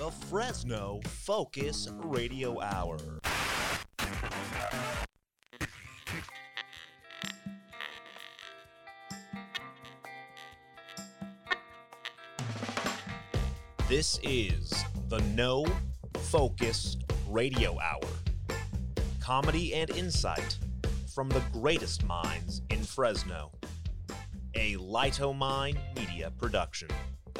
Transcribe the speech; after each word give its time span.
the 0.00 0.10
Fresno 0.10 0.98
Focus 1.04 1.86
Radio 2.04 2.58
Hour. 2.62 2.96
This 13.90 14.18
is 14.22 14.72
the 15.10 15.18
No 15.34 15.66
Focus 16.20 16.96
Radio 17.28 17.78
Hour. 17.78 18.00
Comedy 19.20 19.74
and 19.74 19.90
insight 19.90 20.56
from 21.14 21.28
the 21.28 21.42
greatest 21.52 22.06
minds 22.06 22.62
in 22.70 22.82
Fresno. 22.82 23.52
A 24.54 24.76
Lightomine 24.76 25.76
Media 25.94 26.32
production. 26.38 26.88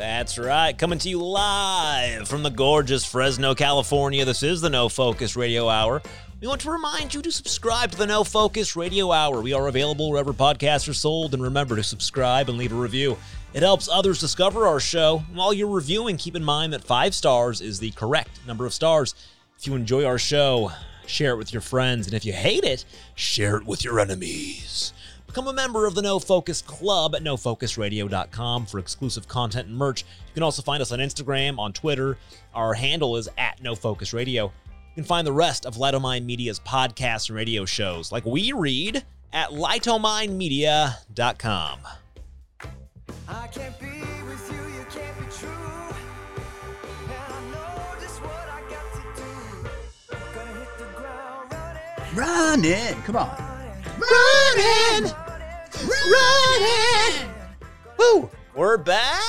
That's 0.01 0.39
right, 0.39 0.73
coming 0.79 0.99
to 1.01 1.11
you 1.11 1.23
live 1.23 2.27
from 2.27 2.43
the 2.43 2.49
gorgeous 2.49 3.05
Fresno, 3.05 3.55
California. 3.55 4.25
This 4.25 4.43
is 4.43 4.63
the 4.63 4.71
No 4.71 4.89
Focus 4.89 5.37
Radio 5.37 5.69
Hour. 5.69 6.01
We 6.41 6.49
want 6.49 6.63
to 6.63 6.71
remind 6.71 7.13
you 7.13 7.21
to 7.21 7.31
subscribe 7.31 7.91
to 7.91 7.99
the 7.99 8.07
No 8.07 8.25
Focus 8.25 8.77
Radio 8.77 9.13
Hour. 9.13 9.43
We 9.43 9.53
are 9.53 9.69
available 9.69 10.11
wherever 10.11 10.33
podcasts 10.33 10.89
are 10.89 10.95
sold, 10.95 11.35
and 11.35 11.43
remember 11.43 11.77
to 11.77 11.83
subscribe 11.83 12.49
and 12.49 12.57
leave 12.57 12.73
a 12.73 12.77
review. 12.77 13.19
It 13.53 13.63
helps 13.63 13.91
others 13.91 14.21
discover 14.21 14.67
our 14.67 14.81
show. 14.81 15.23
While 15.35 15.53
you're 15.53 15.69
reviewing, 15.69 16.17
keep 16.17 16.35
in 16.35 16.45
mind 16.45 16.73
that 16.73 16.83
five 16.83 17.15
stars 17.15 17.61
is 17.61 17.79
the 17.79 17.91
correct 17.91 18.41
number 18.47 18.65
of 18.65 18.73
stars. 18.73 19.15
If 19.59 19.67
you 19.67 19.75
enjoy 19.75 20.07
our 20.07 20.19
show, 20.19 20.73
share 21.07 21.33
it 21.33 21.37
with 21.37 21.53
your 21.53 21.61
friends, 21.61 22.07
and 22.07 22.15
if 22.15 22.25
you 22.25 22.33
hate 22.33 22.65
it, 22.65 22.87
share 23.17 23.59
it 23.59 23.67
with 23.67 23.85
your 23.85 24.01
enemies. 24.01 24.95
Become 25.31 25.47
a 25.47 25.53
member 25.53 25.87
of 25.87 25.95
the 25.95 26.03
No 26.03 26.19
Focus 26.19 26.61
Club 26.61 27.15
at 27.15 27.23
nofocusradio.com 27.23 28.67
for 28.67 28.81
exclusive 28.81 29.29
content 29.29 29.69
and 29.69 29.77
merch. 29.77 30.03
You 30.03 30.35
can 30.35 30.43
also 30.43 30.61
find 30.61 30.83
us 30.83 30.91
on 30.91 30.99
Instagram, 30.99 31.57
on 31.57 31.73
Twitter. 31.73 32.19
Our 32.53 32.75
handle 32.75 33.17
is 33.17 33.29
at 33.39 33.63
No 33.63 33.77
Focus 33.77 34.13
Radio. 34.13 34.47
You 34.47 34.53
can 34.97 35.05
find 35.05 35.25
the 35.25 35.33
rest 35.33 35.67
of 35.67 35.77
Lightomine 35.77 36.25
Media's 36.25 36.59
podcasts 36.59 37.29
and 37.29 37.37
radio 37.37 37.65
shows, 37.65 38.11
like 38.11 38.27
We 38.27 38.51
Read, 38.51 39.05
at 39.33 39.51
lightominemedia.com. 39.51 41.79
I 43.29 43.47
can't 43.47 43.79
be 43.79 43.87
with 43.87 44.51
you, 44.51 44.81
you 44.81 44.85
can't 44.91 45.17
be 45.17 45.27
true. 45.33 45.49
And 47.05 47.13
I 47.13 47.41
know 47.53 47.95
just 48.01 48.21
what 48.21 48.49
I 48.49 48.63
got 48.69 48.93
to 48.95 49.01
do. 49.15 49.31
Gonna 50.35 50.53
hit 50.59 50.77
the 50.77 50.87
ground 50.97 51.53
running, 51.53 52.17
Running. 52.17 53.01
Come 53.03 53.15
on. 53.15 53.50
Running! 54.01 55.13
Running! 55.85 57.31
Woo! 57.99 58.31
We're 58.55 58.79
back! 58.79 59.21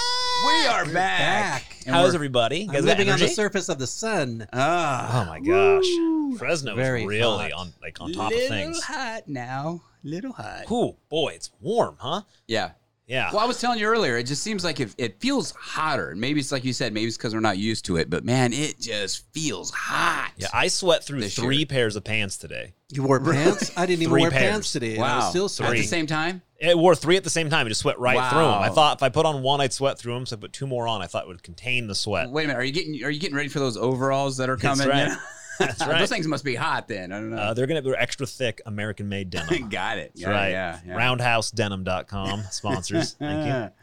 We 0.45 0.65
are 0.67 0.85
back. 0.85 0.93
back. 0.93 1.77
And 1.85 1.93
How's 1.93 2.15
everybody? 2.15 2.59
You 2.59 2.67
I'm 2.69 2.73
guys 2.75 2.85
living 2.85 3.09
on 3.09 3.19
the 3.19 3.27
surface 3.27 3.67
of 3.67 3.79
the 3.79 3.87
sun. 3.87 4.47
Ah, 4.53 5.23
Oh 5.23 5.29
my 5.29 5.39
gosh. 5.41 6.39
Fresno 6.39 6.75
Very 6.75 7.01
is 7.01 7.07
really 7.07 7.49
hot. 7.49 7.59
on 7.59 7.73
like 7.81 7.99
on 7.99 8.13
top 8.13 8.29
little 8.31 8.43
of 8.45 8.49
things. 8.49 8.77
Little 8.77 8.95
hot 8.95 9.27
now. 9.27 9.81
Little 10.03 10.31
hot. 10.31 10.71
Ooh, 10.71 10.95
boy, 11.09 11.33
it's 11.35 11.49
warm, 11.59 11.97
huh? 11.99 12.21
Yeah. 12.47 12.71
Yeah. 13.07 13.29
Well, 13.31 13.41
I 13.41 13.45
was 13.45 13.59
telling 13.59 13.77
you 13.79 13.87
earlier, 13.87 14.17
it 14.17 14.23
just 14.25 14.41
seems 14.41 14.63
like 14.63 14.79
if 14.79 14.95
it 14.97 15.19
feels 15.19 15.51
hotter. 15.51 16.13
Maybe 16.15 16.39
it's 16.39 16.51
like 16.51 16.63
you 16.63 16.71
said, 16.71 16.93
maybe 16.93 17.07
it's 17.07 17.17
because 17.17 17.33
we're 17.33 17.41
not 17.41 17.57
used 17.57 17.83
to 17.85 17.97
it, 17.97 18.09
but 18.09 18.23
man, 18.23 18.53
it 18.53 18.79
just 18.79 19.25
feels 19.33 19.69
hot. 19.71 20.31
Yeah, 20.37 20.47
I 20.53 20.67
sweat 20.69 21.03
through 21.03 21.19
This 21.19 21.35
three 21.35 21.57
year. 21.57 21.65
pairs 21.65 21.95
of 21.97 22.05
pants 22.05 22.37
today. 22.37 22.73
You 22.89 23.03
wore 23.03 23.19
pants? 23.19 23.71
I 23.75 23.85
didn't 23.85 24.03
even 24.03 24.11
Three 24.13 24.21
wear 24.21 24.31
pairs. 24.31 24.51
pants 24.51 24.71
today. 24.71 24.95
and 24.95 25.03
I 25.03 25.15
was 25.17 25.23
wow. 25.25 25.29
still 25.29 25.45
At 25.45 25.51
sweating. 25.51 25.81
the 25.81 25.87
same 25.87 26.07
time? 26.07 26.41
It 26.57 26.77
wore 26.77 26.95
three 26.95 27.17
at 27.17 27.23
the 27.23 27.29
same 27.29 27.49
time. 27.49 27.65
I 27.65 27.69
just 27.69 27.81
sweat 27.81 27.99
right 27.99 28.29
through 28.29 28.39
them. 28.39 28.47
I 28.49 28.69
Wow. 28.69 28.73
thought 28.75 28.97
if 28.99 29.03
I 29.03 29.09
put 29.09 29.25
on 29.25 29.41
one, 29.41 29.59
I'd 29.61 29.73
sweat 29.73 29.97
through 29.99 30.13
them. 30.13 30.25
So 30.25 30.37
I 30.37 30.39
put 30.39 30.53
two 30.53 30.67
more 30.67 30.87
on. 30.87 31.01
I 31.01 31.07
thought 31.07 31.23
it 31.23 31.27
would 31.27 31.43
contain 31.43 31.87
the 31.87 31.95
sweat. 31.95 32.29
Wait 32.29 32.45
a 32.45 32.47
minute. 32.47 32.59
Are 32.59 32.63
you 32.63 32.71
getting 32.71 33.03
are 33.03 33.09
you 33.09 33.19
getting 33.19 33.35
ready 33.35 33.49
for 33.49 33.59
those 33.59 33.75
overalls 33.77 34.37
that 34.37 34.49
are 34.49 34.55
That's 34.57 34.79
coming? 34.79 34.95
right. 34.95 35.17
That's 35.59 35.79
right. 35.87 35.99
those 35.99 36.09
things 36.09 36.27
must 36.27 36.43
be 36.43 36.55
hot 36.55 36.87
then. 36.87 37.11
I 37.11 37.15
don't 37.19 37.29
know. 37.31 37.37
Uh, 37.37 37.53
they're 37.53 37.67
gonna 37.67 37.81
be 37.81 37.93
extra 37.97 38.25
thick, 38.25 38.61
American 38.65 39.09
made 39.09 39.29
denim. 39.31 39.69
Got 39.69 39.97
it. 39.97 40.11
That's 40.15 40.21
Yeah, 40.21 40.29
right. 40.29 40.49
yeah, 40.51 40.79
yeah. 40.85 40.93
RoundhouseDenim.com 40.97 42.43
sponsors. 42.51 43.13
Thank 43.13 43.47
you. 43.47 43.71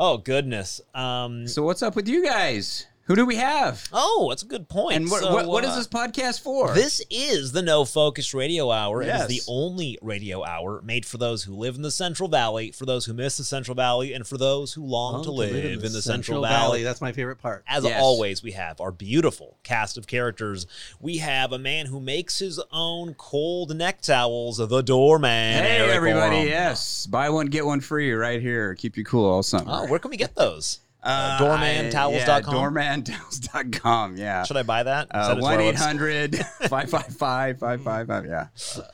Oh 0.00 0.16
goodness. 0.16 0.80
Um, 0.94 1.48
So 1.48 1.64
what's 1.64 1.82
up 1.82 1.96
with 1.96 2.06
you 2.08 2.24
guys? 2.24 2.86
Who 3.08 3.16
do 3.16 3.24
we 3.26 3.36
have? 3.36 3.88
oh, 3.92 4.26
that's 4.28 4.42
a 4.42 4.46
good 4.46 4.68
point. 4.68 4.96
And 4.96 5.10
what, 5.10 5.22
So, 5.22 5.32
what, 5.32 5.46
what 5.46 5.64
is 5.64 5.70
uh, 5.70 5.76
this 5.76 5.88
podcast 5.88 6.40
for? 6.42 6.74
This 6.74 7.00
is 7.10 7.52
the 7.52 7.62
No 7.62 7.84
Focus 7.86 8.34
Radio 8.34 8.70
Hour. 8.70 9.02
It 9.02 9.06
Yes. 9.06 9.22
is 9.30 9.44
the 9.44 9.50
only 9.50 9.98
radio 10.02 10.44
hour 10.44 10.82
made 10.82 11.06
for 11.06 11.16
those 11.16 11.42
who 11.44 11.54
live 11.54 11.74
in 11.76 11.82
the 11.82 11.90
Central 11.90 12.28
Valley, 12.28 12.70
for 12.70 12.84
those 12.84 13.06
who 13.06 13.14
miss 13.14 13.38
the 13.38 13.44
Central 13.44 13.74
Valley, 13.74 14.12
and 14.12 14.26
for 14.26 14.36
those 14.36 14.74
who 14.74 14.84
long 14.84 15.14
Long 15.14 15.24
to 15.24 15.30
live 15.30 15.54
in 15.54 15.80
the, 15.80 15.88
Central, 15.88 16.02
Central 16.02 16.42
Valley. 16.42 16.82
That's 16.82 17.00
my 17.00 17.12
favorite 17.12 17.36
part. 17.40 17.64
As 17.66 17.84
Yes. 17.84 17.98
always, 18.00 18.42
we 18.42 18.52
have 18.52 18.78
our 18.80 18.92
beautiful 18.92 19.56
cast 19.62 19.96
of 19.96 20.06
characters. 20.06 20.66
We 21.00 21.16
have 21.18 21.52
a 21.52 21.58
man 21.58 21.86
who 21.86 22.00
makes 22.00 22.38
his 22.38 22.60
own 22.72 23.14
cold 23.14 23.74
neck 23.74 24.02
towels, 24.02 24.58
the 24.58 24.82
doorman. 24.82 25.64
hey 25.64 25.78
Eric 25.78 25.94
everybody! 25.96 26.36
Oram. 26.36 26.48
Yes, 26.48 27.06
buy 27.06 27.30
one 27.30 27.46
get 27.46 27.64
one 27.64 27.80
free 27.80 28.12
right 28.12 28.40
here. 28.42 28.74
Keep 28.74 28.98
you 28.98 29.04
cool 29.04 29.24
all 29.24 29.42
summer. 29.42 29.64
Oh, 29.66 29.86
where 29.86 29.98
can 29.98 30.10
we 30.10 30.18
get 30.18 30.34
those? 30.34 30.80
Uh, 31.00 31.38
doormantowels.com? 31.40 32.76
Yeah, 32.76 32.96
doormantowels.com. 32.96 34.16
Yeah. 34.16 34.42
Should 34.44 34.56
I 34.56 34.62
buy 34.64 34.82
that? 34.82 35.04
Is 35.06 35.10
Uh, 35.12 35.28
that 35.28 35.36
its 35.38 35.42
One 35.42 35.54
eight 35.54 35.58
relevance? 35.58 35.84
hundred 35.84 36.36
five 36.68 36.90
five 36.90 37.06
five 37.06 37.58
five 37.58 37.82
five 37.82 38.06
five. 38.06 38.26
Yeah. 38.26 38.46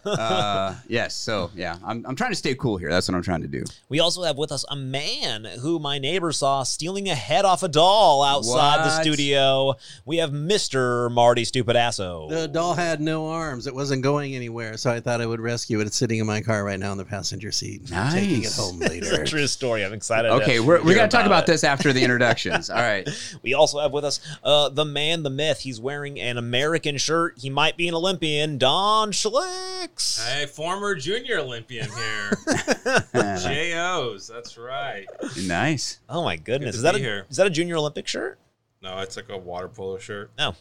Uh, 0.05 0.75
yes. 0.87 1.15
So 1.17 1.51
yeah, 1.55 1.77
I'm 1.85 2.05
I'm 2.07 2.15
trying 2.17 2.31
to 2.33 2.37
stay 2.37 2.55
cool 2.55 2.77
here. 2.77 2.91
That's 2.91 3.09
what 3.09 3.15
I'm 3.17 3.23
trying 3.23 3.43
to 3.43 3.49
do. 3.49 3.65
We 3.89 4.01
also 4.01 4.23
have 4.25 4.37
with 4.37 4.53
us 4.53 4.65
a 4.71 4.77
man 4.77 5.45
who 5.61 5.79
my 5.79 5.99
neighbor 5.99 6.31
saw 6.33 6.63
stealing 6.63 7.09
a 7.09 7.15
head 7.15 7.45
off 7.45 7.63
a 7.63 7.69
doll 7.69 8.23
outside 8.23 8.85
the 8.85 9.01
studio. 9.01 9.75
We 10.05 10.19
have 10.19 10.31
Mr. 10.31 11.11
Marty 11.11 11.45
Stupidasso. 11.45 12.29
The 12.29 12.49
doll 12.49 12.75
had 12.75 13.01
no 13.01 13.29
arms. 13.29 13.67
It 13.67 13.75
wasn't 13.75 14.03
going 14.03 14.35
anywhere, 14.35 14.77
so 14.77 14.91
I 14.91 15.01
thought 15.01 15.21
I 15.21 15.27
would 15.27 15.41
rescue 15.41 15.81
it. 15.81 15.87
It's 15.87 15.97
sitting 15.97 16.19
in 16.19 16.27
my 16.27 16.41
car 16.43 16.65
right 16.65 16.79
now 16.79 16.93
in 16.93 16.99
the 16.99 17.05
passenger 17.05 17.51
seat. 17.51 17.91
I'm 17.93 18.13
taking 18.13 18.41
it 18.41 18.43
Nice. 18.45 18.57
home 18.59 18.83
It's 18.83 18.91
a 19.09 19.13
later. 19.13 19.25
true 19.25 19.47
story. 19.47 19.85
I'm 19.85 19.93
excited. 19.95 20.31
Okay, 20.33 20.57
to 20.57 20.61
we're, 20.61 20.81
we 20.83 20.89
hear 20.93 20.97
got 20.97 21.11
to 21.11 21.17
talk 21.17 21.27
about 21.27 21.45
it. 21.45 21.47
this 21.47 21.65
after 21.65 21.93
the 21.95 22.03
introductions. 22.03 22.69
All 22.71 22.77
right. 22.77 23.09
We 23.43 23.53
also 23.55 23.79
have 23.81 23.93
with 23.93 24.05
us 24.05 24.21
uh, 24.43 24.69
the 24.71 24.85
man, 24.85 25.23
the 25.23 25.31
myth. 25.31 25.61
He's 25.61 25.79
wearing 25.81 26.19
an 26.19 26.39
American 26.39 26.97
shirt. 26.97 27.35
He 27.39 27.51
might 27.51 27.77
be 27.77 27.89
an 27.89 27.95
Olympian. 27.95 28.57
Don 28.59 29.13
Schlicks. 29.13 30.27
Hey, 30.27 30.47
former 30.47 30.95
junior 30.95 31.39
Olympian 31.41 31.89
here. 31.91 32.31
JOs, 33.15 34.27
that's 34.29 34.57
right. 34.57 35.07
nice. 35.47 36.01
Oh 36.09 36.25
my 36.25 36.37
goodness! 36.37 36.73
to 36.73 36.77
Is 36.79 36.83
that 36.83 36.95
a 36.95 36.99
be 36.99 37.05
here. 37.05 37.27
is 37.29 37.37
that 37.37 37.47
a 37.47 37.51
junior 37.51 37.77
Olympic 37.77 38.07
shirt? 38.07 38.39
No, 38.83 38.99
it's 39.01 39.17
like 39.17 39.29
a 39.29 39.37
water 39.37 39.69
polo 39.69 39.99
shirt. 39.99 40.31
No. 40.39 40.55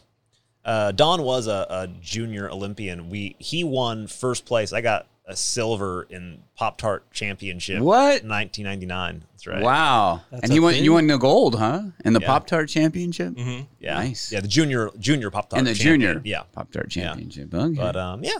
Uh, 0.64 0.92
Don 0.92 1.22
was 1.22 1.46
a, 1.46 1.66
a 1.68 1.88
junior 2.00 2.50
Olympian. 2.50 3.10
We 3.10 3.36
he 3.38 3.64
won 3.64 4.06
first 4.06 4.46
place. 4.46 4.72
I 4.72 4.80
got 4.80 5.06
a 5.26 5.34
silver 5.36 6.06
in 6.10 6.42
Pop 6.54 6.76
Tart 6.78 7.10
Championship. 7.12 7.80
What? 7.80 8.24
1999. 8.24 9.24
That's 9.32 9.46
right. 9.46 9.62
Wow. 9.62 10.20
That's 10.30 10.42
and 10.44 10.52
he 10.52 10.58
a 10.58 10.62
won. 10.62 10.74
thing? 10.74 10.84
You 10.84 10.92
won 10.92 11.06
the 11.06 11.16
gold, 11.18 11.58
huh? 11.58 11.82
In 12.04 12.12
the 12.12 12.20
Yeah. 12.20 12.26
Pop 12.26 12.46
Tart 12.46 12.68
Championship. 12.68 13.34
Mm-hmm. 13.34 13.62
Yeah. 13.80 13.94
Nice. 13.94 14.30
Yeah, 14.32 14.40
the 14.40 14.48
junior 14.48 14.90
junior 14.98 15.30
Pop 15.30 15.48
Tart. 15.50 15.58
Championship. 15.60 15.64
And 15.64 15.66
the 15.66 15.98
champion. 16.02 16.22
junior. 16.22 16.22
Yeah. 16.24 16.42
Pop 16.52 16.70
Tart 16.70 16.94
Yeah. 16.94 17.04
Championship. 17.04 17.54
Okay. 17.54 17.74
But 17.74 17.96
um, 17.96 18.22
yeah, 18.22 18.38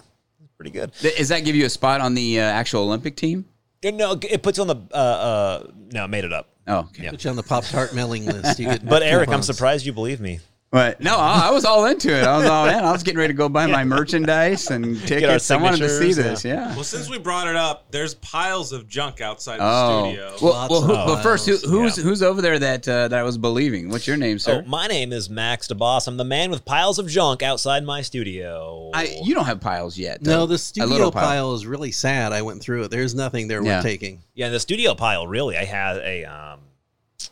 pretty 0.57 0.71
good. 0.73 0.93
Th- 0.95 1.17
Does 1.17 1.29
that 1.31 1.41
give 1.45 1.57
you 1.57 1.65
a 1.67 1.71
spot 1.71 2.01
on 2.01 2.15
the 2.15 2.41
uh, 2.41 2.45
actual 2.45 2.83
Olympic 2.83 3.17
team? 3.17 3.47
Uh, 3.85 3.91
No, 3.91 4.13
it 4.23 4.43
puts 4.43 4.59
you 4.59 4.63
on 4.63 4.69
the 4.69 4.77
uh 4.93 4.97
uh. 4.97 5.67
No, 5.93 6.05
I 6.05 6.07
made 6.07 6.25
it 6.25 6.33
up. 6.33 6.51
Oh, 6.67 6.79
okay. 6.81 7.05
Yeah. 7.05 7.11
Put 7.11 7.25
you 7.25 7.31
on 7.31 7.37
the 7.37 7.43
Pop 7.43 7.65
Tart 7.65 7.95
mailing 7.95 8.27
list. 8.27 8.59
You 8.59 8.67
get 8.71 8.85
But 8.87 9.03
Eric, 9.03 9.31
I'm 9.31 9.43
surprised 9.43 9.85
you 9.87 9.93
believe 9.93 10.21
me. 10.21 10.41
But 10.75 11.01
no, 11.01 11.17
I, 11.17 11.47
I 11.47 11.51
was 11.53 11.65
all 11.65 11.85
into 11.87 12.13
it. 12.13 12.25
I 12.25 12.37
was 12.37 12.47
all 12.47 12.67
in. 12.67 12.75
I 12.75 12.91
was 12.91 13.05
getting 13.05 13.19
ready 13.21 13.33
to 13.33 13.37
go 13.39 13.49
buy 13.49 13.67
my 13.69 13.85
merchandise 13.85 14.73
and 14.73 14.85
our 15.01 15.07
tickets. 15.07 15.49
I 15.53 15.57
wanted 15.57 15.77
to 15.79 15.89
see 15.89 16.13
signatures, 16.13 16.43
this. 16.43 16.45
Yeah. 16.45 16.75
Well, 16.75 16.83
since 16.83 17.09
we 17.09 17.17
brought 17.17 17.47
it 17.47 17.55
up, 17.55 17.93
there's 17.93 18.15
piles 18.17 18.73
of 18.73 18.89
junk 18.89 19.21
outside 19.21 19.61
the 19.61 19.65
Oh, 19.65 20.03
studio. 20.11 20.35
well, 20.43 20.67
well, 20.69 20.81
who, 20.83 20.93
but 20.95 21.23
first, 21.23 21.47
who, 21.47 21.57
who's 21.59 21.97
Yeah. 21.97 22.03
who's 22.03 22.25
over 22.25 22.43
there 22.43 22.59
that 22.59 22.89
uh, 22.89 23.07
that 23.07 23.21
I 23.21 23.23
was 23.23 23.39
believing? 23.39 23.89
What's 23.89 24.09
your 24.09 24.17
name, 24.17 24.41
So 24.41 24.63
sir? 24.63 24.65
my 24.67 24.89
name 24.89 25.13
is 25.13 25.31
Max 25.31 25.69
DeBoss. 25.69 26.09
I'm 26.09 26.17
the 26.17 26.25
man 26.25 26.51
with 26.51 26.65
piles 26.65 26.99
of 26.99 27.07
junk 27.07 27.45
outside 27.45 27.85
my 27.85 28.03
studio. 28.03 28.91
I, 28.93 29.17
you 29.23 29.33
don't 29.37 29.45
have 29.47 29.61
piles 29.61 29.97
yet. 29.97 30.23
No, 30.23 30.45
the 30.45 30.59
studio 30.59 30.89
little 30.89 31.13
pile. 31.13 31.55
is 31.55 31.67
really 31.69 31.93
sad. 31.93 32.33
I 32.33 32.43
went 32.43 32.61
through 32.61 32.83
it. 32.83 32.91
There's 32.91 33.15
nothing 33.15 33.47
there 33.47 33.63
Yeah. 33.63 33.77
worth 33.77 33.85
taking. 33.85 34.25
Yeah, 34.35 34.49
the 34.49 34.59
studio 34.59 34.97
pile, 34.97 35.29
really, 35.29 35.57
I 35.57 35.67
had 35.67 35.99
a 35.99 36.25
um 36.25 36.59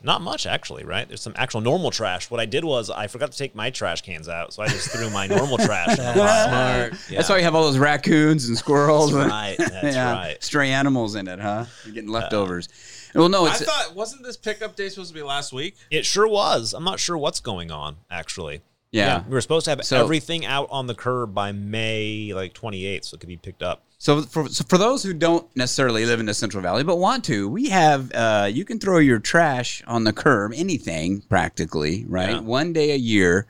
not 0.04 0.20
much 0.22 0.46
actually, 0.46 0.84
right? 0.84 1.06
There's 1.06 1.20
some 1.20 1.32
actual 1.36 1.60
normal 1.60 1.90
trash. 1.90 2.30
What 2.30 2.40
I 2.40 2.46
did 2.46 2.64
was 2.64 2.90
I 2.90 3.06
forgot 3.06 3.32
to 3.32 3.38
take 3.38 3.54
my 3.54 3.70
trash 3.70 4.02
cans 4.02 4.28
out, 4.28 4.52
so 4.52 4.62
I 4.62 4.68
just 4.68 4.90
threw 4.90 5.10
my 5.10 5.26
normal 5.26 5.58
trash 5.58 5.90
in 5.90 5.96
That's 6.14 6.90
smart. 6.90 7.10
Yeah. 7.10 7.18
That's 7.18 7.28
why 7.28 7.38
you 7.38 7.44
have 7.44 7.54
all 7.54 7.64
those 7.64 7.78
raccoons 7.78 8.48
and 8.48 8.56
squirrels. 8.58 9.12
That's 9.12 9.22
and- 9.24 9.30
right. 9.30 9.56
That's 9.58 9.94
yeah, 9.96 10.12
right. 10.12 10.42
Stray 10.42 10.70
animals 10.70 11.14
in 11.14 11.28
it, 11.28 11.38
huh? 11.38 11.66
You're 11.84 11.94
getting 11.94 12.10
uh, 12.10 12.14
leftovers. 12.14 12.68
well, 13.14 13.28
no, 13.28 13.46
I 13.46 13.52
thought 13.52 13.94
wasn't 13.94 14.22
this 14.24 14.36
pickup 14.36 14.76
day 14.76 14.88
supposed 14.88 15.10
to 15.10 15.14
be 15.14 15.22
last 15.22 15.52
week? 15.52 15.76
It 15.90 16.04
sure 16.06 16.26
was. 16.28 16.72
I'm 16.74 16.84
not 16.84 16.98
sure 17.00 17.16
what's 17.18 17.40
going 17.40 17.70
on, 17.70 17.96
actually. 18.10 18.62
Yeah. 18.90 19.22
we 19.26 19.32
were 19.32 19.40
supposed 19.40 19.64
to 19.64 19.70
have 19.70 19.84
So- 19.84 20.02
everything 20.02 20.44
out 20.44 20.68
on 20.70 20.86
the 20.86 20.94
curb 20.94 21.32
by 21.34 21.52
May 21.52 22.32
like 22.34 22.52
28th, 22.54 23.06
so 23.06 23.14
it 23.14 23.20
could 23.20 23.28
be 23.28 23.36
picked 23.36 23.62
up. 23.62 23.84
So 24.02 24.22
for 24.22 24.48
so 24.48 24.64
for 24.68 24.78
those 24.78 25.04
who 25.04 25.12
don't 25.12 25.46
necessarily 25.54 26.04
live 26.06 26.18
in 26.18 26.26
the 26.26 26.34
Central 26.34 26.60
Valley 26.60 26.82
but 26.82 26.96
want 26.96 27.22
to, 27.26 27.48
we 27.48 27.68
have 27.68 28.10
uh, 28.12 28.48
you 28.52 28.64
can 28.64 28.80
throw 28.80 28.98
your 28.98 29.20
trash 29.20 29.80
on 29.86 30.02
the 30.02 30.12
curb, 30.12 30.52
anything 30.56 31.20
practically, 31.20 32.04
right? 32.08 32.30
Yeah. 32.30 32.40
One 32.40 32.72
day 32.72 32.90
a 32.90 32.96
year 32.96 33.46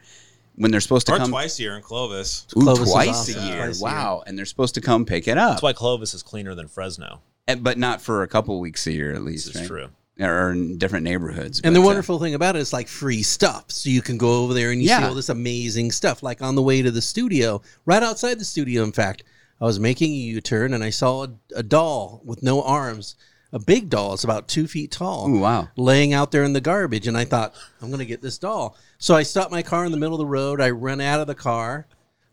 when 0.56 0.70
they're 0.70 0.82
supposed 0.82 1.06
to 1.06 1.14
Or 1.14 1.16
come 1.16 1.30
twice 1.30 1.58
a 1.58 1.62
year 1.62 1.74
in 1.74 1.82
Clovis. 1.82 2.46
Ooh, 2.54 2.60
Clovis 2.60 2.90
twice 2.90 3.08
awesome. 3.08 3.42
a 3.42 3.46
year. 3.46 3.64
Twice 3.64 3.80
a 3.80 3.84
year. 3.86 3.94
wow, 3.94 4.22
and 4.26 4.36
they're 4.36 4.44
supposed 4.44 4.74
to 4.74 4.82
come 4.82 5.06
pick 5.06 5.26
it 5.26 5.38
up, 5.38 5.52
That's 5.52 5.62
why 5.62 5.72
Clovis 5.72 6.12
is 6.12 6.22
cleaner 6.22 6.54
than 6.54 6.68
Fresno. 6.68 7.22
And- 7.48 7.64
but 7.64 7.78
not 7.78 8.02
for 8.02 8.22
a 8.22 8.28
couple 8.28 8.60
weeks 8.60 8.86
a 8.86 8.92
year 8.92 9.14
at 9.14 9.22
least. 9.22 9.46
This 9.46 9.56
right? 9.56 9.66
true. 9.66 9.88
Or 10.20 10.50
in 10.50 10.76
different 10.76 11.04
neighborhoods. 11.04 11.62
And 11.64 11.74
the 11.74 11.80
but, 11.80 11.84
uh, 11.84 11.86
wonderful 11.86 12.18
thing 12.18 12.34
about 12.34 12.56
it 12.56 12.58
is 12.58 12.74
like 12.74 12.88
free 12.88 13.22
stuff. 13.22 13.70
So 13.70 13.88
you 13.88 14.02
can 14.02 14.18
go 14.18 14.42
over 14.42 14.52
there 14.52 14.70
and 14.70 14.82
you 14.82 14.88
see 14.88 14.94
all 15.02 15.14
this 15.14 15.30
amazing 15.30 15.92
stuff. 15.92 16.22
Like 16.22 16.42
on 16.42 16.56
the 16.56 16.62
way 16.62 16.82
to 16.82 16.90
the 16.90 17.00
studio, 17.00 17.62
right 17.86 18.02
outside 18.02 18.38
the 18.38 18.44
studio, 18.44 18.84
in 18.84 18.92
fact, 18.92 19.24
I 19.62 19.64
was 19.64 19.78
making 19.78 20.10
a 20.10 20.16
U 20.16 20.40
turn 20.40 20.74
and 20.74 20.82
I 20.82 20.90
saw 20.90 21.24
a, 21.24 21.28
a 21.54 21.62
doll 21.62 22.20
with 22.24 22.42
no 22.42 22.62
arms, 22.62 23.14
a 23.52 23.60
big 23.60 23.88
doll. 23.88 24.12
It's 24.12 24.24
about 24.24 24.48
two 24.48 24.66
feet 24.66 24.90
tall. 24.90 25.30
Ooh, 25.30 25.38
wow. 25.38 25.68
Laying 25.76 26.12
out 26.12 26.32
there 26.32 26.42
in 26.42 26.52
the 26.52 26.60
garbage. 26.60 27.06
And 27.06 27.16
I 27.16 27.24
thought, 27.24 27.54
I'm 27.80 27.86
going 27.86 28.00
to 28.00 28.04
get 28.04 28.22
this 28.22 28.38
doll. 28.38 28.76
So 28.98 29.14
I 29.14 29.22
stopped 29.22 29.52
my 29.52 29.62
car 29.62 29.84
in 29.84 29.92
the 29.92 29.98
middle 29.98 30.16
of 30.16 30.18
the 30.18 30.26
road. 30.26 30.60
I 30.60 30.70
run 30.70 31.00
out 31.00 31.20
of 31.20 31.28
the 31.28 31.36
car. 31.36 31.86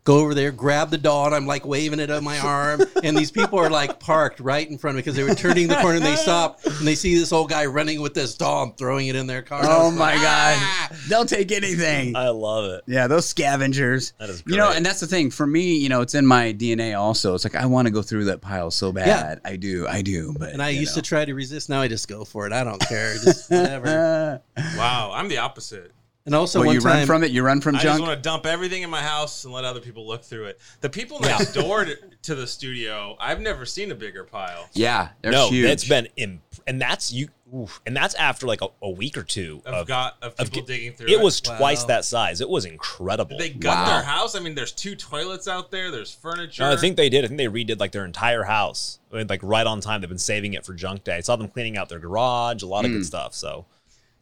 Go 0.04 0.18
over 0.20 0.34
there, 0.34 0.50
grab 0.50 0.88
the 0.90 0.96
doll, 0.98 1.26
and 1.26 1.34
I'm 1.34 1.46
like 1.46 1.66
waving 1.66 2.00
it 2.00 2.10
on 2.10 2.24
my 2.24 2.38
arm. 2.38 2.80
And 3.04 3.16
these 3.16 3.30
people 3.30 3.58
are 3.58 3.68
like 3.68 4.00
parked 4.00 4.40
right 4.40 4.68
in 4.68 4.78
front 4.78 4.94
of 4.94 4.96
me 4.96 5.00
because 5.02 5.14
they 5.14 5.22
were 5.22 5.34
turning 5.34 5.68
the 5.68 5.74
corner 5.76 5.96
and 5.96 6.04
they 6.04 6.16
stop 6.16 6.58
and 6.64 6.86
they 6.86 6.94
see 6.94 7.18
this 7.18 7.32
old 7.32 7.50
guy 7.50 7.66
running 7.66 8.00
with 8.00 8.14
this 8.14 8.34
doll 8.34 8.62
and 8.62 8.76
throwing 8.78 9.08
it 9.08 9.16
in 9.16 9.26
their 9.26 9.42
car. 9.42 9.60
Oh 9.62 9.90
my 9.90 10.12
like, 10.12 10.22
god, 10.22 10.56
"Ah!" 10.58 10.88
they'll 11.08 11.26
take 11.26 11.52
anything. 11.52 12.16
I 12.16 12.30
love 12.30 12.64
it. 12.72 12.82
Yeah, 12.86 13.08
those 13.08 13.26
scavengers. 13.28 14.12
That 14.18 14.30
is 14.30 14.42
You 14.46 14.56
know, 14.56 14.70
and 14.72 14.84
that's 14.86 15.00
the 15.00 15.06
thing 15.06 15.30
for 15.30 15.46
me. 15.46 15.76
You 15.76 15.90
know, 15.90 16.00
it's 16.00 16.14
in 16.14 16.26
my 16.26 16.52
DNA. 16.54 16.98
Also, 16.98 17.34
it's 17.34 17.44
like 17.44 17.54
I 17.54 17.66
want 17.66 17.86
to 17.86 17.92
go 17.92 18.00
through 18.00 18.24
that 18.24 18.40
pile 18.40 18.70
so 18.70 18.92
bad. 18.92 19.40
Yeah. 19.44 19.50
I 19.50 19.56
do, 19.56 19.86
I 19.86 20.00
do. 20.00 20.34
But 20.38 20.52
And 20.54 20.62
I 20.62 20.70
used 20.70 20.96
know. 20.96 21.02
to 21.02 21.08
try 21.08 21.24
to 21.26 21.34
resist. 21.34 21.68
Now 21.68 21.82
I 21.82 21.88
just 21.88 22.08
go 22.08 22.24
for 22.24 22.46
it. 22.46 22.52
I 22.54 22.64
don't 22.64 22.80
care. 22.80 23.14
Just 23.22 23.50
whatever. 23.50 24.40
Wow, 24.76 25.10
I'm 25.14 25.28
the 25.28 25.38
opposite. 25.38 25.92
And 26.26 26.34
also 26.34 26.58
well, 26.58 26.66
one 26.66 26.74
you 26.74 26.80
time, 26.80 26.98
run 26.98 27.06
from 27.06 27.24
it. 27.24 27.30
You 27.30 27.42
run 27.42 27.60
from 27.60 27.74
junk. 27.74 27.82
I 27.82 27.88
just 27.88 27.98
junk. 27.98 28.08
want 28.08 28.18
to 28.18 28.22
dump 28.22 28.46
everything 28.46 28.82
in 28.82 28.90
my 28.90 29.02
house 29.02 29.44
and 29.44 29.54
let 29.54 29.64
other 29.64 29.80
people 29.80 30.06
look 30.06 30.22
through 30.22 30.46
it. 30.46 30.60
The 30.80 30.90
people 30.90 31.18
next 31.20 31.52
door 31.52 31.84
to, 31.86 31.96
to 32.22 32.34
the 32.34 32.46
studio, 32.46 33.16
I've 33.18 33.40
never 33.40 33.64
seen 33.64 33.90
a 33.90 33.94
bigger 33.94 34.24
pile 34.24 34.68
yeah, 34.74 35.08
they're 35.22 35.32
no, 35.32 35.48
huge. 35.48 35.70
it's 35.70 35.88
been 35.88 36.08
imp- 36.16 36.42
and 36.66 36.80
that's 36.80 37.10
you, 37.10 37.28
oof, 37.54 37.80
and 37.86 37.96
that's 37.96 38.14
after 38.14 38.46
like 38.46 38.60
a, 38.60 38.68
a 38.82 38.90
week 38.90 39.16
or 39.16 39.22
two 39.22 39.62
of 39.64 39.74
of. 39.74 39.86
got 39.88 40.16
of 40.22 40.34
of 40.38 40.50
people 40.50 40.62
ge- 40.62 40.66
digging 40.66 40.92
through. 40.92 41.08
it 41.08 41.20
was 41.20 41.40
Wow. 41.48 41.56
twice 41.56 41.84
that 41.84 42.04
size. 42.04 42.40
It 42.40 42.48
was 42.48 42.66
incredible. 42.66 43.38
They 43.38 43.50
gut 43.50 43.74
Wow. 43.74 43.86
their 43.86 44.02
house. 44.02 44.34
I 44.34 44.40
mean, 44.40 44.54
there's 44.54 44.72
two 44.72 44.94
toilets 44.96 45.48
out 45.48 45.70
there. 45.70 45.90
There's 45.90 46.12
furniture. 46.12 46.62
No, 46.64 46.72
I 46.72 46.76
think 46.76 46.96
they 46.96 47.08
did. 47.08 47.24
I 47.24 47.28
think 47.28 47.38
they 47.38 47.46
redid 47.46 47.80
like 47.80 47.92
their 47.92 48.04
entire 48.04 48.44
house, 48.44 48.98
I 49.12 49.16
mean, 49.16 49.26
like 49.26 49.40
right 49.42 49.66
on 49.66 49.80
time. 49.80 50.02
They've 50.02 50.08
been 50.08 50.18
saving 50.18 50.52
it 50.52 50.66
for 50.66 50.74
junk 50.74 51.04
day. 51.04 51.16
I 51.16 51.20
saw 51.20 51.36
them 51.36 51.48
cleaning 51.48 51.76
out 51.78 51.88
their 51.88 51.98
garage, 51.98 52.62
a 52.62 52.66
lot 52.66 52.84
of 52.84 52.90
good 52.90 53.02
mm. 53.02 53.06
stuff. 53.06 53.34
So, 53.34 53.64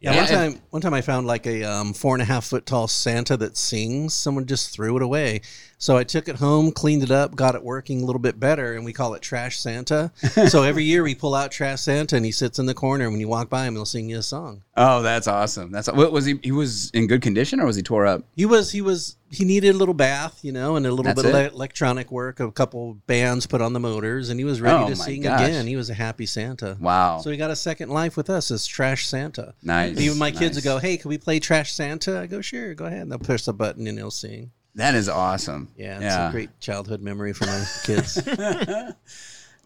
yeah, 0.00 0.12
yeah, 0.12 0.18
one 0.20 0.28
time, 0.28 0.60
one 0.70 0.82
time 0.82 0.94
I 0.94 1.00
found 1.00 1.26
like 1.26 1.46
a 1.46 1.64
um, 1.64 1.92
four 1.92 2.14
and 2.14 2.22
a 2.22 2.24
half 2.24 2.46
foot 2.46 2.66
tall 2.66 2.86
Santa 2.88 3.36
that 3.36 3.56
sings. 3.56 4.14
Someone 4.14 4.46
just 4.46 4.70
threw 4.70 4.96
it 4.96 5.02
away, 5.02 5.40
so 5.78 5.96
I 5.96 6.04
took 6.04 6.28
it 6.28 6.36
home, 6.36 6.72
cleaned 6.72 7.02
it 7.04 7.10
up, 7.10 7.34
got 7.36 7.54
it 7.54 7.62
working 7.62 8.02
a 8.02 8.04
little 8.04 8.20
bit 8.20 8.38
better, 8.40 8.74
and 8.74 8.84
we 8.84 8.92
call 8.92 9.14
it 9.14 9.22
Trash 9.22 9.58
Santa. 9.60 10.10
so 10.48 10.62
every 10.64 10.84
year 10.84 11.02
we 11.02 11.14
pull 11.14 11.34
out 11.34 11.50
Trash 11.52 11.80
Santa, 11.82 12.16
and 12.16 12.24
he 12.24 12.32
sits 12.32 12.58
in 12.58 12.66
the 12.66 12.74
corner. 12.74 13.04
And 13.04 13.12
when 13.14 13.20
you 13.20 13.28
walk 13.28 13.48
by 13.48 13.64
him, 13.66 13.74
he'll 13.74 13.84
sing 13.86 14.10
you 14.10 14.18
a 14.18 14.22
song. 14.22 14.62
oh, 14.76 15.02
that's 15.02 15.26
awesome. 15.28 15.70
That's 15.70 15.90
what 15.90 16.12
was 16.12 16.24
he? 16.26 16.38
He 16.42 16.52
was 16.52 16.90
in 16.90 17.06
good 17.06 17.22
condition, 17.22 17.60
or 17.60 17.66
was 17.66 17.76
he 17.76 17.82
tore 17.82 18.06
up? 18.06 18.24
He 18.36 18.44
was 18.46 18.70
he 18.72 18.80
was 18.82 19.16
he 19.30 19.44
needed 19.44 19.74
a 19.74 19.78
little 19.78 19.92
bath, 19.94 20.40
you 20.42 20.52
know, 20.52 20.76
and 20.76 20.86
a 20.86 20.90
little 20.90 21.04
That's 21.12 21.22
bit 21.22 21.34
of 21.34 21.52
electronic 21.54 22.10
work, 22.10 22.40
a 22.40 22.50
couple 22.50 22.94
bands 23.06 23.46
put 23.46 23.60
on 23.60 23.74
the 23.74 23.80
motors, 23.80 24.30
and 24.30 24.40
he 24.40 24.44
was 24.44 24.60
ready 24.60 24.84
Oh, 24.84 24.88
to 24.88 24.96
sing 24.96 25.20
gosh. 25.22 25.42
again. 25.48 25.66
He 25.66 25.76
was 25.76 25.90
a 25.90 25.94
happy 25.94 26.24
Santa. 26.24 26.78
Wow, 26.80 27.20
So 27.20 27.30
he 27.30 27.36
got 27.36 27.50
a 27.50 27.56
second 27.56 27.90
life 27.90 28.16
with 28.16 28.30
us 28.30 28.50
as 28.50 28.66
Trash 28.66 29.06
Santa. 29.06 29.52
nice. 29.62 29.98
Even 30.00 30.16
my 30.18 30.30
kids 30.30 30.42
nice. 30.42 30.54
would 30.56 30.64
go, 30.64 30.78
"Hey, 30.78 30.96
can 30.96 31.10
we 31.10 31.18
play 31.18 31.38
Trash 31.40 31.72
Santa?" 31.74 32.18
I 32.20 32.26
go, 32.26 32.40
"Sure, 32.40 32.74
go 32.74 32.86
ahead." 32.86 33.02
And 33.02 33.12
they'll 33.12 33.18
push 33.18 33.44
the 33.44 33.52
button 33.52 33.86
and 33.86 33.98
he'll 33.98 34.10
sing. 34.10 34.50
That 34.78 34.94
is 34.94 35.08
awesome. 35.08 35.68
Yeah, 35.76 35.98
it's 36.00 36.14
a 36.14 36.30
great 36.30 36.60
childhood 36.60 37.02
memory 37.02 37.32
for 37.32 37.46
my 37.46 37.64
kids. 37.84 38.22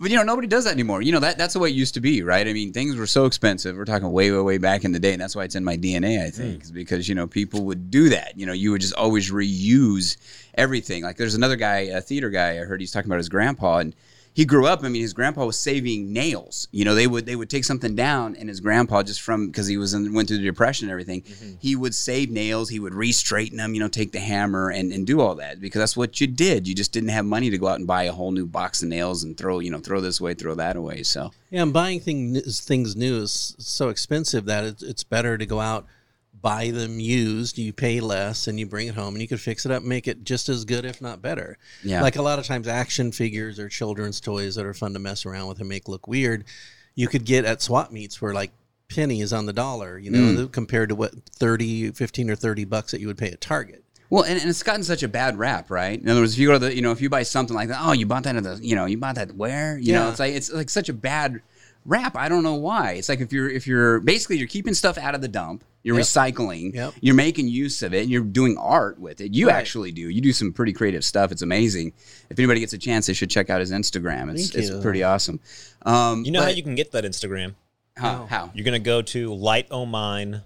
But 0.00 0.11
you 0.11 0.17
know, 0.17 0.25
nobody 0.25 0.49
does 0.49 0.64
that 0.64 0.73
anymore. 0.73 1.00
You 1.00 1.12
know 1.12 1.20
that 1.20 1.38
that's 1.38 1.55
the 1.55 1.61
way 1.61 1.69
it 1.69 1.76
used 1.76 1.94
to 1.94 2.00
be, 2.00 2.25
right? 2.25 2.49
I 2.49 2.53
mean, 2.53 2.73
things 2.73 2.97
were 2.97 3.06
so 3.06 3.25
expensive. 3.25 3.76
We're 3.76 3.85
talking 3.85 4.11
way, 4.11 4.32
way, 4.32 4.41
way 4.41 4.59
back 4.59 4.85
in 4.85 4.91
the 4.91 4.99
day, 4.99 5.12
and 5.12 5.23
that's 5.23 5.37
why 5.37 5.44
it's 5.44 5.55
in 5.55 5.62
my 5.62 5.76
DNA. 5.76 6.20
I 6.20 6.31
mm. 6.31 6.35
think, 6.35 6.64
is 6.64 6.73
because 6.73 7.09
you 7.09 7.14
know 7.14 7.29
people 7.29 7.67
would 7.67 7.88
do 7.88 8.09
that. 8.09 8.37
You 8.37 8.44
know, 8.47 8.53
you 8.53 8.73
would 8.73 8.81
just 8.81 8.94
always 8.94 9.31
reuse 9.31 10.17
everything. 10.55 11.05
Like 11.05 11.19
there's 11.19 11.37
another 11.37 11.55
guy, 11.55 11.81
a 11.82 12.00
theater 12.00 12.31
guy. 12.31 12.58
I 12.61 12.65
heard 12.65 12.81
he's 12.81 12.91
talking 12.91 13.08
about 13.08 13.19
his 13.19 13.29
grandpa, 13.29 13.79
and 13.79 13.94
he 14.34 14.44
grew 14.44 14.67
up. 14.67 14.82
I 14.82 14.88
mean, 14.88 15.02
his 15.02 15.12
grandpa 15.12 15.44
was 15.44 15.58
saving 15.58 16.12
nails. 16.12 16.69
You 16.73 16.84
know, 16.84 16.94
they 16.94 17.06
would 17.06 17.26
they 17.26 17.37
would 17.37 17.50
take 17.50 17.64
something 17.64 17.94
down, 17.94 18.34
and 18.37 18.49
his 18.49 18.61
grandpa 18.61 19.02
just 19.02 19.20
from 19.20 19.49
because 19.49 19.67
he 19.67 19.76
was 19.76 19.93
in, 19.93 20.12
went 20.14 20.29
through 20.29 20.38
the 20.38 20.44
depression 20.44 20.87
and 20.87 20.93
everything, 20.93 21.23
mm-hmm. 21.23 21.55
he 21.61 21.76
would 21.76 21.94
save 21.94 22.31
nails. 22.31 22.70
He 22.70 22.81
would 22.81 22.94
re-straighten 22.94 23.58
them. 23.58 23.75
You 23.75 23.81
know, 23.81 23.88
take 23.88 24.12
the 24.12 24.20
hammer 24.20 24.70
and 24.70 24.93
and 24.93 25.06
do 25.06 25.20
all 25.20 25.34
that 25.37 25.61
because 25.61 25.81
that's 25.81 25.96
what 25.96 26.20
you 26.20 26.26
did. 26.26 26.67
You 26.67 26.75
just 26.75 26.93
didn't 26.93 27.11
have 27.11 27.25
money 27.25 27.50
to 27.50 27.58
go 27.58 27.69
out 27.69 27.79
and 27.79 27.87
buy 27.87 28.05
a 28.05 28.12
whole 28.12 28.31
new 28.31 28.46
box 28.46 28.82
of 28.82 28.88
nails 28.88 29.23
and 29.23 29.37
throw 29.37 29.58
you 29.58 29.70
know 29.70 29.79
throw 29.79 30.00
this 30.00 30.20
away, 30.20 30.34
throw 30.34 30.55
that 30.55 30.76
away. 30.76 31.02
So 31.02 31.31
yeah, 31.50 31.62
and 31.62 31.73
buying 31.73 32.00
things 32.00 32.61
things 32.61 32.96
new 32.96 33.23
is 33.23 33.55
so 33.58 33.90
expensive 33.90 34.46
that 34.46 34.64
it's, 34.64 34.82
it's 34.82 35.05
better 35.05 35.37
to 35.37 35.44
go 35.44 35.61
out, 35.61 35.87
buy 36.43 36.71
them 36.71 37.00
used. 37.00 37.56
You 37.56 37.73
pay 37.73 38.00
less, 38.00 38.49
and 38.49 38.59
you 38.59 38.67
bring 38.67 38.89
it 38.89 38.94
home, 38.94 39.15
and 39.15 39.23
you 39.23 39.29
can 39.29 39.39
fix 39.39 39.65
it 39.65 39.73
up, 39.73 39.83
make 39.83 40.09
it 40.09 40.25
just 40.25 40.49
as 40.49 40.65
good, 40.65 40.85
if 40.85 41.00
not 41.00 41.23
better. 41.23 41.56
Yeah. 41.83 42.03
Like 42.03 42.17
a 42.17 42.23
lot 42.23 42.39
of 42.39 42.44
times, 42.44 42.69
action 42.69 43.12
figures 43.12 43.59
or 43.59 43.69
children's 43.69 44.21
toys 44.21 44.56
that 44.56 44.67
are 44.67 44.75
fun 44.75 44.93
to 44.93 44.99
mess 44.99 45.25
around 45.25 45.49
with 45.49 45.61
and 45.61 45.69
make 45.69 45.89
look 45.89 46.06
weird, 46.06 46.44
you 46.94 47.09
could 47.09 47.25
get 47.25 47.44
at 47.44 47.62
swap 47.62 47.91
meets 47.91 48.21
where 48.21 48.35
like 48.35 48.50
pennies 48.89 49.33
on 49.33 49.47
the 49.47 49.53
dollar, 49.53 49.99
you 49.99 50.11
know, 50.11 50.47
mm. 50.47 50.53
compared 50.53 50.91
to 50.91 50.94
what 50.94 51.15
30, 51.37 51.93
15 51.93 52.31
or 52.31 52.37
30 52.37 52.65
bucks 52.65 52.93
that 52.93 53.00
you 53.00 53.06
would 53.06 53.19
pay 53.19 53.31
at 53.31 53.41
Target. 53.41 53.85
Well, 54.11 54.25
and, 54.25 54.39
and 54.39 54.50
it's 54.50 54.62
gotten 54.62 54.85
such 54.85 55.03
a 55.03 55.09
bad 55.09 55.39
rap, 55.39 55.71
right? 55.71 55.99
In 55.99 56.06
other 56.06 56.21
words, 56.21 56.35
if 56.35 56.39
you 56.39 56.49
go 56.49 56.53
to 56.53 56.59
the, 56.59 56.77
you 56.77 56.83
know, 56.83 56.91
if 56.91 57.00
you 57.00 57.09
buy 57.09 57.23
something 57.23 57.56
like 57.56 57.69
that, 57.69 57.79
oh, 57.81 57.93
you 57.93 58.05
bought 58.05 58.25
that 58.25 58.37
at 58.37 58.43
the, 58.43 58.59
you 58.61 58.77
know, 58.77 58.85
you 58.85 58.99
bought 58.99 59.15
that 59.15 59.35
where? 59.35 59.79
You 59.79 59.94
know, 59.94 60.11
it's 60.11 60.19
like 60.19 60.35
it's 60.35 60.53
like 60.53 60.69
such 60.69 60.91
a 60.91 60.93
bad 60.93 61.41
rap. 61.84 62.17
I 62.17 62.29
don't 62.29 62.43
know 62.43 62.55
why. 62.55 62.93
It's 62.93 63.08
like 63.08 63.20
if 63.20 63.32
you're 63.32 63.49
if 63.50 63.67
you're 63.67 64.00
basically 64.00 64.38
you're 64.38 64.49
keeping 64.49 64.75
stuff 64.75 64.99
out 64.99 65.14
of 65.14 65.20
the 65.20 65.29
dump, 65.29 65.64
you're 65.82 65.96
Yep. 65.96 66.05
recycling, 66.06 66.75
Yep. 66.75 66.94
you're 67.00 67.14
making 67.14 67.49
use 67.49 67.82
of 67.82 67.93
it, 67.94 68.02
and 68.02 68.11
you're 68.11 68.23
doing 68.23 68.56
art 68.58 68.99
with 69.00 69.20
it. 69.20 69.34
You 69.34 69.49
Right. 69.49 69.56
actually 69.56 69.90
do. 69.93 70.02
You 70.08 70.20
do 70.20 70.32
some 70.32 70.52
pretty 70.52 70.73
creative 70.73 71.05
stuff. 71.05 71.32
It's 71.32 71.43
amazing. 71.43 71.93
If 72.31 72.38
anybody 72.38 72.61
gets 72.61 72.73
a 72.73 72.79
chance, 72.79 73.06
they 73.06 73.14
should 73.14 73.31
check 73.31 73.50
out 73.50 73.61
his 73.61 73.73
Instagram. 73.73 74.32
It's 74.32 74.50
Thank 74.50 74.64
it's 74.64 74.82
pretty 74.82 75.02
awesome. 75.02 75.40
Um, 75.84 76.24
you 76.24 76.31
know 76.31 76.43
how 76.43 76.48
you 76.48 76.62
can 76.62 76.74
get 76.77 76.93
that 76.93 77.05
Instagram? 77.05 77.55
how, 77.96 78.24
how? 78.27 78.51
You're 78.55 78.65
going 78.65 78.81
to 78.81 78.84
go 78.84 79.03
to 79.03 79.31
lightomine 79.31 80.43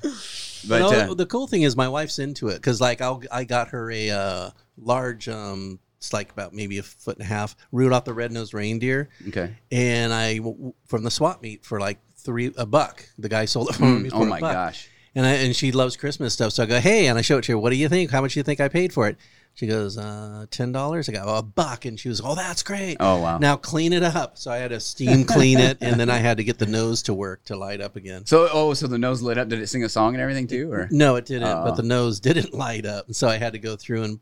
But 0.68 0.78
no, 0.80 0.88
uh, 0.88 1.14
the 1.14 1.26
cool 1.26 1.46
thing 1.46 1.62
is 1.62 1.76
my 1.76 1.88
wife's 1.88 2.18
into 2.18 2.48
it 2.48 2.56
because 2.56 2.80
like 2.80 3.00
I'll, 3.00 3.22
I 3.32 3.44
got 3.44 3.68
her 3.68 3.90
a 3.90 4.10
uh, 4.10 4.50
large 4.78 5.28
um 5.28 5.78
it's 5.98 6.12
like 6.12 6.30
about 6.32 6.52
maybe 6.52 6.78
a 6.78 6.82
foot 6.82 7.16
and 7.16 7.24
a 7.24 7.28
half 7.28 7.56
Rudolph 7.72 8.04
the 8.04 8.12
red-nosed 8.14 8.52
reindeer 8.52 9.08
okay. 9.28 9.54
and 9.72 10.12
I 10.12 10.36
w- 10.38 10.74
from 10.86 11.02
the 11.04 11.10
swap 11.10 11.40
meet 11.40 11.64
for 11.64 11.80
like 11.80 11.98
three 12.16 12.52
a 12.58 12.66
buck 12.66 13.04
the 13.18 13.28
guy 13.28 13.44
sold 13.46 13.70
it 13.70 13.74
for 13.76 13.84
me 13.84 14.10
for 14.10 14.16
Oh 14.16 14.22
a 14.22 14.26
my 14.26 14.40
buck. 14.40 14.52
gosh. 14.52 14.88
And 15.16 15.24
I, 15.26 15.30
and 15.32 15.56
she 15.56 15.72
loves 15.72 15.96
Christmas 15.96 16.34
stuff. 16.34 16.52
So 16.52 16.62
I 16.62 16.66
go 16.66 16.78
hey 16.78 17.08
and 17.08 17.18
I 17.18 17.22
show 17.22 17.38
it 17.38 17.44
to 17.44 17.52
her 17.52 17.58
what 17.58 17.70
do 17.70 17.76
you 17.76 17.88
think? 17.88 18.10
How 18.10 18.20
much 18.20 18.34
do 18.34 18.40
you 18.40 18.44
think 18.44 18.60
I 18.60 18.68
paid 18.68 18.92
for 18.92 19.08
it? 19.08 19.16
She 19.54 19.66
goes 19.66 19.96
uh, 19.96 20.44
ten 20.50 20.70
dollars. 20.70 21.08
I 21.08 21.12
go 21.12 21.22
oh, 21.24 21.38
a 21.38 21.42
buck. 21.42 21.86
And 21.86 21.98
she 21.98 22.10
was 22.10 22.20
oh 22.22 22.34
that's 22.34 22.62
great. 22.62 22.98
Oh 23.00 23.22
wow. 23.22 23.38
now 23.38 23.56
clean 23.56 23.94
it 23.94 24.02
up. 24.02 24.36
So 24.36 24.50
I 24.50 24.58
had 24.58 24.70
to 24.70 24.78
steam 24.78 25.24
clean 25.24 25.58
it 25.58 25.78
and 25.80 25.98
then 25.98 26.10
I 26.10 26.18
had 26.18 26.36
to 26.36 26.44
get 26.44 26.58
the 26.58 26.66
nose 26.66 27.02
to 27.04 27.14
work 27.14 27.44
to 27.46 27.56
light 27.56 27.80
up 27.80 27.96
again. 27.96 28.26
So 28.26 28.48
oh, 28.52 28.74
so 28.74 28.86
the 28.86 28.98
nose 28.98 29.22
lit 29.22 29.38
up. 29.38 29.48
Did 29.48 29.60
it 29.60 29.68
sing 29.68 29.82
a 29.82 29.88
song 29.88 30.14
and 30.14 30.20
everything 30.20 30.46
too, 30.46 30.70
or? 30.70 30.88
No, 30.92 31.16
it 31.16 31.24
didn't. 31.24 31.48
Oh. 31.48 31.64
But 31.64 31.76
the 31.76 31.82
nose 31.82 32.20
didn't 32.20 32.52
light 32.66 32.84
up, 32.84 33.06
so 33.12 33.26
I 33.26 33.38
had 33.38 33.54
to 33.54 33.58
go 33.58 33.74
through 33.74 34.02
and 34.02 34.20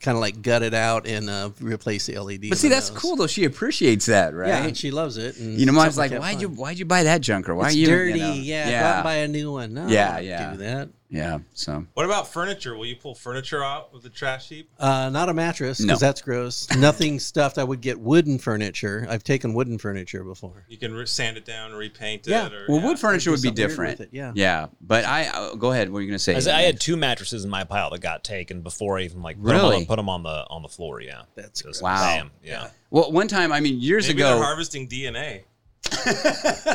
kind 0.00 0.16
of 0.16 0.20
like 0.20 0.42
gut 0.42 0.62
it 0.62 0.74
out 0.74 1.06
and 1.06 1.28
uh, 1.30 1.50
replace 1.60 2.06
the 2.06 2.18
LED. 2.18 2.48
But 2.48 2.58
see, 2.58 2.68
that's 2.68 2.90
nose. 2.90 2.98
cool 3.00 3.16
though. 3.16 3.26
She 3.26 3.44
appreciates 3.44 4.06
that, 4.06 4.34
right? 4.34 4.48
Yeah, 4.48 4.64
and 4.64 4.76
she 4.76 4.90
loves 4.90 5.16
it. 5.16 5.38
And 5.38 5.58
you 5.58 5.66
know, 5.66 5.72
mom's 5.72 5.98
like, 5.98 6.12
why'd 6.12 6.40
you 6.40 6.48
why'd 6.48 6.78
you 6.78 6.84
buy 6.84 7.04
that 7.04 7.20
junker? 7.20 7.54
Why 7.54 7.66
It's 7.68 7.76
you 7.76 7.86
dirty. 7.86 8.18
you 8.18 8.24
know? 8.26 8.32
yeah, 8.34 8.70
go 8.70 8.86
out 8.86 8.94
and 8.96 9.04
buy 9.04 9.14
a 9.16 9.28
new 9.28 9.52
one. 9.52 9.74
No, 9.74 9.86
Yeah, 9.88 10.18
yeah. 10.18 10.50
Do 10.52 10.56
that. 10.58 10.88
Yeah. 11.08 11.38
So 11.54 11.86
What 11.94 12.04
about 12.04 12.26
furniture? 12.28 12.76
Will 12.76 12.86
you 12.86 12.96
pull 12.96 13.14
furniture 13.14 13.62
out 13.62 13.90
of 13.94 14.02
the 14.02 14.08
trash 14.10 14.48
heap? 14.48 14.68
Uh, 14.78 15.08
not 15.08 15.28
a 15.28 15.34
mattress 15.34 15.78
No. 15.80 15.86
because 15.86 16.00
that's 16.00 16.20
gross. 16.20 16.68
Nothing 16.76 17.18
stuffed. 17.20 17.58
I 17.58 17.64
would 17.64 17.80
get 17.80 18.00
wooden 18.00 18.38
furniture. 18.38 19.06
I've 19.08 19.22
taken 19.22 19.54
wooden 19.54 19.78
furniture 19.78 20.24
before. 20.24 20.64
You 20.68 20.76
can 20.78 20.92
re- 20.94 21.06
sand 21.06 21.36
it 21.36 21.44
down, 21.44 21.70
and 21.70 21.78
repaint 21.78 22.26
Yeah. 22.26 22.46
it. 22.46 22.52
Or, 22.52 22.64
well, 22.68 22.80
yeah. 22.80 22.86
wood 22.86 22.98
furniture 22.98 23.30
would 23.30 23.42
be 23.42 23.50
different. 23.52 24.00
it, 24.00 24.08
yeah. 24.12 24.32
Yeah. 24.34 24.66
But 24.80 25.04
I 25.04 25.26
uh, 25.28 25.54
go 25.54 25.70
ahead. 25.72 25.90
What 25.90 25.98
are 25.98 26.02
you 26.02 26.08
gonna 26.08 26.18
say? 26.18 26.34
I, 26.34 26.38
said 26.40 26.54
I 26.56 26.62
had 26.62 26.80
two 26.80 26.96
mattresses 26.96 27.44
in 27.44 27.50
my 27.50 27.64
pile 27.64 27.90
that 27.90 28.00
got 28.00 28.24
taken 28.24 28.62
before 28.62 28.98
I 28.98 29.02
even 29.02 29.22
like 29.22 29.36
put, 29.36 29.46
them, 29.46 29.56
Really? 29.56 29.76
on, 29.76 29.86
put 29.86 29.96
them 29.96 30.08
on 30.08 30.22
the 30.24 30.44
on 30.50 30.62
the 30.62 30.68
floor. 30.68 31.00
Yeah, 31.00 31.22
That's 31.36 31.62
Just 31.62 31.82
Wow. 31.82 32.00
bam, 32.00 32.30
yeah. 32.42 32.68
Well, 32.90 33.12
one 33.12 33.28
time, 33.28 33.52
I 33.52 33.60
mean, 33.60 33.80
years 33.80 34.08
Maybe 34.08 34.22
ago. 34.22 34.40
harvesting 34.42 34.88
DNA. 34.88 35.42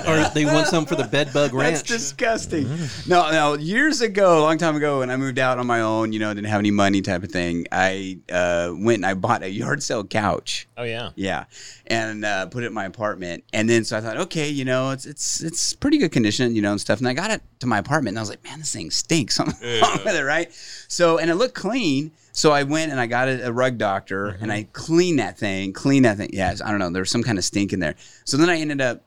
Or 0.08 0.30
they 0.34 0.46
want 0.46 0.68
some 0.68 0.86
for 0.86 0.96
the 0.96 1.06
bed 1.06 1.32
bug 1.34 1.52
That's 1.54 1.54
ranch. 1.54 1.88
disgusting. 1.88 2.68
No, 3.08 3.32
no. 3.32 3.54
Years 3.54 4.02
ago, 4.02 4.40
a 4.40 4.42
long 4.42 4.58
time 4.58 4.76
ago, 4.76 5.00
when 5.00 5.10
I 5.10 5.18
moved 5.18 5.40
out 5.40 5.58
on 5.58 5.68
my 5.68 5.82
own, 5.82 6.12
you 6.12 6.20
know, 6.20 6.34
didn't 6.34 6.48
have 6.48 6.60
any 6.60 6.72
money, 6.72 7.02
type 7.02 7.24
of 7.24 7.32
thing. 7.32 7.66
I 7.72 8.20
uh, 8.32 8.74
went 8.76 8.98
and 8.98 9.06
I 9.06 9.14
bought 9.14 9.44
a 9.44 9.50
yard 9.50 9.84
sale 9.84 10.04
couch. 10.04 10.68
Oh 10.78 10.84
yeah. 10.84 11.12
Yeah, 11.16 11.46
and 11.88 12.26
uh, 12.26 12.48
put 12.48 12.64
it 12.64 12.68
in 12.68 12.74
my 12.74 12.86
apartment. 12.86 13.44
And 13.54 13.70
then 13.70 13.84
so 13.84 13.98
I 13.98 14.02
thought, 14.02 14.18
okay, 14.18 14.50
you 14.50 14.66
know, 14.66 14.90
it's 14.92 15.06
it's 15.06 15.42
it's 15.42 15.74
pretty 15.74 15.98
good 15.98 16.12
condition, 16.12 16.56
you 16.56 16.62
know, 16.62 16.72
and 16.72 16.82
stuff. 16.82 17.00
And 17.00 17.08
I 17.08 17.14
got 17.14 17.32
it 17.32 17.42
to 17.60 17.68
my 17.68 17.78
apartment, 17.78 18.14
and 18.14 18.20
I 18.20 18.22
was 18.22 18.30
like, 18.30 18.44
man, 18.44 18.60
this 18.60 18.74
thing 18.74 18.92
stinks. 18.92 19.36
Something 19.42 19.82
wrong 19.82 20.00
with 20.04 20.16
it, 20.16 20.24
right? 20.24 20.52
So 20.88 21.18
and 21.18 21.30
it 21.30 21.36
looked 21.36 21.56
clean. 21.56 22.12
So 22.32 22.52
I 22.52 22.64
went 22.64 22.92
and 22.92 23.00
I 23.00 23.08
got 23.08 23.28
a, 23.28 23.48
a 23.48 23.52
rug 23.52 23.78
doctor, 23.78 24.28
and 24.28 24.44
mm-hmm. 24.44 24.52
I 24.52 24.68
cleaned 24.72 25.20
that 25.20 25.38
thing, 25.38 25.74
cleaned 25.74 26.06
that 26.06 26.18
thing. 26.18 26.30
Yes, 26.34 26.62
I 26.62 26.70
don't 26.70 26.80
know, 26.80 26.90
there 26.90 27.02
was 27.02 27.10
some 27.10 27.24
kind 27.24 27.38
of 27.38 27.44
stink 27.44 27.74
in 27.74 27.80
there. 27.80 27.96
So 28.26 28.38
then 28.38 28.50
I 28.50 28.58
ended 28.58 28.82
up 28.82 29.04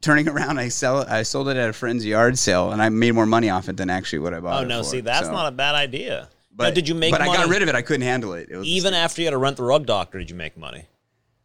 turning 0.00 0.28
around. 0.28 0.58
I 0.58 0.68
sell 0.68 1.04
I 1.08 1.22
sold 1.22 1.48
it 1.48 1.56
at 1.56 1.68
a 1.68 1.72
friend's 1.72 2.04
yard 2.04 2.38
sale, 2.38 2.72
and 2.72 2.82
I 2.82 2.88
made 2.88 3.12
more 3.12 3.26
money 3.26 3.50
off 3.50 3.68
it 3.68 3.76
than 3.76 3.90
actually 3.90 4.20
what 4.20 4.34
I 4.34 4.40
bought. 4.40 4.60
Oh 4.60 4.62
it 4.64 4.68
no, 4.68 4.82
for. 4.82 4.88
see 4.88 5.00
that's 5.00 5.26
So- 5.26 5.32
not 5.32 5.46
a 5.46 5.52
bad 5.52 5.74
idea. 5.74 6.28
But 6.54 6.70
now, 6.70 6.74
did 6.74 6.88
you 6.88 6.96
make 6.96 7.12
money? 7.12 7.22
But 7.22 7.26
money 7.26 7.38
I 7.38 7.42
got 7.44 7.50
rid 7.50 7.62
of 7.62 7.68
it. 7.68 7.76
I 7.76 7.82
couldn't 7.82 8.02
handle 8.02 8.32
it. 8.32 8.48
It 8.50 8.56
was 8.56 8.66
even 8.66 8.92
after 8.92 9.22
you 9.22 9.26
had 9.26 9.30
to 9.30 9.38
rent 9.38 9.58
the 9.58 9.62
rug 9.62 9.86
doctor? 9.86 10.18
Did 10.18 10.28
you 10.28 10.34
make 10.34 10.56
money? 10.56 10.86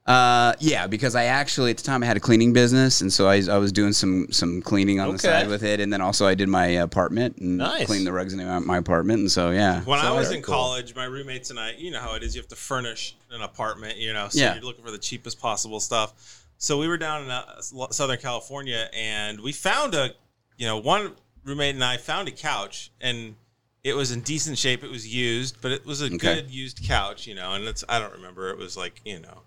Uh, 0.05 0.51
yeah, 0.59 0.85
because 0.85 1.15
I 1.15 1.25
actually 1.25 1.71
at 1.71 1.77
the 1.77 1.83
time 1.83 2.03
I 2.03 2.05
had 2.05 2.17
a 2.17 2.19
cleaning 2.19 2.51
business, 2.51 2.99
and 2.99 3.11
so 3.11 3.27
I, 3.29 3.41
I 3.49 3.57
was 3.57 3.71
doing 3.71 3.93
some 3.93 4.27
some 4.31 4.61
cleaning 4.61 4.99
on 4.99 5.07
the 5.07 5.13
Okay. 5.13 5.27
side 5.27 5.47
with 5.47 5.63
it, 5.63 5.79
and 5.79 5.93
then 5.93 6.01
also 6.01 6.27
I 6.27 6.35
did 6.35 6.49
my 6.49 6.65
apartment 6.65 7.37
and 7.37 7.59
Nice. 7.59 7.85
cleaned 7.85 8.05
the 8.05 8.11
rugs 8.11 8.33
in 8.33 8.45
my, 8.45 8.59
my 8.59 8.77
apartment, 8.77 9.19
and 9.21 9.31
so 9.31 9.51
yeah. 9.51 9.81
When 9.83 9.99
I 9.99 10.11
was 10.11 10.31
in 10.31 10.41
college, 10.41 10.93
my 10.93 11.05
roommates 11.05 11.51
and 11.51 11.59
I, 11.59 11.71
you 11.77 11.89
know 11.89 12.01
how 12.01 12.15
it 12.15 12.23
is, 12.23 12.35
you 12.35 12.41
have 12.41 12.49
to 12.49 12.55
furnish 12.57 13.15
an 13.31 13.41
apartment, 13.41 13.95
you 13.97 14.11
know, 14.11 14.27
so 14.27 14.39
Yeah. 14.39 14.55
you're 14.55 14.63
looking 14.63 14.83
for 14.83 14.91
the 14.91 14.97
cheapest 14.97 15.39
possible 15.39 15.79
stuff. 15.79 16.45
So 16.57 16.77
we 16.77 16.87
were 16.89 16.97
down 16.97 17.23
in 17.23 17.29
uh, 17.31 17.61
Southern 17.61 18.17
California 18.19 18.89
and 18.93 19.39
we 19.39 19.51
found 19.53 19.95
a, 19.95 20.11
you 20.57 20.65
know, 20.65 20.77
one 20.77 21.13
roommate 21.45 21.75
and 21.75 21.83
I 21.83 21.95
found 21.97 22.27
a 22.27 22.31
couch 22.31 22.91
and 23.01 23.35
it 23.83 23.95
was 23.95 24.11
in 24.11 24.21
decent 24.21 24.57
shape. 24.57 24.83
It 24.83 24.91
was 24.91 25.07
used, 25.13 25.61
but 25.61 25.71
it 25.71 25.85
was 25.85 26.01
a 26.01 26.05
Okay. 26.05 26.17
good 26.17 26.51
used 26.51 26.81
couch, 26.83 27.25
you 27.27 27.35
know, 27.35 27.53
and 27.53 27.65
it's, 27.65 27.83
I 27.89 27.99
don't 27.99 28.13
remember, 28.13 28.49
it 28.49 28.57
was 28.57 28.77
like, 28.77 29.01
you 29.03 29.19
know, 29.19 29.41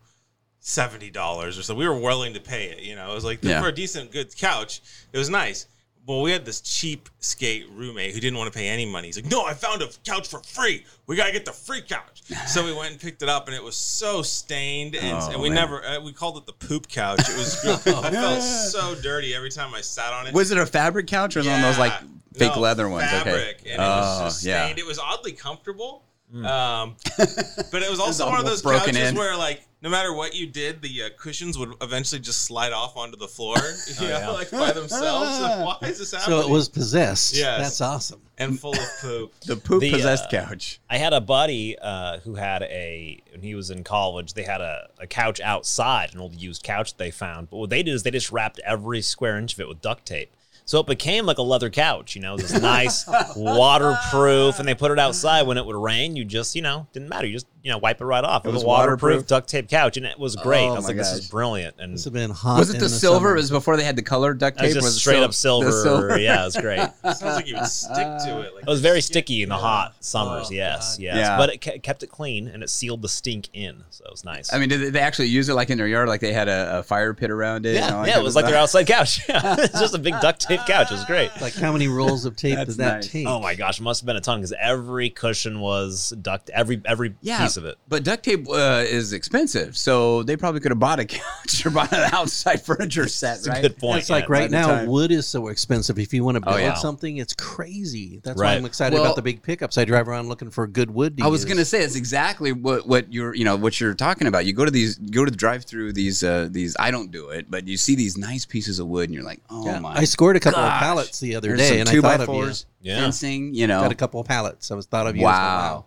seventy 0.67 1.11
dollars 1.11 1.57
or 1.59 1.63
so. 1.63 1.75
We 1.77 1.87
were 1.87 1.99
willing 1.99 2.35
to 2.35 2.41
pay 2.41 2.65
it. 2.67 2.83
You 2.83 2.97
know, 2.97 3.11
it 3.13 3.15
was 3.15 3.25
like 3.25 3.39
Yeah. 3.43 3.63
for 3.63 3.69
a 3.69 3.73
decent, 3.73 4.11
good 4.11 4.37
couch. 4.37 4.83
It 5.13 5.19
was 5.19 5.31
nice. 5.31 5.67
Well, 6.07 6.23
we 6.23 6.31
had 6.31 6.45
this 6.45 6.61
cheap 6.61 7.09
skate 7.19 7.67
roommate 7.73 8.15
who 8.15 8.21
didn't 8.21 8.39
want 8.39 8.53
to 8.53 8.57
pay 8.57 8.69
any 8.69 8.87
money. 8.87 9.09
He's 9.09 9.17
like, 9.17 9.31
"No, 9.31 9.45
I 9.45 9.55
found 9.55 9.83
a 9.83 9.89
couch 10.05 10.29
for 10.29 10.41
free. 10.41 10.85
We 11.07 11.17
gotta 11.17 11.33
get 11.33 11.45
the 11.45 11.53
free 11.53 11.83
couch." 11.83 12.23
so 12.49 12.65
we 12.65 12.73
went 12.73 12.93
and 12.93 13.01
picked 13.01 13.23
it 13.23 13.29
up, 13.29 13.47
and 13.49 13.57
it 13.57 13.63
was 13.63 13.77
so 13.77 14.23
stained, 14.23 14.95
and, 14.97 15.17
Oh, 15.21 15.31
and 15.33 15.41
we 15.43 15.49
man. 15.49 15.57
never 15.57 15.85
uh, 15.85 16.01
we 16.01 16.13
called 16.13 16.37
it 16.39 16.47
the 16.47 16.53
poop 16.53 16.89
couch. 16.89 17.21
It 17.29 17.37
was. 17.37 17.65
I 17.65 17.77
felt 18.11 18.43
so 18.43 18.95
dirty 18.97 19.35
every 19.35 19.51
time 19.51 19.73
I 19.75 19.81
sat 19.81 20.13
on 20.13 20.27
it. 20.29 20.35
Was 20.35 20.51
it 20.51 20.59
a 20.59 20.67
fabric 20.67 21.07
couch 21.07 21.37
or 21.37 21.43
one 21.43 21.55
of 21.57 21.63
those 21.63 21.79
like 21.79 21.93
fake 22.35 22.55
No, 22.55 22.61
leather 22.61 22.89
ones? 22.89 23.11
Fabric, 23.11 23.59
okay. 23.61 23.71
and 23.73 23.83
it 23.83 23.85
was 23.85 24.21
oh 24.21 24.25
just 24.27 24.45
yeah. 24.45 24.65
stained. 24.65 24.79
It 24.81 24.87
was 24.87 24.99
oddly 25.01 25.33
comfortable. 25.33 26.03
Um, 26.35 26.97
but 27.17 27.83
it 27.83 27.91
was 27.91 28.01
also 28.01 28.27
one 28.27 28.41
of 28.41 28.47
those 28.47 28.63
broken 28.63 28.95
couches 28.95 29.11
in. 29.11 29.17
where, 29.17 29.37
like, 29.37 29.63
no 29.83 29.91
matter 29.91 30.13
what 30.13 30.35
you 30.35 30.47
did, 30.47 30.83
the 30.83 31.05
uh, 31.05 31.09
cushions 31.17 31.57
would 31.59 31.73
eventually 31.81 32.21
just 32.21 32.43
slide 32.43 32.73
off 32.73 32.97
onto 32.97 33.17
the 33.17 33.29
floor, 33.29 33.57
you 34.01 34.09
know, 34.09 34.19
yeah. 34.19 34.31
like 34.31 34.51
by 34.51 34.73
themselves. 34.73 35.41
Like, 35.41 35.65
why 35.81 35.89
is 35.89 35.99
this 35.99 36.13
happening? 36.13 36.41
So 36.41 36.47
it 36.47 36.51
was 36.51 36.69
possessed. 36.69 37.37
Yeah, 37.37 37.59
That's 37.59 37.81
awesome. 37.81 38.21
and 38.39 38.59
full 38.59 38.75
of 38.75 38.89
poop. 39.01 39.39
The 39.41 39.57
poop 39.57 39.81
The, 39.81 39.93
possessed 39.93 40.27
uh, 40.27 40.45
couch. 40.45 40.81
I 40.91 40.99
had 40.99 41.13
a 41.13 41.21
buddy 41.21 41.79
uh, 41.79 42.19
who 42.19 42.35
had 42.35 42.63
a 42.65 43.21
when 43.31 43.43
he 43.43 43.55
was 43.55 43.71
in 43.71 43.85
college. 43.85 44.35
They 44.35 44.43
had 44.43 44.61
a, 44.61 44.89
a 44.99 45.07
couch 45.07 45.41
outside, 45.41 46.13
an 46.15 46.21
old 46.21 46.35
used 46.35 46.65
couch 46.65 46.97
they 46.97 47.11
found. 47.11 47.51
But 47.51 47.59
what 47.59 47.71
they 47.71 47.83
did 47.83 47.95
is 47.95 48.03
they 48.03 48.11
just 48.11 48.33
wrapped 48.33 48.59
every 48.65 49.03
square 49.03 49.39
inch 49.39 49.55
of 49.55 49.61
it 49.61 49.69
with 49.69 49.81
duct 49.81 50.07
tape. 50.07 50.33
So 50.67 50.81
it 50.81 50.87
became 50.89 51.27
like 51.27 51.39
a 51.39 51.43
leather 51.43 51.71
couch, 51.71 52.17
you 52.17 52.21
know, 52.21 52.37
this 52.37 52.53
nice 52.61 53.07
waterproof, 53.37 54.59
and 54.59 54.67
they 54.67 54.75
put 54.75 54.91
it 54.91 54.99
outside 54.99 55.43
when 55.47 55.59
it 55.59 55.65
would 55.65 55.77
rain. 55.77 56.17
You 56.17 56.25
just, 56.25 56.57
you 56.57 56.63
know, 56.63 56.89
didn't 56.93 57.09
matter. 57.09 57.27
You 57.27 57.35
just, 57.35 57.47
you 57.67 57.73
know, 57.73 57.79
wipe 57.79 58.01
it 58.01 58.05
right 58.05 58.23
off. 58.23 58.45
It, 58.45 58.49
It 58.49 58.53
was 58.53 58.59
was 58.63 58.65
waterproof, 58.65 59.03
waterproof? 59.03 59.27
duct 59.27 59.49
tape 59.49 59.69
couch, 59.69 59.97
and 59.97 60.07
it 60.07 60.17
was 60.21 60.37
great. 60.37 60.61
Oh 60.67 60.75
I 60.75 60.77
was 60.77 60.85
my 60.85 60.89
like, 60.91 60.97
this 60.99 61.13
is 61.13 61.29
brilliant. 61.29 61.75
And 61.81 61.95
This 61.95 62.05
have 62.05 62.13
been 62.13 62.31
hot. 62.31 62.61
Was 62.61 62.71
it 62.71 62.75
in 62.77 62.81
the 62.81 62.89
silver? 62.89 63.17
summer. 63.19 63.33
It 63.33 63.39
was 63.41 63.51
before 63.51 63.77
they 63.77 63.83
had 63.83 63.97
the 63.97 64.03
color 64.03 64.35
duct 64.35 64.59
it 64.61 64.63
was 64.63 64.75
tape. 64.75 64.83
just 64.85 64.97
it 64.97 65.01
straight 65.01 65.15
sil- 65.19 65.25
up 65.25 65.35
silver. 65.35 65.73
silver? 65.73 66.19
Yeah, 66.21 66.43
it 66.43 66.45
was 66.45 66.57
great. 66.57 66.79
Sounds 67.03 67.23
like 67.23 67.49
you 67.49 67.57
would 67.57 67.67
stick 67.67 67.97
to 67.97 68.41
it. 68.43 68.55
Like 68.55 68.63
It 68.63 68.69
was 68.69 68.81
very 68.81 69.01
sticky 69.01 69.43
in 69.43 69.49
the 69.49 69.57
hot 69.57 69.91
oh, 69.95 69.97
summers. 69.99 70.47
Oh, 70.49 70.55
yes, 70.55 70.97
God. 70.97 71.03
yes. 71.03 71.17
Yeah. 71.17 71.37
But 71.37 71.51
it 71.65 71.83
kept 71.83 72.05
it 72.05 72.07
clean 72.09 72.47
and 72.47 72.63
it 72.63 72.71
sealed 72.71 73.03
the 73.03 73.09
stink 73.09 73.49
in, 73.53 73.83
so 73.91 74.05
it 74.05 74.11
was 74.13 74.25
nice. 74.25 74.53
I 74.53 74.61
mean, 74.61 74.69
did 74.69 74.93
they 74.93 75.01
actually 75.01 75.27
use 75.29 75.49
it 75.49 75.55
like 75.55 75.71
in 75.71 75.77
their 75.79 75.89
yard? 75.89 76.09
Like 76.09 76.21
they 76.21 76.33
had 76.33 76.49
a, 76.49 76.79
a 76.79 76.83
fire 76.85 77.15
pit 77.15 77.31
around 77.33 77.67
it? 77.67 77.79
and 77.79 77.93
all 77.95 78.07
yeah, 78.07 78.15
yeah. 78.15 78.21
It 78.21 78.23
was 78.23 78.37
like 78.37 78.45
their 78.47 78.55
outside 78.57 78.87
couch. 78.87 79.29
Yeah, 79.29 79.57
it's 79.59 79.81
just 79.81 79.95
a 79.95 79.99
big 79.99 80.15
duct 80.21 80.41
tape 80.41 80.61
couch. 80.69 80.91
It 80.93 80.95
was 80.95 81.05
great. 81.05 81.31
Like 81.41 81.55
how 81.55 81.73
many 81.73 81.89
rolls 81.89 82.27
of 82.27 82.37
tape 82.37 82.55
That's 82.55 82.67
does 82.69 82.77
that 82.77 82.95
nice. 82.97 83.09
take? 83.11 83.27
Oh 83.27 83.41
my 83.41 83.57
gosh, 83.57 83.81
it 83.81 83.83
must 83.83 84.03
have 84.03 84.07
been 84.07 84.17
a 84.17 84.21
ton 84.21 84.39
because 84.39 84.55
every 84.61 85.11
cushion 85.11 85.59
was 85.61 86.11
duct. 86.23 86.51
Every 86.51 86.81
every 86.85 87.15
Yeah, 87.23 87.43
piece 87.43 87.56
of 87.57 87.65
it. 87.65 87.77
But 87.89 88.05
duct 88.05 88.25
tape 88.25 88.49
uh, 88.49 88.85
is 88.87 89.13
expensive, 89.13 89.77
so 89.77 90.23
they 90.23 90.37
probably 90.37 90.61
could 90.61 90.71
have 90.73 90.79
bought 90.79 90.99
a 91.01 91.05
couch 91.05 91.65
or 91.65 91.71
bought 91.71 91.93
an 91.93 92.09
outside 92.13 92.63
furniture 92.63 93.09
set, 93.09 93.37
That's 93.37 93.47
a 93.47 93.51
right? 93.51 93.63
good 93.63 93.79
point. 93.79 93.99
It's 94.01 94.11
like 94.11 94.29
right 94.29 94.51
now, 94.51 94.85
wood 94.85 95.11
is 95.11 95.27
so 95.27 95.49
expensive. 95.49 95.99
If 95.99 96.13
you 96.15 96.25
want 96.25 96.37
to 96.37 96.43
Oh, 96.49 96.53
build 96.53 96.61
yeah. 96.61 96.75
something, 96.75 97.17
it's 97.19 97.35
crazy. 97.35 98.21
That's 98.23 98.41
why 98.41 98.55
I'm 98.55 98.65
excited 98.65 98.95
Well- 98.97 99.05
about 99.05 99.17
the 99.17 99.23
big 99.23 99.43
pickups. 99.43 99.79
I 99.79 99.85
drive 99.85 100.09
around 100.09 100.29
looking 100.29 100.51
for 100.51 100.67
good 100.67 100.91
wood. 100.91 101.17
To 101.19 101.25
I 101.25 101.27
was 101.29 101.45
gonna 101.45 101.65
say 101.65 101.83
it's 101.83 101.97
exactly 101.97 102.53
what 102.53 102.87
what 102.87 103.13
you're 103.13 103.35
you 103.35 103.45
know 103.45 103.57
what 103.57 103.81
you're 103.81 103.95
talking 103.95 104.27
about. 104.27 104.47
You 104.47 104.53
go 104.53 104.65
to 104.65 104.71
these 104.71 104.97
go 104.99 105.25
to 105.25 105.31
the 105.31 105.37
drive 105.37 105.65
through 105.65 105.93
these 105.93 106.23
uh 106.23 106.49
these 106.51 106.77
I 106.79 106.91
don't 106.91 107.11
do 107.11 107.31
it, 107.31 107.51
but 107.51 107.67
you 107.67 107.77
see 107.77 107.95
these 107.95 108.17
nice 108.17 108.45
pieces 108.45 108.79
of 108.79 108.87
wood 108.89 109.09
and 109.09 109.15
you're 109.15 109.25
like, 109.25 109.41
oh 109.51 109.65
Yeah. 109.67 109.79
my. 109.81 109.95
I 109.97 110.05
scored 110.05 110.37
a 110.37 110.41
couple 110.41 110.61
of 110.61 110.71
pallets 110.79 111.21
the 111.21 111.35
other 111.37 111.49
There's 111.57 111.61
day, 111.61 111.69
some 111.71 111.79
and 111.81 111.89
I 111.89 111.93
two 111.93 112.03
by 112.03 112.17
thought 112.17 112.29
of 112.29 112.35
you. 112.35 112.53
Yeah. 112.83 113.01
fencing, 113.01 113.55
you 113.55 113.67
know. 113.67 113.81
Got 113.81 113.91
a 113.93 113.97
couple 113.97 114.21
of 114.21 114.27
pallets. 114.27 114.71
I 114.71 114.75
was 114.75 114.87
thought 114.87 115.07
of 115.07 115.17
you. 115.17 115.23
as 115.23 115.25
well. 115.25 115.33
wow. 115.35 115.87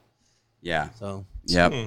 Yeah. 0.61 0.89
So 0.99 1.25
Yep. 1.53 1.72
Hmm. 1.74 1.86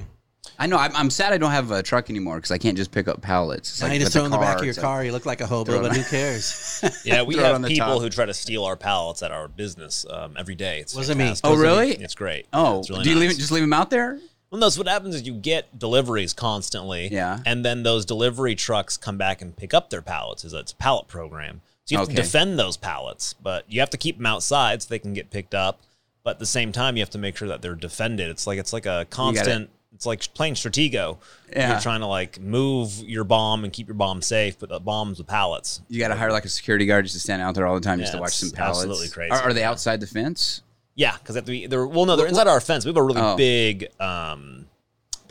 I 0.59 0.67
know. 0.67 0.77
I'm, 0.77 0.95
I'm 0.95 1.09
sad 1.09 1.33
I 1.33 1.37
don't 1.39 1.51
have 1.51 1.71
a 1.71 1.81
truck 1.81 2.09
anymore 2.09 2.35
because 2.35 2.51
I 2.51 2.57
can't 2.59 2.77
just 2.77 2.91
pick 2.91 3.07
up 3.07 3.21
pallets. 3.21 3.69
It's 3.71 3.81
now 3.81 3.87
like 3.87 3.93
you 3.95 3.99
just 4.01 4.09
with 4.09 4.21
throw 4.21 4.25
in 4.25 4.31
the 4.31 4.37
back 4.37 4.59
of 4.59 4.65
your 4.65 4.73
car. 4.75 5.03
You 5.03 5.11
look 5.11 5.25
like 5.25 5.41
a 5.41 5.47
hobo, 5.47 5.81
but 5.81 5.95
who 5.95 6.03
cares? 6.09 6.83
Yeah, 7.03 7.23
we 7.23 7.33
Throw 7.35 7.45
it 7.45 7.53
on 7.55 7.63
have 7.63 7.69
people 7.69 7.87
top. 7.87 8.01
who 8.01 8.09
try 8.09 8.25
to 8.25 8.33
steal 8.33 8.63
our 8.65 8.75
pallets 8.75 9.23
at 9.23 9.31
our 9.31 9.47
business 9.47 10.05
um, 10.09 10.35
every 10.37 10.53
day. 10.55 10.79
It's 10.79 10.93
Wasn't 10.95 11.17
me. 11.17 11.23
fantastic. 11.25 11.49
Oh, 11.49 11.55
really? 11.55 11.91
It's 11.95 12.13
great. 12.13 12.45
Oh, 12.53 12.79
It's 12.79 12.89
really 12.89 13.03
do 13.03 13.09
you 13.09 13.15
leave 13.15 13.29
nice. 13.29 13.37
it, 13.37 13.39
just 13.39 13.51
leave 13.51 13.63
them 13.63 13.73
out 13.73 13.89
there? 13.89 14.19
Well, 14.51 14.59
no, 14.59 14.69
so 14.69 14.81
what 14.81 14.87
happens 14.87 15.15
is 15.15 15.25
you 15.25 15.33
get 15.33 15.79
deliveries 15.79 16.33
constantly. 16.33 17.07
Yeah. 17.11 17.39
And 17.47 17.65
then 17.65 17.81
those 17.81 18.05
delivery 18.05 18.53
trucks 18.53 18.95
come 18.97 19.17
back 19.17 19.41
and 19.41 19.55
pick 19.57 19.73
up 19.73 19.89
their 19.89 20.03
pallets. 20.03 20.43
It's 20.43 20.53
a, 20.53 20.59
it's 20.59 20.71
a 20.73 20.75
pallet 20.75 21.07
program. 21.07 21.61
So 21.85 21.93
you 21.93 21.97
have 21.99 22.07
Okay. 22.09 22.15
to 22.17 22.21
defend 22.21 22.59
those 22.59 22.77
pallets, 22.77 23.33
but 23.33 23.65
you 23.67 23.79
have 23.79 23.89
to 23.89 23.97
keep 23.97 24.17
them 24.17 24.27
outside 24.27 24.83
so 24.83 24.89
they 24.89 24.99
can 24.99 25.13
get 25.13 25.31
picked 25.31 25.55
up. 25.55 25.81
But 26.23 26.31
at 26.31 26.39
the 26.39 26.45
same 26.45 26.71
time, 26.71 26.95
you 26.95 27.01
have 27.01 27.09
to 27.11 27.17
make 27.17 27.35
sure 27.37 27.47
that 27.49 27.61
they're 27.61 27.75
defended. 27.75 28.29
It's 28.29 28.47
like 28.47 28.57
it's 28.59 28.71
like 28.73 28.85
a 28.85 29.05
constant. 29.09 29.69
It's 29.93 30.05
like 30.07 30.33
playing 30.33 30.55
Stratego. 30.55 31.17
Yeah. 31.51 31.71
You're 31.73 31.81
trying 31.81 31.99
to 31.99 32.07
like 32.07 32.39
move 32.39 32.97
your 33.05 33.23
bomb 33.23 33.63
and 33.63 33.71
keep 33.71 33.87
your 33.87 33.93
bomb 33.95 34.21
safe, 34.23 34.57
but 34.57 34.69
the 34.69 34.79
bombs 34.79 35.19
with 35.19 35.27
pallets. 35.27 35.81
You 35.87 35.99
got 35.99 36.07
to 36.07 36.15
hire 36.15 36.31
like 36.31 36.45
a 36.45 36.49
security 36.49 36.85
guard 36.87 37.05
just 37.05 37.13
to 37.15 37.19
stand 37.19 37.41
out 37.43 37.53
there 37.55 37.67
all 37.67 37.75
the 37.75 37.81
time 37.81 37.99
just 37.99 38.13
to 38.13 38.19
watch 38.19 38.35
some 38.35 38.49
pallets. 38.51 38.79
absolutely 38.79 39.09
crazy. 39.09 39.31
Are, 39.31 39.41
are 39.41 39.53
they 39.53 39.63
outside 39.63 39.99
the 39.99 40.07
fence? 40.07 40.63
Yeah, 40.95 41.15
because 41.17 41.35
they 41.35 41.39
have 41.39 41.45
to 41.45 41.51
be. 41.51 41.67
They're 41.67 41.85
well, 41.85 42.05
no, 42.05 42.15
they're 42.15 42.27
inside 42.27 42.47
our 42.47 42.59
fence. 42.61 42.85
We 42.85 42.89
have 42.89 42.97
a 42.97 43.03
really 43.03 43.21
Oh. 43.21 43.35
big 43.35 43.87
um, 43.99 44.65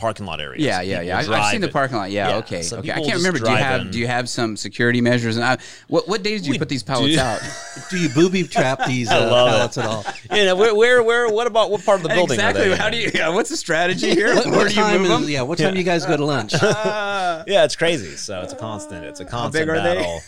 parking 0.02 0.26
lot 0.26 0.40
area. 0.40 0.61
Yeah, 0.61 0.80
yeah, 0.80 0.97
people 0.97 1.06
yeah. 1.06 1.18
I've, 1.18 1.30
I've 1.30 1.50
seen 1.52 1.61
the 1.61 1.68
parking 1.68 1.97
lot. 1.97 2.11
Yeah, 2.11 2.30
Yeah, 2.30 2.37
okay, 2.38 2.62
so 2.62 2.78
okay. 2.78 2.90
I 2.90 3.00
can't 3.00 3.18
remember. 3.18 3.38
Do 3.38 3.50
you 3.50 3.56
have 3.56 3.80
in. 3.82 3.90
do 3.92 3.99
you 4.00 4.09
have 4.09 4.28
some 4.28 4.56
security 4.56 5.00
measures? 5.00 5.37
And 5.37 5.44
I, 5.44 5.59
what 5.87 6.09
what 6.09 6.25
days 6.25 6.42
do 6.42 6.49
you 6.49 6.54
We 6.54 6.59
put 6.59 6.68
these 6.68 6.82
pallets 6.82 7.14
do. 7.14 7.21
out? 7.21 7.40
Do 7.90 7.99
you 7.99 8.09
booby 8.09 8.42
trap 8.42 8.85
these 8.87 9.09
I 9.09 9.18
uh, 9.18 9.30
love 9.30 9.49
it. 9.49 9.50
pallets 9.52 9.78
at 9.78 9.87
all? 9.87 10.04
You 10.37 10.47
know, 10.47 10.56
where, 10.56 10.75
where, 10.75 11.02
where, 11.02 11.28
what 11.28 11.47
about 11.47 11.71
what 11.71 11.85
part 11.85 11.99
of 11.99 12.02
the 12.02 12.09
building 12.09 12.35
exactly. 12.35 12.64
are 12.64 12.71
they? 12.71 12.76
How 12.76 12.87
in? 12.87 12.92
do 12.92 12.99
you? 12.99 13.11
Yeah, 13.14 13.28
what's 13.28 13.50
the 13.50 13.56
strategy 13.56 14.11
here? 14.11 14.35
What, 14.35 14.47
Where 14.47 14.68
do 14.68 14.75
you 14.75 14.80
time 14.82 15.02
move 15.02 15.11
is, 15.11 15.21
them? 15.21 15.28
yeah, 15.28 15.42
what 15.42 15.59
time 15.59 15.75
do 15.75 15.78
you 15.78 15.85
guys 15.85 16.04
go 16.04 16.16
to 16.16 16.25
lunch? 16.25 16.52
Yeah, 16.54 17.64
it's 17.64 17.76
crazy. 17.76 18.16
So 18.16 18.40
it's 18.40 18.52
a 18.52 18.56
constant. 18.56 19.04
It's 19.04 19.21
a 19.21 19.25
constant 19.25 19.66
big 19.66 19.68
are 19.68 19.82
they? 19.82 20.21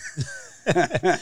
battle. 0.64 1.20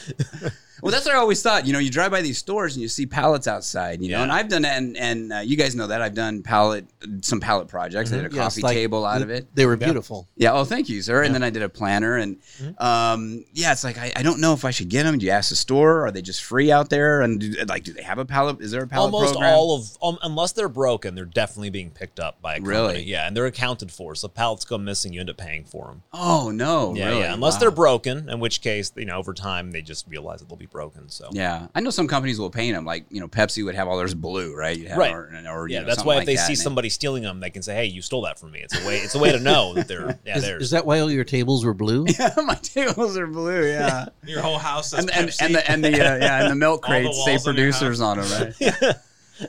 Well, 0.83 0.91
that's 0.91 1.05
what 1.05 1.15
I 1.15 1.17
always 1.17 1.41
thought. 1.41 1.65
You 1.65 1.73
know, 1.73 1.79
you 1.79 1.89
drive 1.89 2.11
by 2.11 2.21
these 2.21 2.37
stores 2.37 2.75
and 2.75 2.81
you 2.81 2.89
see 2.89 3.05
pallets 3.05 3.47
outside. 3.47 4.01
You 4.01 4.11
know, 4.11 4.21
and 4.21 4.31
I've 4.31 4.49
done 4.49 4.63
that, 4.63 4.77
and 4.77 4.97
and 4.97 5.31
uh, 5.33 5.39
you 5.39 5.55
guys 5.55 5.75
know 5.75 5.87
that 5.87 6.01
I've 6.01 6.13
done 6.13 6.43
pallet 6.43 6.85
some 7.21 7.39
pallet 7.39 7.67
projects. 7.69 8.11
I 8.11 8.17
did 8.17 8.25
a 8.25 8.27
Mm-hmm. 8.29 8.35
Yes, 8.35 8.43
coffee 8.55 8.61
like- 8.61 8.75
table 8.75 9.05
out 9.05 9.21
of 9.21 9.29
it. 9.29 9.47
They 9.55 9.65
were 9.65 9.77
beautiful. 9.77 10.27
Yeah. 10.35 10.51
Oh, 10.53 10.65
thank 10.65 10.89
you, 10.89 11.01
sir. 11.01 11.23
And 11.23 11.33
then 11.33 11.41
I 11.43 11.49
did 11.49 11.61
a 11.63 11.69
planner, 11.69 12.17
and 12.17 12.37
Mm-hmm. 12.61 12.83
um, 12.83 13.45
yeah, 13.53 13.71
it's 13.71 13.83
like 13.83 13.97
I, 13.97 14.11
I 14.15 14.23
don't 14.23 14.39
know 14.41 14.53
if 14.53 14.65
I 14.65 14.71
should 14.71 14.89
get 14.89 15.03
them. 15.03 15.17
Do 15.17 15.25
you 15.25 15.31
ask 15.31 15.49
the 15.49 15.55
store? 15.55 16.05
Are 16.05 16.11
they 16.11 16.21
just 16.21 16.43
free 16.43 16.71
out 16.71 16.89
there? 16.89 17.21
And 17.21 17.39
do, 17.39 17.53
like, 17.67 17.83
do 17.83 17.93
they 17.93 18.03
have 18.03 18.17
a 18.19 18.25
pallet? 18.25 18.59
Is 18.61 18.71
there 18.71 18.83
a 18.83 18.87
pallet 18.87 19.13
Almost 19.13 19.33
program? 19.35 19.53
all 19.53 19.75
of, 19.77 19.97
um, 20.03 20.19
unless 20.21 20.51
they're 20.51 20.67
broken, 20.69 21.15
they're 21.15 21.23
definitely 21.25 21.69
being 21.69 21.89
picked 21.91 22.19
up 22.19 22.41
by 22.41 22.55
a 22.55 22.57
company. 22.57 22.75
Really? 22.77 23.03
Yeah, 23.03 23.25
and 23.27 23.35
they're 23.37 23.45
accounted 23.45 23.91
for. 23.91 24.15
So 24.15 24.27
pallets 24.27 24.65
go 24.65 24.77
missing, 24.77 25.13
you 25.13 25.19
end 25.21 25.29
up 25.29 25.37
paying 25.37 25.63
for 25.63 25.85
them. 25.87 26.03
Oh 26.11 26.51
no, 26.51 26.93
Yeah, 26.95 27.07
really? 27.07 27.19
yeah. 27.21 27.33
Unless 27.33 27.53
Wow. 27.55 27.59
they're 27.61 27.71
broken, 27.71 28.29
in 28.29 28.39
which 28.39 28.61
case, 28.61 28.91
you 28.95 29.05
know, 29.05 29.17
over 29.17 29.33
time 29.33 29.71
they 29.71 29.81
just 29.81 30.07
realize 30.07 30.39
that 30.39 30.49
they'll 30.49 30.57
be 30.57 30.65
broken. 30.73 31.07
So 31.07 31.29
Yeah, 31.31 31.67
I 31.73 31.79
know 31.79 31.89
some 31.91 32.07
companies 32.09 32.37
will 32.39 32.49
paint 32.49 32.75
them. 32.75 32.83
Like 32.83 33.05
you 33.09 33.21
know, 33.21 33.29
Pepsi 33.29 33.63
would 33.63 33.75
have 33.75 33.87
all 33.87 33.97
theirs 33.97 34.13
blue, 34.13 34.53
right? 34.53 34.77
You'd 34.77 34.89
have, 34.89 34.97
Right. 34.97 35.13
Or, 35.13 35.29
or, 35.49 35.67
you 35.69 35.75
yeah, 35.75 35.81
know, 35.81 35.85
that's 35.87 36.03
why 36.03 36.15
if 36.15 36.17
like 36.17 36.25
they 36.25 36.35
see 36.35 36.43
and 36.43 36.53
it- 36.53 36.57
somebody 36.61 36.89
stealing 36.89 37.23
them, 37.23 37.39
they 37.39 37.49
can 37.51 37.61
say, 37.61 37.75
"Hey, 37.75 37.85
you 37.85 38.01
stole 38.01 38.23
that 38.23 38.37
from 38.39 38.51
me." 38.51 38.59
It's 38.59 38.77
a 38.77 38.85
way. 38.85 38.97
It's 38.97 39.15
a 39.15 39.19
way 39.19 39.31
to 39.31 39.39
know 39.39 39.73
that 39.75 39.87
they're 39.87 40.19
yeah, 40.25 40.37
Is, 40.37 40.43
theirs. 40.43 40.63
is 40.63 40.71
that 40.71 40.85
why 40.85 40.99
all 40.99 41.09
your 41.11 41.23
tables 41.23 41.63
were 41.63 41.73
blue? 41.73 42.05
Yeah, 42.19 42.33
my 42.43 42.55
tables 42.55 43.15
are 43.17 43.27
blue. 43.27 43.65
Yeah, 43.67 44.05
Your 44.25 44.41
whole 44.41 44.57
house 44.57 44.89
says 44.89 45.05
and, 45.05 45.11
and, 45.11 45.31
and 45.39 45.55
the 45.55 45.71
and 45.71 45.83
the 45.83 45.93
uh, 45.93 46.15
yeah 46.17 46.41
and 46.41 46.51
the 46.51 46.55
milk 46.55 46.89
All 46.89 46.95
the 46.95 47.03
crates 47.03 47.23
say 47.25 47.31
walls 47.33 47.47
on 47.47 47.55
your 47.55 47.63
producers 47.71 48.01
on 48.01 48.17
them, 48.19 48.31
right? 48.59 48.95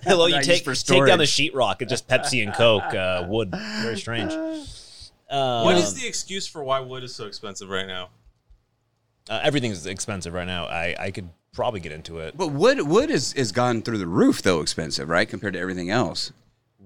Hello, 0.04 0.26
you 0.26 0.40
take 0.42 0.64
for 0.64 0.74
take 0.74 1.06
down 1.06 1.18
the 1.18 1.26
storage. 1.26 1.52
sheetrock. 1.52 1.82
It's 1.82 1.90
just 1.90 2.08
Pepsi 2.08 2.42
and 2.42 2.54
Coke, 2.54 2.94
uh, 2.94 3.26
wood. 3.28 3.50
Very 3.82 3.96
strange. 3.98 4.32
Um, 5.30 5.64
what 5.64 5.76
is 5.76 5.94
the 5.94 6.06
excuse 6.06 6.46
for 6.46 6.62
why 6.62 6.80
wood 6.80 7.02
is 7.02 7.14
so 7.14 7.26
expensive 7.26 7.68
right 7.68 7.86
now? 7.86 8.10
Uh, 9.30 9.40
everything's 9.42 9.86
expensive 9.86 10.32
right 10.34 10.46
now. 10.46 10.64
I 10.66 10.94
I 10.98 11.10
could 11.10 11.28
probably 11.52 11.80
get 11.80 11.92
into 11.92 12.18
it. 12.18 12.36
But 12.36 12.48
wood 12.48 12.80
wood 12.82 13.10
is 13.10 13.32
is 13.34 13.52
gone 13.52 13.82
through 13.82 13.98
the 13.98 14.06
roof 14.06 14.42
though, 14.42 14.60
expensive, 14.60 15.08
right, 15.08 15.28
compared 15.28 15.54
to 15.54 15.60
everything 15.60 15.90
else. 15.90 16.32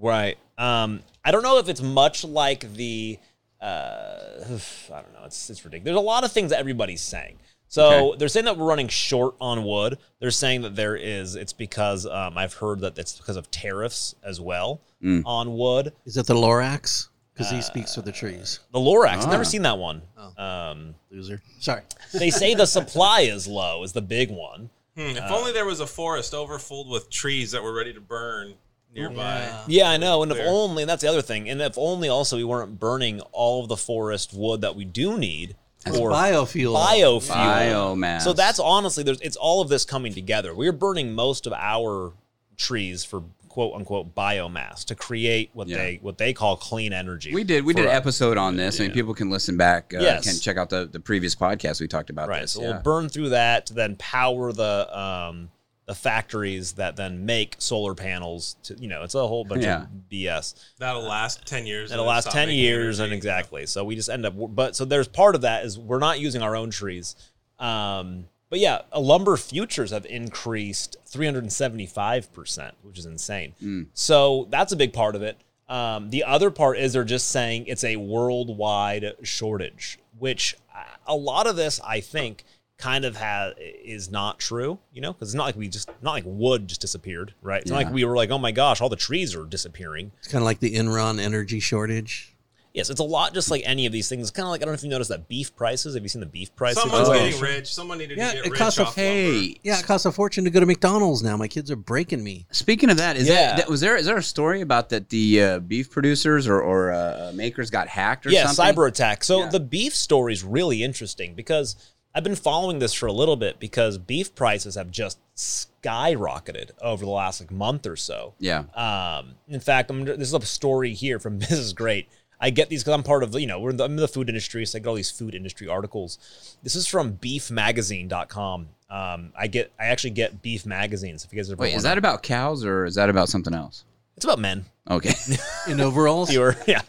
Right. 0.01 0.39
Um, 0.57 1.01
I 1.25 1.31
don't 1.33 1.43
know 1.43 1.59
if 1.59 1.69
it's 1.69 1.83
much 1.83 2.25
like 2.25 2.73
the. 2.75 3.19
Uh, 3.61 4.29
I 4.45 5.03
don't 5.03 5.13
know. 5.15 5.25
It's 5.25 5.51
it's 5.51 5.65
ridiculous. 5.65 5.85
There's 5.85 5.97
a 5.97 6.01
lot 6.01 6.25
of 6.25 6.33
things 6.33 6.51
that 6.51 6.59
everybody's 6.61 7.03
saying. 7.03 7.39
So 7.71 8.15
they're 8.19 8.29
saying 8.29 8.47
that 8.47 8.57
we're 8.57 8.67
running 8.67 8.89
short 8.89 9.35
on 9.43 9.63
wood. 9.63 9.99
They're 10.21 10.31
saying 10.31 10.63
that 10.63 10.75
there 10.75 10.97
is. 10.97 11.35
It's 11.37 11.53
because 11.53 12.07
um, 12.07 12.39
I've 12.39 12.55
heard 12.55 12.81
that 12.81 12.97
it's 12.97 13.19
because 13.19 13.37
of 13.37 13.51
tariffs 13.51 14.15
as 14.23 14.41
well 14.41 14.81
Mm. 15.03 15.23
on 15.27 15.57
wood. 15.57 15.93
Is 16.07 16.17
it 16.17 16.27
the 16.27 16.35
Lorax? 16.35 17.09
Because 17.39 17.53
he 17.53 17.63
speaks 17.63 17.95
for 17.95 18.03
the 18.03 18.11
trees. 18.11 18.59
The 18.73 18.81
Lorax. 18.81 19.19
I've 19.19 19.27
Ah. 19.27 19.31
never 19.31 19.45
seen 19.45 19.63
that 19.63 19.79
one. 19.79 20.03
Oh. 20.19 20.43
Um, 20.43 20.95
Loser. 21.11 21.41
Sorry. 21.61 21.83
they 22.13 22.31
say 22.31 22.55
the 22.55 22.67
supply 22.67 23.21
is 23.21 23.47
low. 23.47 23.85
Is 23.85 23.93
the 23.93 24.03
big 24.03 24.31
one. 24.31 24.71
Hmm, 24.97 25.03
if 25.17 25.23
Uh, 25.23 25.37
only 25.37 25.53
there 25.53 25.65
was 25.65 25.79
a 25.81 25.87
forest 25.87 26.35
overfilled 26.35 26.89
with 26.91 27.09
trees 27.11 27.53
that 27.53 27.63
were 27.63 27.73
ready 27.73 27.93
to 27.95 28.01
burn 28.01 28.55
nearby. 28.93 29.39
Yeah. 29.45 29.65
Yeah, 29.69 29.91
I 29.91 29.97
know. 29.99 30.23
And 30.25 30.33
if 30.33 30.39
Clear. 30.39 30.49
only 30.49 30.85
that's 30.85 31.03
the 31.03 31.09
other 31.09 31.23
thing. 31.23 31.49
And 31.49 31.63
if 31.63 31.79
only 31.79 32.09
also 32.09 32.37
we 32.37 32.43
weren't 32.45 32.81
burning 32.81 33.21
all 33.33 33.63
of 33.63 33.69
the 33.69 33.77
forest 33.77 34.33
wood 34.35 34.61
that 34.63 34.75
we 34.75 34.85
do 34.85 35.17
need 35.17 35.55
It's 35.87 35.97
for 35.97 36.11
biofuel. 36.11 36.75
biofuel. 36.75 37.21
Biomass. 37.37 38.23
So 38.23 38.33
that's 38.33 38.59
honestly 38.59 39.05
there's 39.05 39.21
it's 39.21 39.37
all 39.37 39.61
of 39.61 39.69
this 39.69 39.85
coming 39.85 40.13
together. 40.13 40.53
We're 40.55 40.73
burning 40.73 41.15
most 41.15 41.47
of 41.47 41.53
our 41.53 42.15
trees 42.57 43.05
for 43.05 43.23
quote 43.49 43.75
unquote 43.75 44.15
biomass 44.15 44.85
to 44.87 44.95
create 44.95 45.51
what 45.53 45.69
Yeah. 45.69 45.77
they 45.79 45.99
what 46.03 46.19
they 46.19 46.33
call 46.33 46.57
clean 46.57 46.93
energy. 46.93 47.33
We 47.35 47.45
did 47.45 47.65
we 47.65 47.75
did 47.75 47.87
an 47.87 47.91
episode 47.91 48.37
on 48.37 48.57
this. 48.57 48.81
I 48.81 48.85
mean, 48.85 48.93
people 48.93 49.15
can 49.15 49.31
listen 49.31 49.57
back. 49.57 49.93
Uh, 49.95 50.01
Yes. 50.01 50.25
Can 50.31 50.39
check 50.41 50.57
out 50.57 50.71
the, 50.71 50.87
the 50.87 51.01
previous 51.01 51.35
podcast 51.35 51.81
we 51.81 51.89
talked 51.89 52.11
about 52.11 52.29
right. 52.29 52.43
this. 52.43 52.53
So 52.53 52.63
yeah. 52.63 52.73
we'll 52.73 52.81
burn 52.83 53.09
through 53.09 53.31
that 53.31 53.67
to 53.67 53.75
then 53.75 53.97
power 53.97 54.53
the 54.53 54.99
um 54.99 55.51
the 55.87 55.95
factories 55.95 56.73
that 56.75 56.97
then 56.97 57.25
make 57.25 57.57
solar 57.59 57.95
panels 57.95 58.57
to 58.65 58.77
you 58.79 58.89
know, 58.89 59.03
it's 59.05 59.15
a 59.15 59.27
whole 59.27 59.45
bunch 59.45 59.65
Yeah. 59.65 59.83
of 59.85 59.89
BS. 60.11 60.55
That'll 60.79 61.03
last 61.03 61.47
ten 61.47 61.67
years. 61.67 61.91
It'll 61.91 62.05
last 62.05 62.31
10 62.31 62.49
making 62.49 62.61
years 62.63 62.99
and 62.99 63.13
exactly. 63.13 63.65
So 63.67 63.85
we 63.85 63.97
just 63.97 64.09
end 64.11 64.27
up 64.27 64.35
but 64.37 64.77
so 64.77 64.85
there's 64.85 65.09
part 65.09 65.35
of 65.35 65.41
that 65.43 65.65
is 65.65 65.79
we're 65.79 65.99
not 65.99 66.21
using 66.21 66.43
our 66.43 66.55
own 66.55 66.71
trees. 66.71 67.17
Um 67.59 68.27
but 68.51 68.59
yeah, 68.59 68.83
lumber 68.97 69.37
futures 69.37 69.91
have 69.91 70.07
increased 70.07 70.97
375%, 71.07 72.73
which 72.83 72.99
is 72.99 73.07
insane. 73.07 73.55
Mm. 73.63 73.87
So 73.95 74.47
that's 74.51 74.73
a 74.73 74.77
big 74.77 74.93
part 74.93 75.15
of 75.15 75.23
it. 75.23 75.39
Um, 75.69 76.09
the 76.11 76.25
other 76.25 76.51
part 76.51 76.79
is 76.79 76.95
they're 76.95 77.05
just 77.05 77.29
saying 77.29 77.67
it's 77.67 77.85
a 77.85 77.97
worldwide 77.97 79.17
shortage, 79.23 79.99
which 80.19 80.57
uh, 80.75 80.83
a 81.07 81.15
lot 81.15 81.47
of 81.47 81.57
this, 81.57 81.79
I 81.85 82.01
think, 82.01 82.45
kind 82.79 83.05
of 83.05 83.17
has 83.17 83.55
is 83.59 84.11
not 84.11 84.39
true. 84.39 84.79
You 84.93 85.03
know, 85.03 85.13
because 85.13 85.29
it's 85.29 85.35
not 85.35 85.45
like 85.45 85.57
we 85.57 85.69
just 85.69 85.91
not 86.01 86.13
like 86.13 86.25
wood 86.27 86.69
just 86.69 86.81
disappeared, 86.81 87.35
right? 87.43 87.61
It's 87.61 87.71
not 87.71 87.77
like 87.77 87.93
we 87.93 88.05
were 88.05 88.17
like, 88.17 88.31
oh 88.31 88.39
my 88.39 88.53
gosh, 88.53 88.81
all 88.81 88.89
the 88.89 88.97
trees 88.97 89.35
are 89.35 89.45
disappearing. 89.45 90.13
It's 90.19 90.29
kind 90.29 90.41
of 90.41 90.47
like 90.47 90.61
the 90.61 90.75
Enron 90.75 91.21
energy 91.21 91.61
shortage. 91.61 92.35
Yes, 92.79 92.91
it's 92.91 93.01
a 93.01 93.05
lot 93.05 93.35
just 93.35 93.51
like 93.51 93.63
any 93.65 93.87
of 93.87 93.93
these 93.93 94.09
things. 94.09 94.23
It's 94.23 94.31
kind 94.31 94.47
of 94.47 94.51
like 94.51 94.63
I 94.63 94.65
don't 94.65 94.73
know 94.73 94.77
if 94.77 94.85
you 94.85 94.89
noticed 94.89 95.11
that 95.11 95.27
beef 95.29 95.55
prices. 95.57 95.95
Have 95.95 96.03
you 96.05 96.09
seen 96.09 96.21
the 96.21 96.27
beef 96.27 96.55
prices? 96.55 96.81
Someone's 96.81 97.09
Oh. 97.09 97.13
getting 97.13 97.41
rich. 97.41 97.75
Someone 97.75 97.99
needed 97.99 98.17
Yeah, 98.19 98.31
to 98.33 98.39
it 98.39 98.43
get 98.45 98.51
rich 98.53 98.59
costs 98.59 98.79
a- 98.79 98.83
off 98.83 98.97
lumber. 98.97 99.01
Hey, 99.11 99.61
Yeah, 99.65 99.81
it 99.81 99.85
costs 99.85 100.07
a 100.07 100.13
fortune 100.13 100.45
to 100.45 100.51
go 100.51 100.61
to 100.61 100.67
McDonald's 100.67 101.23
now. 101.23 101.37
My 101.37 101.49
kids 101.49 101.71
are 101.71 101.77
breaking 101.77 102.23
me. 102.23 102.47
Speaking 102.53 102.89
of 102.89 102.97
that, 102.99 103.17
is 103.17 103.27
Yeah. 103.29 103.35
that, 103.35 103.57
that 103.57 103.69
was 103.69 103.81
there? 103.81 103.97
Is 103.97 104.07
there 104.07 104.17
a 104.17 104.23
story 104.23 104.61
about 104.61 104.91
that 104.91 105.09
the 105.09 105.43
uh, 105.43 105.59
beef 105.59 105.91
producers 105.91 106.47
or, 106.47 106.61
or 106.63 106.93
uh, 106.93 107.33
makers 107.35 107.69
got 107.71 107.89
hacked 107.89 108.27
or 108.27 108.31
something? 108.31 108.45
yeah, 108.47 108.53
something? 108.53 108.75
cyber 108.77 108.87
attack. 108.89 109.25
So 109.25 109.41
Yeah. 109.41 109.49
the 109.49 109.61
beef 109.61 109.95
story 109.97 110.33
is 110.33 110.45
really 110.45 110.83
interesting 110.85 111.35
because 111.35 111.75
I've 112.15 112.25
been 112.25 112.37
following 112.37 112.79
this 112.79 112.95
for 112.95 113.07
a 113.07 113.13
little 113.13 113.37
bit 113.37 113.59
because 113.61 113.99
beef 113.99 114.35
prices 114.35 114.77
have 114.77 114.91
just 114.91 115.19
skyrocketed 115.37 116.71
over 116.81 117.05
the 117.05 117.11
last 117.11 117.41
like 117.41 117.51
month 117.51 117.87
or 117.87 117.97
so. 117.97 118.35
Yeah. 118.39 118.65
Um, 118.75 119.35
in 119.49 119.61
fact, 119.61 119.91
I'm, 119.91 120.05
this 120.05 120.21
is 120.29 120.35
a 120.35 120.41
story 120.43 120.95
here 120.95 121.19
from 121.19 121.39
This 121.41 121.53
is 121.53 121.73
Great. 121.73 122.09
I 122.41 122.51
get 122.51 122.69
these 122.69 122.83
because 122.83 122.95
I'm 122.95 123.03
part 123.03 123.23
of 123.23 123.33
the, 123.33 123.41
you 123.41 123.47
know, 123.47 123.59
we're 123.61 123.71
in 123.71 123.77
the, 123.77 123.85
I'm 123.85 123.93
in 123.93 123.97
the 123.97 124.09
food 124.09 124.29
industry, 124.29 124.65
so 124.65 124.79
I 124.79 124.81
get 124.81 124.89
all 124.89 124.95
these 124.95 125.11
food 125.11 125.35
industry 125.35 125.69
articles. 125.69 126.57
This 126.63 126.77
is 126.77 126.87
from 126.87 127.15
beefmagazine.com. 127.15 128.69
Um, 128.91 129.33
I 129.37 129.47
get, 129.49 129.73
I 129.79 129.87
actually 129.87 130.11
get 130.11 130.41
beef 130.41 130.65
magazines. 130.65 131.25
If 131.25 131.33
you 131.33 131.37
guys 131.37 131.51
are 131.51 131.57
Wait, 131.57 131.75
is 131.75 131.83
that 131.83 131.99
about 131.99 132.23
cows 132.23 132.65
or 132.65 132.85
is 132.85 132.95
that 132.95 133.11
about 133.11 133.29
something 133.29 133.55
else? 133.55 133.85
It's 134.17 134.25
about 134.25 134.39
men. 134.39 134.65
Okay. 134.91 135.13
In 135.69 135.81
overalls, 135.81 136.31
Fewer, 136.31 136.57
yeah. 136.67 136.83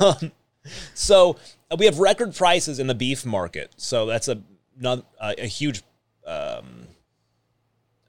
Um, 0.00 0.32
so 0.94 1.36
uh, 1.70 1.76
we 1.78 1.86
have 1.86 1.98
record 1.98 2.34
prices 2.34 2.78
in 2.78 2.86
the 2.86 2.94
beef 2.94 3.24
market. 3.24 3.72
So 3.76 4.06
that's 4.06 4.28
a 4.28 4.42
not 4.78 5.04
a, 5.20 5.44
a 5.44 5.46
huge 5.46 5.82
um, 6.26 6.86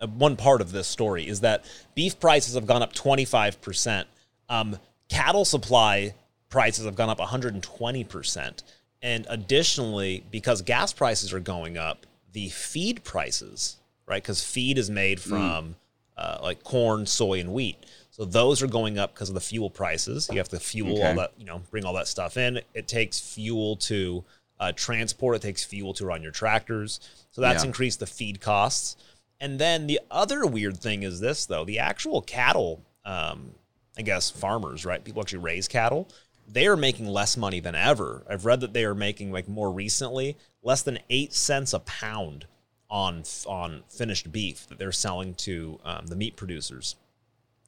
uh, 0.01 0.07
one 0.07 0.35
part 0.35 0.61
of 0.61 0.71
this 0.71 0.87
story 0.87 1.27
is 1.27 1.41
that 1.41 1.65
beef 1.95 2.19
prices 2.19 2.55
have 2.55 2.65
gone 2.65 2.81
up 2.81 2.93
25%. 2.93 4.05
Um, 4.49 4.77
cattle 5.09 5.45
supply 5.45 6.13
prices 6.51 6.85
have 6.85 6.95
gone 6.95 7.09
up 7.09 7.17
120%. 7.19 8.63
And 9.01 9.25
additionally, 9.29 10.23
because 10.29 10.61
gas 10.61 10.93
prices 10.93 11.33
are 11.33 11.39
going 11.39 11.77
up, 11.77 12.05
the 12.33 12.49
feed 12.49 13.03
prices, 13.03 13.77
right? 14.05 14.21
Because 14.21 14.43
feed 14.43 14.77
is 14.77 14.89
made 14.91 15.19
from 15.19 15.75
uh, 16.17 16.37
like 16.43 16.63
corn, 16.63 17.07
soy, 17.07 17.39
and 17.39 17.51
wheat. 17.51 17.77
So 18.11 18.25
those 18.25 18.61
are 18.61 18.67
going 18.67 18.99
up 18.99 19.13
because 19.15 19.29
of 19.29 19.33
the 19.35 19.41
fuel 19.41 19.69
prices. 19.71 20.29
You 20.31 20.37
have 20.37 20.49
to 20.49 20.59
fuel 20.59 21.01
all 21.01 21.15
that, 21.15 21.31
you 21.37 21.45
know, 21.45 21.61
bring 21.71 21.83
all 21.83 21.93
that 21.93 22.07
stuff 22.07 22.37
in. 22.37 22.59
It 22.75 22.87
takes 22.87 23.19
fuel 23.19 23.77
to 23.77 24.23
uh, 24.59 24.71
transport. 24.75 25.37
It 25.37 25.41
takes 25.41 25.63
fuel 25.63 25.93
to 25.95 26.05
run 26.05 26.21
your 26.21 26.31
tractors. 26.31 26.99
So 27.31 27.41
that's 27.41 27.63
Yeah. 27.63 27.67
increased 27.69 27.99
the 28.01 28.05
feed 28.05 28.39
costs. 28.39 28.97
And 29.39 29.57
then 29.57 29.87
the 29.87 29.99
other 30.11 30.45
weird 30.45 30.77
thing 30.77 31.01
is 31.01 31.19
this, 31.19 31.47
though: 31.47 31.65
the 31.65 31.79
actual 31.79 32.21
cattle, 32.21 32.81
um, 33.05 33.55
I 33.97 34.03
guess, 34.03 34.29
farmers, 34.29 34.85
right? 34.85 35.03
People 35.03 35.21
actually 35.23 35.39
raise 35.39 35.67
cattle. 35.67 36.07
They 36.51 36.67
are 36.67 36.75
making 36.77 37.07
less 37.07 37.37
money 37.37 37.59
than 37.59 37.75
ever. 37.75 38.23
I've 38.29 38.45
read 38.45 38.59
that 38.61 38.73
they 38.73 38.83
are 38.85 38.95
making 38.95 39.31
like 39.31 39.47
more 39.47 39.71
recently 39.71 40.37
less 40.63 40.81
than 40.83 40.99
eight 41.09 41.33
cents 41.33 41.73
a 41.73 41.79
pound 41.79 42.45
on 42.89 43.23
on 43.47 43.83
finished 43.89 44.31
beef 44.31 44.67
that 44.67 44.77
they're 44.77 44.91
selling 44.91 45.33
to 45.35 45.79
um, 45.85 46.07
the 46.07 46.15
meat 46.15 46.35
producers. 46.35 46.95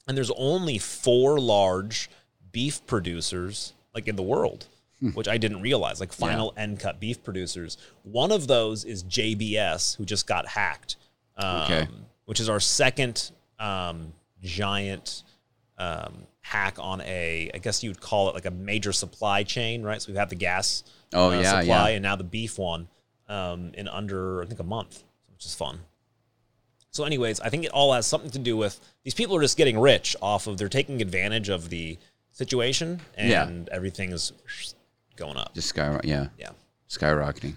And 0.08 0.18
there's 0.18 0.32
only 0.32 0.78
four 0.80 1.40
large 1.40 2.10
beef 2.52 2.86
producers 2.86 3.74
like 3.96 4.08
in 4.08 4.16
the 4.18 4.22
world, 4.24 4.66
which 5.14 5.28
I 5.30 5.38
didn't 5.38 5.62
realize, 5.62 6.00
like 6.02 6.12
final 6.12 6.54
end 6.58 6.80
cut 6.80 7.00
beef 7.00 7.24
producers. 7.24 7.78
One 8.04 8.32
of 8.32 8.48
those 8.48 8.84
is 8.84 9.04
JBS, 9.04 9.96
who 9.96 10.04
just 10.04 10.28
got 10.28 10.46
hacked, 10.48 10.98
um, 11.38 11.62
Okay. 11.64 11.88
which 12.26 12.40
is 12.42 12.50
our 12.50 12.60
second 12.60 13.32
um, 13.60 14.12
giant 14.42 15.24
um, 15.84 16.28
hack 16.42 16.76
on 16.80 17.02
a, 17.02 17.50
I 17.54 17.58
guess 17.58 17.84
you 17.84 17.90
would 17.90 18.00
call 18.02 18.30
it 18.30 18.36
like 18.36 18.46
a 18.46 18.52
major 18.52 18.92
supply 18.94 19.44
chain, 19.44 19.84
right? 19.84 20.02
So 20.02 20.12
we've 20.12 20.18
had 20.20 20.30
the 20.30 20.36
gas 20.36 20.84
Oh, 21.14 21.30
uh, 21.32 21.40
yeah, 21.42 21.60
supply 21.62 21.90
yeah. 21.90 21.96
and 21.96 22.04
now 22.04 22.16
the 22.16 22.24
beef 22.24 22.58
one 22.58 22.88
um, 23.28 23.72
in 23.76 23.88
under, 23.88 24.42
I 24.42 24.46
think, 24.46 24.60
a 24.60 24.64
month, 24.64 25.04
which 25.32 25.46
is 25.46 25.54
fun. 25.56 25.80
So, 26.92 27.06
anyways, 27.06 27.40
I 27.40 27.50
think 27.50 27.66
it 27.66 27.72
all 27.72 27.92
has 27.94 28.06
something 28.06 28.30
to 28.32 28.40
do 28.40 28.56
with 28.56 28.80
these 29.04 29.14
people 29.16 29.36
are 29.36 29.42
just 29.42 29.58
getting 29.58 29.80
rich 29.80 30.16
off 30.22 30.46
of 30.48 30.58
they're 30.58 30.70
taking 30.70 31.02
advantage 31.02 31.50
of 31.50 31.70
the 31.70 31.98
situation 32.32 33.00
and 33.16 33.30
Yeah. 33.30 33.76
everything 33.76 34.12
is 34.12 34.32
going 35.16 35.38
up. 35.38 35.54
Just 35.56 35.70
skyrocket. 35.70 36.06
Yeah. 36.06 36.28
Yeah. 36.38 36.52
Skyrocketing. 36.90 37.56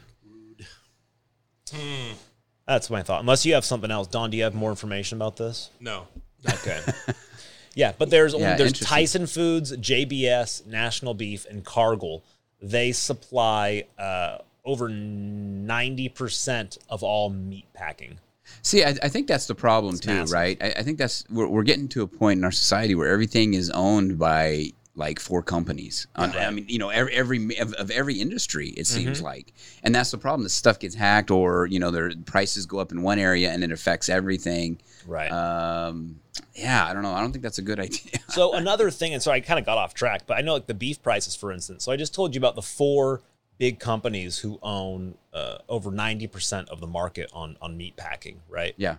That's 2.66 2.90
my 2.90 3.02
thought. 3.02 3.20
Unless 3.20 3.44
you 3.46 3.54
have 3.54 3.64
something 3.64 3.90
else, 3.90 4.08
Don. 4.08 4.30
Do 4.30 4.36
you 4.36 4.42
have 4.44 4.54
more 4.54 4.70
information 4.70 5.18
about 5.18 5.36
this? 5.36 5.70
No. 5.80 6.06
Okay. 6.48 6.80
yeah, 7.76 7.92
but 7.96 8.08
there's 8.08 8.34
Yeah, 8.34 8.56
there's. 8.56 8.72
Tyson 8.72 9.26
Foods, 9.26 9.76
JBS, 9.76 10.66
National 10.66 11.12
Beef, 11.12 11.46
and 11.48 11.62
Cargill. 11.62 12.24
They 12.60 12.90
supply 12.90 13.84
uh, 13.98 14.38
over 14.64 14.88
ninety 14.88 16.08
percent 16.08 16.78
of 16.88 17.02
all 17.02 17.28
meat 17.28 17.66
packing. 17.74 18.18
See, 18.62 18.82
I, 18.82 18.96
I 19.02 19.08
think 19.08 19.28
that's 19.28 19.46
the 19.46 19.54
problem 19.54 19.98
too, 19.98 20.14
massive. 20.14 20.32
right? 20.32 20.56
I, 20.62 20.74
I 20.78 20.82
think 20.82 20.96
that's 20.96 21.24
we're, 21.28 21.48
we're 21.48 21.64
getting 21.64 21.88
to 21.88 22.02
a 22.02 22.06
point 22.06 22.38
in 22.38 22.44
our 22.44 22.50
society 22.50 22.94
where 22.94 23.08
everything 23.08 23.52
is 23.52 23.68
owned 23.70 24.18
by 24.18 24.72
like 24.96 25.20
four 25.20 25.42
companies. 25.42 26.06
On- 26.16 26.34
I 26.34 26.50
mean, 26.50 26.64
you 26.68 26.78
know, 26.78 26.88
every 26.88 27.12
every 27.14 27.58
of, 27.58 27.74
of 27.74 27.90
every 27.90 28.14
industry 28.20 28.70
it 28.70 28.86
seems 28.86 29.20
like, 29.22 29.52
and 29.82 29.94
that's 29.94 30.10
the 30.10 30.18
problem. 30.18 30.42
The 30.42 30.48
stuff 30.50 30.78
gets 30.78 30.94
hacked, 30.94 31.30
or 31.30 31.66
you 31.66 31.78
know, 31.78 31.90
their 31.90 32.10
prices 32.24 32.66
go 32.66 32.78
up 32.78 32.92
in 32.92 33.02
one 33.02 33.18
area 33.18 33.50
and 33.52 33.62
it 33.62 33.70
affects 33.70 34.08
everything. 34.08 34.78
Right. 35.06 35.30
Um, 35.30 36.20
yeah, 36.54 36.86
I 36.86 36.92
don't 36.92 37.02
know. 37.02 37.12
I 37.12 37.20
don't 37.20 37.30
think 37.32 37.42
that's 37.42 37.58
a 37.58 37.62
good 37.62 37.78
idea. 37.86 38.18
So 38.30 38.54
another 38.54 38.90
thing, 38.90 39.12
and 39.14 39.22
so 39.22 39.30
I 39.30 39.40
kind 39.40 39.58
of 39.60 39.66
got 39.66 39.78
off 39.78 39.94
track, 39.94 40.22
but 40.26 40.36
I 40.38 40.40
know 40.40 40.54
like 40.54 40.66
the 40.66 40.74
beef 40.74 41.02
prices, 41.02 41.36
for 41.36 41.52
instance. 41.52 41.84
So 41.84 41.92
I 41.92 41.96
just 41.96 42.14
told 42.14 42.34
you 42.34 42.38
about 42.40 42.54
the 42.56 42.62
four 42.62 43.20
big 43.58 43.78
companies 43.78 44.38
who 44.38 44.58
own 44.62 45.14
uh, 45.32 45.58
over 45.68 45.90
ninety 45.90 46.26
percent 46.26 46.68
of 46.70 46.80
the 46.80 46.86
market 46.86 47.30
on 47.32 47.56
on 47.60 47.76
meat 47.76 47.96
packing, 47.96 48.40
right? 48.48 48.74
yeah, 48.78 48.96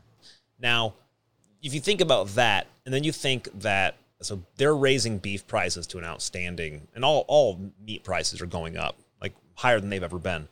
Now, 0.60 0.94
if 1.64 1.74
you 1.74 1.80
think 1.80 2.02
about 2.02 2.30
that, 2.36 2.68
and 2.86 2.94
then 2.94 3.04
you 3.04 3.12
think 3.12 3.50
that 3.62 3.96
so 4.22 4.44
they're 4.56 4.76
raising 4.76 5.18
beef 5.18 5.48
prices 5.48 5.88
to 5.88 5.98
an 5.98 6.04
outstanding, 6.04 6.88
and 6.96 7.06
all 7.06 7.26
all 7.28 7.60
meat 7.84 8.04
prices 8.04 8.42
are 8.42 8.46
going 8.46 8.78
up 8.78 8.98
like 9.22 9.34
higher 9.56 9.80
than 9.80 9.90
they've 9.90 10.04
ever 10.04 10.20
been, 10.20 10.48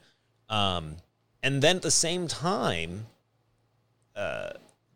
um, 0.50 0.98
and 1.42 1.62
then 1.62 1.78
at 1.78 1.82
the 1.82 1.92
same 1.92 2.28
time, 2.28 3.08
uh, 4.16 4.52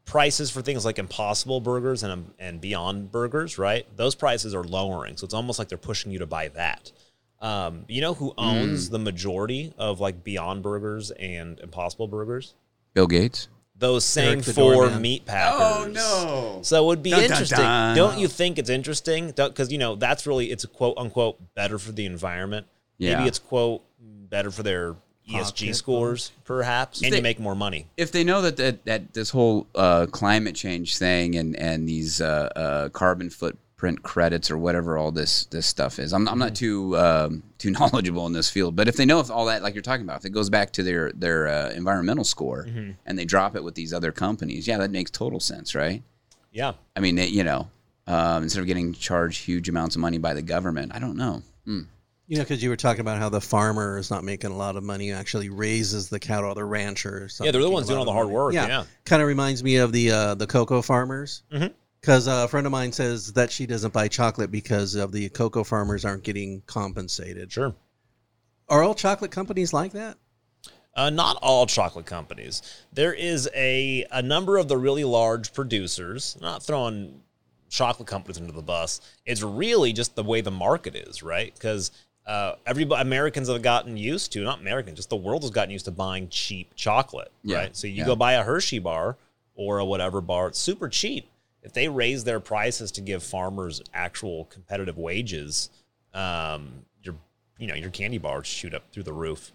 prices 0.05 0.49
for 0.49 0.61
things 0.61 0.85
like 0.85 0.99
Impossible 0.99 1.61
Burgers 1.61 2.03
and 2.03 2.31
and 2.39 2.61
Beyond 2.61 3.11
Burgers, 3.11 3.57
right? 3.57 3.85
Those 3.95 4.15
prices 4.15 4.53
are 4.53 4.63
lowering, 4.63 5.17
so 5.17 5.25
it's 5.25 5.33
almost 5.33 5.59
like 5.59 5.69
they're 5.69 5.77
pushing 5.77 6.11
you 6.11 6.19
to 6.19 6.27
buy 6.27 6.49
that. 6.49 6.91
Um, 7.41 7.85
you 7.87 8.01
know 8.01 8.13
who 8.13 8.33
owns 8.37 8.89
the 8.89 8.99
majority 8.99 9.73
of 9.77 9.99
like 9.99 10.23
Beyond 10.23 10.61
Burgers 10.61 11.11
and 11.11 11.59
Impossible 11.59 12.07
Burgers? 12.07 12.53
Bill 12.93 13.07
Gates. 13.07 13.47
Those 13.79 14.05
same 14.05 14.41
four 14.41 14.73
doorman. 14.73 15.01
meat 15.01 15.25
packers. 15.25 15.61
Oh, 15.61 15.87
no. 15.91 16.59
So 16.63 16.83
it 16.83 16.85
would 16.87 17.01
be 17.01 17.11
Dun, 17.11 17.21
dun, 17.21 17.31
interesting. 17.31 17.57
dun. 17.59 17.95
Don't 17.95 18.19
you 18.19 18.27
think 18.27 18.59
it's 18.59 18.69
interesting? 18.69 19.27
Because 19.31 19.71
you 19.71 19.77
know 19.77 19.95
that's 19.95 20.27
really 20.27 20.51
it's 20.51 20.63
a 20.65 20.67
quote 20.67 20.97
unquote 20.97 21.37
better 21.55 21.79
for 21.79 21.91
the 21.91 22.05
environment. 22.05 22.67
Yeah. 22.97 23.15
Maybe 23.17 23.27
it's 23.29 23.39
quote 23.39 23.81
better 24.01 24.51
for 24.51 24.63
their 24.63 24.95
ESG 25.29 25.61
Pocket. 25.67 25.75
scores, 25.75 26.31
perhaps, 26.43 27.01
and 27.01 27.11
They- 27.13 27.17
you 27.17 27.23
make 27.23 27.39
more 27.39 27.55
money. 27.55 27.87
if 27.97 28.11
they 28.11 28.23
know 28.23 28.41
that 28.41 28.57
that, 28.57 28.85
that 28.85 29.13
this 29.13 29.29
whole 29.29 29.67
uh, 29.75 30.07
climate 30.07 30.55
change 30.55 30.97
thing 30.97 31.35
and 31.35 31.55
and 31.55 31.87
these 31.87 32.19
uh, 32.19 32.49
uh, 32.55 32.89
carbon 32.89 33.29
footprint 33.79 34.03
credits 34.03 34.51
or 34.51 34.57
whatever 34.57 34.97
all 34.97 35.11
this 35.11 35.45
this 35.45 35.65
stuff 35.65 35.99
is, 35.99 36.11
I'm, 36.11 36.27
I'm 36.27 36.37
not 36.37 36.53
too 36.53 36.97
um, 36.97 37.43
too 37.57 37.71
knowledgeable 37.79 38.25
in 38.27 38.33
this 38.33 38.49
field. 38.49 38.75
But 38.75 38.87
if 38.89 38.97
they 38.97 39.05
know 39.05 39.19
if 39.21 39.31
all 39.31 39.45
that, 39.45 39.63
like 39.63 39.73
you're 39.73 39.81
talking 39.81 40.05
about, 40.05 40.17
if 40.19 40.25
it 40.25 40.31
goes 40.31 40.49
back 40.49 40.71
to 40.73 40.83
their 40.83 41.11
their 41.13 41.47
uh, 41.47 41.69
environmental 41.71 42.25
score 42.25 42.67
and 43.05 43.17
they 43.17 43.25
drop 43.25 43.55
it 43.55 43.63
with 43.63 43.75
these 43.75 43.93
other 43.93 44.11
companies, 44.11 44.67
yeah, 44.67 44.77
that 44.79 44.91
makes 44.91 45.11
total 45.11 45.39
sense, 45.39 45.75
right? 45.75 46.03
Yeah. 46.51 46.73
I 46.95 46.99
mean, 46.99 47.17
it, 47.17 47.29
you 47.29 47.43
know, 47.43 47.69
um, 48.07 48.43
instead 48.43 48.59
of 48.59 48.67
getting 48.67 48.93
charged 48.93 49.43
huge 49.45 49.69
amounts 49.69 49.95
of 49.95 50.01
money 50.01 50.17
by 50.17 50.33
the 50.33 50.41
government, 50.41 50.91
I 50.93 50.99
don't 50.99 51.15
know. 51.15 51.41
Hmm. 51.65 51.81
You 52.27 52.37
know, 52.37 52.43
because 52.43 52.61
you 52.61 52.69
were 52.69 52.75
talking 52.75 53.01
about 53.01 53.17
how 53.17 53.29
the 53.29 53.41
farmer 53.41 53.97
is 53.97 54.11
not 54.11 54.23
making 54.23 54.51
a 54.51 54.55
lot 54.55 54.75
of 54.75 54.83
money, 54.83 55.11
actually 55.11 55.49
raises 55.49 56.09
the 56.09 56.19
cattle, 56.19 56.53
the 56.53 56.63
rancher. 56.63 57.25
is 57.25 57.41
Yeah, 57.43 57.51
they're 57.51 57.61
the 57.61 57.69
ones 57.71 57.87
doing 57.87 57.97
all 57.97 58.05
the 58.05 58.11
hard 58.11 58.27
money. 58.27 58.35
work, 58.35 58.53
yeah. 58.53 58.83
kind 59.05 59.21
of 59.21 59.27
reminds 59.27 59.63
me 59.63 59.77
of 59.77 59.91
the 59.91 60.11
uh, 60.11 60.35
the 60.35 60.45
cocoa 60.45 60.83
farmers. 60.83 61.41
Mhm. 61.51 61.73
Because 62.01 62.27
uh, 62.27 62.43
a 62.45 62.47
friend 62.47 62.65
of 62.65 62.71
mine 62.71 62.91
says 62.91 63.33
that 63.33 63.51
she 63.51 63.65
doesn't 63.65 63.93
buy 63.93 64.07
chocolate 64.07 64.51
because 64.51 64.95
of 64.95 65.11
the 65.11 65.29
cocoa 65.29 65.63
farmers 65.63 66.05
aren't 66.05 66.23
getting 66.23 66.61
compensated. 66.65 67.51
Sure. 67.51 67.75
Are 68.69 68.83
all 68.83 68.95
chocolate 68.95 69.31
companies 69.31 69.73
like 69.73 69.91
that? 69.93 70.17
Uh, 70.95 71.09
not 71.09 71.37
all 71.41 71.65
chocolate 71.65 72.05
companies. 72.05 72.61
There 72.93 73.13
is 73.13 73.49
a 73.55 74.05
a 74.11 74.21
number 74.21 74.57
of 74.57 74.67
the 74.67 74.77
really 74.77 75.03
large 75.03 75.53
producers. 75.53 76.37
Not 76.41 76.63
throwing 76.63 77.21
chocolate 77.69 78.07
companies 78.07 78.39
under 78.39 78.51
the 78.51 78.61
bus. 78.61 78.99
It's 79.25 79.41
really 79.43 79.93
just 79.93 80.15
the 80.15 80.23
way 80.23 80.41
the 80.41 80.51
market 80.51 80.95
is, 80.95 81.21
right? 81.21 81.53
Because 81.53 81.91
uh, 82.25 82.55
everybody 82.65 83.01
Americans 83.01 83.47
have 83.47 83.61
gotten 83.61 83.97
used 83.97 84.31
to 84.33 84.43
not 84.43 84.59
Americans, 84.59 84.97
just 84.97 85.09
the 85.09 85.15
world 85.15 85.43
has 85.43 85.51
gotten 85.51 85.71
used 85.71 85.85
to 85.85 85.91
buying 85.91 86.27
cheap 86.29 86.75
chocolate, 86.75 87.31
Yeah, 87.43 87.57
right? 87.57 87.75
So 87.75 87.87
you 87.87 87.93
yeah. 87.93 88.05
go 88.05 88.15
buy 88.15 88.33
a 88.33 88.43
Hershey 88.43 88.79
bar 88.79 89.17
or 89.55 89.79
a 89.79 89.85
whatever 89.85 90.21
bar, 90.21 90.47
it's 90.47 90.59
super 90.59 90.89
cheap. 90.89 91.28
If 91.61 91.73
they 91.73 91.87
raise 91.87 92.23
their 92.23 92.39
prices 92.39 92.91
to 92.93 93.01
give 93.01 93.23
farmers 93.23 93.81
actual 93.93 94.45
competitive 94.45 94.97
wages, 94.97 95.69
um, 96.13 96.85
your 97.03 97.15
you 97.57 97.67
know 97.67 97.75
your 97.75 97.89
candy 97.89 98.17
bars 98.17 98.47
shoot 98.47 98.73
up 98.73 98.83
through 98.91 99.03
the 99.03 99.13
roof. 99.13 99.51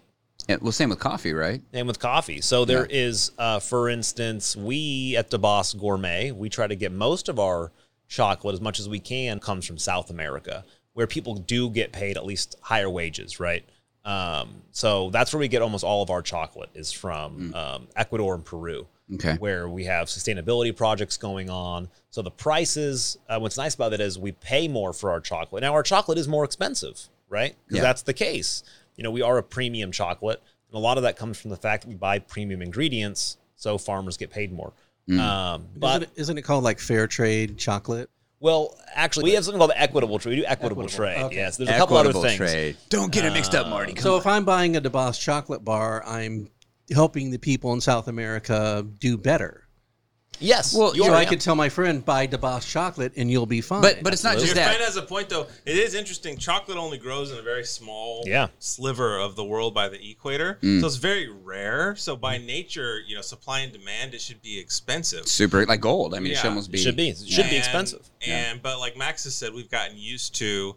Yeah, 0.47 0.57
well, 0.61 0.71
same 0.71 0.89
with 0.89 0.99
coffee, 0.99 1.33
right? 1.33 1.61
And 1.73 1.87
with 1.87 1.97
coffee. 1.97 2.39
So 2.41 2.65
there 2.65 2.85
is, 2.87 3.31
uh, 3.39 3.59
for 3.59 3.89
instance, 3.89 4.55
we 4.55 5.15
at 5.17 5.31
DeBoss 5.31 5.79
Gourmet, 5.79 6.29
we 6.31 6.49
try 6.49 6.67
to 6.67 6.75
get 6.75 6.91
most 6.91 7.29
of 7.29 7.39
our 7.39 7.71
chocolate 8.07 8.53
as 8.53 8.61
much 8.61 8.79
as 8.79 8.87
we 8.87 8.99
can 8.99 9.39
comes 9.39 9.65
from 9.65 9.79
South 9.79 10.11
America, 10.11 10.63
where 10.93 11.07
people 11.07 11.35
do 11.35 11.69
get 11.69 11.91
paid 11.91 12.15
at 12.15 12.25
least 12.25 12.55
higher 12.61 12.89
wages, 12.89 13.39
right? 13.39 13.65
Um, 14.03 14.61
so 14.71 15.09
that's 15.09 15.33
where 15.33 15.39
we 15.39 15.47
get 15.47 15.63
almost 15.63 15.83
all 15.83 16.03
of 16.03 16.11
our 16.11 16.21
chocolate 16.21 16.69
is 16.75 16.91
from 16.91 17.53
um, 17.55 17.87
Ecuador 17.95 18.35
and 18.35 18.45
Peru, 18.45 18.85
Okay. 19.13 19.35
where 19.37 19.69
we 19.69 19.83
have 19.83 20.07
sustainability 20.07 20.75
projects 20.75 21.15
going 21.15 21.47
on. 21.47 21.89
So 22.09 22.23
the 22.23 22.31
prices, 22.31 23.19
uh, 23.29 23.37
what's 23.37 23.55
nice 23.57 23.75
about 23.75 23.93
it 23.93 23.99
is 24.01 24.17
we 24.17 24.31
pay 24.31 24.67
more 24.67 24.93
for 24.93 25.11
our 25.11 25.19
chocolate. 25.21 25.61
Now 25.61 25.73
our 25.73 25.83
chocolate 25.83 26.17
is 26.17 26.27
more 26.27 26.43
expensive, 26.43 27.07
right? 27.29 27.55
Because 27.67 27.77
Yeah. 27.77 27.81
that's 27.83 28.01
the 28.01 28.13
case. 28.13 28.63
You 28.95 29.03
know, 29.03 29.11
we 29.11 29.21
are 29.21 29.37
a 29.37 29.43
premium 29.43 29.91
chocolate, 29.91 30.41
and 30.69 30.75
a 30.75 30.79
lot 30.79 30.97
of 30.97 31.03
that 31.03 31.17
comes 31.17 31.39
from 31.39 31.51
the 31.51 31.57
fact 31.57 31.83
that 31.83 31.89
we 31.89 31.93
buy 31.95 32.17
premium 32.17 32.63
ingredients, 32.63 33.37
so 33.55 33.77
farmers 33.77 34.17
get 34.17 34.31
paid 34.31 34.51
more. 34.51 34.73
Um, 35.07 35.67
but 35.75 35.87
isn't, 35.89 36.03
it, 36.03 36.09
isn't 36.15 36.37
it 36.39 36.41
called 36.41 36.63
like 36.63 36.79
fair 36.79 37.05
trade 37.05 37.59
chocolate? 37.59 38.09
well, 38.39 38.75
actually, 38.93 39.23
we 39.25 39.31
have 39.33 39.43
something 39.45 39.59
called 39.59 39.71
equitable 39.75 40.17
trade. 40.19 40.31
We 40.35 40.41
do 40.41 40.45
equitable, 40.47 40.83
Equitable, 40.83 41.05
trade. 41.05 41.23
okay. 41.25 41.35
Yes, 41.35 41.57
there's 41.57 41.69
a 41.69 41.77
couple 41.77 41.97
other 41.97 42.11
things. 42.13 42.37
trade. 42.37 42.75
Don't 42.89 43.11
get 43.11 43.25
it 43.25 43.33
mixed 43.33 43.53
up, 43.55 43.67
Marty. 43.67 43.93
Come 43.93 44.03
So 44.03 44.13
on. 44.15 44.19
if 44.19 44.27
I'm 44.27 44.45
buying 44.45 44.75
a 44.75 44.81
DeBoss 44.81 45.19
chocolate 45.19 45.63
bar, 45.63 46.03
I'm 46.05 46.49
helping 46.93 47.31
the 47.31 47.39
people 47.39 47.73
in 47.73 47.81
South 47.81 48.07
America 48.07 48.85
do 48.99 49.17
better. 49.17 49.61
Yes, 50.41 50.73
Well, 50.75 50.93
you 50.93 51.05
So 51.05 51.13
I 51.13 51.21
yeah. 51.21 51.29
could 51.29 51.39
tell 51.39 51.55
my 51.55 51.69
friend 51.69 52.03
buy 52.03 52.27
DeBoss 52.27 52.69
chocolate 52.69 53.13
and 53.15 53.31
you'll 53.31 53.45
be 53.45 53.61
fine. 53.61 53.81
but 53.81 54.03
but 54.03 54.11
it's 54.11 54.21
not 54.21 54.31
Your 54.33 54.41
just 54.41 54.53
friend 54.53 54.69
that. 54.69 54.81
has 54.81 54.97
a 54.97 55.01
point, 55.01 55.29
though. 55.29 55.47
It 55.65 55.77
is 55.77 55.93
interesting. 55.95 56.37
Chocolate 56.37 56.77
only 56.77 56.97
grows 56.97 57.31
in 57.31 57.37
a 57.37 57.41
very 57.41 57.63
small 57.63 58.21
Yeah. 58.27 58.47
sliver 58.59 59.17
of 59.17 59.37
the 59.37 59.45
world 59.45 59.73
by 59.73 59.87
the 59.87 60.09
equator, 60.11 60.59
Mm. 60.61 60.81
so 60.81 60.87
it's 60.87 60.97
very 60.97 61.29
rare. 61.29 61.95
So 61.95 62.17
by 62.17 62.37
nature, 62.37 62.99
you 63.07 63.15
know, 63.15 63.21
supply 63.21 63.61
and 63.61 63.71
demand, 63.71 64.13
it 64.13 64.19
should 64.19 64.41
be 64.41 64.59
expensive. 64.59 65.25
Super 65.25 65.65
like 65.65 65.79
gold. 65.79 66.13
I 66.13 66.19
mean, 66.19 66.33
it 66.33 66.35
should 66.35 66.47
almost 66.47 66.69
be. 66.69 66.79
It 66.79 66.83
should 66.83 66.97
be. 66.97 67.09
It 67.11 67.17
should 67.29 67.45
be 67.45 67.55
And- 67.55 67.57
expensive. 67.59 68.09
And 68.27 68.61
but 68.61 68.77
like 68.79 68.97
Max 68.97 69.23
has 69.23 69.35
said, 69.35 69.53
we've 69.53 69.71
gotten 69.71 69.97
used 69.97 70.35
to. 70.35 70.75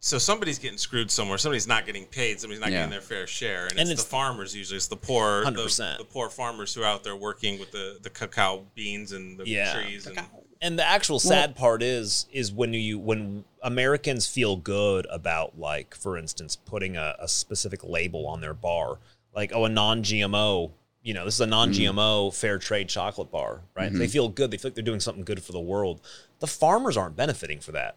So 0.00 0.18
somebody's 0.18 0.58
getting 0.58 0.78
screwed 0.78 1.10
somewhere. 1.10 1.38
Somebody's 1.38 1.66
not 1.66 1.84
getting 1.84 2.06
paid. 2.06 2.38
Somebody's 2.40 2.60
not 2.60 2.70
Yeah. 2.70 2.78
getting 2.78 2.90
their 2.90 3.00
fair 3.00 3.26
share, 3.26 3.64
and, 3.64 3.72
And 3.72 3.80
it's, 3.80 3.90
it's- 3.90 4.04
the 4.04 4.10
farmers 4.10 4.54
usually. 4.54 4.76
It's 4.76 4.86
the 4.86 4.96
poor, 4.96 5.44
the, 5.44 5.50
100%. 5.50 5.98
the 5.98 6.04
poor 6.04 6.30
farmers 6.30 6.72
who 6.74 6.82
are 6.82 6.86
out 6.86 7.02
there 7.02 7.16
working 7.16 7.58
with 7.58 7.72
the 7.72 7.98
the 8.00 8.10
cacao 8.10 8.66
beans 8.74 9.12
and 9.12 9.38
the 9.38 9.48
Yeah. 9.48 9.74
trees. 9.74 10.06
And, 10.06 10.20
And 10.60 10.78
the 10.78 10.84
actual 10.84 11.20
sad 11.20 11.54
part 11.54 11.82
is 11.82 12.26
is 12.32 12.52
when 12.52 12.74
you 12.74 12.98
when 12.98 13.44
Americans 13.62 14.26
feel 14.26 14.56
good 14.56 15.06
about 15.10 15.58
like 15.58 15.94
for 15.94 16.16
instance 16.16 16.56
putting 16.56 16.96
a, 16.96 17.14
a 17.20 17.28
specific 17.28 17.84
label 17.84 18.26
on 18.26 18.40
their 18.40 18.54
bar 18.54 18.98
like 19.34 19.52
oh 19.54 19.64
a 19.64 19.68
non-GMO 19.68 20.72
you 21.02 21.14
know 21.14 21.24
this 21.24 21.34
is 21.34 21.40
a 21.40 21.46
non-GMO 21.46 21.94
mm-hmm. 21.94 22.34
fair 22.34 22.58
trade 22.58 22.88
chocolate 22.88 23.30
bar 23.30 23.62
right 23.76 23.92
they 23.92 23.98
mm-hmm. 24.00 24.10
feel 24.10 24.28
good 24.28 24.50
they 24.50 24.56
feel 24.56 24.70
like 24.70 24.74
they're 24.74 24.82
doing 24.82 24.98
something 25.00 25.24
good 25.24 25.42
for 25.42 25.52
the 25.52 25.60
world 25.60 26.00
the 26.40 26.46
farmers 26.46 26.96
aren't 26.96 27.14
benefiting 27.14 27.60
for 27.60 27.70
that 27.72 27.96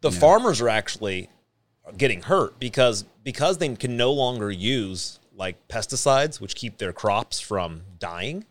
the 0.00 0.10
farmers 0.10 0.60
are 0.60 0.68
actually 0.68 1.28
getting 1.96 2.22
hurt 2.22 2.58
because 2.58 3.04
because 3.24 3.58
they 3.58 3.74
can 3.74 3.96
no 3.96 4.12
longer 4.12 4.50
use 4.50 5.18
like 5.36 5.56
pesticides 5.68 6.40
which 6.40 6.54
keep 6.54 6.78
their 6.78 6.92
crops 6.92 7.40
from 7.40 7.82
dying 7.98 8.44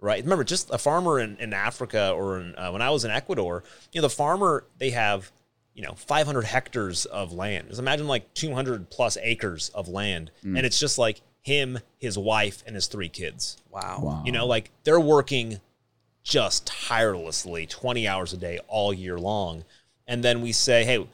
right 0.00 0.22
remember 0.22 0.44
just 0.44 0.70
a 0.70 0.78
farmer 0.78 1.18
in, 1.18 1.36
in 1.38 1.52
africa 1.52 2.12
or 2.12 2.38
in, 2.40 2.54
uh, 2.56 2.70
when 2.70 2.82
i 2.82 2.90
was 2.90 3.04
in 3.04 3.10
ecuador 3.10 3.64
you 3.92 4.00
know 4.00 4.06
the 4.06 4.10
farmer 4.10 4.64
they 4.78 4.90
have 4.90 5.32
you 5.74 5.82
know 5.82 5.94
500 5.94 6.44
hectares 6.44 7.04
of 7.06 7.32
land 7.32 7.68
just 7.68 7.80
imagine 7.80 8.06
like 8.06 8.32
200 8.34 8.90
plus 8.90 9.16
acres 9.20 9.70
of 9.70 9.88
land 9.88 10.30
and 10.44 10.58
it's 10.58 10.78
just 10.78 10.98
like 10.98 11.20
him 11.40 11.78
his 11.98 12.16
wife 12.16 12.62
and 12.66 12.74
his 12.74 12.86
three 12.86 13.08
kids 13.08 13.58
wow. 13.74 14.00
Wow. 14.02 14.22
you 14.24 14.32
know, 14.32 14.46
like 14.46 14.70
they're 14.84 15.00
working 15.00 15.60
just 16.22 16.66
tirelessly 16.66 17.66
20 17.66 18.08
hours 18.08 18.32
a 18.32 18.38
day 18.38 18.58
all 18.66 18.94
year 18.94 19.18
long. 19.18 19.64
And 20.06 20.22
then 20.22 20.42
we 20.42 20.52
say, 20.52 20.84
hey, 20.84 21.06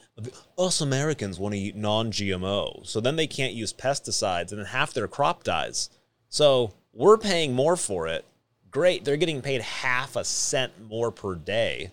us 0.59 0.81
Americans 0.81 1.38
want 1.38 1.55
to 1.55 1.61
eat 1.61 1.76
non 1.76 2.11
GMO. 2.11 2.87
So 2.87 3.00
then 3.00 3.16
they 3.16 3.26
can't 3.26 3.53
use 3.53 3.72
pesticides 3.72 4.50
and 4.50 4.59
then 4.59 4.66
half 4.66 4.92
their 4.92 5.09
crop 5.09 5.44
dies. 5.44 5.90
So 6.29 6.72
we're 6.92 7.18
paying 7.18 7.55
more 7.55 7.76
for 7.76 8.09
it. 8.09 8.24
Great, 8.70 9.05
they're 9.05 9.16
getting 9.16 9.42
paid 9.42 9.62
half 9.62 10.14
a 10.16 10.24
cent 10.24 10.72
more 10.88 11.11
per 11.11 11.35
day, 11.35 11.90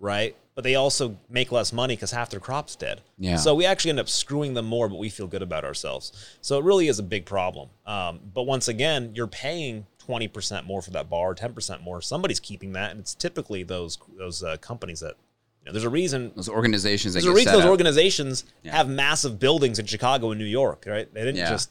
right? 0.00 0.34
But 0.56 0.64
they 0.64 0.74
also 0.74 1.16
make 1.30 1.52
less 1.52 1.72
money 1.72 1.94
because 1.94 2.10
half 2.10 2.30
their 2.30 2.40
crop's 2.40 2.74
dead. 2.74 3.02
Yeah. 3.18 3.36
So 3.36 3.54
we 3.54 3.64
actually 3.64 3.90
end 3.90 4.00
up 4.00 4.08
screwing 4.08 4.54
them 4.54 4.66
more, 4.66 4.88
but 4.88 4.98
we 4.98 5.08
feel 5.10 5.28
good 5.28 5.42
about 5.42 5.64
ourselves. 5.64 6.36
So 6.40 6.58
it 6.58 6.64
really 6.64 6.88
is 6.88 6.98
a 6.98 7.04
big 7.04 7.24
problem. 7.24 7.68
Um, 7.86 8.18
but 8.34 8.42
once 8.42 8.66
again, 8.66 9.12
you're 9.14 9.28
paying 9.28 9.86
twenty 9.98 10.26
percent 10.26 10.66
more 10.66 10.82
for 10.82 10.90
that 10.90 11.08
bar, 11.08 11.34
ten 11.34 11.52
percent 11.52 11.82
more. 11.82 12.00
Somebody's 12.00 12.40
keeping 12.40 12.72
that, 12.72 12.90
and 12.90 12.98
it's 12.98 13.14
typically 13.14 13.62
those 13.62 13.98
those 14.16 14.42
uh, 14.42 14.56
companies 14.56 15.00
that. 15.00 15.14
You 15.68 15.72
know, 15.74 15.80
there's 15.80 15.84
a 15.84 15.90
reason 15.90 16.32
Those 16.34 16.48
organizations 16.48 17.12
that 17.12 17.20
there's 17.20 17.30
a 17.30 17.34
reason 17.34 17.50
set 17.52 17.56
those 17.58 17.64
up. 17.66 17.70
organizations 17.70 18.44
Yeah. 18.62 18.74
have 18.76 18.88
massive 18.88 19.38
buildings 19.38 19.78
in 19.78 19.84
Chicago 19.84 20.30
and 20.30 20.38
New 20.40 20.46
York, 20.46 20.84
right? 20.86 21.12
They 21.12 21.20
didn't 21.20 21.36
Yeah. 21.36 21.50
just 21.50 21.70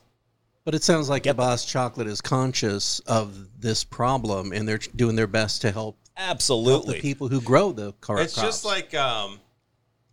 But 0.66 0.76
it 0.76 0.84
sounds 0.84 1.10
like 1.10 1.24
Get 1.24 1.32
the 1.32 1.38
Boss 1.38 1.66
Chocolate 1.66 2.08
is 2.08 2.22
conscious 2.22 3.00
of 3.08 3.48
this 3.60 3.84
problem, 3.84 4.52
and 4.52 4.68
they're 4.68 4.78
doing 4.78 5.16
their 5.16 5.26
best 5.26 5.62
to 5.62 5.72
help, 5.72 5.98
help 6.16 6.30
absolutely. 6.30 6.96
the 6.96 7.02
people 7.02 7.28
who 7.30 7.42
grow 7.42 7.72
the 7.72 7.94
car. 8.02 8.20
It's 8.22 8.34
crops. 8.36 8.48
just 8.48 8.66
like 8.66 8.94
um, 8.94 9.40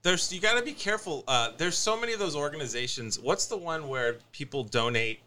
there's 0.02 0.32
you 0.32 0.40
got 0.40 0.56
to 0.58 0.64
be 0.64 0.72
careful. 0.72 1.24
Uh, 1.28 1.50
there's 1.58 1.76
so 1.76 1.98
many 2.00 2.12
of 2.14 2.20
those 2.20 2.36
organizations. 2.36 3.18
What's 3.18 3.46
the 3.46 3.56
one 3.56 3.88
where 3.88 4.18
people 4.32 4.62
donate? 4.64 5.20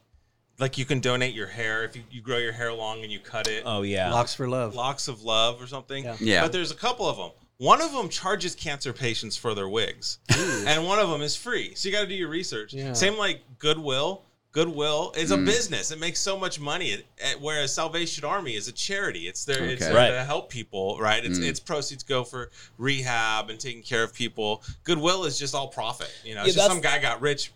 Like 0.60 0.78
you 0.80 0.86
can 0.86 1.00
donate 1.02 1.36
your 1.36 1.48
hair 1.48 1.84
if 1.84 1.96
you, 1.96 2.02
you 2.10 2.22
grow 2.22 2.38
your 2.38 2.54
hair 2.54 2.74
long 2.74 3.04
and 3.04 3.12
you 3.12 3.20
cut 3.20 3.48
it. 3.48 3.62
oh 3.66 3.84
yeah, 3.84 4.12
locks 4.12 4.34
for 4.34 4.48
love. 4.48 4.74
Locks 4.74 5.08
of 5.08 5.22
Love 5.24 5.62
or 5.62 5.68
something. 5.68 6.04
Yeah. 6.06 6.16
Yeah. 6.20 6.42
But 6.42 6.52
there's 6.54 6.72
a 6.72 6.76
couple 6.76 7.08
of 7.08 7.18
them. 7.18 7.30
One 7.60 7.82
of 7.82 7.92
them 7.92 8.08
charges 8.10 8.54
cancer 8.56 8.94
patients 8.94 9.36
for 9.36 9.56
their 9.56 9.68
wigs, 9.68 10.20
and 10.68 10.86
one 10.86 11.00
of 11.00 11.10
them 11.10 11.22
is 11.22 11.36
free. 11.36 11.74
So 11.76 11.90
you 11.90 11.96
got 11.96 12.02
to 12.02 12.08
do 12.08 12.14
your 12.14 12.30
research. 12.30 12.74
Yeah. 12.74 12.94
Same 12.94 13.18
like 13.18 13.42
Goodwill. 13.58 14.22
Goodwill 14.52 15.12
is 15.18 15.32
Mm. 15.32 15.42
a 15.42 15.46
business. 15.46 15.92
It 15.92 16.00
makes 16.00 16.20
so 16.20 16.38
much 16.38 16.60
money. 16.60 16.92
It, 16.92 17.06
it- 17.18 17.42
whereas 17.42 17.74
Salvation 17.74 18.26
Army 18.26 18.56
is 18.56 18.68
a 18.68 18.72
charity. 18.72 19.28
It's 19.28 19.44
there. 19.46 19.64
It's 19.66 19.82
there 19.86 19.94
Right. 19.94 20.10
to 20.12 20.24
help 20.24 20.50
people. 20.50 20.98
Right. 21.00 21.24
It's 21.24 21.38
Mm. 21.40 21.48
its 21.50 21.60
proceeds 21.60 22.04
go 22.04 22.24
for 22.24 22.50
rehab 22.78 23.50
and 23.50 23.60
taking 23.60 23.84
care 23.84 24.04
of 24.04 24.14
people. 24.14 24.64
Goodwill 24.84 25.26
is 25.26 25.38
just 25.38 25.54
all 25.56 25.68
profit. 25.68 26.10
You 26.24 26.36
know, 26.36 26.42
Yeah, 26.46 26.54
just 26.54 26.68
some 26.68 26.82
guy 26.82 26.98
got 27.00 27.22
rich 27.22 27.52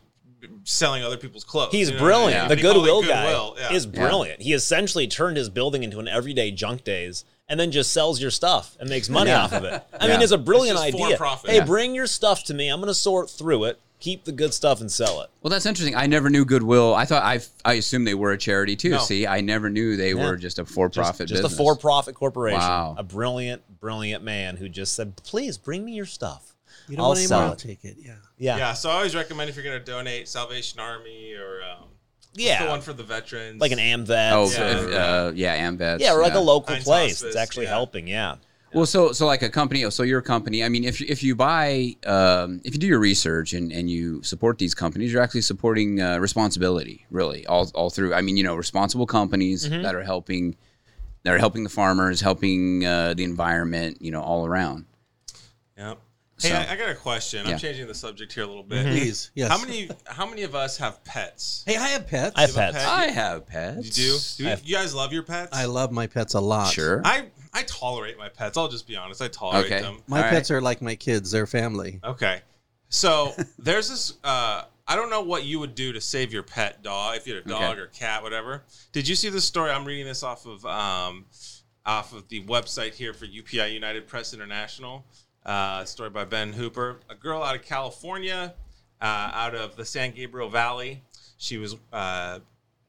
selling 0.64 1.04
other 1.04 1.18
people's 1.18 1.44
clothes. 1.44 1.72
He's 1.72 1.90
you 1.90 1.96
know 1.98 2.02
what 2.04 2.14
I 2.14 2.18
mean? 2.18 2.20
brilliant. 2.22 2.44
Yeah. 2.44 2.48
The 2.50 2.56
They 2.56 2.62
call 2.62 2.72
it 2.72 2.74
Goodwill 2.76 3.02
guy 3.04 3.24
Goodwill, 3.32 3.56
yeah. 3.60 3.74
is 3.74 3.86
brilliant. 3.86 4.42
He 4.42 4.54
essentially 4.54 5.08
turned 5.08 5.38
his 5.38 5.50
building 5.50 5.84
into 5.84 6.00
an 6.00 6.08
everyday 6.08 6.50
junk 6.52 6.84
days 6.84 7.26
and 7.52 7.60
then 7.60 7.70
just 7.70 7.92
sells 7.92 8.22
your 8.22 8.32
stuff 8.32 8.78
and 8.80 8.90
makes 8.90 9.10
money 9.10 9.30
Yeah. 9.30 9.44
off 9.44 9.52
of 9.52 9.66
it. 9.66 9.84
I 10.00 10.06
Yeah. 10.08 10.14
mean, 10.14 10.22
it's 10.22 10.32
a 10.32 10.38
brilliant 10.38 10.80
It's 10.80 10.96
idea. 10.96 11.18
profit. 11.18 11.50
Hey, 11.52 11.58
Yeah. 11.58 11.66
bring 11.66 11.94
your 11.94 12.08
stuff 12.08 12.46
to 12.46 12.54
me. 12.54 12.70
I'm 12.70 12.80
going 12.80 12.88
to 12.88 12.94
sort 12.94 13.30
through 13.30 13.66
it, 13.66 13.78
keep 14.00 14.24
the 14.24 14.32
good 14.32 14.54
stuff, 14.54 14.80
and 14.80 14.90
sell 14.90 15.20
it. 15.22 15.30
Well, 15.44 15.50
that's 15.52 15.66
interesting. 15.66 15.94
I 15.94 16.08
never 16.08 16.30
knew 16.30 16.46
Goodwill. 16.46 16.96
I 16.96 17.04
thought 17.04 17.24
I 17.24 17.42
I 17.66 17.74
assumed 17.74 18.08
they 18.08 18.14
were 18.16 18.32
a 18.32 18.38
charity 18.38 18.78
too. 18.78 18.92
No. 18.92 19.00
See, 19.00 19.28
I 19.28 19.42
never 19.42 19.70
knew 19.70 19.98
they 19.98 20.14
Yeah. 20.14 20.26
were 20.30 20.38
just 20.38 20.60
a 20.60 20.66
for-profit 20.66 21.28
Just 21.28 21.42
business. 21.44 21.54
a 21.54 21.58
for-profit 21.58 22.16
corporation. 22.16 22.60
Wow. 22.62 22.96
A 22.98 23.04
brilliant, 23.04 23.64
brilliant 23.82 24.24
man 24.24 24.56
who 24.56 24.70
just 24.70 24.94
said, 24.94 25.18
"Please 25.18 25.58
bring 25.58 25.84
me 25.84 25.92
your 25.92 26.06
stuff. 26.06 26.56
you 26.88 26.96
don't 26.98 27.04
I'll 27.04 27.10
want 27.10 27.20
any 27.20 27.28
sell 27.28 27.42
it." 27.42 27.46
I'll 27.50 27.56
take 27.56 27.84
it. 27.84 27.98
Yeah. 28.00 28.14
Yeah, 28.40 28.58
Yeah, 28.58 28.74
so 28.74 28.90
I 28.90 28.94
always 28.94 29.14
recommend 29.14 29.50
if 29.50 29.56
you're 29.58 29.64
going 29.66 29.78
to 29.78 29.86
donate 29.86 30.28
Salvation 30.30 30.80
Army 30.80 31.34
or 31.34 31.62
um, 31.64 31.90
what's 32.34 32.44
yeah, 32.46 32.64
the 32.64 32.70
one 32.70 32.82
for 32.82 32.94
the 32.94 33.04
veterans, 33.04 33.60
like 33.62 33.72
an 33.72 33.80
Amvet. 33.80 34.32
Oh, 34.34 34.50
Yeah. 34.52 34.72
if, 34.72 34.94
uh, 34.94 35.32
yeah, 35.36 35.70
Amvets. 35.70 36.00
yeah, 36.00 36.14
or 36.14 36.22
like 36.22 36.34
a 36.34 36.40
local 36.40 36.74
Hinds 36.74 36.86
place 36.86 37.12
Hospice, 37.12 37.22
that's 37.22 37.36
actually 37.36 37.66
yeah. 37.66 37.72
helping. 37.72 38.08
Yeah. 38.08 38.36
Well, 38.74 38.86
so 38.86 39.12
so 39.12 39.26
like 39.26 39.42
a 39.42 39.50
company. 39.50 39.90
So 39.92 40.04
your 40.04 40.22
company. 40.22 40.64
I 40.64 40.70
mean, 40.70 40.86
if 40.86 41.02
you- 41.02 41.08
if 41.10 41.24
you 41.24 41.36
buy, 41.36 41.98
um, 42.06 42.62
if 42.64 42.74
you 42.74 42.80
do 42.80 42.88
your 42.88 43.00
research 43.00 43.52
and, 43.52 43.70
and 43.70 43.90
you 43.90 44.24
support 44.24 44.60
these 44.60 44.74
companies, 44.74 45.12
you're 45.12 45.22
actually 45.22 45.42
supporting 45.42 46.00
uh, 46.02 46.20
responsibility, 46.20 47.06
really, 47.12 47.46
all 47.48 47.70
all 47.76 47.90
through. 47.90 48.14
I 48.14 48.22
mean, 48.22 48.38
you 48.38 48.46
know, 48.46 48.56
responsible 48.56 49.06
companies 49.06 49.68
Mm-hmm. 49.68 49.82
that 49.84 49.94
are 49.94 50.04
helping, 50.04 50.56
that 51.24 51.34
are 51.34 51.38
helping 51.38 51.64
the 51.66 51.70
farmers, 51.70 52.22
helping 52.22 52.86
uh, 52.86 53.14
the 53.14 53.26
environment, 53.26 53.98
you 54.02 54.10
know, 54.10 54.22
all 54.22 54.46
around. 54.46 54.86
Yep. 55.78 56.00
Hey, 56.42 56.50
So- 56.50 56.56
I, 56.56 56.72
I 56.72 56.76
got 56.76 56.90
a 56.90 56.96
question. 56.96 57.46
Yeah. 57.46 57.54
I'm 57.54 57.58
changing 57.60 57.88
the 57.88 57.94
subject 57.96 58.34
here 58.34 58.44
a 58.44 58.48
little 58.48 58.64
bit. 58.64 58.86
Please. 58.86 59.32
Yes. 59.36 59.50
How 59.50 59.60
many 59.60 59.90
how 60.06 60.26
many 60.28 60.44
of 60.44 60.56
us 60.56 60.78
have 60.78 61.04
pets? 61.04 61.64
Hey, 61.68 61.78
I 61.78 61.88
have 61.90 62.08
pets. 62.08 62.34
I 62.36 62.42
have 62.42 62.56
have 62.56 62.74
pets. 62.74 62.86
pet? 62.86 62.88
I 62.94 63.06
have 63.08 63.48
pets. 63.48 63.86
You 63.86 63.92
do? 64.14 64.18
Do 64.38 64.44
you, 64.44 64.48
I 64.48 64.50
have- 64.52 64.64
you 64.64 64.76
guys 64.76 64.94
love 64.96 65.14
your 65.14 65.24
pets? 65.24 65.56
I 65.56 65.66
love 65.66 65.92
my 65.92 66.08
pets 66.08 66.34
a 66.34 66.40
lot. 66.42 66.72
Sure. 66.74 67.02
I 67.06 67.28
I 67.54 67.64
tolerate 67.64 68.18
my 68.18 68.30
pets. 68.30 68.58
I'll 68.58 68.68
just 68.70 68.88
be 68.88 68.96
honest. 68.96 69.22
I 69.22 69.28
tolerate 69.28 69.66
Okay. 69.66 69.82
them. 69.82 69.98
My 70.08 70.24
All 70.24 70.30
pets 70.30 70.50
are 70.52 70.62
like 70.62 70.82
my 70.82 70.96
kids. 70.96 71.32
They're 71.32 71.46
family. 71.48 72.00
Okay. 72.04 72.42
So 72.90 73.34
there's 73.60 73.90
this. 73.90 74.14
Uh, 74.24 74.64
I 74.88 74.96
don't 74.96 75.10
know 75.10 75.22
what 75.22 75.46
you 75.46 75.60
would 75.60 75.76
do 75.76 75.94
to 75.94 76.02
save 76.02 76.34
your 76.34 76.44
pet 76.44 76.82
dog 76.84 77.16
if 77.16 77.26
you 77.28 77.36
had 77.36 77.46
a 77.46 77.48
dog 77.50 77.62
Okay. 77.74 77.80
or 77.82 77.86
cat, 77.88 78.24
whatever. 78.24 78.64
Did 78.92 79.08
you 79.08 79.16
see 79.16 79.30
this 79.30 79.46
story? 79.46 79.72
I'm 79.72 79.86
reading 79.86 80.06
this 80.06 80.22
off 80.24 80.46
of 80.46 80.66
um, 80.66 81.26
off 81.86 82.14
of 82.14 82.28
the 82.30 82.44
website 82.44 82.94
here 82.94 83.14
for 83.14 83.26
UPI 83.26 83.74
United 83.74 84.08
Press 84.08 84.34
International. 84.34 85.06
Uh, 85.46 85.84
story 85.86 86.10
by 86.10 86.24
Ben 86.26 86.54
Hooper. 86.54 87.00
A 87.10 87.16
girl 87.16 87.42
out 87.42 87.56
of 87.56 87.64
California, 87.64 88.54
uh, 89.02 89.06
out 89.34 89.56
of 89.56 89.76
the 89.76 89.86
San 89.86 90.12
Gabriel 90.12 90.50
Valley. 90.50 91.02
She 91.38 91.58
was 91.58 91.76
uh, 91.92 92.40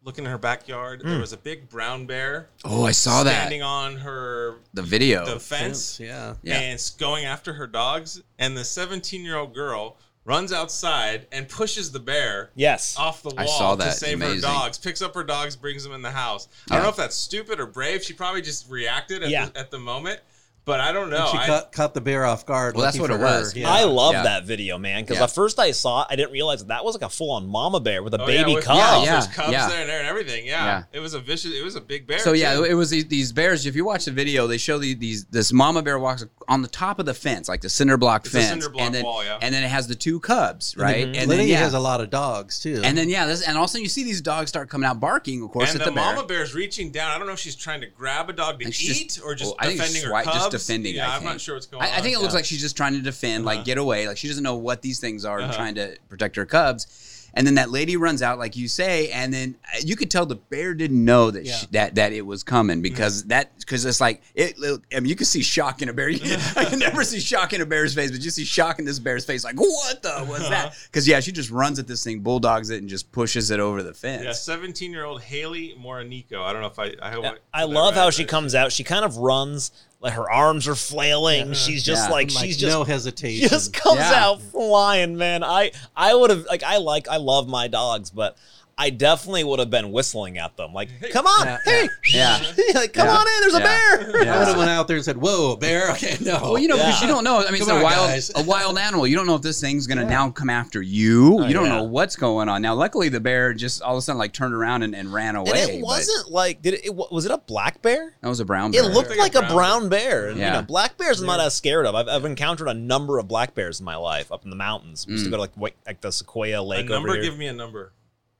looking 0.04 0.24
in 0.24 0.30
her 0.30 0.36
backyard. 0.38 1.00
There 1.02 1.18
was 1.18 1.32
a 1.32 1.38
big 1.38 1.68
brown 1.70 2.04
bear 2.06 2.48
Oh, 2.64 2.84
I 2.84 2.90
saw 2.90 3.22
that. 3.22 3.30
standing 3.38 3.62
on 3.62 3.96
her 3.96 4.56
The 4.74 4.82
video. 4.82 5.24
the 5.24 5.40
fence 5.40 5.98
Yeah. 5.98 6.34
Yeah. 6.42 6.56
and 6.58 6.74
it's 6.74 6.90
going 6.90 7.24
after 7.24 7.54
her 7.54 7.66
dogs. 7.66 8.20
And 8.38 8.54
the 8.56 8.64
17 8.64 9.24
year 9.24 9.36
old 9.36 9.54
girl 9.54 9.96
runs 10.26 10.52
outside 10.52 11.26
and 11.32 11.48
pushes 11.48 11.90
the 11.92 11.98
bear 12.00 12.50
Yes. 12.54 12.96
off 12.98 13.22
the 13.22 13.30
wall 13.30 13.38
I 13.40 13.46
saw 13.46 13.74
that. 13.76 13.84
to 13.86 13.98
save 13.98 14.20
her 14.20 14.38
dogs. 14.38 14.76
Picks 14.76 15.00
up 15.00 15.14
her 15.14 15.24
dogs, 15.24 15.56
brings 15.56 15.82
them 15.82 15.92
in 15.94 16.02
the 16.02 16.10
house. 16.10 16.48
I 16.70 16.74
don't 16.74 16.82
know 16.82 16.90
if 16.90 16.96
that's 16.96 17.16
stupid 17.16 17.58
or 17.58 17.66
brave. 17.66 18.04
She 18.04 18.12
probably 18.12 18.42
just 18.42 18.68
reacted 18.68 19.22
at, 19.22 19.30
Yeah. 19.30 19.46
the, 19.46 19.58
at 19.58 19.70
the 19.70 19.78
moment, 19.78 20.20
but 20.64 20.78
I 20.80 20.92
don't 20.92 21.10
know. 21.10 21.22
And 21.22 21.28
she 21.30 21.38
I- 21.38 21.46
caught, 21.46 21.72
caught 21.72 21.94
the 21.94 22.00
bear 22.00 22.24
off 22.24 22.46
guard. 22.46 22.74
Well, 22.76 22.84
that's 22.84 22.98
what 22.98 23.10
it 23.10 23.18
was. 23.18 23.54
Yeah. 23.56 23.68
I 23.70 23.84
love 23.84 24.12
Yeah. 24.12 24.22
that 24.22 24.44
video, 24.44 24.78
man, 24.78 25.02
because 25.02 25.16
Yeah. 25.18 25.24
at 25.24 25.30
first 25.34 25.58
I 25.58 25.72
saw 25.72 26.02
it, 26.02 26.08
I 26.10 26.16
didn't 26.16 26.32
realize 26.32 26.60
that 26.60 26.68
that 26.68 26.84
was 26.84 26.94
like 26.94 27.02
a 27.02 27.08
full 27.08 27.32
on 27.32 27.48
mama 27.48 27.80
bear 27.80 28.02
with 28.02 28.14
a 28.14 28.22
Oh, 28.22 28.28
yeah, 28.28 28.46
with- 28.46 28.64
cub. 28.64 28.76
Yeah, 28.76 29.02
Yeah, 29.02 29.12
there's 29.12 29.26
cubs 29.28 29.52
yeah. 29.52 29.68
there 29.68 29.80
and, 29.80 29.88
there 29.90 29.98
and 29.98 30.08
everything. 30.08 30.46
Yeah. 30.46 30.64
Yeah. 30.64 30.82
it 30.92 31.00
was 31.00 31.14
a 31.14 31.20
vicious. 31.20 31.52
It 31.52 31.64
was 31.64 31.74
a 31.76 31.80
big 31.80 32.06
bear. 32.06 32.20
So 32.20 32.32
yeah, 32.32 32.62
it 32.64 32.74
was 32.74 32.90
these, 32.90 33.06
these 33.06 33.32
bears. 33.32 33.66
If 33.66 33.74
you 33.74 33.84
watch 33.84 34.04
the 34.04 34.12
video, 34.12 34.46
they 34.46 34.58
show 34.58 34.78
the, 34.78 34.94
these 34.94 35.24
this 35.26 35.52
mama 35.52 35.82
bear 35.82 35.98
walks 35.98 36.24
on 36.48 36.62
the 36.62 36.68
top 36.68 36.98
of 36.98 37.06
the 37.06 37.14
fence, 37.14 37.48
like 37.48 37.60
the 37.60 37.68
cinder 37.68 37.96
block 37.96 38.24
It's 38.26 38.34
a 38.34 38.38
fence, 38.38 38.48
cinder 38.50 38.68
block 38.68 38.86
and 38.86 38.94
then 38.94 39.04
wall, 39.04 39.24
yeah. 39.24 39.38
and 39.40 39.54
then 39.54 39.64
it 39.64 39.68
has 39.68 39.88
the 39.88 39.94
two 39.94 40.20
cubs, 40.20 40.72
mm-hmm. 40.72 40.82
right? 40.82 41.06
And 41.06 41.14
then 41.14 41.28
Lydia 41.28 41.46
yeah, 41.46 41.58
has 41.58 41.74
a 41.74 41.80
lot 41.80 42.00
of 42.00 42.10
dogs 42.10 42.60
too. 42.60 42.80
and 42.84 42.96
then 42.96 43.08
yeah, 43.08 43.26
this, 43.26 43.42
and 43.42 43.56
all 43.56 43.64
of 43.64 43.68
a 43.68 43.72
sudden 43.72 43.82
you 43.82 43.88
see 43.88 44.04
these 44.04 44.20
dogs 44.20 44.48
start 44.48 44.68
coming 44.68 44.88
out 44.88 45.00
barking, 45.00 45.42
of 45.42 45.50
course, 45.50 45.72
and 45.72 45.80
at 45.80 45.84
the, 45.84 45.90
the, 45.90 45.94
bear. 45.94 46.14
mama 46.14 46.26
bear's 46.26 46.54
reaching 46.54 46.90
down. 46.90 47.10
I 47.10 47.18
don't 47.18 47.26
know 47.26 47.32
if 47.32 47.38
she's 47.40 47.56
trying 47.56 47.80
to 47.80 47.86
grab 47.86 48.28
a 48.30 48.32
dog 48.32 48.60
to 48.60 48.68
eat 48.68 49.20
or 49.24 49.34
just 49.34 49.48
well, 49.50 49.56
I 49.58 49.66
think 49.66 49.78
defending 49.78 50.02
her 50.04 50.10
swi- 50.10 50.24
cubs. 50.24 50.36
just 50.36 50.51
defending, 50.52 50.94
Yeah, 50.94 51.08
I 51.10 51.14
I'm 51.14 51.20
think. 51.20 51.30
not 51.32 51.40
sure 51.40 51.54
what's 51.56 51.66
going 51.66 51.82
I, 51.82 51.88
on. 51.88 51.92
I 51.94 52.00
think 52.00 52.14
it 52.16 52.20
looks 52.20 52.32
Yeah. 52.32 52.38
like 52.38 52.44
she's 52.44 52.60
just 52.60 52.76
trying 52.76 52.94
to 52.94 53.00
defend, 53.00 53.46
Uh-huh. 53.46 53.56
like 53.56 53.64
get 53.64 53.78
away. 53.78 54.06
Like 54.06 54.16
she 54.16 54.28
doesn't 54.28 54.44
know 54.44 54.56
what 54.56 54.82
these 54.82 54.98
things 55.00 55.24
are, 55.24 55.40
Uh-huh. 55.40 55.52
trying 55.52 55.74
to 55.76 55.96
protect 56.08 56.36
her 56.36 56.46
cubs. 56.46 57.08
And 57.34 57.46
then 57.46 57.54
that 57.54 57.70
lady 57.70 57.96
runs 57.96 58.20
out, 58.20 58.38
like 58.38 58.56
you 58.56 58.68
say, 58.68 59.08
and 59.10 59.32
then 59.32 59.54
uh, 59.74 59.78
you 59.82 59.96
could 59.96 60.10
tell 60.10 60.26
the 60.26 60.34
bear 60.34 60.74
didn't 60.74 61.02
know 61.02 61.30
that 61.30 61.46
Yeah. 61.46 61.56
she, 61.56 61.66
that 61.70 61.94
that 61.94 62.12
it 62.12 62.26
was 62.26 62.42
coming 62.44 62.82
because 62.82 63.24
that 63.28 63.58
because 63.58 63.86
it's 63.86 64.02
like 64.02 64.20
it. 64.34 64.54
I 64.94 65.00
mean, 65.00 65.08
you 65.08 65.16
can 65.16 65.24
see 65.24 65.40
shock 65.42 65.80
in 65.80 65.88
a 65.88 65.94
bear. 65.94 66.08
I 66.56 66.64
can 66.68 66.78
never 66.78 67.02
see 67.04 67.20
shock 67.20 67.54
in 67.54 67.62
a 67.62 67.64
bear's 67.64 67.94
face, 67.94 68.10
but 68.10 68.20
you 68.20 68.28
see 68.30 68.44
shock 68.44 68.78
in 68.80 68.84
this 68.84 68.98
bear's 68.98 69.24
face. 69.24 69.44
Like 69.44 69.58
what 69.58 70.02
the 70.02 70.26
was 70.28 70.46
that? 70.50 70.74
Because 70.88 71.08
yeah, 71.08 71.20
she 71.20 71.32
just 71.32 71.48
runs 71.50 71.78
at 71.78 71.86
this 71.86 72.04
thing, 72.04 72.20
bulldogs 72.20 72.68
it, 72.68 72.82
and 72.82 72.88
just 72.90 73.10
pushes 73.12 73.50
it 73.50 73.60
over 73.60 73.82
the 73.82 73.94
fence. 73.94 74.24
Yeah, 74.24 74.32
17 74.32 74.92
year 74.92 75.06
old 75.06 75.22
Hailey 75.22 75.74
Morinico. 75.80 76.42
I 76.42 76.52
don't 76.52 76.60
know 76.60 76.68
if 76.68 76.78
I. 76.78 76.92
I 77.00 77.12
hope. 77.12 77.24
Yeah, 77.24 77.32
I, 77.54 77.62
I 77.62 77.64
love 77.64 77.94
how 77.94 78.10
she 78.10 78.26
comes 78.26 78.54
out. 78.54 78.72
She 78.72 78.84
kind 78.84 79.06
of 79.06 79.16
runs, 79.16 79.70
like 80.02 80.14
her 80.14 80.30
arms 80.30 80.66
are 80.68 80.74
flailing. 80.74 81.52
She's 81.54 81.84
just 81.84 82.08
Yeah. 82.08 82.12
like 82.12 82.34
like 82.34 82.44
she's 82.44 82.56
just 82.56 82.72
no 82.72 82.84
hesitation. 82.84 83.48
just 83.48 83.72
comes 83.72 84.00
Yeah. 84.00 84.12
out 84.26 84.42
flying, 84.42 85.16
man. 85.16 85.42
I 85.44 85.70
I 85.96 86.14
would 86.14 86.30
have 86.30 86.44
like 86.46 86.62
I 86.62 86.78
like 86.78 87.08
I 87.08 87.16
love 87.18 87.48
my 87.48 87.68
dogs, 87.68 88.10
but 88.10 88.36
I 88.82 88.90
definitely 88.90 89.44
would 89.44 89.60
have 89.60 89.70
been 89.70 89.92
whistling 89.92 90.38
at 90.38 90.56
them. 90.56 90.72
Like, 90.74 90.88
come 91.12 91.24
on, 91.26 91.46
Yeah, 91.46 91.58
hey, 91.64 91.88
yeah. 92.12 92.42
like, 92.74 92.92
come 92.92 93.06
Yeah. 93.06 93.16
on 93.16 93.26
in, 93.26 93.40
there's 93.42 93.54
a 93.54 93.58
Yeah. 93.58 93.64
bear. 93.64 94.00
I 94.34 94.38
would 94.38 94.48
have 94.48 94.56
went 94.58 94.70
out 94.70 94.88
there 94.88 94.96
and 94.96 95.04
said, 95.04 95.16
"Whoa, 95.16 95.52
a 95.52 95.56
bear!" 95.56 95.92
Okay, 95.92 96.16
no. 96.20 96.38
Well, 96.42 96.58
you 96.58 96.66
know, 96.68 96.76
because 96.76 97.00
Yeah. 97.00 97.06
you 97.08 97.14
don't 97.14 97.22
know. 97.22 97.38
I 97.38 97.44
mean, 97.46 97.54
it's 97.62 97.66
Come 97.66 97.76
a 97.76 97.78
on, 97.78 97.82
wild, 97.84 98.08
guys. 98.10 98.32
a 98.34 98.42
wild 98.42 98.76
animal. 98.78 99.06
You 99.06 99.14
don't 99.14 99.26
know 99.28 99.36
if 99.36 99.42
this 99.42 99.60
thing's 99.60 99.86
gonna 99.86 100.04
now 100.04 100.30
come 100.30 100.50
after 100.50 100.82
you. 100.82 101.38
Oh, 101.40 101.46
you 101.46 101.54
don't 101.54 101.66
yeah. 101.66 101.76
know 101.76 101.82
what's 101.84 102.16
going 102.16 102.48
on. 102.48 102.60
Now, 102.60 102.74
luckily, 102.74 103.08
the 103.08 103.20
bear 103.20 103.54
just 103.54 103.82
all 103.82 103.92
of 103.94 103.98
a 103.98 104.02
sudden 104.02 104.18
like 104.18 104.32
turned 104.32 104.52
around 104.54 104.82
and, 104.82 104.94
and 104.96 105.12
ran 105.12 105.36
away. 105.36 105.52
And 105.62 105.70
it 105.70 105.80
wasn't 105.84 106.30
like 106.32 106.60
did 106.60 106.74
it, 106.74 106.86
it? 106.86 106.94
was 106.94 107.24
it 107.24 107.30
a 107.30 107.38
black 107.38 107.82
bear? 107.82 108.14
That 108.20 108.28
was 108.28 108.40
a 108.40 108.44
brown 108.44 108.72
bear. 108.72 108.82
It 108.82 108.88
looked 108.92 109.10
Like 109.10 109.18
like 109.18 109.34
a 109.36 109.38
a 109.38 109.42
brown 109.42 109.52
brown 109.82 109.88
bear. 109.90 110.26
And, 110.28 110.38
You 110.38 110.42
Yeah. 110.44 110.54
know, 110.54 110.62
black 110.62 110.96
bears 110.98 111.20
I'm 111.20 111.26
not 111.26 111.38
as 111.40 111.54
scared 111.54 111.86
of. 111.86 111.94
I've, 111.94 112.08
I've 112.08 112.24
encountered 112.24 112.66
a 112.68 112.74
number 112.74 113.18
of 113.20 113.28
black 113.28 113.54
bears 113.54 113.78
in 113.78 113.86
my 113.86 113.96
life 113.96 114.32
up 114.32 114.42
in 114.42 114.50
the 114.50 114.56
mountains. 114.56 115.06
We 115.06 115.12
used 115.12 115.24
to 115.24 115.28
Mm. 115.28 115.32
go 115.32 115.36
to 115.36 115.40
like 115.60 115.76
like 115.86 116.00
the 116.00 116.10
Sequoia 116.10 116.60
Lake 116.62 116.86
over 116.90 117.06
number. 117.06 117.22
Give 117.22 117.38
me 117.38 117.46
a 117.46 117.52
number. 117.52 117.92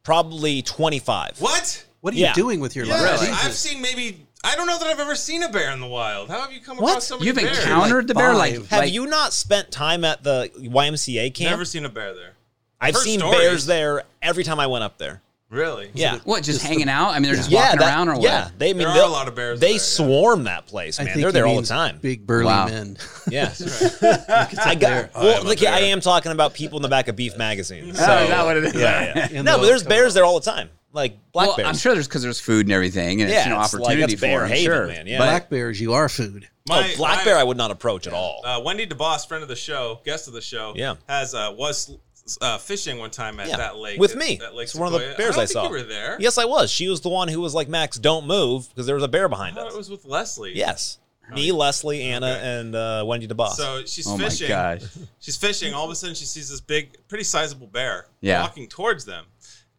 Probably 0.04 0.62
25. 0.62 1.40
What? 1.40 1.84
what 2.00 2.12
are 2.14 2.16
you 2.16 2.24
Yeah. 2.24 2.32
doing 2.34 2.58
with 2.60 2.74
your 2.74 2.84
Yes, 2.84 3.00
life? 3.00 3.20
Really? 3.20 3.32
I've 3.32 3.54
seen 3.54 3.80
maybe. 3.80 4.26
I 4.44 4.56
don't 4.56 4.66
know 4.66 4.76
that 4.76 4.88
I've 4.88 4.98
ever 4.98 5.14
seen 5.14 5.44
a 5.44 5.48
bear 5.48 5.70
in 5.70 5.80
the 5.80 5.86
wild. 5.86 6.28
How 6.28 6.40
have 6.40 6.52
you 6.52 6.60
come 6.60 6.78
What? 6.78 6.90
across 6.90 7.06
so 7.06 7.14
many 7.16 7.26
You've 7.28 7.36
bears? 7.36 7.58
encountered 7.58 8.08
the 8.08 8.14
bear 8.14 8.34
like 8.34 8.56
five. 8.56 8.68
Have 8.70 8.80
like- 8.80 8.92
you 8.92 9.06
not 9.06 9.32
spent 9.32 9.70
time 9.70 10.04
at 10.04 10.24
the 10.24 10.50
YMCA 10.58 11.30
camp? 11.30 11.50
Never 11.50 11.64
seen 11.64 11.84
a 11.84 11.88
bear 11.88 12.12
there. 12.12 12.32
I've 12.80 12.94
heard 12.96 13.04
seen 13.04 13.20
stories. 13.20 13.38
bears 13.38 13.66
there 13.66 14.02
every 14.20 14.42
time 14.42 14.58
I 14.58 14.66
went 14.66 14.82
up 14.82 14.98
there. 14.98 15.22
Really? 15.52 15.90
Yeah. 15.92 16.18
What, 16.24 16.42
just 16.42 16.62
hanging 16.62 16.88
out? 16.88 17.10
I 17.10 17.14
mean, 17.18 17.24
they're 17.24 17.34
just 17.36 17.50
Yeah, 17.50 17.60
walking 17.64 17.80
that- 17.80 17.86
around 17.88 18.08
or 18.08 18.14
what? 18.14 18.22
yeah. 18.22 18.48
They 18.56 18.70
I 18.70 18.72
mean 18.72 18.78
There 18.78 18.88
are 18.88 18.94
they'll- 18.94 19.06
a 19.06 19.10
lot 19.10 19.28
of 19.28 19.34
bears 19.34 19.60
They 19.60 19.66
there, 19.66 19.72
yeah. 19.74 19.78
swarm 19.80 20.44
that 20.44 20.66
place, 20.66 20.98
I 20.98 21.04
man. 21.04 21.12
think 21.14 21.22
They're 21.22 21.30
he 21.30 21.32
there 21.34 21.46
all 21.46 21.52
the 21.54 21.58
means 21.60 21.68
time. 21.68 21.98
Big 22.00 22.26
burly 22.26 22.46
Wow. 22.46 22.66
men. 22.68 22.96
Yeah. 23.30 23.52
I 24.02 24.74
got. 24.74 25.10
I 25.14 25.22
Well, 25.22 25.40
am 25.40 25.46
a 25.46 25.48
look, 25.48 25.58
I 25.60 25.64
bear. 25.80 25.92
am 25.92 26.00
talking 26.00 26.32
about 26.32 26.54
people 26.54 26.78
in 26.78 26.82
the 26.82 26.88
back 26.88 27.08
of 27.08 27.16
Beef 27.16 27.36
magazine. 27.36 27.94
So, 27.94 28.04
Oh, 28.08 28.22
is 28.22 28.28
that 28.30 28.44
what 28.44 28.56
it 28.56 28.64
is? 28.64 28.74
Yeah, 28.74 29.12
yeah. 29.14 29.28
And 29.32 29.44
no, 29.44 29.52
they'll 29.52 29.58
but 29.60 29.66
there's 29.66 29.82
come 29.82 29.90
bears 29.90 30.14
there 30.14 30.24
all 30.24 30.40
the 30.40 30.50
time, 30.50 30.70
like 30.92 31.16
black 31.32 31.48
well, 31.48 31.56
bears. 31.56 31.68
I'm 31.68 31.76
sure 31.76 31.94
there's 31.94 32.08
because 32.08 32.22
there's 32.22 32.40
food 32.40 32.66
and 32.66 32.72
everything, 32.72 33.20
and 33.22 33.30
it's 33.30 33.44
Yeah, 33.46 33.54
you 33.54 33.60
it's 33.60 33.74
like- 33.74 33.82
opportunity 33.82 34.14
that's 34.16 34.20
for 34.20 34.40
them. 34.40 34.48
Haven, 34.48 34.64
sure, 34.64 34.86
man, 34.86 35.06
yeah. 35.06 35.18
But- 35.18 35.24
Black 35.26 35.50
bears, 35.50 35.80
you 35.80 35.92
are 35.92 36.08
food. 36.08 36.48
oh, 36.70 36.90
black 36.96 37.18
my- 37.18 37.24
bear, 37.24 37.36
I 37.36 37.42
would 37.42 37.56
not 37.56 37.70
approach 37.70 38.06
at 38.06 38.12
all. 38.12 38.40
Uh, 38.44 38.60
Wendy 38.64 38.86
DeBoss, 38.86 39.26
friend 39.28 39.42
of 39.42 39.48
the 39.48 39.56
show, 39.56 40.00
guest 40.04 40.28
of 40.28 40.34
the 40.34 40.40
show, 40.40 40.72
Yeah. 40.76 40.94
has 41.08 41.34
uh, 41.34 41.52
was 41.56 41.96
uh, 42.40 42.58
fishing 42.58 42.98
one 42.98 43.10
time 43.10 43.38
at 43.40 43.48
Yeah, 43.48 43.56
that 43.56 43.76
lake 43.76 43.98
with 43.98 44.12
at- 44.12 44.18
me. 44.18 44.36
That 44.36 44.54
lake 44.54 44.64
It's 44.64 44.74
one 44.74 44.92
of 44.92 45.00
the 45.00 45.14
bears 45.16 45.18
I, 45.18 45.24
don't 45.24 45.32
I 45.34 45.46
think 45.46 45.50
saw. 45.50 45.64
You 45.64 45.70
were 45.70 45.82
there. 45.82 46.16
yes, 46.20 46.38
I 46.38 46.44
was. 46.44 46.70
She 46.70 46.88
was 46.88 47.00
the 47.00 47.08
one 47.08 47.28
who 47.28 47.40
was 47.40 47.54
like, 47.54 47.68
"Max, 47.68 47.98
don't 47.98 48.26
move," 48.26 48.68
because 48.68 48.86
there 48.86 48.94
was 48.94 49.04
a 49.04 49.08
bear 49.08 49.28
behind 49.28 49.56
thought 49.56 49.68
us. 49.68 49.74
it 49.74 49.78
was 49.78 49.90
with 49.90 50.04
Leslie. 50.04 50.52
Yes, 50.56 50.98
Oh, 51.30 51.34
me, 51.34 51.52
Leslie, 51.52 52.02
Anna, 52.02 52.26
Okay. 52.26 52.58
and 52.60 52.74
uh, 52.74 53.04
Wendy 53.06 53.26
DeBoss. 53.28 53.52
So 53.52 53.84
she's 53.86 54.06
Oh 54.06 54.16
my 54.18 54.24
fishing. 54.24 54.48
gosh. 54.48 54.82
She's 55.20 55.36
fishing. 55.36 55.72
All 55.72 55.84
of 55.84 55.90
a 55.90 55.94
sudden, 55.94 56.14
she 56.16 56.24
sees 56.24 56.50
this 56.50 56.60
big, 56.60 56.96
pretty 57.08 57.22
sizable 57.24 57.68
bear 57.68 58.06
Yeah. 58.20 58.42
walking 58.42 58.66
towards 58.68 59.04
them. 59.04 59.24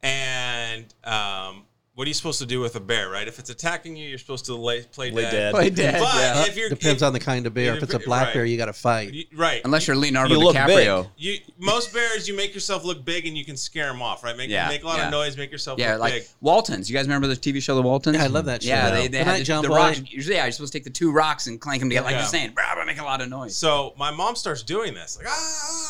And 0.02 0.86
um, 1.04 1.66
what 1.96 2.06
are 2.06 2.08
you 2.10 2.14
supposed 2.16 2.40
to 2.40 2.46
do 2.48 2.60
with 2.60 2.76
a 2.76 2.80
bear, 2.80 3.08
right? 3.10 3.28
If 3.28 3.38
it's 3.38 3.52
attacking 3.52 3.96
you, 3.96 4.10
you're 4.10 4.18
supposed 4.18 4.46
to 4.46 4.56
lay, 4.56 4.82
play, 4.82 5.12
Lay 5.12 5.22
dead. 5.24 5.32
dead. 5.32 5.54
Play 5.54 5.70
dead, 5.70 6.00
But 6.02 6.16
yeah. 6.16 6.46
if 6.48 6.58
you're 6.58 6.70
Depends 6.70 7.02
if- 7.04 7.06
on 7.06 7.14
the 7.14 7.20
kind 7.20 7.46
of 7.46 7.54
bear. 7.54 7.76
If 7.76 7.84
it's 7.84 7.94
a 7.94 8.00
black 8.00 8.28
Right. 8.28 8.34
bear, 8.34 8.46
you 8.46 8.58
got 8.58 8.66
to 8.66 8.74
fight. 8.74 9.14
you- 9.14 9.26
right. 9.36 9.62
Unless 9.64 9.86
you're 9.88 9.96
Leonardo 9.96 10.34
You 10.34 10.40
look 10.40 10.56
DiCaprio. 10.56 11.04
big. 11.04 11.10
You 11.18 11.38
most 11.60 11.94
bears, 11.94 12.28
you 12.28 12.36
make 12.36 12.54
yourself 12.56 12.84
look 12.84 13.06
big 13.06 13.28
and 13.28 13.38
you 13.38 13.46
can 13.46 13.56
scare 13.56 13.88
them 13.88 14.02
off, 14.02 14.24
right? 14.24 14.36
Make 14.36 14.50
Yeah, 14.50 14.68
make 14.70 14.82
a 14.84 14.88
lot 14.88 14.98
yeah. 14.98 15.06
of 15.06 15.12
noise, 15.12 15.38
make 15.38 15.52
yourself 15.52 15.78
Yeah, 15.78 15.92
look 15.94 16.02
like 16.02 16.14
big. 16.14 16.24
Waltons. 16.42 16.90
You 16.90 16.96
guys 16.96 17.06
remember 17.06 17.28
the 17.28 17.36
TV 17.36 17.60
show 17.62 17.76
The 17.76 17.82
Waltons? 17.84 18.18
Yeah, 18.18 18.24
I 18.24 18.28
love 18.28 18.46
that 18.46 18.64
show. 18.64 18.70
Yeah, 18.70 18.88
Yeah. 18.88 18.96
they, 18.96 19.08
they 19.10 19.18
had 19.20 19.28
night, 19.28 19.38
the, 19.40 19.44
John 19.46 19.62
the 19.62 19.70
rocks. 19.70 20.02
Usually, 20.10 20.36
yeah, 20.36 20.46
you're 20.46 20.52
supposed 20.52 20.74
to 20.74 20.80
take 20.80 20.84
the 20.86 20.90
two 20.90 21.12
rocks 21.12 21.46
and 21.48 21.62
clank 21.62 21.80
them 21.82 21.90
together, 21.90 22.06
like 22.06 22.14
Yeah. 22.14 22.20
you're 22.22 22.28
saying, 22.30 22.52
"Brah, 22.54 22.76
brah," 22.76 22.86
make 22.88 23.00
a 23.00 23.04
lot 23.04 23.22
of 23.22 23.30
noise. 23.30 23.56
So 23.56 23.94
my 23.98 24.10
mom 24.10 24.36
starts 24.36 24.64
doing 24.64 24.96
this, 24.96 25.16
like 25.18 25.28
ah. 25.30 25.83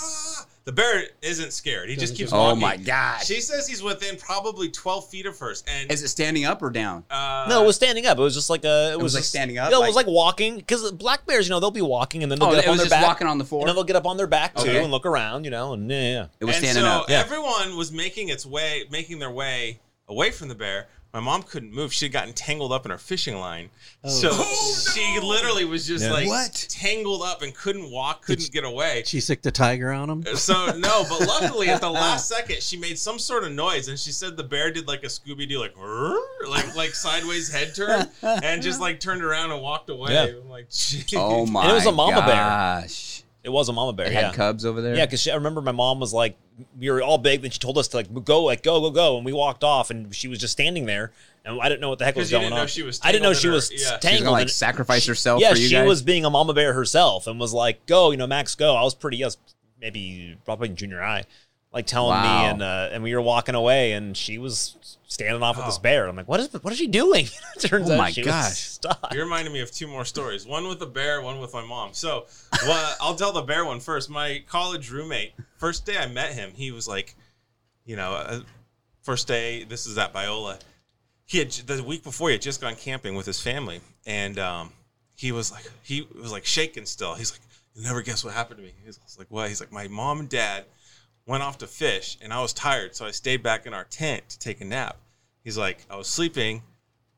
The 0.66 0.72
bear 0.72 1.04
isn't 1.22 1.52
scared. 1.52 1.90
He 1.90 1.98
just 1.98 2.16
keeps 2.16 2.32
oh 2.32 2.38
walking. 2.38 2.62
my 2.62 2.78
gosh! 2.78 3.26
She 3.26 3.42
says 3.42 3.68
he's 3.68 3.84
within 3.84 4.16
probably 4.16 4.70
12 4.70 5.10
feet 5.10 5.26
of 5.26 5.38
hers, 5.38 5.62
and 5.68 5.92
Is 5.92 6.04
it 6.04 6.08
standing 6.08 6.46
up 6.46 6.62
or 6.62 6.70
down? 6.70 7.04
uh, 7.12 7.48
no, 7.50 7.62
it 7.64 7.66
was 7.66 7.76
standing 7.76 8.06
up. 8.06 8.18
It 8.18 8.22
was 8.22 8.34
just 8.34 8.50
like 8.50 8.64
a. 8.64 8.94
It, 8.94 9.00
was 9.00 9.14
like 9.14 9.20
just- 9.22 9.30
standing 9.32 9.58
up, 9.58 9.72
Yeah, 9.72 9.78
it 9.78 9.82
was 9.82 9.96
like- 9.96 10.06
like 10.06 10.14
walking 10.16 10.56
because 10.56 10.90
black 10.94 11.26
bears, 11.26 11.48
you 11.48 11.50
know, 11.50 11.60
they'll 11.60 11.70
be 11.70 11.82
walking 11.82 12.24
and 12.24 12.32
then 12.32 12.40
they'll 12.40 12.48
Oh, 12.48 12.52
get 12.52 12.60
up 12.60 12.66
it 12.66 12.68
on 12.70 12.72
was 12.72 12.80
their 12.80 12.86
just 12.86 12.96
back, 13.02 13.06
walking 13.08 13.28
on 13.28 13.38
the 13.40 13.44
floor. 13.46 13.62
and 13.64 13.68
then 13.70 13.76
they'll 13.76 13.84
get 13.84 13.98
up 13.98 14.06
on 14.06 14.16
their 14.16 14.26
back 14.28 14.56
too 14.56 14.62
Okay. 14.70 14.82
and 14.82 14.90
look 14.90 15.06
around, 15.06 15.44
you 15.44 15.52
know, 15.52 15.74
and 15.74 15.92
yeah, 15.92 15.98
yeah. 16.02 16.26
It 16.40 16.46
was 16.46 16.56
and 16.56 16.64
standing 16.66 16.84
so 16.86 16.90
up. 16.90 17.10
yeah. 17.10 17.20
everyone 17.20 17.76
was 17.76 17.92
making 17.92 18.30
its 18.30 18.46
way, 18.46 18.86
making 18.90 19.20
their 19.20 19.32
way 19.32 19.80
away 20.08 20.32
from 20.32 20.48
the 20.48 20.56
bear. 20.56 20.88
My 21.14 21.20
mom 21.20 21.44
couldn't 21.44 21.72
move. 21.72 21.94
She 21.94 22.06
had 22.06 22.12
gotten 22.12 22.34
tangled 22.34 22.72
up 22.72 22.86
in 22.86 22.92
her 22.92 22.98
fishing 22.98 23.38
line. 23.40 23.70
Oh, 24.04 24.10
so 24.10 24.32
she 24.92 25.20
literally 25.20 25.64
was 25.64 25.86
just 25.86 26.06
Yeah. 26.06 26.12
like 26.12 26.28
What? 26.28 26.66
tangled 26.70 27.22
up 27.22 27.44
and 27.44 27.54
couldn't 27.54 27.92
walk, 27.92 28.26
couldn't 28.26 28.52
get 28.52 28.64
away. 28.64 29.04
She 29.06 29.20
sicked 29.20 29.46
a 29.46 29.52
tiger 29.52 29.92
on 29.92 30.10
him. 30.10 30.24
Uh, 30.28 30.36
so 30.36 30.76
no, 30.76 31.06
but 31.08 31.20
luckily 31.28 31.70
at 31.70 31.82
the 31.82 31.90
last 31.92 32.28
second 32.28 32.64
she 32.64 32.78
made 32.78 32.98
some 32.98 33.20
sort 33.20 33.44
of 33.44 33.52
noise 33.52 33.90
and 33.90 34.00
she 34.00 34.12
said 34.12 34.36
the 34.38 34.44
bear 34.44 34.72
did 34.72 34.88
like 34.88 35.04
a 35.04 35.08
Scooby 35.08 35.48
Doo 35.48 35.60
like 35.60 35.76
like 36.50 36.76
like 36.76 36.96
sideways 36.96 37.52
head 37.54 37.76
turn 37.76 38.10
and 38.24 38.64
just 38.64 38.82
like 38.82 39.00
turned 39.00 39.24
around 39.24 39.52
and 39.52 39.62
walked 39.62 39.92
away. 39.92 40.14
Yeah. 40.14 40.24
I'm 40.42 40.50
like, 40.50 40.68
Jeez. 40.72 41.14
Oh 41.16 41.46
my! 41.46 41.62
And 41.62 41.72
it 41.72 41.76
was 41.76 41.86
a 41.86 41.92
mama 41.92 42.22
bear. 42.26 42.88
Gosh. 43.44 43.50
It 43.50 43.52
was 43.52 43.70
a 43.70 43.74
mama 43.74 43.94
bear. 43.94 44.08
They 44.08 44.14
yeah. 44.14 44.28
had 44.28 44.36
cubs 44.36 44.66
over 44.66 44.82
there. 44.82 44.96
Yeah, 44.96 45.06
because 45.06 45.28
I 45.28 45.36
remember 45.36 45.62
my 45.62 45.72
mom 45.72 46.00
was 46.00 46.14
like, 46.14 46.38
we 46.80 46.90
were 46.90 47.02
all 47.02 47.18
big. 47.18 47.42
Then 47.42 47.52
she 47.52 47.60
told 47.60 47.78
us 47.78 47.88
to 47.90 47.98
like 47.98 48.24
go, 48.26 48.44
like 48.44 48.64
go, 48.64 48.80
go, 48.82 48.90
go, 48.92 49.18
and 49.18 49.26
we 49.26 49.34
walked 49.34 49.64
off, 49.64 49.90
and 49.90 50.14
she 50.16 50.28
was 50.28 50.40
just 50.40 50.54
standing 50.54 50.86
there, 50.86 51.12
and 51.44 51.60
I 51.62 51.68
didn't 51.70 51.82
know 51.82 51.90
what 51.90 52.00
the 52.00 52.06
heck 52.06 52.16
was 52.16 52.32
you 52.32 52.36
going 52.38 52.44
didn't 52.46 52.54
on. 52.54 52.60
know 52.64 52.68
she 52.68 52.84
was 52.84 53.00
I 53.04 53.12
didn't 53.12 53.24
know 53.24 53.34
she 53.34 53.48
her- 53.48 53.54
was 53.54 53.72
yeah. 53.72 54.00
She 54.00 54.10
was 54.12 54.20
gonna 54.22 54.32
like 54.32 54.42
and- 54.44 54.52
sacrifice 54.52 55.06
herself 55.06 55.42
yeah, 55.42 55.52
for 55.52 55.58
you 55.58 55.68
she 55.68 55.74
guys. 55.76 55.88
was 55.88 56.02
being 56.02 56.26
a 56.26 56.30
mama 56.30 56.54
bear 56.54 56.74
herself, 56.74 57.28
and 57.28 57.40
was 57.40 57.54
like, 57.54 57.86
"Go, 57.86 58.12
you 58.12 58.18
know, 58.18 58.28
Max, 58.28 58.56
go." 58.56 58.76
I 58.76 58.84
was 58.84 58.96
pretty, 58.96 59.18
yes, 59.18 59.38
maybe 59.82 60.38
probably 60.46 60.70
in 60.70 60.76
junior 60.76 61.02
high, 61.02 61.26
like 61.74 61.86
telling 61.88 62.12
Wow. 62.12 62.44
me, 62.44 62.50
and 62.50 62.62
uh, 62.62 62.90
and 62.92 63.04
we 63.04 63.14
were 63.16 63.22
walking 63.22 63.56
away, 63.56 63.94
and 63.94 64.16
she 64.16 64.38
was 64.38 64.98
standing 65.14 65.42
off 65.44 65.56
with 65.58 65.66
this 65.66 65.78
Oh. 65.78 65.82
bear. 65.82 66.08
I'm 66.08 66.16
like, 66.16 66.28
"What 66.28 66.40
is? 66.40 66.52
What 66.54 66.74
is 66.74 66.80
she 66.80 66.88
doing?" 66.88 67.28
Turns 67.60 67.90
Oh 67.90 67.94
out 67.94 67.98
my 67.98 68.12
she 68.12 68.24
gosh. 68.24 68.50
was 68.50 68.58
stuck. 68.58 69.14
You 69.14 69.22
reminded 69.22 69.54
me 69.54 69.60
of 69.62 69.72
two 69.72 69.88
more 69.88 70.06
stories. 70.06 70.46
One 70.46 70.68
with 70.68 70.80
the 70.80 70.86
bear, 70.88 71.22
one 71.22 71.40
with 71.40 71.54
my 71.54 71.64
mom. 71.64 71.94
So, 71.94 72.26
well, 72.66 72.96
I'll 73.02 73.16
tell 73.16 73.32
the 73.32 73.42
bear 73.42 73.64
one 73.66 73.80
first. 73.80 74.10
My 74.10 74.44
college 74.48 74.90
roommate, 74.92 75.34
first 75.58 75.86
day 75.86 75.98
I 75.98 76.08
met 76.08 76.34
him, 76.34 76.52
he 76.56 76.72
was 76.72 76.88
like, 76.88 77.16
you 77.86 77.96
know, 77.96 78.14
uh, 78.14 78.40
first 79.02 79.28
day. 79.28 79.64
This 79.64 79.86
is 79.88 79.98
at 79.98 80.14
Biola. 80.14 80.60
He 81.26 81.38
had 81.40 81.52
the 81.52 81.82
week 81.84 82.04
before 82.04 82.30
he 82.30 82.34
had 82.34 82.42
just 82.42 82.60
gone 82.62 82.76
camping 82.76 83.16
with 83.16 83.26
his 83.26 83.40
family, 83.42 83.80
and 84.06 84.38
um, 84.40 84.72
he 85.16 85.32
was 85.32 85.52
like, 85.52 85.70
he 85.84 86.08
was 86.22 86.32
like 86.32 86.46
shaking 86.46 86.86
still. 86.86 87.14
He's 87.16 87.32
like, 87.32 87.40
you 87.76 87.82
never 87.84 88.02
guess 88.02 88.24
what 88.24 88.34
happened 88.34 88.58
to 88.60 88.64
me. 88.66 88.74
He's 88.86 89.00
like, 89.18 89.28
what? 89.32 89.48
He's 89.50 89.60
like, 89.62 89.72
my 89.72 89.88
mom 89.88 90.20
and 90.20 90.30
dad 90.30 90.66
went 91.26 91.42
off 91.42 91.58
to 91.60 91.68
fish, 91.68 92.18
and 92.22 92.34
I 92.34 92.42
was 92.42 92.52
tired, 92.52 92.96
so 92.96 93.06
I 93.06 93.12
stayed 93.12 93.42
back 93.42 93.66
in 93.66 93.74
our 93.74 93.86
tent 93.86 94.28
to 94.30 94.38
take 94.40 94.60
a 94.60 94.66
nap. 94.66 94.98
He's 95.44 95.58
like, 95.58 95.86
I 95.90 95.96
was 95.96 96.08
sleeping, 96.08 96.64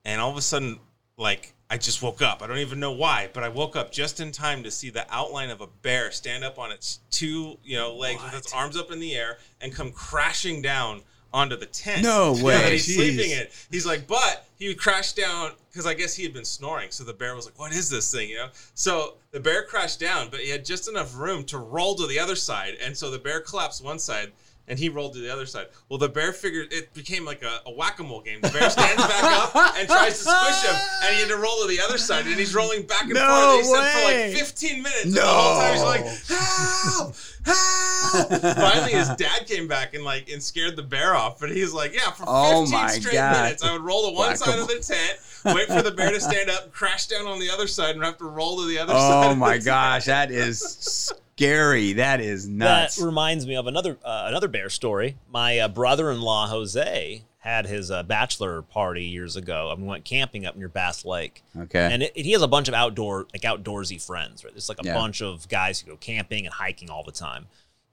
and 0.04 0.20
all 0.20 0.32
of 0.32 0.38
a 0.38 0.42
sudden, 0.42 0.80
like, 1.18 1.54
I 1.70 1.78
just 1.78 2.02
woke 2.02 2.22
up. 2.22 2.42
I 2.44 2.48
don't 2.48 2.60
even 2.60 2.80
know 2.80 2.92
why, 2.92 3.30
but 3.34 3.44
I 3.44 3.50
woke 3.50 3.76
up 3.76 3.92
just 3.92 4.20
in 4.20 4.32
time 4.32 4.64
to 4.64 4.72
see 4.72 4.90
the 4.90 5.06
outline 5.14 5.50
of 5.50 5.62
a 5.62 5.68
bear 5.68 6.12
stand 6.12 6.44
up 6.44 6.60
on 6.60 6.72
its 6.72 7.00
two, 7.10 7.58
you 7.64 7.76
know, 7.76 7.96
legs 7.96 8.22
with 8.24 8.36
its 8.36 8.54
arms 8.54 8.78
up 8.78 8.92
in 8.92 9.00
the 9.00 9.16
air 9.16 9.38
and 9.62 9.74
come 9.74 9.92
crashing 9.92 10.62
down 10.62 11.02
onto 11.34 11.56
the 11.58 11.66
tent. 11.66 12.04
No 12.04 12.34
way. 12.42 12.54
that 12.58 12.72
he's 12.72 12.88
Jeez. 12.88 12.96
sleeping 12.96 13.32
in. 13.32 13.48
He's 13.72 13.86
like, 13.86 14.08
but 14.08 14.46
he 14.58 14.74
crashed 14.76 15.18
down 15.18 15.52
because 15.70 15.86
I 15.86 15.94
guess 15.94 16.16
he 16.16 16.24
had 16.24 16.34
been 16.34 16.46
snoring. 16.46 16.92
So 16.92 17.04
the 17.04 17.14
bear 17.14 17.36
was 17.36 17.46
like, 17.46 17.60
"What 17.60 17.74
is 17.74 17.90
this 17.90 18.12
thing?" 18.12 18.30
You 18.30 18.38
know. 18.38 18.48
So 18.74 19.16
the 19.32 19.40
bear 19.40 19.64
crashed 19.64 20.00
down, 20.00 20.30
but 20.30 20.40
he 20.40 20.50
had 20.50 20.64
just 20.64 20.88
enough 20.88 21.18
room 21.18 21.44
to 21.46 21.58
roll 21.58 21.96
to 21.96 22.08
the 22.08 22.20
other 22.20 22.36
side, 22.36 22.76
and 22.82 22.96
so 22.96 23.12
the 23.12 23.20
bear 23.20 23.42
collapsed 23.42 23.84
one 23.84 24.00
side. 24.00 24.32
And 24.68 24.80
he 24.80 24.90
rolled 24.90 25.14
to 25.14 25.20
the 25.20 25.32
other 25.32 25.46
side. 25.46 25.68
Well, 25.90 26.00
the 26.00 26.10
bear 26.10 26.34
figured 26.34 26.74
it 26.74 26.92
became 26.96 27.24
like 27.24 27.44
a, 27.44 27.62
a 27.68 27.72
whack-a-mole 27.72 28.22
game. 28.22 28.42
The 28.42 28.50
bear 28.50 28.68
stands 28.70 29.02
back 29.02 29.24
up 29.24 29.56
and 29.78 29.88
tries 29.88 30.18
to 30.18 30.30
squish 30.30 30.64
him, 30.64 30.76
and 31.04 31.16
he 31.16 31.22
had 31.22 31.30
to 31.30 31.38
roll 31.38 31.62
to 31.62 31.68
the 31.68 31.80
other 31.82 32.00
side, 32.00 32.26
and 32.26 32.36
he's 32.36 32.56
rolling 32.56 32.84
back 32.88 33.04
and 33.04 33.14
No 33.14 33.62
forth. 33.64 33.80
And 33.80 34.32
he 34.32 34.34
said 34.34 34.34
for 34.34 34.38
like 34.38 34.46
15 34.48 34.82
minutes. 34.82 35.04
And 35.06 35.14
the 35.14 35.22
whole 35.22 35.62
time 35.62 35.74
he's 35.74 35.84
like, 35.84 36.06
help, 36.28 37.16
help. 37.16 37.16
Finally, 38.56 38.94
his 38.94 39.10
dad 39.10 39.46
came 39.46 39.68
back 39.68 39.94
and 39.94 40.04
like 40.04 40.30
and 40.30 40.42
scared 40.42 40.76
the 40.76 40.82
bear 40.84 41.16
off. 41.16 41.40
But 41.40 41.52
he's 41.52 41.72
like, 41.74 41.94
yeah, 41.94 42.10
for 42.10 42.26
15 42.26 42.26
Oh 42.28 42.66
straight 42.66 43.14
God. 43.14 43.44
minutes, 43.44 43.64
I 43.64 43.72
would 43.74 43.84
roll 43.84 44.10
to 44.10 44.16
one 44.16 44.36
side 44.36 44.58
of 44.58 44.68
the 44.68 44.80
tent, 44.80 45.20
wait 45.56 45.68
for 45.68 45.84
the 45.84 45.92
bear 45.92 46.12
to 46.12 46.20
stand 46.20 46.50
up, 46.50 46.72
crash 46.74 47.06
down 47.06 47.28
on 47.28 47.40
the 47.40 47.52
other 47.52 47.68
side, 47.68 47.96
and 47.96 48.04
have 48.04 48.18
to 48.18 48.26
roll 48.26 48.58
to 48.62 48.68
the 48.68 48.80
other 48.80 48.94
oh 48.96 48.98
side. 48.98 49.32
Oh 49.32 49.36
my 49.36 49.60
gosh, 49.60 50.06
that 50.06 50.32
is 50.32 51.14
scary. 51.46 51.94
That 51.94 52.22
is 52.22 52.48
nuts. 52.48 52.96
That 52.98 53.06
reminds 53.06 53.46
me 53.46 53.56
of 53.56 53.68
another 53.68 53.98
uh, 54.04 54.26
another 54.28 54.48
bear 54.48 54.70
story. 54.70 55.18
My 55.30 55.60
uh, 55.60 55.68
brother-in-law 55.68 56.48
Jose 56.48 57.24
had 57.40 57.68
his 57.68 57.92
uh, 57.92 58.02
bachelor 58.04 58.62
party 58.64 59.04
years 59.06 59.36
ago. 59.36 59.70
and 59.72 59.82
we 59.84 59.88
went 59.88 60.04
camping 60.04 60.46
up 60.48 60.56
near 60.56 60.68
Bass 60.68 61.06
Lake. 61.06 61.44
Okay. 61.56 61.90
and 61.94 62.02
it, 62.02 62.12
it- 62.16 62.26
he 62.26 62.32
has 62.32 62.42
a 62.42 62.48
bunch 62.48 62.68
of 62.68 62.74
outdoor 62.74 63.28
like 63.34 63.42
outdoorsy 63.44 64.04
friends. 64.04 64.44
Right, 64.44 64.54
there's 64.54 64.70
like 64.70 64.80
a 64.82 64.86
Yeah. 64.86 64.96
bunch 64.96 65.22
of 65.22 65.48
guys 65.50 65.80
who 65.80 65.92
go 65.92 65.98
camping 65.98 66.46
and 66.46 66.54
hiking 66.54 66.90
all 66.90 67.04
the 67.04 67.12
time. 67.12 67.48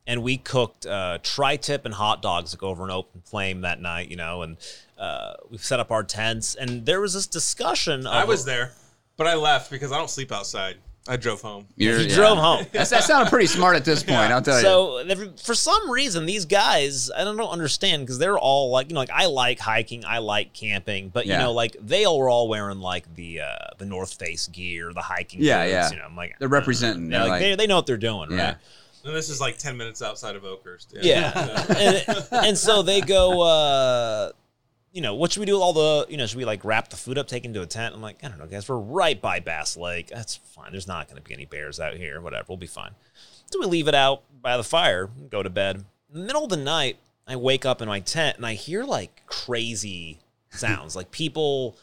And 0.05 0.23
we 0.25 0.37
cooked 0.37 0.85
uh, 0.85 1.19
tri-tip 1.23 1.85
and 1.85 1.95
hot 1.95 2.23
dogs 2.23 2.53
like 2.53 2.63
over 2.65 2.83
an 2.83 2.91
open 2.91 3.21
flame 3.25 3.61
that 3.61 3.81
night, 3.81 4.09
you 4.11 4.17
know, 4.17 4.43
and 4.43 4.57
uh, 4.99 5.35
we 5.49 5.59
set 5.59 5.79
up 5.79 5.93
our 5.93 6.03
tents. 6.03 6.57
And 6.57 6.85
there 6.87 7.01
was 7.01 7.15
this 7.15 7.29
discussion. 7.29 8.01
Of, 8.07 8.13
I 8.13 8.25
was 8.25 8.45
there, 8.45 8.73
but 9.17 9.29
I 9.29 9.35
left 9.37 9.71
because 9.71 9.93
I 9.93 9.99
don't 9.99 10.11
sleep 10.11 10.33
outside. 10.33 10.77
I 11.09 11.17
drove 11.17 11.41
home. 11.43 11.67
You're- 11.77 12.05
yeah. 12.05 12.15
drove 12.15 12.39
home. 12.39 12.65
That's, 12.73 12.91
that 12.91 13.03
sounded 13.03 13.29
pretty 13.29 13.47
smart 13.47 13.75
at 13.75 13.85
this 13.85 14.05
point. 14.05 14.31
I'll 14.33 14.41
tell 14.41 14.57
you. 14.57 14.63
So 14.63 15.35
for 15.43 15.55
some 15.55 15.91
reason, 15.91 16.27
these 16.27 16.45
guys, 16.45 17.11
I 17.11 17.25
don't 17.25 17.37
know, 17.37 17.49
understand 17.49 18.03
because 18.05 18.19
they're 18.19 18.39
all 18.39 18.71
like, 18.71 18.89
you 18.89 18.95
know, 18.95 19.01
like 19.01 19.11
I 19.11 19.27
like 19.27 19.59
hiking, 19.59 20.05
I 20.05 20.19
like 20.19 20.53
camping, 20.53 21.09
but 21.09 21.27
you 21.27 21.33
know, 21.37 21.53
like 21.53 21.77
they 21.81 22.05
all 22.05 22.19
were 22.19 22.29
all 22.31 22.47
wearing 22.49 22.79
like 22.79 23.13
the 23.17 23.41
uh, 23.41 23.57
the 23.79 23.85
North 23.85 24.15
Face 24.15 24.47
gear, 24.47 24.93
the 24.93 25.01
hiking. 25.03 25.41
Yeah, 25.43 25.65
boots, 25.65 25.73
yeah. 25.73 25.91
You 25.91 25.97
know, 25.97 26.05
I'm 26.05 26.17
like 26.17 26.39
They're 26.39 26.49
representing. 26.49 27.11
Yeah, 27.11 27.19
They're 27.19 27.21
like, 27.21 27.31
like- 27.31 27.41
they, 27.41 27.55
they 27.57 27.67
know 27.67 27.77
what 27.77 27.87
they're 27.87 27.97
doing, 27.97 28.31
Yeah. 28.31 28.45
right? 28.47 28.57
And 29.05 29.17
this 29.17 29.29
is 29.29 29.41
like 29.41 29.59
10 29.59 29.77
minutes 29.77 30.01
outside 30.03 30.37
of 30.37 30.45
Oakhurst. 30.45 30.95
Yeah. 31.03 31.67
and, 31.77 32.27
and 32.31 32.57
so 32.57 32.83
they 32.83 33.01
go, 33.01 33.41
uh, 33.41 34.31
you 34.93 35.01
know, 35.01 35.15
what 35.15 35.33
should 35.33 35.41
we 35.41 35.47
do 35.47 35.55
with 35.55 35.63
all 35.63 35.73
the, 35.73 36.07
you 36.11 36.17
know, 36.17 36.27
should 36.27 36.37
we 36.37 36.45
like 36.45 36.65
wrap 36.65 36.89
the 36.89 36.97
food 36.97 37.17
up, 37.17 37.27
take 37.27 37.45
into 37.45 37.63
a 37.63 37.67
tent? 37.67 37.95
I'm 37.95 38.03
like, 38.03 38.23
I 38.23 38.29
don't 38.29 38.39
know, 38.39 38.47
guys, 38.47 38.69
we're 38.69 38.77
right 38.77 39.21
by 39.21 39.41
Bass 39.41 39.77
Lake. 39.77 40.09
That's 40.09 40.37
fine. 40.37 40.71
There's 40.71 40.87
not 40.87 41.09
going 41.09 41.17
to 41.17 41.23
be 41.23 41.33
any 41.33 41.47
bears 41.47 41.81
out 41.81 41.95
here. 41.95 42.21
Whatever, 42.21 42.45
we'll 42.49 42.59
be 42.59 42.67
fine. 42.67 42.91
So 43.47 43.59
we 43.59 43.67
leave 43.67 43.89
it 43.89 43.95
out 43.95 44.23
by 44.41 44.57
the 44.57 44.65
fire, 44.65 45.09
go 45.31 45.43
to 45.43 45.51
bed. 45.51 45.85
Middle 46.13 46.45
of 46.45 46.51
the 46.51 46.57
night, 46.57 46.99
I 47.27 47.37
wake 47.37 47.65
up 47.65 47.81
in 47.81 47.89
my 47.89 48.01
tent 48.01 48.37
and 48.37 48.45
I 48.45 48.55
hear 48.55 48.85
like 48.85 49.23
crazy 49.27 50.19
sounds, 50.51 50.95
like 50.95 51.11
people 51.11 51.77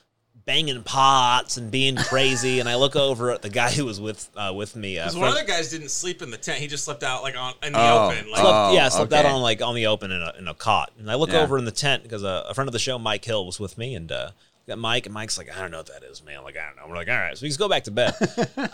banging 0.50 0.82
pots 0.82 1.58
and 1.58 1.70
being 1.70 1.96
crazy. 1.96 2.60
and 2.60 2.68
I 2.68 2.74
look 2.76 2.96
over 2.96 3.30
at 3.30 3.44
the 3.44 3.50
guy 3.50 3.70
who 3.70 3.86
was 3.86 4.02
with 4.02 4.28
uh, 4.36 4.52
with 4.56 4.76
me. 4.76 4.98
Uh, 4.98 5.04
Because 5.04 5.14
friend- 5.14 5.22
one 5.34 5.38
of 5.42 5.46
the 5.46 5.52
guys 5.52 5.70
didn't 5.70 5.90
sleep 5.90 6.24
in 6.24 6.32
the 6.32 6.38
tent. 6.38 6.58
He 6.58 6.66
just 6.66 6.84
slept 6.86 7.04
out 7.04 7.22
like 7.22 7.38
on 7.38 7.54
in 7.62 7.74
the 7.74 7.80
Oh. 7.80 8.08
open. 8.08 8.32
Like, 8.32 8.42
slept, 8.42 8.56
Oh, 8.58 8.74
yeah, 8.74 8.90
slept 8.90 9.14
out 9.14 9.26
on 9.26 9.42
like 9.44 9.62
on 9.62 9.76
the 9.76 9.86
open 9.86 10.12
in 10.12 10.22
a, 10.24 10.34
in 10.40 10.48
a 10.48 10.56
cot. 10.56 10.92
And 10.98 11.12
I 11.12 11.16
look 11.16 11.32
Yeah. 11.32 11.42
over 11.42 11.60
in 11.60 11.66
the 11.66 11.72
tent 11.72 12.02
because 12.02 12.24
a, 12.24 12.46
a 12.50 12.54
friend 12.56 12.68
of 12.68 12.72
the 12.74 12.80
show, 12.80 12.98
Mike 12.98 13.24
Hill, 13.24 13.46
was 13.46 13.60
with 13.60 13.78
me, 13.78 13.94
and 13.94 14.12
uh, 14.12 14.32
Mike, 14.78 15.06
and 15.06 15.14
Mike's 15.14 15.38
like, 15.38 15.56
I 15.56 15.62
don't 15.62 15.72
know 15.72 15.78
what 15.78 15.88
that 15.88 16.04
is, 16.04 16.24
man. 16.24 16.44
Like, 16.44 16.58
I 16.58 16.68
don't 16.68 16.76
know. 16.76 16.84
We're 16.88 16.96
like, 16.96 17.10
all 17.10 17.16
right, 17.16 17.38
so 17.38 17.44
we 17.44 17.50
just 17.50 17.60
go 17.60 17.70
back 17.70 17.86
to 17.86 17.92
bed. 17.92 18.14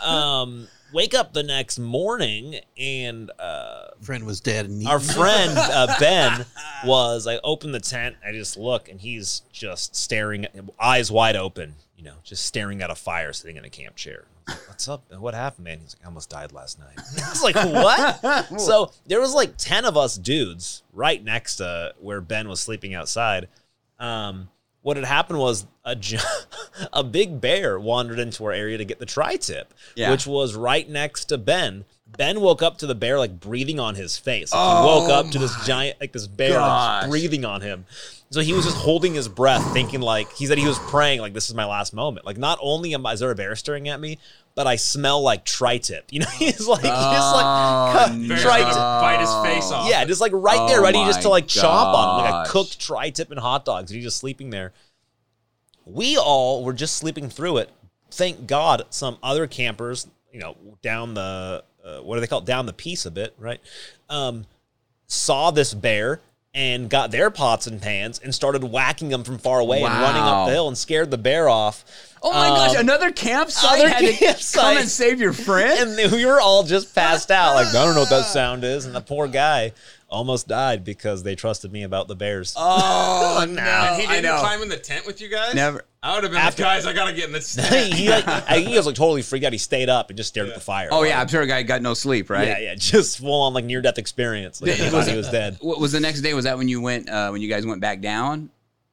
um, 0.04 0.68
wake 0.92 1.14
up 1.14 1.32
the 1.32 1.42
next 1.42 1.78
morning, 1.78 2.56
and 2.78 3.30
uh, 3.38 3.88
Friend 4.00 4.24
was 4.24 4.40
dead. 4.40 4.66
And 4.66 4.86
our 4.86 5.00
friend 5.00 5.52
uh, 5.56 5.94
Ben 5.98 6.44
was. 6.84 7.26
I 7.26 7.38
open 7.42 7.72
the 7.72 7.80
tent, 7.80 8.16
I 8.26 8.32
just 8.32 8.56
look, 8.56 8.88
and 8.88 9.00
he's 9.00 9.42
just 9.52 9.96
staring, 9.96 10.46
eyes 10.78 11.10
wide 11.10 11.36
open, 11.36 11.74
you 11.96 12.04
know, 12.04 12.14
just 12.24 12.44
staring 12.44 12.82
at 12.82 12.90
a 12.90 12.94
fire, 12.94 13.32
sitting 13.32 13.56
in 13.56 13.64
a 13.64 13.70
camp 13.70 13.96
chair. 13.96 14.24
Like, 14.46 14.68
What's 14.68 14.88
up? 14.88 15.04
What 15.18 15.34
happened, 15.34 15.64
man? 15.64 15.78
He's 15.80 15.96
like, 15.96 16.04
I 16.04 16.08
almost 16.08 16.30
died 16.30 16.52
last 16.52 16.78
night. 16.78 16.98
I 17.24 17.30
was 17.30 17.42
like, 17.42 17.56
what? 17.56 18.60
so 18.60 18.92
there 19.06 19.20
was 19.20 19.34
like 19.34 19.56
ten 19.56 19.84
of 19.84 19.96
us 19.96 20.16
dudes 20.16 20.82
right 20.92 21.22
next 21.22 21.56
to 21.56 21.94
where 21.98 22.20
Ben 22.20 22.48
was 22.48 22.60
sleeping 22.60 22.94
outside. 22.94 23.48
Um, 23.98 24.48
what 24.86 24.96
had 24.96 25.04
happened 25.04 25.36
was 25.40 25.66
a 25.84 25.96
a 26.92 27.02
big 27.02 27.40
bear 27.40 27.76
wandered 27.76 28.20
into 28.20 28.44
our 28.44 28.52
area 28.52 28.78
to 28.78 28.84
get 28.84 29.00
the 29.00 29.04
tri-tip, 29.04 29.74
Yeah. 29.96 30.12
which 30.12 30.28
was 30.28 30.54
right 30.54 30.88
next 30.88 31.24
to 31.24 31.38
Ben. 31.38 31.84
Ben 32.16 32.40
woke 32.40 32.62
up 32.62 32.78
to 32.78 32.86
the 32.86 32.94
bear 32.94 33.18
like 33.18 33.38
breathing 33.40 33.78
on 33.80 33.94
his 33.94 34.16
face. 34.18 34.52
Like, 34.52 34.78
he 34.80 34.84
woke 34.86 35.10
up 35.10 35.30
to 35.30 35.38
this 35.38 35.54
giant, 35.66 36.00
like 36.00 36.12
this 36.12 36.26
bear 36.26 36.58
like, 36.60 37.04
Oh 37.04 37.08
breathing 37.08 37.44
on 37.44 37.60
him. 37.60 37.84
So 38.30 38.40
he 38.40 38.52
was 38.52 38.64
just 38.64 38.76
holding 38.76 39.14
his 39.14 39.28
breath, 39.28 39.72
thinking 39.72 40.00
like 40.00 40.32
he 40.32 40.46
said 40.46 40.58
he 40.58 40.66
was 40.66 40.78
praying 40.78 41.20
like 41.20 41.32
this 41.32 41.48
is 41.48 41.54
my 41.54 41.64
last 41.64 41.94
moment. 41.94 42.26
Like 42.26 42.38
not 42.38 42.58
only 42.60 42.92
am 42.94 43.06
I 43.06 43.12
is 43.12 43.20
there 43.20 43.30
a 43.30 43.34
bear 43.34 43.54
staring 43.54 43.88
at 43.88 44.00
me, 44.00 44.18
but 44.56 44.66
I 44.66 44.76
smell 44.76 45.22
like 45.22 45.44
tri-tip. 45.44 46.06
You 46.10 46.20
know, 46.20 46.26
he's 46.36 46.66
like 46.66 46.80
he's 46.82 46.90
Oh, 46.92 47.94
like 48.08 48.28
Bear's 48.28 48.42
tri 48.42 48.60
gonna 48.60 48.74
bite 48.74 49.20
his 49.20 49.32
face 49.44 49.70
off. 49.70 49.88
yeah, 49.88 50.04
just 50.04 50.20
like 50.20 50.32
right 50.34 50.68
there, 50.68 50.80
Oh 50.80 50.82
ready 50.82 50.98
just 51.04 51.22
to 51.22 51.28
my 51.28 51.32
like 51.32 51.46
chomp 51.46 51.94
on 51.94 52.24
him, 52.24 52.30
like 52.32 52.48
a 52.48 52.50
cooked 52.50 52.80
tri-tip 52.80 53.30
and 53.30 53.38
hot 53.38 53.64
dogs. 53.64 53.90
And 53.90 53.96
he's 53.96 54.04
just 54.04 54.18
sleeping 54.18 54.50
there. 54.50 54.72
We 55.84 56.16
all 56.16 56.64
were 56.64 56.72
just 56.72 56.96
sleeping 56.96 57.28
through 57.30 57.58
it. 57.58 57.70
Thank 58.10 58.46
God, 58.46 58.86
some 58.90 59.18
other 59.22 59.46
campers, 59.46 60.08
you 60.32 60.40
know, 60.40 60.56
down 60.82 61.14
the 61.14 61.62
uh, 61.86 61.98
what 62.00 62.16
do 62.16 62.20
they 62.20 62.26
call 62.26 62.40
it? 62.40 62.44
Down 62.44 62.66
the 62.66 62.72
piece 62.72 63.06
a 63.06 63.10
bit, 63.10 63.34
right? 63.38 63.60
Um, 64.10 64.46
saw 65.06 65.50
this 65.50 65.72
bear 65.72 66.20
and 66.52 66.88
got 66.88 67.10
their 67.10 67.30
pots 67.30 67.66
and 67.66 67.80
pans 67.82 68.18
and 68.18 68.34
started 68.34 68.64
whacking 68.64 69.10
them 69.10 69.22
from 69.22 69.36
far 69.36 69.60
away 69.60 69.82
and 69.82 69.92
running 69.92 70.22
up 70.22 70.46
the 70.46 70.52
hill 70.54 70.68
and 70.68 70.76
scared 70.76 71.10
the 71.10 71.18
bear 71.18 71.48
off. 71.48 71.84
Oh 72.22 72.32
my 72.32 72.48
gosh! 72.48 72.74
Um, 72.74 72.80
Another 72.80 73.12
campsite 73.12 73.78
other 73.78 73.88
had 73.88 74.00
to 74.00 74.12
campsite. 74.12 74.62
come 74.62 74.76
and 74.78 74.88
save 74.88 75.20
your 75.20 75.34
friend. 75.34 75.78
and 75.90 75.98
then 75.98 76.10
we 76.10 76.24
were 76.24 76.40
all 76.40 76.62
just 76.64 76.94
passed 76.94 77.30
out. 77.30 77.54
Like, 77.54 77.68
I 77.68 77.84
don't 77.84 77.94
know 77.94 78.00
what 78.00 78.10
that 78.10 78.24
sound 78.24 78.64
is. 78.64 78.86
And 78.86 78.94
the 78.94 79.02
poor 79.02 79.28
guy 79.28 79.72
almost 80.08 80.48
died 80.48 80.84
because 80.84 81.22
they 81.22 81.34
trusted 81.34 81.72
me 81.72 81.82
about 81.82 82.08
the 82.08 82.16
bears. 82.16 82.54
oh 82.56 83.44
no! 83.48 83.60
And 83.60 84.00
he 84.00 84.06
I 84.06 84.16
didn't 84.16 84.24
know. 84.24 84.38
climb 84.40 84.62
in 84.62 84.68
the 84.68 84.76
tent 84.76 85.06
with 85.06 85.20
you 85.20 85.28
guys? 85.28 85.54
Never. 85.54 85.84
I 86.02 86.14
would 86.14 86.22
have 86.22 86.32
been 86.32 86.40
After- 86.40 86.62
like, 86.62 86.76
guys, 86.76 86.86
I 86.86 86.92
gotta 86.92 87.12
get 87.12 87.24
in 87.26 87.32
this 87.32 87.54
tent. 87.68 87.92
he, 87.94 88.08
like, 88.08 88.26
I, 88.28 88.58
he 88.60 88.76
was 88.76 88.86
like 88.86 88.94
totally 88.94 89.22
freaked 89.22 89.44
out. 89.44 89.52
He 89.52 89.58
stayed 89.58 89.88
up 89.88 90.08
and 90.10 90.16
just 90.16 90.28
stared 90.28 90.48
at 90.48 90.54
the 90.54 90.60
fire. 90.60 90.88
Oh 90.92 91.00
Like, 91.00 91.08
yeah, 91.10 91.20
I'm 91.20 91.26
sure 91.26 91.42
a 91.42 91.46
guy 91.46 91.62
got 91.64 91.82
no 91.82 91.94
sleep, 91.94 92.30
right? 92.30 92.46
yeah, 92.46 92.58
yeah, 92.58 92.74
just 92.76 93.18
full 93.18 93.42
on 93.42 93.54
like 93.54 93.64
near 93.64 93.82
death 93.82 93.98
experience. 93.98 94.62
Like, 94.62 94.72
he 94.72 94.88
thought 94.88 95.08
he 95.08 95.16
was 95.16 95.28
dead. 95.30 95.56
What 95.60 95.80
was 95.80 95.92
the 95.92 96.00
next 96.00 96.20
day? 96.20 96.34
Was 96.34 96.44
that 96.44 96.56
when 96.58 96.68
you 96.68 96.80
went? 96.80 97.08
Uh, 97.08 97.30
when 97.30 97.40
you 97.42 97.48
guys 97.48 97.66
went 97.66 97.80
back 97.80 98.00
down, 98.00 98.50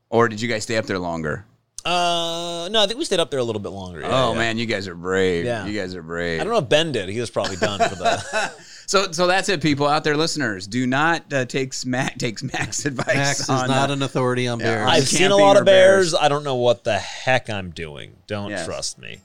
or 0.09 0.27
did 0.27 0.41
you 0.41 0.47
guys 0.47 0.63
stay 0.63 0.77
up 0.77 0.85
there 0.85 0.97
longer? 0.99 1.45
Uh, 1.85 2.69
no, 2.71 2.81
I 2.81 2.87
think 2.87 2.97
we 2.97 3.05
stayed 3.05 3.19
up 3.19 3.29
there 3.29 3.39
a 3.39 3.43
little 3.43 3.61
bit 3.61 3.69
longer. 3.73 4.01
Yeah, 4.01 4.07
oh 4.25 4.31
yeah. 4.33 4.37
man, 4.39 4.57
you 4.57 4.65
guys 4.65 4.87
are 4.87 4.95
brave. 4.95 5.43
Yeah. 5.45 5.65
You 5.65 5.77
guys 5.79 5.95
are 5.95 6.03
brave. 6.03 6.39
I 6.39 6.43
don't 6.45 6.53
know 6.53 6.59
if 6.59 6.69
Ben 6.69 6.91
did. 6.93 7.09
He 7.09 7.19
was 7.19 7.29
probably 7.29 7.57
done 7.57 7.79
for 7.79 7.95
the. 7.95 8.51
So, 8.85 9.13
so 9.13 9.27
that's 9.27 9.47
it, 9.47 9.61
people 9.61 9.87
out 9.87 10.03
there, 10.03 10.17
listeners. 10.17 10.67
Do 10.67 10.85
not 10.85 11.31
uh, 11.33 11.45
take 11.45 11.73
Smack 11.73 12.17
takes 12.17 12.43
Max 12.43 12.85
advice. 12.85 13.15
Max 13.15 13.39
is 13.39 13.49
on, 13.49 13.69
not 13.69 13.89
uh, 13.89 13.93
an 13.93 14.03
authority 14.03 14.45
on 14.49 14.59
bears. 14.59 14.85
I- 14.87 14.95
I've 14.95 15.07
seen 15.07 15.31
a 15.31 15.37
lot 15.37 15.55
of 15.55 15.63
bears. 15.63 16.11
bears. 16.11 16.21
I 16.21 16.27
don't 16.27 16.43
know 16.43 16.55
what 16.57 16.83
the 16.83 16.99
heck 16.99 17.49
I'm 17.49 17.71
doing. 17.71 18.17
Don't 18.27 18.49
Yes. 18.49 18.65
trust 18.65 18.99
me. 18.99 19.19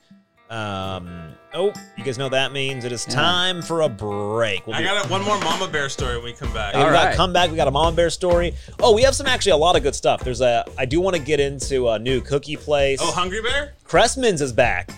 Um. 0.48 1.27
Oh, 1.54 1.72
you 1.96 2.04
guys 2.04 2.18
know 2.18 2.26
what 2.26 2.32
that 2.32 2.52
means? 2.52 2.84
It 2.84 2.92
is 2.92 3.06
time 3.06 3.62
for 3.62 3.80
a 3.80 3.88
break. 3.88 4.66
We'll 4.66 4.76
I 4.76 4.82
got 4.82 5.06
a, 5.06 5.08
one 5.08 5.22
more 5.22 5.38
mama 5.40 5.66
bear 5.66 5.88
story 5.88 6.16
when 6.16 6.24
we 6.26 6.32
come 6.34 6.52
back. 6.52 6.74
Hey, 6.74 6.80
we 6.80 6.84
All 6.84 6.90
got 6.90 7.14
come 7.14 7.32
back. 7.32 7.50
We 7.50 7.56
got 7.56 7.68
a 7.68 7.70
Mama 7.70 7.96
bear 7.96 8.10
story. 8.10 8.54
Oh, 8.80 8.94
we 8.94 9.02
have 9.02 9.14
some 9.14 9.26
actually 9.26 9.52
a 9.52 9.56
lot 9.56 9.74
of 9.74 9.82
good 9.82 9.94
stuff. 9.94 10.22
There's 10.22 10.42
a. 10.42 10.64
I 10.76 10.84
do 10.84 11.00
want 11.00 11.16
to 11.16 11.22
get 11.22 11.40
into 11.40 11.88
a 11.88 11.98
new 11.98 12.20
cookie 12.20 12.56
place. 12.56 12.98
Oh, 13.00 13.10
Hungry 13.12 13.40
Bear? 13.40 13.72
Cressman's 13.84 14.42
is 14.42 14.52
back. 14.52 14.90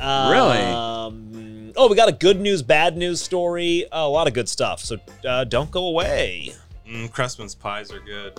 Um, 0.00 0.30
Really? 0.30 1.72
Oh, 1.76 1.88
we 1.88 1.94
got 1.94 2.08
a 2.08 2.12
good 2.12 2.40
news, 2.40 2.62
bad 2.62 2.96
news 2.96 3.20
story. 3.20 3.86
a 3.92 4.08
lot 4.08 4.26
of 4.26 4.34
good 4.34 4.48
stuff. 4.48 4.80
So 4.82 4.96
uh, 5.24 5.44
don't 5.44 5.70
go 5.70 5.86
away. 5.86 6.52
Mm, 6.88 7.12
Cressman's 7.12 7.54
pies 7.54 7.92
are 7.92 8.00
good. 8.00 8.32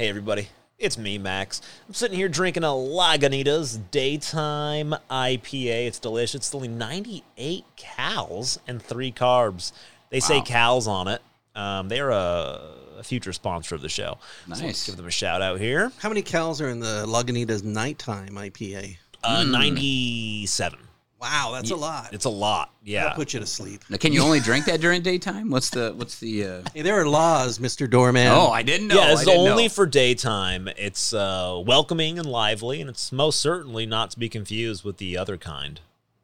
Hey, 0.00 0.08
everybody. 0.08 0.48
It's 0.78 0.96
me, 0.96 1.18
Max. 1.18 1.60
I'm 1.86 1.92
sitting 1.92 2.16
here 2.16 2.30
drinking 2.30 2.64
a 2.64 2.68
Lagunitas 2.68 3.78
Daytime 3.90 4.94
IPA. 5.10 5.88
It's 5.88 5.98
delicious. 5.98 6.36
It's 6.36 6.54
only 6.54 6.68
98 6.68 7.66
cals 7.76 8.56
and 8.66 8.80
three 8.80 9.12
carbs. 9.12 9.72
They 10.08 10.20
say 10.20 10.38
Wow. 10.38 10.44
cals 10.44 10.86
on 10.86 11.06
it. 11.08 11.20
Um, 11.54 11.88
they're 11.90 12.08
a, 12.08 12.76
a 12.96 13.02
future 13.02 13.34
sponsor 13.34 13.74
of 13.74 13.82
the 13.82 13.90
show. 13.90 14.16
So 14.46 14.48
let's 14.48 14.62
Nice. 14.62 14.86
give 14.86 14.96
them 14.96 15.06
a 15.06 15.10
shout 15.10 15.42
out 15.42 15.60
here. 15.60 15.92
How 15.98 16.08
many 16.08 16.22
cows 16.22 16.62
are 16.62 16.70
in 16.70 16.80
the 16.80 17.04
Lagunitas 17.06 17.62
nighttime 17.62 18.36
IPA? 18.36 18.96
Uh, 19.22 19.44
Hmm. 19.44 19.50
97. 19.50 20.78
Wow, 21.20 21.50
that's 21.52 21.70
a 21.70 21.76
lot. 21.76 22.14
It's 22.14 22.24
a 22.24 22.30
lot. 22.30 22.72
Yeah. 22.82 23.02
That'll 23.02 23.16
put 23.16 23.34
you 23.34 23.40
to 23.40 23.46
sleep. 23.46 23.82
Now, 23.90 23.98
can 23.98 24.14
you 24.14 24.22
only 24.22 24.40
drink 24.40 24.64
that 24.64 24.80
during 24.80 25.02
daytime? 25.02 25.50
What's 25.50 25.68
the 25.68 25.92
what's 25.94 26.18
the? 26.18 26.46
Uh... 26.46 26.62
Hey, 26.72 26.80
there 26.80 26.98
are 26.98 27.06
laws, 27.06 27.58
Mr. 27.58 27.88
Doorman. 27.88 28.28
Oh, 28.28 28.50
I 28.50 28.62
didn't 28.62 28.88
know. 28.88 28.94
yeah, 28.94 29.12
it's 29.12 29.28
only 29.28 29.64
know. 29.64 29.68
for 29.68 29.84
daytime. 29.84 30.68
It's 30.78 31.12
uh, 31.12 31.60
welcoming 31.64 32.18
and 32.18 32.26
lively, 32.26 32.80
and 32.80 32.88
it's 32.88 33.12
most 33.12 33.40
certainly 33.40 33.84
not 33.84 34.10
to 34.12 34.18
be 34.18 34.30
confused 34.30 34.82
with 34.82 34.96
the 34.96 35.18
other 35.18 35.36
kind. 35.36 35.80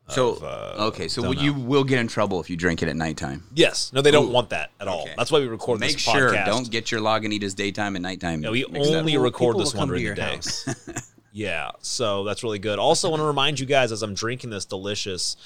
So 0.08 0.36
of, 0.36 0.44
uh, 0.44 0.84
okay, 0.86 1.08
so 1.08 1.32
you 1.32 1.52
will 1.52 1.82
get 1.82 1.98
in 1.98 2.06
trouble 2.06 2.40
if 2.40 2.48
you 2.48 2.56
drink 2.56 2.80
it 2.80 2.88
at 2.88 2.94
nighttime. 2.94 3.42
Yes. 3.54 3.92
No, 3.92 4.00
they 4.00 4.12
don't 4.12 4.28
Ooh. 4.28 4.32
want 4.32 4.50
that 4.50 4.70
at 4.78 4.86
all. 4.86 5.02
Okay. 5.02 5.14
That's 5.18 5.32
why 5.32 5.40
we 5.40 5.46
record 5.48 5.80
Make 5.80 5.94
this 5.94 6.00
sure 6.00 6.30
podcast. 6.30 6.46
don't 6.46 6.70
get 6.70 6.92
your 6.92 7.00
Lagunitas 7.00 7.56
daytime 7.56 7.96
and 7.96 8.04
nighttime. 8.04 8.42
Yeah, 8.42 8.50
we 8.50 8.64
mixed 8.70 8.92
up. 8.92 8.98
only 8.98 9.18
record 9.18 9.54
people 9.54 9.64
this 9.64 9.74
one 9.74 9.88
during 9.88 10.04
the 10.04 10.14
day. 10.14 10.38
Yeah, 11.36 11.72
so 11.82 12.24
that's 12.24 12.42
really 12.42 12.58
good. 12.58 12.78
Also, 12.78 13.10
want 13.10 13.20
to 13.20 13.26
remind 13.26 13.60
you 13.60 13.66
guys 13.66 13.92
as 13.92 14.02
I'm 14.02 14.14
drinking 14.14 14.48
this 14.48 14.64
delicious 14.64 15.36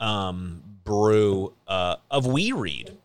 um, 0.00 0.62
brew 0.82 1.52
uh, 1.68 1.96
of 2.10 2.24
We 2.26 2.52
read. 2.52 2.96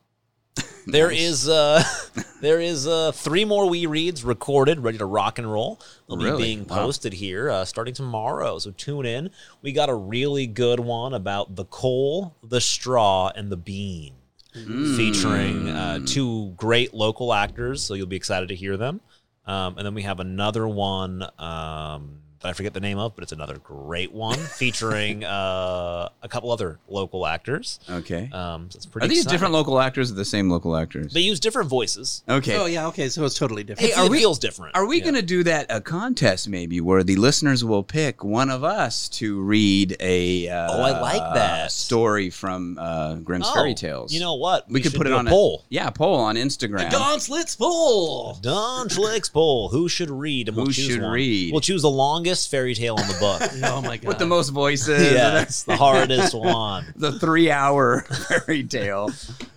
There 0.88 1.12
is 1.12 1.50
uh, 1.50 1.84
there 2.42 2.62
is 2.62 2.88
uh, 2.88 3.12
three 3.12 3.44
more 3.44 3.70
we 3.70 3.86
reads 3.86 4.24
recorded, 4.24 4.80
ready 4.80 4.98
to 5.00 5.06
rock 5.06 5.40
and 5.40 5.52
roll. 5.52 5.82
They'll 6.08 6.16
be 6.18 6.24
Really? 6.24 6.44
being 6.44 6.68
Wow. 6.68 6.86
posted 6.86 7.12
here 7.12 7.50
uh, 7.50 7.66
starting 7.66 7.94
tomorrow. 7.94 8.60
So 8.60 8.72
tune 8.72 9.06
in. 9.06 9.30
We 9.62 9.74
got 9.74 9.90
a 9.90 9.94
really 9.96 10.48
good 10.48 10.80
one 10.80 11.14
about 11.14 11.58
the 11.58 11.66
coal, 11.66 12.34
the 12.42 12.62
straw, 12.62 13.30
and 13.36 13.52
the 13.52 13.58
bean, 13.58 14.14
featuring 14.54 15.68
uh, 15.68 16.00
two 16.06 16.54
great 16.56 16.94
local 16.94 17.34
actors. 17.34 17.84
So 17.84 17.94
you'll 17.94 18.08
be 18.08 18.16
excited 18.16 18.48
to 18.50 18.56
hear 18.56 18.78
them. 18.78 19.02
Um, 19.46 19.78
and 19.78 19.86
then 19.86 19.94
we 19.94 20.04
have 20.04 20.20
another 20.20 20.68
one 20.68 21.24
um, 21.40 22.20
that 22.42 22.50
I 22.50 22.54
forget 22.54 22.74
the 22.74 22.80
name 22.80 22.98
of, 22.98 23.16
but 23.16 23.24
it's 23.24 23.32
another 23.32 23.58
great 23.58 24.12
one 24.12 24.38
featuring 24.62 25.24
uh, 25.24 26.10
a 26.22 26.28
couple 26.28 26.52
other 26.52 26.80
local 26.88 27.26
actors. 27.28 27.80
Okay. 27.90 28.30
Um, 28.32 28.70
so 28.72 28.78
it's 28.78 28.86
pretty. 28.86 29.06
Are 29.06 29.10
these 29.10 29.20
exciting. 29.20 29.34
different 29.36 29.54
local 29.54 29.80
actors 29.80 30.12
or 30.12 30.16
the 30.16 30.26
same 30.26 30.50
local 30.50 30.76
actors? 30.76 31.14
They 31.14 31.22
use 31.22 31.40
different 31.40 31.70
voices. 31.70 32.24
Okay. 32.28 32.58
Oh, 32.58 32.66
yeah, 32.66 32.88
okay, 32.88 33.10
so 33.10 33.24
it's 33.26 33.38
totally 33.38 33.64
different. 33.64 33.92
Hey, 33.92 34.00
are 34.00 34.06
it 34.06 34.12
we- 34.12 34.20
feels 34.20 34.40
different. 34.40 34.76
Are 34.76 34.86
we 34.86 34.98
Yeah. 34.98 35.04
going 35.04 35.16
to 35.16 35.22
do 35.22 35.44
that 35.44 35.68
a 35.70 35.82
contest 35.82 36.48
maybe 36.50 36.82
where 36.82 37.04
the 37.04 37.16
listeners 37.16 37.64
will 37.64 37.84
pick 37.84 38.24
one 38.24 38.50
of 38.50 38.64
us 38.64 39.08
to 39.10 39.40
read 39.42 39.96
a 40.00 40.48
uh, 40.50 40.68
Oh, 40.72 40.82
I 40.82 41.00
like 41.00 41.34
that. 41.36 41.72
story 41.72 42.30
from 42.30 42.78
uh, 42.80 43.16
Grimm's 43.16 43.48
Oh, 43.48 43.54
Fairy 43.54 43.74
Tales? 43.76 44.14
You 44.14 44.20
know 44.20 44.36
what? 44.36 44.70
we, 44.70 44.82
could 44.82 44.94
put 44.94 45.08
it 45.08 45.14
on 45.14 45.28
a 45.28 45.30
poll. 45.30 45.64
yeah, 45.70 45.88
a 45.88 45.92
poll 45.92 46.16
on 46.16 46.36
Instagram. 46.36 46.90
Gauntlets 46.92 47.56
full. 47.56 48.40
Don 48.42 48.88
Schlick's 48.90 49.30
poll. 49.30 49.70
Who 49.70 49.88
should 49.90 50.10
read? 50.10 50.48
And 50.48 50.58
we'll 50.58 50.68
Who 50.68 50.72
should 50.72 51.02
one. 51.02 51.12
read? 51.12 51.52
We'll 51.52 51.62
choose 51.62 51.82
the 51.82 51.90
longest 51.90 52.31
fairy 52.36 52.74
tale 52.76 52.98
in 52.98 53.08
the 53.08 53.18
book. 53.20 53.42
Oh, 53.64 53.82
my 53.82 53.98
God. 53.98 54.08
with 54.08 54.18
the 54.20 54.26
most 54.26 54.50
voices. 54.50 55.12
yes, 55.12 55.64
the 55.64 55.76
hardest 55.76 56.34
one. 56.36 56.86
the 56.96 57.12
three-hour 57.20 58.02
fairy 58.28 58.64
tale. 58.64 59.12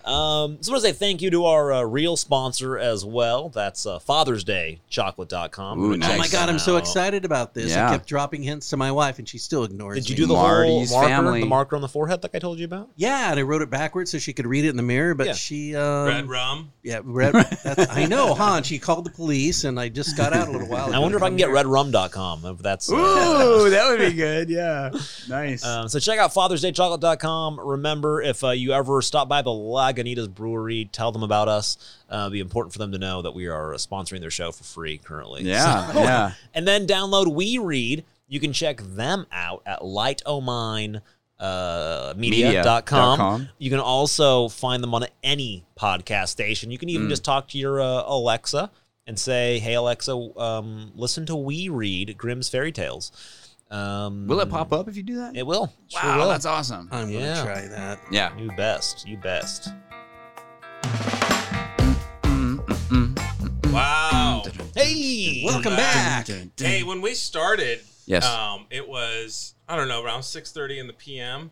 Um, 0.05 0.59
so 0.61 0.71
I 0.71 0.75
want 0.75 0.85
to 0.85 0.89
say 0.91 0.93
thank 0.93 1.23
you 1.23 1.31
to 1.31 1.47
our 1.47 1.73
uh, 1.73 1.83
real 1.83 2.17
sponsor 2.17 2.79
as 2.79 3.05
well. 3.05 3.49
That's 3.49 3.87
uh, 3.87 3.99
Father's 3.99 4.45
Day 4.45 4.81
Chocolate.com. 4.91 5.81
Ooh, 5.83 5.93
Check 5.93 6.01
nice. 6.01 6.11
Oh 6.15 6.19
my 6.19 6.29
god, 6.29 6.49
I'm 6.51 6.59
so 6.59 6.77
excited 6.77 7.25
about 7.25 7.55
this. 7.55 7.71
Yeah. 7.71 7.89
I 7.89 7.93
kept 7.93 8.07
dropping 8.07 8.43
hints 8.43 8.69
to 8.71 8.77
my 8.77 8.93
wife, 8.93 9.19
and 9.19 9.27
she 9.29 9.39
still 9.39 9.65
ignores. 9.65 9.97
It. 9.99 10.01
Did 10.03 10.11
you 10.11 10.15
me. 10.17 10.21
do 10.23 10.27
the 10.27 10.35
Marty's 10.35 10.91
whole 10.91 11.01
marker, 11.01 11.15
family. 11.15 11.41
the 11.41 11.47
marker 11.47 11.77
on 11.77 11.83
the 11.83 11.89
forehead 11.89 12.23
like 12.23 12.35
I 12.35 12.39
told 12.39 12.59
you 12.59 12.67
about? 12.67 12.91
Yeah, 12.97 13.31
and 13.31 13.41
I 13.41 13.43
wrote 13.43 13.63
it 13.63 13.71
backwards 13.71 14.11
so 14.11 14.19
she 14.19 14.33
could 14.35 14.47
read 14.47 14.65
it 14.67 14.69
in 14.71 14.77
the 14.77 14.83
mirror. 14.83 15.15
But 15.15 15.29
Yeah. 15.29 15.33
she, 15.33 15.75
um, 15.75 16.07
Red 16.07 16.29
rum. 16.29 16.73
yeah, 16.83 17.01
red. 17.03 17.33
That's, 17.35 17.91
I 17.91 18.05
know, 18.05 18.35
huh? 18.35 18.57
And 18.57 18.67
she 18.67 18.79
called 18.79 19.07
the 19.07 19.11
police, 19.11 19.65
and 19.65 19.81
I 19.81 19.89
just 19.89 20.17
got 20.19 20.33
out 20.35 20.49
a 20.49 20.51
little 20.51 20.69
while. 20.69 20.93
I 20.95 20.99
wonder 20.99 21.17
if 21.17 21.23
I 21.23 21.27
can 21.29 21.39
come 21.39 21.39
get 21.39 21.49
here. 21.49 21.57
redrum.com 21.65 22.45
if 22.45 22.59
that's. 22.59 22.93
Uh, 22.93 22.95
Ooh, 22.97 23.71
that 23.71 23.89
would 23.91 24.01
be 24.01 24.13
good. 24.13 24.51
Yeah, 24.51 24.91
nice. 25.29 25.65
Um, 25.65 25.89
so 25.89 25.99
check 25.99 26.19
out 26.19 26.33
fathersdaychocolate.com. 26.35 27.61
Remember, 27.61 28.21
if 28.21 28.45
uh, 28.45 28.51
you 28.51 28.73
ever 28.73 29.01
stop 29.01 29.29
by 29.29 29.41
the 29.43 29.53
Lagunitas 29.95 30.33
Brewery, 30.33 30.89
tell 30.93 31.13
them 31.13 31.23
about 31.23 31.49
us. 31.49 31.77
Uh, 32.11 32.23
it'd 32.23 32.33
be 32.33 32.41
important 32.41 32.73
for 32.73 32.79
them 32.79 32.93
to 32.93 32.99
know 32.99 33.23
that 33.23 33.35
we 33.35 33.47
are 33.47 33.73
sponsoring 33.75 34.21
their 34.21 34.31
show 34.31 34.53
for 34.53 34.65
free 34.65 34.99
currently. 34.99 35.43
yeah, 35.45 35.93
So- 35.93 35.99
yeah. 36.03 36.33
And 36.55 36.67
then 36.67 36.87
download 36.87 37.33
We 37.35 37.59
Read. 37.59 38.05
You 38.29 38.41
can 38.41 38.53
check 38.53 38.81
them 38.83 39.27
out 39.31 39.63
at 39.67 39.81
lightomine 39.81 41.03
uh, 41.39 42.15
media.com. 42.17 43.19
Media.com. 43.19 43.49
You 43.59 43.71
can 43.71 43.81
also 43.81 44.49
find 44.49 44.83
them 44.83 44.95
on 44.95 45.05
any 45.23 45.65
podcast 45.79 46.29
station. 46.29 46.71
You 46.71 46.79
can 46.79 46.89
even 46.89 47.09
just 47.09 47.25
talk 47.25 47.49
to 47.49 47.59
your 47.59 47.81
uh, 47.81 48.03
Alexa 48.07 48.71
and 49.07 49.19
say, 49.19 49.59
"Hey 49.59 49.75
Alexa, 49.75 50.13
um, 50.39 50.93
listen 50.95 51.27
to 51.27 51.37
We 51.37 51.69
Read 51.69 52.17
Grimm's 52.17 52.49
Fairy 52.49 52.73
Tales." 52.73 53.13
Um, 53.71 54.27
Will 54.27 54.41
it 54.41 54.49
pop 54.51 54.73
up 54.73 54.89
if 54.89 54.97
you 54.97 55.03
do 55.03 55.17
that? 55.17 55.37
It 55.37 55.47
will. 55.47 55.73
Sure 55.89 56.03
wow, 56.03 56.19
will. 56.19 56.29
that's 56.29 56.47
awesome. 56.47 56.89
I'm 56.93 57.13
gonna 57.13 57.43
try 57.43 57.67
that. 57.67 58.01
Yeah. 58.11 58.37
You 58.39 58.51
best. 58.57 59.07
You 59.09 59.17
best. 59.17 59.71
Wow. 63.73 64.45
Hey, 64.77 65.43
Welcome 65.45 65.75
back. 65.75 66.27
back. 66.29 66.37
Hey, 66.59 66.83
when 66.85 67.01
we 67.01 67.15
started, 67.15 67.81
Yes. 68.07 68.25
um, 68.25 68.67
it 68.71 68.87
was 68.89 69.55
I 69.69 69.77
don't 69.77 69.89
know 69.89 70.03
around 70.03 70.23
six 70.23 70.53
thirty 70.53 70.79
in 70.79 70.87
the 70.87 70.93
p.m. 70.93 71.51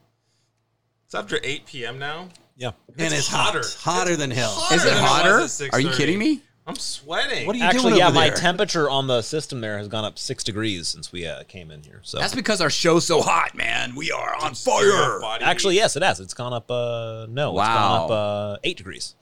It's 1.07 1.15
after 1.15 1.41
eight 1.43 1.67
p.m. 1.67 1.99
now. 1.99 2.29
Yeah. 2.57 2.73
And 2.99 3.13
it's 3.13 3.27
hotter. 3.29 3.61
hot. 3.61 3.99
hotter 4.01 4.17
than 4.17 4.31
hell. 4.31 4.53
hotter 4.55 4.75
Is 4.77 4.85
it 4.85 4.93
hotter? 4.97 5.41
at 5.67 5.75
Are 5.75 5.81
you 5.81 5.91
kidding 5.91 6.19
me? 6.19 6.43
I'm 6.67 6.77
sweating. 6.77 7.47
What 7.47 7.57
are 7.57 7.59
you 7.59 7.65
Actually, 7.65 7.83
doing 7.83 7.97
yeah, 7.97 8.07
over 8.07 8.15
my 8.15 8.29
there? 8.29 8.37
temperature 8.37 8.89
on 8.89 9.09
the 9.09 9.21
system 9.23 9.61
there 9.61 9.79
has 9.79 9.89
gone 9.89 10.05
up 10.05 10.17
six 10.19 10.45
degrees 10.45 10.87
since 10.87 11.11
we 11.11 11.27
uh, 11.27 11.43
came 11.45 11.71
in 11.73 11.83
here. 11.83 12.01
So 12.05 12.19
That's 12.19 12.35
because 12.37 12.61
our 12.61 12.71
show's 12.71 13.05
so 13.05 13.21
hot, 13.21 13.57
man. 13.57 13.97
We 13.97 14.13
are 14.13 14.35
on 14.37 14.53
Your 14.53 14.55
fire. 14.55 15.21
body 15.21 15.45
actually, 15.45 15.75
yes, 15.75 15.97
it 15.97 16.05
has. 16.05 16.21
It's 16.21 16.35
gone 16.35 16.53
up. 16.53 16.71
Uh, 16.71 17.27
no, 17.29 17.51
it's 17.59 17.67
gone 17.67 18.01
Wow. 18.01 18.05
up 18.05 18.11
uh, 18.11 18.57
eight 18.63 18.77
degrees 18.77 19.17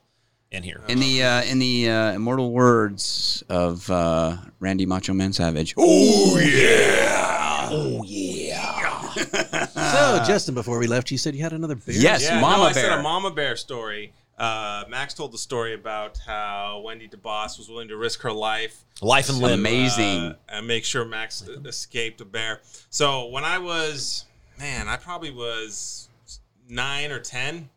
in 0.50 0.62
here. 0.64 0.82
In 0.88 1.00
the 1.00 1.22
uh, 1.22 1.42
in 1.44 1.58
the 1.60 1.88
uh, 1.88 2.12
immortal 2.12 2.52
words 2.52 3.42
of 3.48 3.88
uh, 3.90 4.36
Randy 4.58 4.84
Macho 4.84 5.14
Man 5.14 5.32
Savage. 5.32 5.74
Oh 5.78 6.38
yeah. 6.38 7.68
Oh 7.72 8.02
yeah. 8.04 8.86
So, 9.90 10.22
Justin, 10.24 10.54
before 10.54 10.78
we 10.78 10.86
left, 10.86 11.10
you 11.10 11.18
said 11.18 11.34
you 11.34 11.42
had 11.42 11.52
another 11.52 11.74
beer. 11.74 11.96
Yes, 11.96 12.22
Yeah, 12.22 12.40
Mama 12.40 12.56
no, 12.58 12.62
I 12.64 12.72
Bear. 12.72 12.82
said 12.84 12.98
a 12.98 13.02
Mama 13.02 13.30
Bear 13.32 13.56
story. 13.56 14.12
Uh, 14.40 14.84
Max 14.88 15.12
told 15.12 15.32
the 15.32 15.38
story 15.38 15.74
about 15.74 16.16
how 16.26 16.80
Wendy 16.84 17.06
DeBoss 17.06 17.58
was 17.58 17.68
willing 17.68 17.88
to 17.88 17.96
risk 17.98 18.22
her 18.22 18.32
life 18.32 18.84
Life 19.02 19.28
and 19.28 19.38
limb. 19.38 19.58
Amazing. 19.60 20.22
uh, 20.30 20.34
and 20.48 20.66
make 20.66 20.84
sure 20.84 21.04
Max 21.04 21.42
escaped 21.66 22.20
a 22.22 22.24
bear. 22.24 22.60
So 22.88 23.26
when 23.26 23.44
I 23.44 23.58
was, 23.58 24.24
man, 24.58 24.88
I 24.88 24.96
probably 24.96 25.30
was 25.30 26.08
nine 26.68 27.12
or 27.12 27.18
ten. 27.20 27.68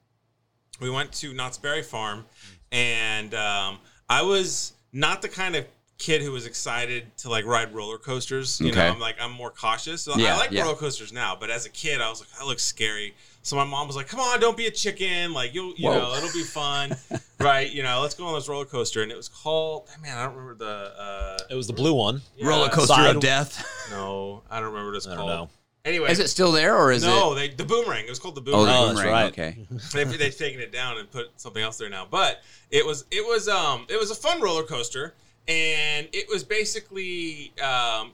We 0.79 0.89
went 0.89 1.11
to 1.13 1.33
Knott's 1.33 1.57
Berry 1.57 1.83
Farm, 1.83 2.25
and 2.71 3.33
um, 3.35 3.79
I 4.09 4.21
was 4.21 4.73
not 4.93 5.21
the 5.21 5.29
kind 5.29 5.55
of 5.57 5.65
kid 5.97 6.21
who 6.21 6.31
was 6.31 6.45
excited 6.45 7.15
to 7.17 7.29
like 7.29 7.45
ride 7.45 7.73
roller 7.73 7.97
coasters. 7.97 8.59
You 8.61 8.69
Okay. 8.69 8.79
know, 8.87 8.93
I'm 8.93 8.99
like 8.99 9.15
I'm 9.21 9.31
more 9.33 9.51
cautious. 9.51 10.01
So 10.03 10.15
Yeah, 10.17 10.35
I 10.35 10.37
like 10.37 10.51
yeah. 10.51 10.63
roller 10.63 10.75
coasters 10.75 11.11
now, 11.13 11.35
but 11.37 11.49
as 11.49 11.65
a 11.65 11.69
kid, 11.69 11.99
I 12.01 12.09
was 12.09 12.19
like, 12.21 12.29
that 12.37 12.45
looks 12.45 12.63
scary. 12.63 13.13
So 13.45 13.55
my 13.57 13.65
mom 13.65 13.87
was 13.87 13.95
like, 13.95 14.07
"Come 14.07 14.19
on, 14.21 14.39
don't 14.39 14.55
be 14.57 14.67
a 14.67 14.71
chicken. 14.71 15.33
Like 15.33 15.53
you'll, 15.53 15.73
you 15.75 15.89
Whoa. 15.89 15.99
know, 15.99 16.15
it'll 16.15 16.31
be 16.33 16.43
fun, 16.43 16.95
right? 17.39 17.69
You 17.71 17.83
know, 17.83 18.01
let's 18.01 18.15
go 18.15 18.25
on 18.25 18.33
this 18.35 18.47
roller 18.47 18.65
coaster." 18.65 19.03
And 19.03 19.11
it 19.11 19.17
was 19.17 19.27
called, 19.29 19.89
man, 20.01 20.17
I 20.17 20.23
don't 20.25 20.35
remember 20.35 20.55
the 20.55 21.01
uh, 21.01 21.37
It 21.49 21.55
was 21.55 21.67
the 21.67 21.73
blue 21.73 21.93
one. 21.93 22.21
yeah, 22.37 22.47
Roller 22.47 22.69
coaster 22.69 22.93
Side- 22.95 23.15
of 23.17 23.21
death. 23.21 23.67
No, 23.91 24.43
I 24.49 24.57
don't 24.61 24.69
remember 24.69 24.91
what 24.91 24.97
it's 24.97 25.07
I 25.07 25.11
don't 25.11 25.17
called. 25.19 25.29
know. 25.29 25.49
Anyway, 25.85 26.09
Is 26.09 26.19
it 26.19 26.29
still 26.29 26.53
there 26.53 26.77
or 26.77 26.93
is 26.93 27.03
no, 27.03 27.09
it? 27.09 27.15
No, 27.19 27.35
they 27.35 27.49
the 27.49 27.65
boomerang. 27.65 28.05
It 28.05 28.09
was 28.09 28.17
called 28.19 28.35
the 28.35 28.41
Oh, 28.41 28.63
boomerang. 28.63 28.65
the 28.65 28.71
Oh, 28.71 28.85
that's 28.87 28.99
boomerang. 29.01 29.11
right. 29.13 29.31
Okay. 29.33 29.67
they've, 29.93 30.17
they've 30.17 30.37
taken 30.37 30.61
it 30.61 30.71
down 30.71 30.97
and 30.97 31.11
put 31.11 31.27
something 31.35 31.61
else 31.61 31.77
there 31.77 31.89
now. 31.89 32.07
But 32.09 32.41
it 32.71 32.85
was 32.85 33.03
it 33.11 33.25
was 33.27 33.49
um 33.49 33.85
it 33.89 33.99
was 33.99 34.09
a 34.09 34.15
fun 34.15 34.39
roller 34.39 34.63
coaster, 34.63 35.13
and 35.49 36.07
it 36.13 36.29
was 36.29 36.45
basically 36.45 37.51
um 37.61 38.11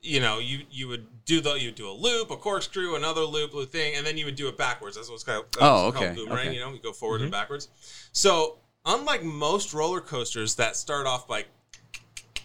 you 0.00 0.18
know 0.18 0.40
you 0.40 0.62
you 0.72 0.88
would 0.88 1.06
do 1.24 1.40
the 1.40 1.54
you 1.54 1.70
do 1.70 1.88
a 1.88 1.92
loop, 1.92 2.30
a 2.30 2.36
corkscrew, 2.36 2.96
another 2.96 3.22
loop, 3.22 3.54
loop 3.54 3.70
thing, 3.70 3.94
and 3.96 4.06
then 4.06 4.16
you 4.18 4.24
would 4.24 4.34
do 4.36 4.48
it 4.48 4.56
backwards. 4.56 4.96
That's 4.96 5.10
what's 5.10 5.24
called. 5.24 5.46
that's 5.52 5.58
Oh, 5.60 5.86
what's 5.86 5.96
called 5.96 6.10
okay, 6.10 6.14
Boomerang. 6.16 6.48
okay. 6.48 6.54
You 6.54 6.60
know, 6.60 6.72
you 6.72 6.80
go 6.80 6.92
forward 6.92 7.20
and 7.20 7.30
mm-hmm. 7.30 7.40
backwards. 7.40 7.68
So 8.12 8.58
unlike 8.84 9.22
most 9.22 9.72
roller 9.72 10.00
coasters 10.00 10.56
that 10.56 10.76
start 10.76 11.06
off 11.06 11.28
by 11.28 11.44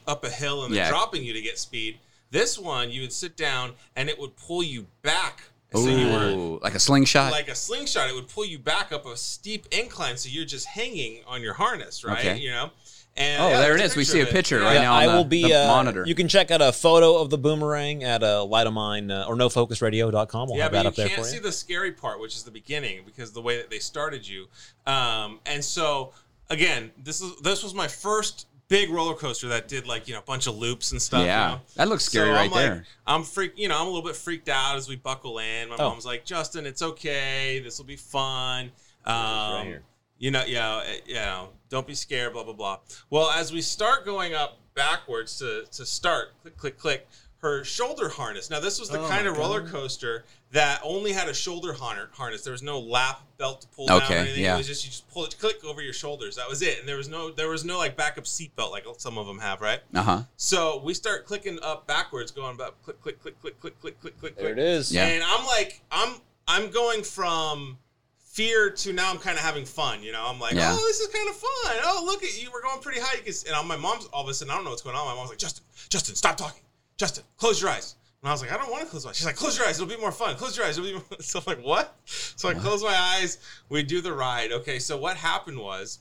up 0.08 0.24
a 0.24 0.30
hill 0.30 0.64
and 0.64 0.74
Yeah. 0.74 0.90
dropping 0.90 1.24
you 1.24 1.34
to 1.34 1.42
get 1.42 1.58
speed, 1.58 2.00
this 2.32 2.58
one 2.60 2.90
you 2.92 3.02
would 3.02 3.14
sit 3.14 3.36
down 3.36 3.74
and 3.96 4.10
it 4.10 4.20
would 4.20 4.36
pull 4.36 4.64
you 4.64 4.88
back. 5.02 5.42
So 5.74 5.88
you 5.90 6.08
were 6.08 6.60
like 6.62 6.76
a 6.76 6.80
slingshot. 6.80 7.32
like 7.32 7.50
a 7.50 7.56
slingshot, 7.56 8.10
it 8.10 8.16
would 8.16 8.30
pull 8.30 8.46
you 8.46 8.58
back 8.58 8.92
up 8.92 9.06
a 9.06 9.18
steep 9.18 9.66
incline, 9.72 10.18
so 10.18 10.30
you're 10.30 10.46
just 10.46 10.66
hanging 10.66 11.22
on 11.28 11.42
your 11.42 11.54
harness, 11.54 12.04
right? 12.04 12.20
Okay. 12.20 12.38
You 12.38 12.52
know. 12.52 12.72
And 13.20 13.42
Oh, 13.42 13.50
yeah, 13.50 13.60
there 13.62 13.76
it 13.76 13.82
is. 13.82 13.96
We 13.96 14.04
see 14.04 14.22
a 14.22 14.26
picture 14.28 14.60
Yeah. 14.60 14.66
right 14.66 14.74
Yeah, 14.76 14.82
now 14.84 14.94
on 14.94 15.04
I 15.04 15.08
the- 15.08 15.14
will 15.14 15.24
be 15.26 15.44
the 15.44 15.64
uh, 15.64 15.68
monitor. 15.68 16.04
You 16.06 16.14
can 16.16 16.28
check 16.28 16.52
out 16.52 16.62
a 16.62 16.72
photo 16.72 17.18
of 17.18 17.30
the 17.32 17.38
boomerang 17.38 18.04
at 18.04 18.22
uh, 18.24 18.46
lightomine 18.48 19.12
uh, 19.12 19.28
or 19.28 19.36
nofocusradio.com. 19.36 20.48
We'll 20.50 20.58
Yeah, 20.58 20.64
have 20.64 20.72
but 20.72 20.78
that 20.78 20.84
you 20.84 20.90
up 20.90 20.96
there 20.96 21.08
can't 21.10 21.22
for 21.22 21.28
see 21.28 21.40
the 21.40 21.52
scary 21.52 21.92
part, 21.92 22.20
which 22.20 22.36
is 22.36 22.44
the 22.44 22.52
beginning, 22.52 23.02
because 23.06 23.32
the 23.34 23.42
way 23.42 23.58
that 23.58 23.70
they 23.70 23.80
started 23.80 24.28
you. 24.28 24.48
Um, 24.86 25.40
and 25.46 25.64
so, 25.66 26.14
again, 26.50 26.92
this 27.04 27.22
is 27.22 27.36
this 27.42 27.64
was 27.64 27.74
my 27.74 27.88
first 27.88 28.47
big 28.70 28.90
roller 28.90 29.14
coaster 29.16 29.48
that 29.50 29.68
did 29.68 29.88
like 29.88 30.08
you 30.08 30.14
know 30.14 30.20
a 30.20 30.24
bunch 30.24 30.48
of 30.48 30.58
loops 30.58 30.92
and 30.92 31.02
stuff. 31.02 31.26
Yeah. 31.26 31.46
you 31.50 31.56
know? 31.56 31.62
That 31.76 31.88
looks 31.88 32.04
scary 32.04 32.28
So 32.30 32.34
right 32.34 32.46
I'm 32.46 32.52
like, 32.52 32.62
there. 32.66 32.86
I'm 33.06 33.24
freak, 33.24 33.54
you 33.58 33.68
know, 33.68 33.76
I'm 33.80 33.88
a 33.88 33.90
little 33.90 34.02
bit 34.08 34.16
freaked 34.16 34.50
out 34.50 34.76
as 34.76 34.90
we 34.90 34.96
buckle 34.96 35.40
in. 35.40 35.70
My 35.70 35.76
Oh. 35.80 35.90
mom's 35.90 36.06
like, 36.06 36.26
Justin, 36.26 36.66
it's 36.66 36.82
okay. 36.82 37.60
This 37.64 37.78
will 37.78 37.86
be 37.86 37.96
fun. 37.96 38.72
Um, 39.06 39.14
right. 39.14 39.80
You 40.20 40.32
know, 40.32 40.44
yeah, 40.46 40.82
you 41.06 41.14
know, 41.16 41.50
don't 41.70 41.86
be 41.88 41.94
scared. 41.96 42.34
Blah 42.34 42.44
blah 42.44 42.54
blah. 42.54 42.80
Well, 43.10 43.30
as 43.30 43.52
we 43.54 43.62
start 43.62 44.04
going 44.06 44.34
up 44.34 44.58
backwards 44.74 45.38
to 45.40 45.66
to 45.72 45.86
start, 45.86 46.34
click 46.42 46.58
click 46.58 46.78
click. 46.78 47.08
Her 47.40 47.64
shoulder 47.64 48.10
harness. 48.10 48.50
Now, 48.50 48.60
this 48.60 48.80
was 48.80 48.90
the 48.90 49.00
Oh 49.00 49.08
kind 49.08 49.26
my 49.26 49.32
of 49.32 49.38
roller 49.38 49.62
coaster 49.70 50.26
that 50.52 50.80
only 50.84 51.12
had 51.12 51.28
a 51.28 51.34
shoulder 51.34 51.74
harness. 51.74 52.44
There 52.44 52.54
was 52.54 52.64
no 52.64 52.80
lap 52.80 53.22
belt 53.38 53.62
to 53.62 53.68
pull 53.68 53.88
down 53.88 54.02
Okay, 54.04 54.16
or 54.16 54.18
anything. 54.20 54.44
yeah. 54.44 54.56
It 54.56 54.60
was 54.60 54.68
just 54.68 54.86
you 54.86 54.92
just 54.92 55.10
pull 55.10 55.26
it, 55.26 55.36
click 55.40 55.64
over 55.66 55.82
your 55.82 55.92
shoulders. 55.94 56.38
That 56.38 56.48
was 56.48 56.62
it. 56.62 56.80
And 56.80 56.88
there 56.88 56.96
was 56.98 57.10
no 57.10 57.32
there 57.32 57.50
was 57.50 57.66
no 57.66 57.78
like 57.78 57.98
backup 57.98 58.26
seat 58.26 58.56
belt 58.56 58.72
like 58.72 58.86
some 58.98 59.18
of 59.18 59.28
them 59.28 59.40
have, 59.40 59.60
right? 59.62 59.82
Uh 59.94 60.04
huh. 60.04 60.22
So 60.38 60.82
we 60.84 60.94
start 60.94 61.26
clicking 61.26 61.60
up 61.62 61.86
backwards, 61.86 62.32
going 62.32 62.56
back, 62.58 62.72
click, 62.84 63.02
click, 63.02 63.22
click, 63.22 63.40
click, 63.42 63.60
click, 63.60 63.80
click, 63.82 64.00
click, 64.00 64.20
click. 64.20 64.36
There 64.38 64.50
it 64.52 64.54
click. 64.56 64.66
is. 64.66 64.92
Yeah. 64.92 65.06
And 65.08 65.24
I'm 65.24 65.46
like, 65.46 65.82
I'm, 65.92 66.16
I'm 66.48 66.70
going 66.72 67.04
from 67.04 67.78
fear 68.18 68.70
to 68.70 68.94
now 68.94 69.10
I'm 69.12 69.18
kind 69.18 69.38
of 69.38 69.44
having 69.44 69.66
fun. 69.66 70.02
You 70.04 70.12
know, 70.14 70.24
I'm 70.26 70.40
like, 70.40 70.54
Yeah. 70.54 70.72
oh, 70.74 70.86
this 70.88 71.00
is 71.02 71.08
kind 71.14 71.28
of 71.28 71.36
fun. 71.36 71.76
Oh, 71.84 72.04
look 72.06 72.24
at 72.24 72.42
you, 72.42 72.50
we're 72.54 72.62
going 72.62 72.80
pretty 72.82 73.02
high. 73.02 73.18
You 73.18 73.24
can, 73.24 73.34
and 73.48 73.56
on 73.56 73.68
my 73.68 73.76
mom's 73.76 74.06
all 74.14 74.24
of 74.24 74.30
a 74.30 74.34
sudden, 74.34 74.52
I 74.52 74.56
don't 74.56 74.64
know 74.64 74.70
what's 74.70 74.82
going 74.84 74.96
on. 74.96 75.06
My 75.08 75.16
mom's 75.16 75.30
like, 75.30 75.40
Justin, 75.40 75.66
Justin, 75.90 76.16
stop 76.16 76.38
talking. 76.38 76.62
Justin, 76.98 77.24
close 77.38 77.60
your 77.62 77.70
eyes. 77.72 77.96
And 78.28 78.32
I 78.32 78.34
was 78.34 78.42
like, 78.42 78.52
I 78.52 78.58
don't 78.58 78.70
want 78.70 78.84
to 78.84 78.90
close 78.90 79.06
my 79.06 79.12
eyes. 79.12 79.16
She's 79.16 79.26
like, 79.26 79.38
close 79.38 79.58
your 79.58 79.66
eyes. 79.66 79.80
It'll 79.80 79.88
be 79.88 79.96
more 80.02 80.12
fun. 80.12 80.36
Close 80.36 80.58
your 80.58 80.66
eyes. 80.66 80.78
It'll 80.78 80.90
be 80.90 80.96
more. 80.96 81.04
So 81.22 81.40
I'm 81.40 81.46
like, 81.46 81.66
what? 81.66 81.96
So 82.04 82.50
I 82.50 82.56
close 82.56 82.84
my 82.84 82.94
eyes. 82.94 83.38
We 83.70 83.84
do 83.84 84.02
the 84.02 84.12
ride. 84.12 84.52
Okay. 84.52 84.80
So 84.80 84.98
what 84.98 85.16
happened 85.16 85.58
was, 85.58 86.00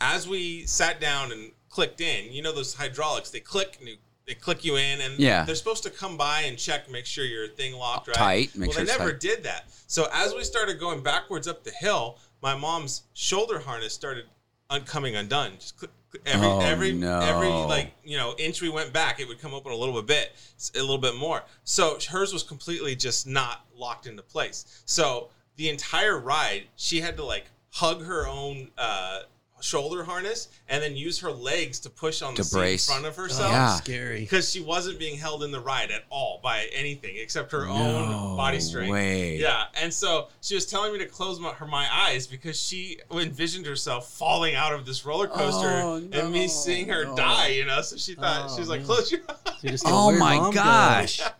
as 0.00 0.28
we 0.28 0.64
sat 0.64 1.00
down 1.00 1.32
and 1.32 1.50
clicked 1.70 2.00
in, 2.00 2.32
you 2.32 2.40
know 2.40 2.52
those 2.52 2.74
hydraulics, 2.74 3.30
they 3.30 3.40
click 3.40 3.78
and 3.80 3.88
you, 3.88 3.96
they 4.28 4.34
click 4.34 4.64
you 4.64 4.76
in, 4.76 5.00
and 5.00 5.18
Yeah. 5.18 5.42
they're 5.44 5.56
supposed 5.56 5.82
to 5.82 5.90
come 5.90 6.16
by 6.16 6.42
and 6.42 6.56
check, 6.56 6.88
make 6.88 7.04
sure 7.04 7.24
your 7.24 7.48
thing 7.48 7.74
locked 7.74 8.06
right. 8.06 8.14
Tight, 8.16 8.54
make 8.56 8.68
well, 8.68 8.76
sure 8.76 8.84
they 8.84 8.92
never 8.96 9.10
tight. 9.10 9.18
did 9.20 9.42
that. 9.42 9.64
So 9.88 10.06
as 10.12 10.32
we 10.36 10.44
started 10.44 10.78
going 10.78 11.02
backwards 11.02 11.48
up 11.48 11.64
the 11.64 11.72
hill, 11.72 12.20
my 12.42 12.54
mom's 12.54 13.02
shoulder 13.12 13.58
harness 13.58 13.92
started 13.92 14.26
un- 14.70 14.84
coming 14.84 15.16
undone. 15.16 15.54
Just 15.58 15.78
click, 15.78 15.90
every 16.26 16.46
Oh, 16.46 16.60
every 16.60 16.92
no. 16.92 17.18
every 17.20 17.48
like 17.48 17.92
you 18.04 18.16
know 18.16 18.34
inch 18.38 18.60
we 18.62 18.68
went 18.68 18.92
back, 18.92 19.20
it 19.20 19.28
would 19.28 19.40
come 19.40 19.54
open 19.54 19.72
a 19.72 19.76
little 19.76 20.00
bit, 20.02 20.32
a 20.74 20.80
little 20.80 20.98
bit 20.98 21.14
more. 21.16 21.42
So 21.64 21.98
hers 22.10 22.32
was 22.32 22.42
completely 22.42 22.94
just 22.96 23.26
not 23.26 23.64
locked 23.76 24.06
into 24.06 24.22
place. 24.22 24.82
So 24.84 25.28
the 25.56 25.68
entire 25.68 26.18
ride, 26.18 26.64
she 26.76 27.00
had 27.00 27.16
to 27.16 27.24
like 27.24 27.46
hug 27.70 28.04
her 28.04 28.26
own. 28.26 28.70
uh 28.78 29.20
shoulder 29.62 30.02
harness 30.04 30.48
and 30.68 30.82
then 30.82 30.96
use 30.96 31.18
her 31.20 31.30
legs 31.30 31.78
to 31.80 31.90
push 31.90 32.20
on 32.22 32.34
To 32.34 32.42
the 32.42 32.44
seat 32.44 32.56
brace. 32.58 32.88
in 32.88 32.92
front 32.94 33.06
of 33.06 33.18
Oh, 33.18 33.22
herself. 33.22 33.52
Yeah. 33.52 33.76
scary. 33.76 34.20
Because 34.20 34.50
she 34.50 34.60
wasn't 34.60 34.98
being 34.98 35.16
held 35.18 35.42
in 35.44 35.50
the 35.50 35.60
ride 35.60 35.90
at 35.90 36.02
all 36.10 36.40
by 36.42 36.68
anything 36.72 37.14
except 37.16 37.52
her 37.52 37.64
No 37.66 37.72
own 37.72 38.36
body 38.36 38.60
strength. 38.60 38.90
way. 38.90 39.36
Yeah, 39.38 39.64
and 39.80 39.92
so 39.92 40.28
she 40.40 40.54
was 40.54 40.66
telling 40.66 40.92
me 40.92 40.98
to 40.98 41.06
close 41.06 41.38
my, 41.40 41.50
her 41.52 41.66
my 41.66 41.86
eyes 41.90 42.26
because 42.26 42.60
she 42.60 42.98
envisioned 43.10 43.66
herself 43.66 44.10
falling 44.10 44.54
out 44.54 44.72
of 44.72 44.84
this 44.84 45.04
roller 45.06 45.28
coaster 45.28 45.68
Oh, 45.82 45.96
and 46.12 46.32
me 46.32 46.48
seeing 46.48 46.88
her 46.88 47.04
no. 47.04 47.16
die. 47.16 47.48
You 47.48 47.64
know, 47.66 47.80
so 47.82 47.96
she 47.96 48.14
thought 48.14 48.48
Oh, 48.50 48.54
she 48.54 48.60
was 48.60 48.68
oh, 48.68 48.72
like, 48.72 48.80
man. 48.80 48.86
"Close 48.86 49.12
your 49.12 49.20
eyes." 49.28 49.54
You 49.62 49.70
just 49.70 49.84
go, 49.86 49.90
Oh 49.92 50.12
my 50.18 50.36
mom 50.36 50.50
go?" 50.50 50.54
gosh. 50.60 51.20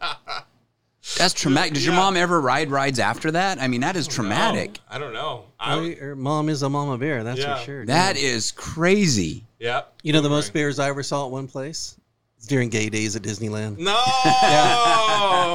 That's 1.18 1.34
traumatic. 1.34 1.74
Did 1.74 1.82
your 1.84 1.94
Yeah. 1.94 2.00
mom 2.00 2.16
ever 2.16 2.40
ride 2.40 2.70
rides 2.70 2.98
after 3.00 3.32
that? 3.32 3.60
I 3.60 3.66
mean, 3.68 3.80
that 3.80 3.96
is 3.96 4.06
traumatic. 4.06 4.78
I 4.88 4.98
don't 4.98 5.12
know. 5.12 5.46
I, 5.58 5.96
her 6.00 6.14
mom 6.14 6.48
is 6.48 6.62
a 6.62 6.70
mama 6.70 6.96
bear, 6.96 7.24
that's 7.24 7.40
Yeah. 7.40 7.56
for 7.58 7.64
sure. 7.64 7.86
That 7.86 8.14
dude. 8.14 8.24
is 8.24 8.52
crazy. 8.52 9.44
yeah. 9.58 9.82
You 10.02 10.12
know 10.12 10.20
the 10.20 10.28
most 10.30 10.52
bears 10.52 10.78
I 10.78 10.88
ever 10.88 11.02
saw 11.02 11.24
at 11.26 11.32
one 11.32 11.48
place? 11.48 11.96
It's 12.38 12.46
during 12.46 12.68
gay 12.70 12.88
days 12.88 13.14
at 13.16 13.22
Disneyland. 13.22 13.78
No. 13.78 13.96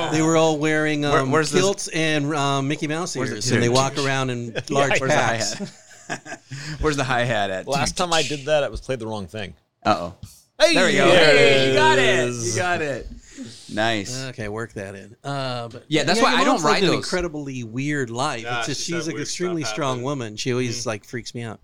They 0.11 0.21
were 0.21 0.37
all 0.37 0.57
wearing 0.57 1.01
Where- 1.01 1.19
um, 1.19 1.31
where's 1.31 1.51
this- 1.51 1.61
kilts 1.61 1.87
and 1.89 2.33
um, 2.33 2.67
Mickey 2.67 2.87
Mouse 2.87 3.15
Where's 3.15 3.31
ears, 3.31 3.51
it- 3.51 3.55
and 3.55 3.63
they 3.63 3.69
walk 3.69 3.97
around 4.05 4.29
in 4.29 4.53
large 4.69 4.99
Where's 4.99 5.11
the 5.11 5.17
hi 5.17 5.37
packs. 5.37 5.53
hat? 6.07 6.41
Where's 6.79 6.95
the 6.97 7.03
hi 7.03 7.23
hat 7.25 7.49
at? 7.49 7.67
Last 7.67 7.97
time 7.97 8.13
I 8.13 8.23
did 8.23 8.45
that, 8.45 8.63
I 8.63 8.69
was 8.69 8.79
played 8.81 8.99
the 8.99 9.07
wrong 9.07 9.27
thing. 9.27 9.53
Uh 9.85 9.95
oh. 9.99 10.15
Hey, 10.59 10.73
There 10.73 10.85
we 10.87 10.93
go. 10.93 11.09
Hey, 11.09 11.69
you 11.69 11.73
got 11.75 11.99
it. 11.99 12.33
You 12.33 12.55
got 12.55 12.81
it. 12.81 13.07
Nice. 13.73 14.23
Okay, 14.25 14.47
work 14.49 14.73
that 14.73 14.95
in. 14.95 15.15
Uh, 15.23 15.67
but 15.69 15.85
Yeah, 15.87 16.03
that's 16.03 16.21
why 16.21 16.33
I 16.33 16.43
don't 16.43 16.47
mom's 16.61 16.63
lived 16.63 16.73
ride 16.73 16.83
an 16.83 16.89
those. 16.89 16.95
incredibly 16.97 17.63
weird 17.63 18.09
life. 18.09 18.43
Yeah, 18.43 18.59
it's 18.59 18.67
just 18.67 18.81
she's 18.81 18.95
had 18.95 19.03
she's 19.05 19.07
an 19.13 19.19
extremely 19.21 19.63
strong 19.63 19.97
happen. 19.97 20.03
woman. 20.03 20.35
She 20.37 20.51
always 20.51 20.85
like 20.85 21.05
freaks 21.05 21.33
me 21.35 21.41
out. 21.43 21.59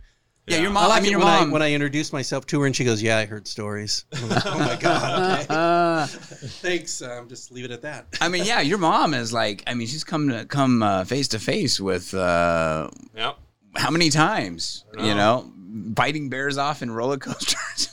yeah, 0.47 0.57
your 0.59 0.71
mom. 0.71 0.91
I 0.91 0.95
I, 0.95 0.99
mean, 0.99 1.11
your 1.11 1.19
when 1.19 1.27
mom. 1.27 1.49
I 1.49 1.53
when 1.53 1.61
I 1.61 1.71
introduce 1.73 2.11
myself 2.11 2.45
to 2.47 2.59
her 2.61 2.65
and 2.65 2.75
she 2.75 2.83
goes, 2.83 3.01
"Yeah, 3.01 3.17
I 3.17 3.25
heard 3.25 3.47
stories." 3.47 4.03
Like, 4.11 4.45
oh 4.45 4.59
my 4.59 4.75
god! 4.75 5.39
Okay. 5.43 5.45
Uh, 5.49 6.05
Thanks. 6.61 7.01
Um, 7.01 7.29
just 7.29 7.51
leave 7.51 7.63
it 7.65 7.71
at 7.71 7.81
that. 7.83 8.07
I 8.19 8.27
mean, 8.27 8.43
yeah, 8.45 8.59
your 8.59 8.77
mom 8.77 9.13
is 9.13 9.31
like. 9.31 9.63
I 9.67 9.73
mean, 9.73 9.87
she's 9.87 10.03
come 10.03 10.27
to 10.29 10.43
come 10.45 10.83
uh, 10.83 11.05
face 11.05 11.29
to 11.29 11.39
face 11.39 11.79
with 11.79 12.13
uh, 12.13 12.89
Yep. 13.15 13.37
how 13.77 13.89
many 13.89 14.09
times? 14.09 14.83
I 14.97 15.03
You 15.07 15.15
know. 15.15 15.43
know, 15.45 15.53
biting 15.55 16.27
bears 16.29 16.57
off 16.57 16.81
in 16.81 16.91
roller 16.91 17.17
coasters. 17.17 17.92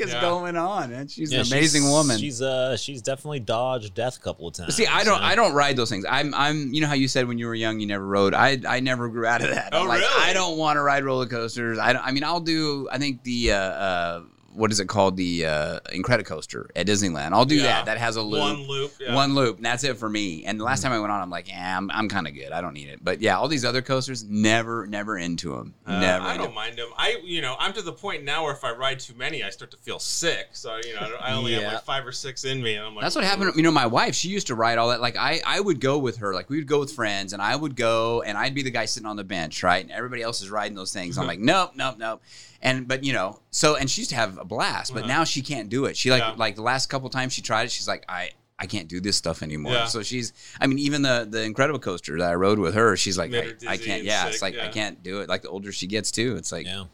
What 0.00 0.08
is 0.08 0.14
Yeah. 0.14 0.20
going 0.20 0.56
on? 0.56 0.92
And 0.92 1.10
she's 1.10 1.32
Yeah, 1.32 1.40
an 1.40 1.46
amazing 1.46 1.90
woman. 1.90 2.18
She's 2.18 2.42
uh, 2.42 2.76
she's 2.76 3.02
definitely 3.02 3.40
dodged 3.40 3.94
death 3.94 4.16
a 4.16 4.20
couple 4.20 4.48
of 4.48 4.54
times. 4.54 4.74
See, 4.74 4.86
I 4.86 5.04
don't, 5.04 5.14
you 5.16 5.20
know? 5.20 5.26
I 5.26 5.34
don't 5.34 5.52
ride 5.54 5.76
those 5.76 5.90
things. 5.90 6.04
I'm, 6.08 6.34
I'm. 6.34 6.72
You 6.74 6.80
know 6.80 6.86
how 6.88 6.94
you 6.94 7.08
said 7.08 7.28
when 7.28 7.38
you 7.38 7.46
were 7.46 7.54
young 7.54 7.80
you 7.80 7.86
never 7.86 8.06
rode. 8.06 8.34
I, 8.34 8.58
I 8.68 8.80
never 8.80 9.08
grew 9.08 9.26
out 9.26 9.42
of 9.42 9.50
that. 9.50 9.70
Oh, 9.72 9.84
like, 9.84 10.00
really? 10.00 10.22
I 10.24 10.32
don't 10.32 10.58
want 10.58 10.76
to 10.76 10.82
ride 10.82 11.04
roller 11.04 11.26
coasters. 11.26 11.78
I, 11.78 11.92
don't, 11.92 12.04
I 12.04 12.10
mean, 12.12 12.24
I'll 12.24 12.40
do. 12.40 12.88
I 12.90 12.98
think 12.98 13.22
the, 13.22 13.52
uh, 13.52 13.56
uh, 13.56 14.22
what 14.52 14.72
is 14.72 14.80
it 14.80 14.86
called? 14.88 15.16
The 15.16 15.46
uh, 15.46 15.80
Incredicoaster 15.94 16.66
at 16.74 16.86
Disneyland. 16.86 17.32
I'll 17.32 17.44
do 17.44 17.54
Yeah. 17.56 17.62
that. 17.62 17.84
That 17.86 17.98
has 17.98 18.16
a 18.16 18.22
loop. 18.22 18.40
One 18.40 18.66
loop. 18.66 18.92
Yeah. 19.00 19.14
One 19.14 19.34
loop. 19.34 19.56
And 19.56 19.64
that's 19.64 19.84
it 19.84 19.96
for 19.96 20.08
me. 20.08 20.44
And 20.44 20.58
the 20.58 20.64
last 20.64 20.82
time 20.82 20.92
I 20.92 20.98
went 20.98 21.12
on, 21.12 21.20
I'm 21.20 21.30
like, 21.30 21.48
yeah, 21.48 21.76
I'm, 21.76 21.90
I'm 21.90 22.08
kind 22.08 22.26
of 22.26 22.34
good. 22.34 22.52
I 22.52 22.60
don't 22.60 22.74
need 22.74 22.88
it. 22.88 22.98
But 23.02 23.20
yeah, 23.20 23.38
all 23.38 23.48
these 23.48 23.64
other 23.64 23.80
coasters, 23.82 24.24
never, 24.24 24.86
never 24.86 25.18
into 25.18 25.54
them. 25.54 25.74
Uh, 25.86 26.00
never. 26.00 26.24
I 26.24 26.36
don't 26.36 26.54
mind 26.54 26.76
them. 26.76 26.88
I, 26.96 27.20
you 27.24 27.40
know, 27.42 27.54
I'm 27.58 27.72
to 27.74 27.82
the 27.82 27.92
point 27.92 28.24
now 28.24 28.44
where 28.44 28.52
if 28.52 28.64
I 28.64 28.72
ride 28.72 28.98
too 29.00 29.14
many, 29.14 29.42
I 29.44 29.50
start 29.50 29.70
to 29.70 29.76
feel 29.76 29.98
sick. 29.98 30.48
So, 30.52 30.76
you 30.84 30.94
know, 30.94 31.16
I 31.20 31.32
only 31.32 31.54
have 31.54 31.72
like 31.72 31.82
five 31.84 32.06
or 32.06 32.12
six 32.12 32.44
in 32.44 32.62
me, 32.62 32.74
and 32.74 32.86
I'm 32.86 32.94
like, 32.94 33.02
That's 33.04 33.14
what 33.14 33.24
happened. 33.24 33.52
You 33.56 33.62
know, 33.62 33.70
my 33.70 33.86
wife, 33.86 34.14
she 34.14 34.28
used 34.28 34.48
to 34.48 34.54
ride 34.54 34.78
all 34.78 34.88
that. 34.88 35.00
Like, 35.00 35.16
I, 35.16 35.40
I 35.46 35.60
would 35.60 35.80
go 35.80 35.98
with 35.98 36.16
her. 36.18 36.34
Like, 36.34 36.50
we 36.50 36.56
would 36.56 36.66
go 36.66 36.80
with 36.80 36.92
friends, 36.92 37.32
and 37.32 37.40
I 37.40 37.54
would 37.54 37.76
go, 37.76 38.22
and 38.22 38.36
I'd 38.36 38.54
be 38.54 38.62
the 38.62 38.70
guy 38.70 38.84
sitting 38.84 39.06
on 39.08 39.16
the 39.16 39.24
bench, 39.24 39.62
right? 39.62 39.82
And 39.82 39.92
everybody 39.92 40.22
else 40.22 40.40
is 40.42 40.50
riding 40.50 40.74
those 40.76 40.92
things. 40.92 41.18
I'm 41.18 41.26
like, 41.28 41.38
nope, 41.40 41.72
nope, 41.76 41.96
nope. 41.98 42.22
And 42.62 42.86
but 42.86 43.04
you 43.04 43.12
know, 43.12 43.40
so 43.50 43.76
and 43.76 43.90
she 43.90 44.02
used 44.02 44.10
to 44.10 44.16
have 44.16 44.36
a 44.38 44.44
blast, 44.44 44.92
but 44.92 45.04
Uh-huh. 45.04 45.08
now 45.12 45.24
she 45.24 45.40
can't 45.42 45.68
do 45.68 45.86
it. 45.86 45.96
She 45.96 46.10
like 46.10 46.20
Yeah. 46.20 46.34
like 46.36 46.56
the 46.56 46.62
last 46.62 46.88
couple 46.90 47.08
times 47.08 47.32
she 47.32 47.42
tried 47.42 47.64
it, 47.64 47.70
she's 47.72 47.88
like, 47.88 48.04
I. 48.08 48.30
I 48.62 48.66
can't 48.66 48.88
do 48.88 49.00
this 49.00 49.16
stuff 49.16 49.42
anymore. 49.42 49.72
Yeah. 49.72 49.86
So 49.86 50.02
she's, 50.02 50.34
I 50.60 50.66
mean, 50.66 50.78
even 50.80 51.00
the 51.00 51.26
the 51.26 51.42
Incredible 51.44 51.78
coaster 51.78 52.18
that 52.18 52.28
I 52.30 52.34
rode 52.34 52.58
with 52.58 52.74
her, 52.74 52.94
she's 52.94 53.16
like, 53.16 53.32
I, 53.32 53.40
her 53.40 53.52
I 53.66 53.78
can't. 53.78 54.04
Yeah, 54.04 54.24
sick, 54.24 54.32
it's 54.34 54.42
like 54.42 54.58
I 54.58 54.68
can't 54.68 55.02
do 55.02 55.20
it. 55.22 55.30
Like 55.30 55.40
the 55.40 55.48
older 55.48 55.72
she 55.72 55.86
gets 55.86 56.10
too, 56.10 56.36
it's 56.36 56.52
like. 56.52 56.66
Yeah. 56.66 56.84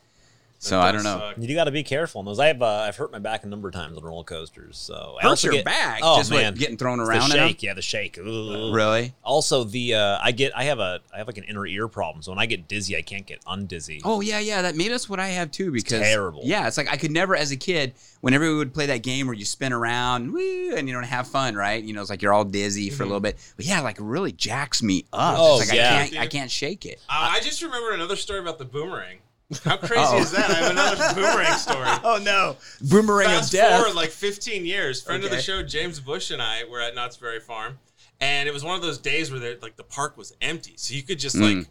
So 0.58 0.80
I 0.80 0.90
don't 0.90 1.04
know. 1.04 1.18
Suck. 1.18 1.34
You 1.38 1.54
got 1.54 1.64
to 1.64 1.70
be 1.70 1.82
careful 1.82 2.18
on 2.20 2.24
those. 2.24 2.38
I 2.40 2.46
have 2.46 2.62
uh, 2.62 2.66
I've 2.88 2.96
hurt 2.96 3.12
my 3.12 3.18
back 3.18 3.44
a 3.44 3.46
number 3.46 3.68
of 3.68 3.74
times 3.74 3.96
on 3.98 4.02
roller 4.02 4.24
coasters. 4.24 4.78
So 4.78 5.16
I 5.20 5.28
Hurts 5.28 5.44
your 5.44 5.52
get- 5.52 5.64
back. 5.66 6.00
Oh 6.02 6.16
just 6.16 6.32
what, 6.32 6.40
man, 6.40 6.54
getting 6.54 6.76
thrown 6.78 6.98
It's 6.98 7.08
around. 7.08 7.28
The 7.30 7.36
in 7.36 7.42
'em? 7.42 7.48
shake, 7.48 7.62
yeah, 7.62 7.74
the 7.74 7.82
shake. 7.82 8.18
Ugh. 8.18 8.74
Really? 8.74 9.12
Also, 9.22 9.64
the 9.64 9.94
uh, 9.94 10.18
I 10.20 10.32
get 10.32 10.56
I 10.56 10.64
have 10.64 10.78
a 10.78 11.00
I 11.14 11.18
have 11.18 11.26
like 11.26 11.36
an 11.38 11.44
inner 11.44 11.66
ear 11.66 11.88
problem. 11.88 12.22
So 12.22 12.32
when 12.32 12.38
I 12.38 12.46
get 12.46 12.68
dizzy, 12.68 12.96
I 12.96 13.02
can't 13.02 13.26
get 13.26 13.44
undizzy. 13.44 14.00
Oh 14.04 14.20
yeah, 14.22 14.38
yeah. 14.38 14.62
That 14.62 14.76
maybe 14.76 14.88
that's 14.90 15.08
what 15.10 15.20
I 15.20 15.28
have 15.28 15.50
too. 15.50 15.70
Because 15.70 16.00
terrible. 16.00 16.40
Yeah, 16.44 16.66
it's 16.66 16.78
like 16.78 16.90
I 16.90 16.96
could 16.96 17.10
never, 17.10 17.36
as 17.36 17.50
a 17.50 17.56
kid, 17.56 17.92
whenever 18.22 18.44
we 18.48 18.56
would 18.56 18.72
play 18.72 18.86
that 18.86 19.02
game 19.02 19.26
where 19.26 19.36
you 19.36 19.44
spin 19.44 19.72
around 19.74 20.22
and 20.22 20.32
woo, 20.32 20.74
and 20.74 20.88
you 20.88 20.94
know 20.94 21.00
and 21.00 21.06
have 21.06 21.28
fun, 21.28 21.54
right? 21.54 21.82
You 21.84 21.92
know, 21.92 22.00
it's 22.00 22.08
like 22.10 22.22
you're 22.22 22.32
all 22.32 22.44
dizzy 22.44 22.88
for 22.88 23.02
a 23.02 23.06
little 23.06 23.20
bit. 23.20 23.36
But 23.56 23.66
yeah, 23.66 23.80
like 23.82 23.98
really 24.00 24.32
jacks 24.32 24.82
me 24.82 25.04
up. 25.12 25.36
Oh, 25.38 25.60
it's 25.60 25.68
like 25.68 25.76
yeah. 25.76 25.98
I 26.00 26.08
can't, 26.08 26.20
I 26.22 26.26
can't 26.28 26.50
shake 26.50 26.86
it. 26.86 26.98
Uh, 27.10 27.28
I 27.36 27.40
just 27.40 27.62
remembered 27.62 27.94
another 27.94 28.16
story 28.16 28.40
about 28.40 28.58
the 28.58 28.64
boomerang. 28.64 29.18
How 29.64 29.76
crazy 29.76 29.94
Uh-oh. 30.02 30.18
is 30.20 30.32
that? 30.32 30.50
I 30.50 30.54
have 30.54 30.70
another 30.72 31.14
boomerang 31.14 31.52
story. 31.58 31.86
Oh 32.04 32.18
no, 32.22 32.56
boomerang 32.82 33.28
Fast 33.28 33.54
of 33.54 33.60
death. 33.60 33.78
forward 33.80 33.94
like 33.96 34.10
15 34.10 34.64
years. 34.66 35.02
Friend 35.02 35.22
of 35.24 35.30
the 35.30 35.40
show, 35.40 35.62
James 35.62 36.00
Bush 36.00 36.30
and 36.32 36.42
I 36.42 36.64
were 36.64 36.80
at 36.80 36.94
Knott's 36.94 37.16
Berry 37.16 37.38
Farm, 37.40 37.78
and 38.20 38.48
it 38.48 38.52
was 38.52 38.64
one 38.64 38.74
of 38.76 38.82
those 38.82 38.98
days 38.98 39.30
where 39.30 39.56
like 39.62 39.76
the 39.76 39.84
park 39.84 40.16
was 40.16 40.32
empty, 40.40 40.74
so 40.76 40.94
you 40.94 41.02
could 41.02 41.18
just 41.20 41.36
Mm. 41.36 41.58
like 41.58 41.68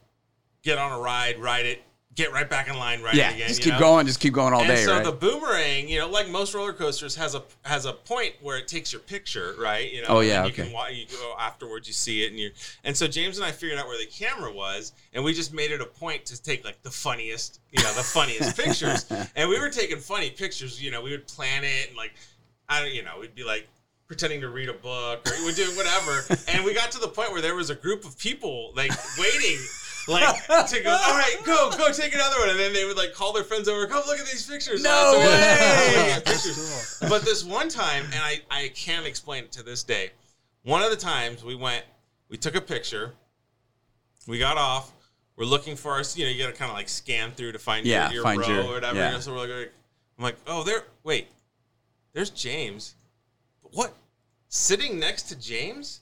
get 0.63 0.77
on 0.77 0.91
a 0.91 0.99
ride, 0.99 1.37
ride 1.39 1.65
it, 1.65 1.83
get 2.15 2.31
right 2.31 2.49
back 2.49 2.69
in 2.69 2.77
line, 2.77 3.01
right 3.01 3.13
yeah, 3.13 3.31
again. 3.31 3.47
just 3.49 3.61
keep 3.61 3.73
know? 3.73 3.79
going, 3.79 4.07
just 4.07 4.19
keep 4.19 4.33
going 4.33 4.53
all 4.53 4.61
and 4.61 4.69
day, 4.69 4.83
so 4.83 4.93
right? 4.93 5.03
the 5.03 5.11
boomerang, 5.11 5.89
you 5.89 5.99
know, 5.99 6.07
like 6.07 6.29
most 6.29 6.53
roller 6.53 6.73
coasters, 6.73 7.15
has 7.15 7.35
a 7.35 7.43
has 7.63 7.85
a 7.85 7.93
point 7.93 8.33
where 8.41 8.57
it 8.57 8.67
takes 8.67 8.93
your 8.93 9.01
picture, 9.01 9.53
right? 9.59 9.91
You 9.91 10.01
know, 10.01 10.07
Oh, 10.09 10.19
yeah, 10.21 10.45
and 10.45 10.57
you 10.57 10.63
okay. 10.63 10.71
Can, 10.71 10.95
you 10.95 11.05
go 11.11 11.35
afterwards, 11.37 11.87
you 11.87 11.93
see 11.93 12.23
it, 12.23 12.31
and 12.31 12.39
you 12.39 12.51
and 12.83 12.95
so 12.95 13.07
James 13.07 13.37
and 13.37 13.45
I 13.45 13.51
figured 13.51 13.77
out 13.77 13.87
where 13.87 13.97
the 13.97 14.09
camera 14.09 14.51
was, 14.51 14.93
and 15.13 15.23
we 15.23 15.33
just 15.33 15.53
made 15.53 15.71
it 15.71 15.81
a 15.81 15.85
point 15.85 16.25
to 16.25 16.41
take 16.41 16.63
like 16.63 16.81
the 16.83 16.91
funniest, 16.91 17.59
you 17.71 17.83
know, 17.83 17.93
the 17.93 18.03
funniest 18.03 18.57
pictures, 18.63 19.05
and 19.35 19.49
we 19.49 19.59
were 19.59 19.69
taking 19.69 19.97
funny 19.97 20.29
pictures. 20.29 20.81
You 20.81 20.91
know, 20.91 21.01
we 21.01 21.11
would 21.11 21.27
plan 21.27 21.63
it 21.63 21.89
and 21.89 21.97
like, 21.97 22.13
I 22.69 22.81
don't, 22.81 22.93
you 22.93 23.03
know, 23.03 23.19
we'd 23.19 23.35
be 23.35 23.43
like 23.43 23.67
pretending 24.07 24.39
to 24.39 24.49
read 24.49 24.69
a 24.69 24.73
book 24.73 25.27
or 25.27 25.33
we're 25.43 25.51
doing 25.51 25.75
whatever, 25.75 26.23
and 26.47 26.63
we 26.63 26.73
got 26.73 26.91
to 26.91 26.99
the 26.99 27.09
point 27.09 27.33
where 27.33 27.41
there 27.41 27.55
was 27.55 27.69
a 27.69 27.75
group 27.75 28.05
of 28.05 28.17
people 28.17 28.71
like 28.73 28.91
waiting 29.19 29.59
like 30.07 30.45
to 30.67 30.81
go. 30.83 30.89
All 30.91 31.17
right, 31.17 31.35
go, 31.43 31.71
go, 31.77 31.91
take 31.91 32.13
another 32.13 32.39
one, 32.39 32.49
and 32.49 32.59
then 32.59 32.73
they 32.73 32.85
would 32.85 32.97
like 32.97 33.13
call 33.13 33.33
their 33.33 33.43
friends 33.43 33.67
over. 33.67 33.87
Come 33.87 34.03
look 34.07 34.19
at 34.19 34.25
these 34.25 34.47
pictures. 34.49 34.83
No 34.83 35.13
So 35.13 35.19
way! 35.19 36.13
Pictures. 36.25 36.97
But 37.09 37.23
this 37.23 37.43
one 37.43 37.69
time, 37.69 38.03
and 38.05 38.15
I 38.15 38.41
I 38.51 38.71
can't 38.75 39.05
explain 39.05 39.43
it 39.45 39.51
to 39.53 39.63
this 39.63 39.83
day. 39.83 40.11
One 40.63 40.81
of 40.81 40.89
the 40.89 40.97
times 40.97 41.43
we 41.43 41.55
went, 41.55 41.85
we 42.29 42.37
took 42.37 42.55
a 42.55 42.61
picture. 42.61 43.13
We 44.27 44.39
got 44.39 44.57
off. 44.57 44.91
We're 45.37 45.45
looking 45.45 45.75
for 45.75 45.99
us. 45.99 46.17
You 46.17 46.25
know, 46.25 46.31
you 46.31 46.41
got 46.43 46.51
to 46.51 46.57
kind 46.57 46.71
of 46.71 46.77
like 46.77 46.89
scan 46.89 47.31
through 47.31 47.51
to 47.51 47.59
find 47.59 47.85
Yeah, 47.85 48.05
your, 48.05 48.13
your 48.15 48.23
find 48.23 48.41
row 48.41 48.47
your- 48.47 48.63
or 48.63 48.73
whatever. 48.73 48.97
yeah. 48.97 49.19
So 49.19 49.33
we're 49.33 49.39
like, 49.47 49.69
I'm 50.17 50.23
like, 50.23 50.37
oh, 50.47 50.63
there. 50.63 50.83
Wait, 51.03 51.27
there's 52.13 52.29
James. 52.29 52.95
What? 53.61 53.93
Sitting 54.47 54.97
next 54.99 55.23
to 55.23 55.35
James 55.35 55.99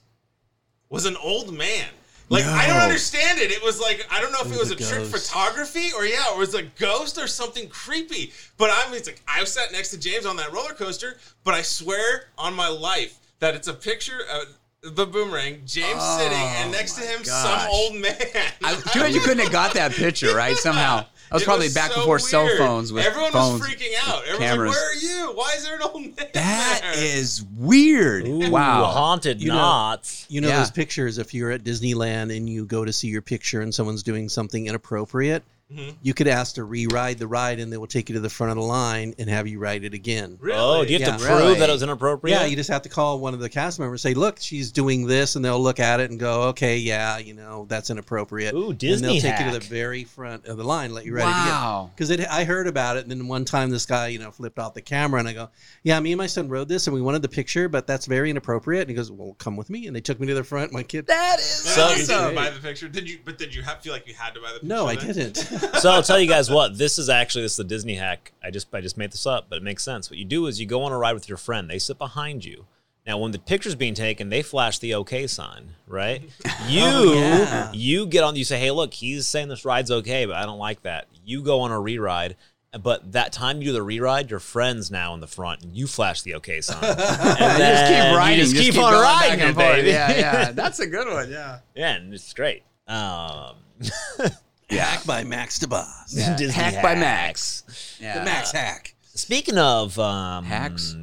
was 0.88 1.04
an 1.06 1.16
old 1.16 1.52
man. 1.52 1.88
Like 2.28 2.44
I 2.44 2.66
don't 2.66 2.78
understand 2.78 3.38
it. 3.38 3.50
It 3.50 3.62
was 3.62 3.80
like 3.80 4.06
I 4.10 4.20
don't 4.20 4.32
know 4.32 4.38
if 4.40 4.46
it 4.46 4.54
It 4.54 4.58
was 4.58 4.70
was 4.70 4.80
a 4.80 4.84
a 4.84 4.98
trick 4.98 5.04
photography 5.08 5.90
or 5.94 6.04
yeah, 6.06 6.32
it 6.32 6.38
was 6.38 6.54
a 6.54 6.62
ghost 6.62 7.18
or 7.18 7.26
something 7.26 7.68
creepy. 7.68 8.32
But 8.56 8.70
I'm 8.72 8.94
it's 8.94 9.06
like 9.08 9.22
I 9.28 9.44
sat 9.44 9.72
next 9.72 9.90
to 9.90 9.98
James 9.98 10.24
on 10.26 10.36
that 10.36 10.52
roller 10.52 10.72
coaster, 10.74 11.18
but 11.44 11.54
I 11.54 11.62
swear 11.62 12.28
on 12.38 12.54
my 12.54 12.68
life 12.68 13.18
that 13.40 13.54
it's 13.54 13.68
a 13.68 13.74
picture 13.74 14.20
of 14.32 14.94
the 14.94 15.06
boomerang, 15.06 15.62
James 15.64 15.98
Oh, 16.00 16.18
sitting, 16.18 16.38
and 16.38 16.70
next 16.72 16.94
to 16.94 17.00
him 17.02 17.22
gosh. 17.24 17.60
some 17.62 17.70
old 17.70 17.94
man. 17.96 18.14
I, 18.62 18.74
too 18.92 19.00
bad 19.00 19.14
you 19.14 19.20
couldn't 19.20 19.42
have 19.42 19.52
got 19.52 19.74
that 19.74 19.92
picture, 19.92 20.34
right? 20.34 20.56
Somehow. 20.56 21.06
That 21.34 21.38
was 21.38 21.42
It 21.42 21.46
probably 21.46 21.68
back 21.70 21.90
so 21.90 21.96
before 21.98 22.18
cell 22.20 22.48
phones 22.56 22.92
with 22.92 23.04
Everyone 23.04 23.32
phones, 23.32 23.58
was 23.60 23.68
freaking 23.68 23.90
out. 24.06 24.22
Everyone's 24.22 24.38
cameras. 24.38 24.70
like, 24.70 24.76
"Where 24.78 24.90
are 24.90 24.94
you? 25.30 25.32
Why 25.36 25.52
is 25.56 25.64
there 25.64 25.74
an 25.74 25.82
old 25.82 26.00
man?" 26.02 26.14
That 26.32 26.80
there?" 26.82 27.04
is 27.04 27.42
weird. 27.56 28.28
Ooh, 28.28 28.50
wow. 28.50 28.84
haunted 28.84 29.40
You 29.42 29.48
know- 29.48 29.54
knots. 29.56 30.26
You 30.28 30.40
know 30.40 30.46
Yeah. 30.48 30.60
those 30.60 30.70
pictures 30.70 31.18
if 31.18 31.34
you're 31.34 31.50
at 31.50 31.64
Disneyland 31.64 32.36
and 32.36 32.48
you 32.48 32.66
go 32.66 32.84
to 32.84 32.92
see 32.92 33.08
your 33.08 33.20
picture 33.20 33.60
and 33.60 33.74
someone's 33.74 34.04
doing 34.04 34.28
something 34.28 34.68
inappropriate, 34.68 35.42
Mhm. 35.72 35.94
you 36.02 36.12
could 36.12 36.28
ask 36.28 36.56
to 36.56 36.64
re-ride 36.64 37.18
the 37.18 37.26
ride 37.26 37.58
and 37.58 37.72
they 37.72 37.78
will 37.78 37.86
take 37.86 38.10
you 38.10 38.14
to 38.14 38.20
the 38.20 38.28
front 38.28 38.50
of 38.50 38.56
the 38.56 38.62
line 38.62 39.14
and 39.18 39.30
have 39.30 39.48
you 39.48 39.58
ride 39.58 39.82
it 39.82 39.94
again. 39.94 40.36
Really? 40.40 40.58
Oh, 40.58 40.84
do 40.84 40.92
you 40.92 40.98
have 40.98 41.18
to 41.18 41.24
prove 41.24 41.38
Really? 41.38 41.58
that 41.58 41.70
it 41.70 41.72
was 41.72 41.82
inappropriate? 41.82 42.38
Yeah, 42.38 42.44
you 42.46 42.54
just 42.54 42.68
have 42.68 42.82
to 42.82 42.90
call 42.90 43.18
one 43.18 43.32
of 43.32 43.40
the 43.40 43.48
cast 43.48 43.80
members, 43.80 44.02
say, 44.02 44.12
"Look, 44.12 44.36
she's 44.40 44.70
doing 44.70 45.06
this," 45.06 45.36
and 45.36 45.44
they'll 45.44 45.60
look 45.62 45.80
at 45.80 46.00
it 46.00 46.10
and 46.10 46.20
go, 46.20 46.42
"Okay, 46.48 46.76
yeah, 46.76 47.16
you 47.16 47.32
know, 47.32 47.64
that's 47.68 47.88
inappropriate." 47.88 48.54
Ooh, 48.54 48.70
and 48.70 48.78
Disney 48.78 49.20
they'll 49.20 49.32
take 49.32 49.40
you 49.40 49.52
to 49.52 49.58
the 49.58 49.64
very 49.64 50.04
front 50.04 50.44
of 50.46 50.58
the 50.58 50.64
line, 50.64 50.92
let 50.92 51.06
you 51.06 51.14
ride 51.14 51.22
it 51.22 51.30
again. 51.30 51.46
Wow. 51.46 51.90
Because 51.96 52.10
I 52.10 52.44
heard 52.44 52.66
about 52.66 52.98
it, 52.98 53.02
and 53.02 53.10
then 53.10 53.26
one 53.26 53.46
time 53.46 53.70
this 53.70 53.86
guy, 53.86 54.08
you 54.08 54.18
know, 54.18 54.30
flipped 54.30 54.58
off 54.58 54.74
the 54.74 54.82
camera, 54.82 55.18
and 55.18 55.28
I 55.28 55.32
go, 55.32 55.48
"Yeah, 55.82 55.98
me 55.98 56.12
and 56.12 56.18
my 56.18 56.26
son 56.26 56.48
rode 56.48 56.68
this, 56.68 56.86
and 56.86 56.94
we 56.94 57.00
wanted 57.00 57.22
the 57.22 57.28
picture, 57.28 57.70
but 57.70 57.86
that's 57.86 58.04
very 58.04 58.28
inappropriate." 58.28 58.82
And 58.82 58.90
he 58.90 58.94
goes, 58.96 59.10
"Well, 59.10 59.34
come 59.38 59.56
with 59.56 59.70
me," 59.70 59.86
and 59.86 59.96
they 59.96 60.02
took 60.02 60.20
me 60.20 60.26
to 60.26 60.34
the 60.34 60.44
front. 60.44 60.72
My 60.72 60.82
kid, 60.82 61.06
That 61.06 61.38
is 61.38 61.46
So 61.46 61.88
you 61.90 62.06
didn't 62.06 62.34
buy 62.34 62.50
the 62.50 62.60
picture? 62.60 62.86
Did 62.88 63.08
you? 63.08 63.18
But 63.24 63.38
did 63.38 63.54
you 63.54 63.62
have, 63.62 63.80
feel 63.80 63.94
like 63.94 64.06
you 64.06 64.14
had 64.14 64.34
to 64.34 64.40
buy 64.40 64.48
the 64.48 64.60
picture? 64.60 64.66
no, 64.66 64.86
I 64.86 64.96
didn't. 64.96 65.48
So 65.78 65.90
I'll 65.90 66.02
tell 66.02 66.20
you 66.20 66.28
guys 66.28 66.50
what. 66.50 66.76
This 66.78 66.98
is 66.98 67.08
actually 67.08 67.42
this 67.42 67.52
is 67.52 67.58
the 67.58 67.64
Disney 67.64 67.94
hack. 67.94 68.32
I 68.42 68.50
just 68.50 68.72
I 68.74 68.80
just 68.80 68.96
made 68.96 69.12
this 69.12 69.26
up, 69.26 69.46
but 69.48 69.56
it 69.56 69.62
makes 69.62 69.82
sense. 69.82 70.10
What 70.10 70.18
you 70.18 70.24
do 70.24 70.46
is 70.46 70.60
you 70.60 70.66
go 70.66 70.82
on 70.82 70.92
a 70.92 70.98
ride 70.98 71.14
with 71.14 71.28
your 71.28 71.38
friend. 71.38 71.68
They 71.68 71.78
sit 71.78 71.98
behind 71.98 72.44
you. 72.44 72.66
Now, 73.06 73.18
when 73.18 73.32
the 73.32 73.38
picture's 73.38 73.74
being 73.74 73.92
taken, 73.92 74.30
they 74.30 74.40
flash 74.40 74.78
the 74.78 74.94
OK 74.94 75.26
sign, 75.26 75.70
right? 75.86 76.22
You 76.66 77.14
yeah. 77.14 77.70
you 77.74 78.06
get 78.06 78.24
on. 78.24 78.36
You 78.36 78.44
say, 78.44 78.58
"Hey, 78.58 78.70
look, 78.70 78.94
he's 78.94 79.26
saying 79.28 79.48
this 79.48 79.66
ride's 79.66 79.90
okay, 79.90 80.24
but 80.24 80.36
I 80.36 80.46
don't 80.46 80.58
like 80.58 80.82
that." 80.82 81.08
You 81.24 81.42
go 81.42 81.60
on 81.60 81.70
a 81.70 81.80
re-ride. 81.80 82.36
But 82.82 83.12
that 83.12 83.32
time 83.32 83.58
you 83.58 83.66
do 83.66 83.72
the 83.72 83.82
re-ride, 83.82 84.30
your 84.30 84.40
friend's 84.40 84.90
now 84.90 85.14
in 85.14 85.20
the 85.20 85.28
front, 85.28 85.62
and 85.62 85.76
you 85.76 85.86
flash 85.86 86.22
the 86.22 86.34
OK 86.34 86.60
sign. 86.60 86.82
And 86.82 86.98
just 86.98 87.86
keep 87.86 88.16
riding. 88.16 88.38
You 88.38 88.44
just, 88.46 88.72
keep, 88.72 88.82
on 88.82 88.92
riding, 88.92 89.48
it, 89.48 89.56
baby. 89.56 89.90
Yeah, 89.90 90.16
yeah. 90.16 90.50
That's 90.54 90.80
a 90.80 90.86
good 90.86 91.06
one. 91.06 91.30
Yeah. 91.30 91.60
yeah, 91.74 91.94
and 91.94 92.12
it's 92.12 92.32
great. 92.32 92.64
Um, 92.88 93.56
Hack 94.70 95.04
by 95.06 95.24
Max 95.24 95.58
DeBoss. 95.58 96.16
Yeah. 96.16 96.36
Disney 96.36 96.54
Hack 96.54 96.82
by 96.82 96.94
hacks. 96.94 97.62
Max. 97.66 97.98
The 97.98 98.24
Max 98.24 98.52
hack. 98.52 98.94
Speaking 99.02 99.58
of 99.58 99.98
um, 99.98 100.44
Hacks? 100.44 100.94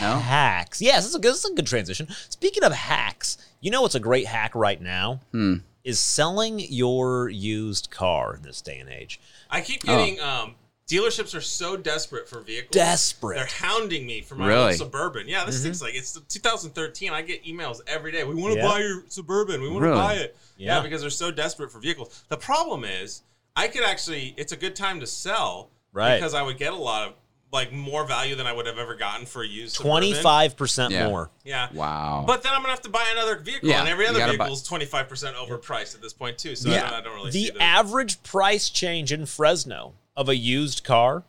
No? 0.00 0.18
hacks, 0.18 0.80
yes, 0.80 1.02
this 1.04 1.10
is 1.10 1.14
a 1.14 1.18
good, 1.18 1.32
this 1.32 1.44
is 1.44 1.50
a 1.50 1.54
good 1.54 1.66
transition. 1.66 2.08
Speaking 2.30 2.64
of 2.64 2.72
hacks, 2.72 3.36
you 3.60 3.70
know 3.70 3.82
what's 3.82 3.94
a 3.94 4.00
great 4.00 4.26
hack 4.26 4.54
right 4.54 4.80
now 4.80 5.20
Hmm. 5.32 5.56
is 5.84 6.00
selling 6.00 6.58
your 6.58 7.28
used 7.28 7.90
car 7.90 8.34
in 8.36 8.42
this 8.42 8.60
day 8.62 8.78
and 8.78 8.88
age. 8.88 9.20
I 9.50 9.60
keep 9.60 9.82
getting 9.82 10.20
um, 10.20 10.54
dealerships 10.88 11.34
are 11.34 11.40
so 11.40 11.76
desperate 11.76 12.28
for 12.28 12.40
vehicles. 12.40 12.72
Desperate. 12.72 13.36
They're 13.36 13.46
hounding 13.46 14.06
me 14.06 14.20
for 14.20 14.34
my 14.34 14.46
Really? 14.46 14.64
old 14.70 14.74
suburban. 14.74 15.28
Yeah, 15.28 15.44
this 15.44 15.56
mm-hmm. 15.56 15.64
thing's 15.64 15.82
like 15.82 15.94
it's 15.94 16.12
2013. 16.28 17.10
I 17.10 17.22
get 17.22 17.44
emails 17.44 17.80
every 17.86 18.12
day. 18.12 18.24
We 18.24 18.34
want 18.34 18.54
to 18.54 18.60
Yeah. 18.60 18.68
buy 18.68 18.78
your 18.80 19.04
suburban. 19.08 19.60
We 19.62 19.68
want 19.68 19.82
to 19.82 19.88
Really? 19.88 20.00
buy 20.00 20.14
it. 20.14 20.36
Yeah. 20.56 20.76
Yeah. 20.76 20.82
because 20.82 21.00
they're 21.00 21.10
so 21.10 21.30
desperate 21.30 21.72
for 21.72 21.78
vehicles. 21.78 22.24
The 22.28 22.36
problem 22.36 22.84
is, 22.84 23.22
I 23.56 23.68
could 23.68 23.84
actually. 23.84 24.34
It's 24.36 24.52
a 24.52 24.56
good 24.56 24.76
time 24.76 25.00
to 25.00 25.06
sell. 25.06 25.70
Right. 25.92 26.16
Because 26.16 26.34
I 26.34 26.42
would 26.42 26.58
get 26.58 26.72
a 26.72 26.76
lot 26.76 27.08
of 27.08 27.14
like 27.52 27.72
more 27.72 28.04
value 28.04 28.34
than 28.34 28.48
I 28.48 28.52
would 28.52 28.66
have 28.66 28.78
ever 28.78 28.96
gotten 28.96 29.26
for 29.26 29.42
a 29.42 29.46
used 29.46 29.76
Suburban. 29.76 29.90
Twenty 29.90 30.12
five 30.14 30.56
percent 30.56 30.92
more. 30.92 31.30
Yeah. 31.44 31.68
Wow. 31.72 32.24
But 32.26 32.42
then 32.42 32.52
I'm 32.52 32.60
gonna 32.62 32.72
have 32.72 32.82
to 32.82 32.88
buy 32.90 33.06
another 33.12 33.36
vehicle, 33.38 33.68
Yeah, 33.68 33.78
and 33.80 33.88
every 33.88 34.08
other 34.08 34.18
vehicle 34.18 34.38
buy- 34.38 34.50
is 34.50 34.62
25 34.64 35.08
percent 35.08 35.36
overpriced 35.36 35.94
at 35.94 36.02
this 36.02 36.12
point 36.12 36.36
too. 36.36 36.56
So 36.56 36.68
Yeah. 36.68 36.78
I, 36.78 36.90
don't, 36.90 36.92
I 36.94 37.00
don't 37.02 37.14
really 37.14 37.30
see 37.30 37.46
The 37.46 37.52
the 37.52 37.62
average 37.62 38.22
price 38.24 38.68
change 38.70 39.12
in 39.12 39.24
Fresno 39.24 39.94
of 40.16 40.28
a 40.28 40.36
used 40.36 40.84
car 40.84 41.24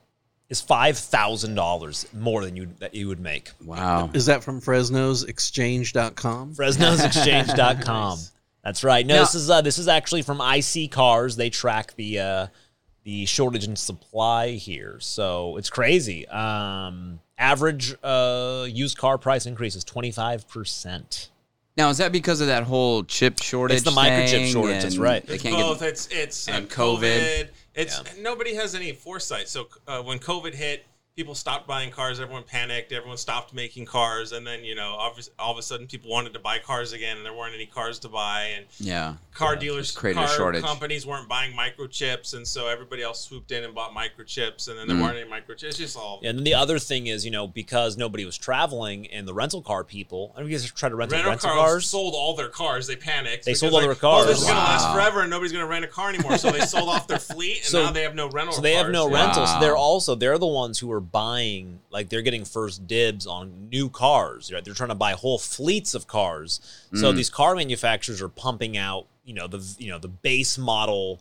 is 0.49 0.61
five 0.61 0.97
thousand 0.97 1.55
dollars 1.55 2.05
more 2.13 2.43
than 2.45 2.55
you 2.55 2.67
that 2.79 2.93
you 2.93 3.07
would 3.07 3.19
make. 3.19 3.51
wow. 3.63 4.09
Is 4.13 4.27
that 4.27 4.43
from 4.43 4.61
Fresno's 4.61 5.23
Exchange.com? 5.23 6.53
Fresno'sExchange.com. 6.55 8.19
That's 8.63 8.83
right. 8.83 9.05
No, 9.05 9.15
Now- 9.15 9.21
this 9.21 9.35
is 9.35 9.49
uh, 9.49 9.61
this 9.61 9.77
is 9.77 9.87
actually 9.87 10.21
from 10.23 10.39
iSeeCars. 10.39 11.35
They 11.35 11.49
track 11.49 11.93
the 11.95 12.19
uh, 12.19 12.47
the 13.03 13.25
shortage 13.27 13.65
in 13.67 13.75
supply 13.75 14.51
here, 14.51 14.97
so 14.99 15.57
it's 15.57 15.69
crazy. 15.69 16.27
Um, 16.27 17.19
average 17.37 17.95
uh, 18.03 18.65
used 18.67 18.97
car 18.97 19.17
price 19.19 19.45
increase 19.45 19.75
is 19.75 19.83
twenty 19.83 20.11
five 20.11 20.47
percent. 20.47 21.29
Now 21.77 21.89
is 21.89 21.97
that 21.99 22.11
because 22.11 22.41
of 22.41 22.47
that 22.47 22.63
whole 22.63 23.03
chip 23.03 23.39
shortage? 23.41 23.75
It's 23.77 23.83
the 23.85 23.91
microchip 23.91 24.29
thing 24.29 24.51
shortage, 24.51 24.81
that's 24.83 24.97
right. 24.97 25.25
They 25.25 25.35
It's 25.35 25.43
can't 25.43 25.55
both. 25.55 25.81
get. 25.81 25.89
it's 25.89 26.07
it's 26.07 26.47
and 26.47 26.67
COVID. 26.69 26.99
COVID. 26.99 27.47
It's 27.75 28.01
Yeah. 28.05 28.21
nobody 28.21 28.55
has 28.55 28.73
any 28.75 28.91
foresight. 28.93 29.49
So 29.49 29.67
uh, 29.87 30.01
when 30.01 30.19
COVID 30.19 30.53
hit, 30.55 30.85
people 31.15 31.33
stopped 31.33 31.65
buying 31.65 31.91
cars. 31.91 32.19
Everyone 32.19 32.43
panicked. 32.43 32.91
Everyone 32.91 33.17
stopped 33.17 33.53
making 33.53 33.85
cars, 33.85 34.33
and 34.33 34.45
then 34.45 34.63
you 34.65 34.75
know, 34.75 34.95
obviously, 34.99 35.33
all 35.39 35.51
of 35.51 35.57
a 35.57 35.61
sudden, 35.61 35.87
people 35.87 36.09
wanted 36.11 36.33
to 36.33 36.39
buy 36.39 36.59
cars 36.59 36.91
again, 36.91 37.15
and 37.17 37.25
there 37.25 37.33
weren't 37.33 37.55
any 37.55 37.65
cars 37.65 37.99
to 37.99 38.09
buy, 38.09 38.51
and 38.57 38.65
Yeah. 38.79 39.13
car 39.33 39.55
dealers, 39.55 39.91
created 39.91 40.21
a 40.21 40.25
car 40.27 40.35
shortage. 40.35 40.63
companies 40.63 41.05
weren't 41.05 41.29
buying 41.29 41.53
microchips, 41.53 42.33
and 42.33 42.45
so 42.47 42.67
everybody 42.67 43.01
else 43.01 43.21
swooped 43.21 43.51
in 43.51 43.63
and 43.63 43.73
bought 43.73 43.93
microchips, 43.93 44.67
and 44.67 44.77
then 44.77 44.87
there 44.87 44.97
Mm. 44.97 45.01
weren't 45.03 45.17
any 45.17 45.29
microchips. 45.29 45.63
It's 45.63 45.77
just 45.77 45.95
all 45.97 46.19
And 46.23 46.37
then 46.39 46.43
the 46.43 46.53
other 46.53 46.79
thing 46.79 47.07
is, 47.07 47.23
you 47.23 47.31
know, 47.31 47.47
because 47.47 47.95
nobody 47.97 48.25
was 48.25 48.37
traveling 48.37 49.07
and 49.07 49.25
the 49.27 49.33
rental 49.33 49.61
car 49.61 49.83
people, 49.85 50.33
I 50.35 50.41
mean, 50.41 50.49
you 50.51 50.57
guys 50.57 50.69
try 50.71 50.89
to 50.89 50.95
rent 50.95 51.11
rental, 51.11 51.29
rental 51.29 51.49
cars, 51.49 51.59
cars. 51.59 51.85
sold 51.89 52.13
all 52.13 52.35
their 52.35 52.49
cars. 52.49 52.87
They 52.87 52.95
panicked. 52.97 53.45
They 53.45 53.53
sold 53.53 53.73
all 53.73 53.79
like, 53.79 53.87
their 53.87 53.95
cars. 53.95 54.25
Oh, 54.25 54.27
this 54.27 54.41
is 54.41 54.47
gonna 54.47 54.59
last 54.59 54.91
forever, 54.93 55.21
and 55.21 55.29
nobody's 55.29 55.51
gonna 55.53 55.65
rent 55.65 55.85
a 55.85 55.87
car 55.87 56.09
anymore. 56.09 56.37
So 56.37 56.51
they 56.51 56.59
sold 56.65 56.89
off 56.89 57.07
their 57.07 57.19
fleet, 57.19 57.57
and 57.59 57.65
So- 57.65 57.83
now 57.85 57.91
they 57.91 58.01
have 58.03 58.15
no 58.15 58.27
rental. 58.29 58.53
So 58.55 58.61
they 58.61 58.73
have 58.73 58.89
no. 58.89 59.07
Yeah. 59.09 59.15
rentals. 59.15 59.49
Wow. 59.49 59.59
They're 59.59 59.77
also 59.77 60.15
they're 60.15 60.37
the 60.37 60.45
ones 60.45 60.79
who 60.79 60.91
are 60.91 60.99
buying 61.11 61.79
like 61.91 62.09
they're 62.09 62.21
getting 62.21 62.45
first 62.45 62.87
dibs 62.87 63.25
on 63.27 63.69
new 63.69 63.89
cars. 63.89 64.51
Right? 64.51 64.63
They're 64.63 64.73
trying 64.73 64.89
to 64.89 64.95
buy 64.95 65.13
whole 65.13 65.37
fleets 65.39 65.93
of 65.93 66.07
cars. 66.07 66.59
So 66.93 67.11
Mm. 67.11 67.15
these 67.15 67.29
car 67.29 67.55
manufacturers 67.55 68.21
are 68.21 68.29
pumping 68.29 68.77
out 68.77 69.07
you 69.25 69.33
know 69.33 69.47
the 69.47 69.75
you 69.79 69.89
know 69.89 69.97
the 69.97 70.07
base 70.07 70.57
model 70.57 71.19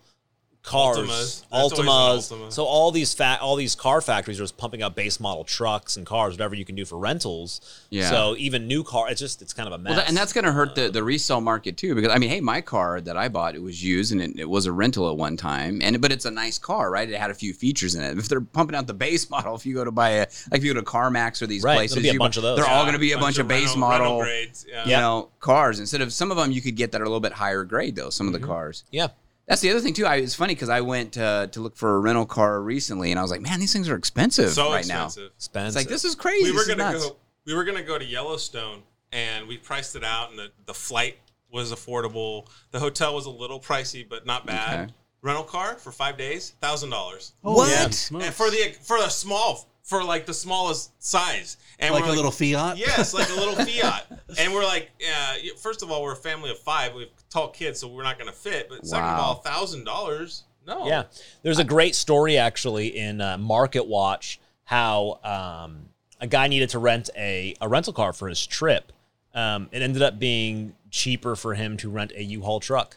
cars, 0.65 0.97
Altimas. 0.99 1.45
Altimas. 1.53 2.33
Altima. 2.33 2.53
So 2.53 2.65
all 2.65 2.91
these 2.91 3.13
fat 3.15 3.41
all 3.41 3.55
these 3.55 3.75
car 3.75 4.01
factories 4.01 4.41
are 4.41 4.45
just 4.45 4.57
pumping 4.57 4.83
out 4.83 4.97
base 4.97 5.21
model 5.21 5.45
trucks 5.45 5.97
and 5.97 6.07
cars, 6.07 6.33
whatever 6.35 6.55
you 6.55 6.65
can 6.65 6.75
do 6.75 6.85
for 6.85 6.99
rentals. 6.99 7.61
Yeah. 7.91 8.09
So 8.11 8.35
even 8.39 8.67
new 8.67 8.83
car, 8.83 9.11
it's 9.11 9.21
just 9.21 9.43
it's 9.43 9.53
kind 9.53 9.67
of 9.67 9.75
a 9.75 9.79
mess. 9.79 9.91
Well, 9.91 9.99
that, 10.01 10.09
and 10.09 10.17
that's 10.17 10.33
going 10.33 10.45
to 10.47 10.53
hurt 10.53 10.75
the, 10.75 10.89
the 10.89 11.03
resale 11.05 11.41
market 11.41 11.77
too, 11.77 11.95
because 11.95 12.11
I 12.11 12.19
mean, 12.19 12.31
hey, 12.31 12.41
my 12.41 12.61
car 12.61 13.01
that 13.03 13.17
I 13.17 13.29
bought 13.29 13.55
it 13.55 13.63
was 13.63 13.85
used 13.85 14.13
and 14.13 14.21
it, 14.23 14.39
it 14.41 14.49
was 14.49 14.67
a 14.67 14.73
rental 14.73 15.09
at 15.11 15.17
one 15.17 15.37
time, 15.37 15.81
and 15.83 16.01
but 16.01 16.11
it's 16.11 16.25
a 16.25 16.31
nice 16.31 16.59
car, 16.59 16.91
right? 16.91 17.09
It 17.09 17.21
had 17.21 17.31
a 17.31 17.35
few 17.35 17.53
features 17.53 17.95
in 17.95 18.03
it. 18.03 18.19
If 18.19 18.29
they're 18.29 18.41
pumping 18.41 18.75
out 18.75 18.87
the 18.87 18.95
base 18.95 19.29
model, 19.35 19.55
if 19.55 19.67
you 19.67 19.75
go 19.75 19.85
to 19.85 19.93
buy 19.93 20.09
a 20.11 20.19
like 20.51 20.59
if 20.59 20.65
you 20.65 20.73
go 20.75 20.81
to 20.81 20.87
CarMax 20.87 21.43
or 21.43 21.47
these 21.47 21.63
Right, 21.63 21.77
places, 21.77 22.03
be 22.03 22.09
a 22.09 22.13
you- 22.15 22.19
bunch 22.19 22.37
of 22.39 22.43
those. 22.43 22.57
They're 22.59 22.67
all 22.69 22.85
going 22.85 22.95
to 22.95 22.99
be 22.99 23.13
a 23.13 23.19
bunch, 23.19 23.39
of 23.39 23.47
base 23.49 23.65
rental- 23.69 23.79
model, 23.81 24.01
rental 24.07 24.21
grades. 24.23 24.67
Yeah. 24.69 24.85
you 24.85 24.91
know, 24.97 25.29
cars. 25.41 25.79
Instead 25.79 26.01
of 26.01 26.13
some 26.13 26.31
of 26.31 26.37
them, 26.37 26.51
you 26.51 26.63
could 26.63 26.77
get 26.77 26.93
that 26.93 27.01
are 27.01 27.05
a 27.05 27.09
little 27.09 27.21
bit 27.21 27.33
higher 27.33 27.65
grade 27.65 27.97
though. 27.97 28.09
Some 28.11 28.29
of 28.29 28.33
Mm-hmm. 28.35 28.41
the 28.43 28.47
cars. 28.49 28.85
yeah. 28.91 29.09
That's 29.47 29.61
the 29.61 29.71
other 29.71 29.81
thing 29.81 29.93
too. 29.93 30.07
I, 30.07 30.17
it's 30.17 30.35
funny 30.35 30.55
because 30.55 30.71
I 30.71 30.81
went 30.81 31.19
uh, 31.19 31.49
to 31.49 31.61
look 31.61 31.77
for 31.77 31.97
a 31.97 32.01
rental 32.01 32.25
car 32.27 32.61
recently, 32.63 33.11
and 33.11 33.19
I 33.19 33.23
was 33.23 33.31
like, 33.31 33.43
man, 33.43 33.61
these 33.61 33.73
things 33.73 33.89
are 33.89 33.97
expensive 33.97 34.51
So 34.51 34.71
right 34.71 34.79
expensive. 34.79 35.33
Expensive. 35.37 35.55
now. 35.55 35.67
It's 35.67 35.77
like 35.77 35.89
this 35.89 36.05
is 36.05 36.15
crazy. 36.15 36.51
we 36.51 36.57
were 36.57 36.67
gonna 36.67 36.93
nuts. 36.93 37.07
go. 37.07 37.17
We 37.47 37.55
were 37.55 37.65
gonna 37.65 37.83
go 37.83 37.99
to 37.99 38.05
Yellowstone, 38.05 38.83
and 39.13 39.47
we 39.47 39.59
priced 39.59 39.97
it 39.97 40.05
out, 40.05 40.31
and 40.31 40.39
the, 40.39 40.51
the 40.65 40.75
flight 40.75 41.19
was 41.51 41.73
affordable. 41.73 42.47
The 42.71 42.81
hotel 42.81 43.15
was 43.15 43.27
a 43.27 43.31
little 43.31 43.61
pricey, 43.61 44.09
but 44.09 44.25
not 44.27 44.47
bad. 44.47 44.81
Okay. 44.85 44.93
Rental 45.25 45.43
car 45.43 45.77
for 45.77 45.91
five 45.91 46.19
days, 46.19 46.51
thousand 46.61 46.91
dollars. 46.91 47.33
What? 47.41 47.71
yeah. 47.71 48.19
And 48.27 48.35
for 48.35 48.51
the 48.51 48.77
for 48.83 48.99
the 48.99 49.09
small 49.09 49.67
for 49.83 50.05
like 50.05 50.27
the 50.27 50.35
smallest 50.35 50.93
size, 51.03 51.57
and 51.79 51.95
like 51.95 52.05
we're 52.05 52.11
a 52.11 52.15
little 52.15 52.31
Fiat. 52.31 52.77
Yes, 52.77 53.15
like 53.15 53.31
a 53.31 53.33
little 53.33 53.55
Fiat. 53.65 54.21
And 54.39 54.53
we're 54.53 54.65
like, 54.65 54.91
uh, 55.03 55.37
first 55.57 55.83
of 55.83 55.91
all, 55.91 56.03
we're 56.03 56.13
a 56.13 56.17
family 56.17 56.51
of 56.51 56.59
five. 56.59 56.95
We 56.95 57.05
have 57.05 57.11
tall 57.31 57.49
kids, 57.49 57.81
so 57.81 57.89
we're 57.89 58.03
not 58.03 58.19
going 58.19 58.31
to 58.31 58.37
fit. 58.37 58.69
But 58.69 58.87
second 58.87 59.09
of 59.09 59.19
all, 59.19 59.35
thousand 59.37 59.85
dollars. 59.85 60.45
No. 60.67 60.87
Yeah, 60.87 61.05
there's 61.43 61.59
a 61.59 61.65
great 61.65 61.95
story 61.95 62.37
actually 62.37 62.97
in 62.97 63.23
uh, 63.23 63.39
MarketWatch 63.39 64.39
how 64.65 65.21
um, 65.25 65.89
a 66.21 66.27
guy 66.27 66.49
needed 66.49 66.71
to 66.71 66.79
rent 66.79 67.09
a, 67.17 67.55
a 67.63 67.69
rental 67.69 67.93
car 67.95 68.13
for 68.13 68.29
his 68.29 68.47
trip. 68.47 68.93
Um, 69.35 69.69
it 69.73 69.81
ended 69.81 70.03
up 70.03 70.19
being 70.19 70.75
cheaper 70.91 71.35
for 71.35 71.55
him 71.55 71.77
to 71.79 71.91
rent 71.91 72.13
a 72.15 72.23
U-Haul 72.23 72.61
truck. 72.61 72.97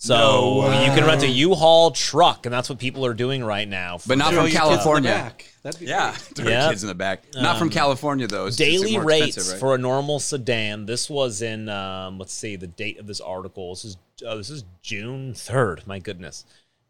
So 0.00 0.70
you 0.84 0.92
can 0.92 1.04
rent 1.04 1.24
a 1.24 1.28
U-Haul 1.28 1.90
truck, 1.90 2.46
and 2.46 2.52
that's 2.52 2.70
what 2.70 2.78
people 2.78 3.04
are 3.04 3.14
doing 3.14 3.42
right 3.44 3.68
now. 3.68 3.98
But 4.06 4.16
not 4.16 4.28
from 4.28 4.36
your 4.36 4.44
kids 4.44 4.54
in 4.54 4.60
the 4.62 4.68
California. 4.76 5.32
That'd 5.64 5.80
be 5.80 5.86
Yeah, 5.86 6.10
great. 6.12 6.20
throw 6.36 6.48
Yeah. 6.48 6.68
kids 6.70 6.84
in 6.84 6.88
the 6.88 6.94
back. 6.94 7.24
Not 7.34 7.58
from 7.58 7.68
California 7.68 8.28
though. 8.28 8.46
It's 8.46 8.56
daily 8.56 8.92
more 8.92 9.02
rates 9.04 9.50
right? 9.50 9.58
for 9.58 9.74
a 9.74 9.78
normal 9.78 10.20
sedan. 10.20 10.86
This 10.86 11.10
was 11.10 11.42
in 11.42 11.68
um, 11.68 12.16
let's 12.18 12.32
see 12.32 12.54
the 12.54 12.68
date 12.68 13.00
of 13.00 13.08
this 13.08 13.20
article. 13.20 13.70
This 13.74 13.84
is 13.84 13.96
oh, 14.24 14.36
this 14.36 14.50
is 14.50 14.64
June 14.82 15.34
third. 15.34 15.84
My 15.84 15.98
goodness, 15.98 16.44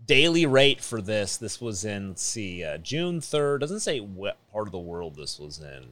daily 0.06 0.44
rate 0.44 0.82
for 0.82 1.00
this. 1.00 1.38
This 1.38 1.62
was 1.62 1.86
in 1.86 2.08
let's 2.08 2.22
see 2.22 2.62
uh, 2.62 2.76
June 2.76 3.22
third. 3.22 3.62
Doesn't 3.62 3.80
say 3.80 4.00
what 4.00 4.36
part 4.52 4.68
of 4.68 4.72
the 4.72 4.78
world 4.78 5.16
this 5.16 5.38
was 5.38 5.60
in. 5.60 5.86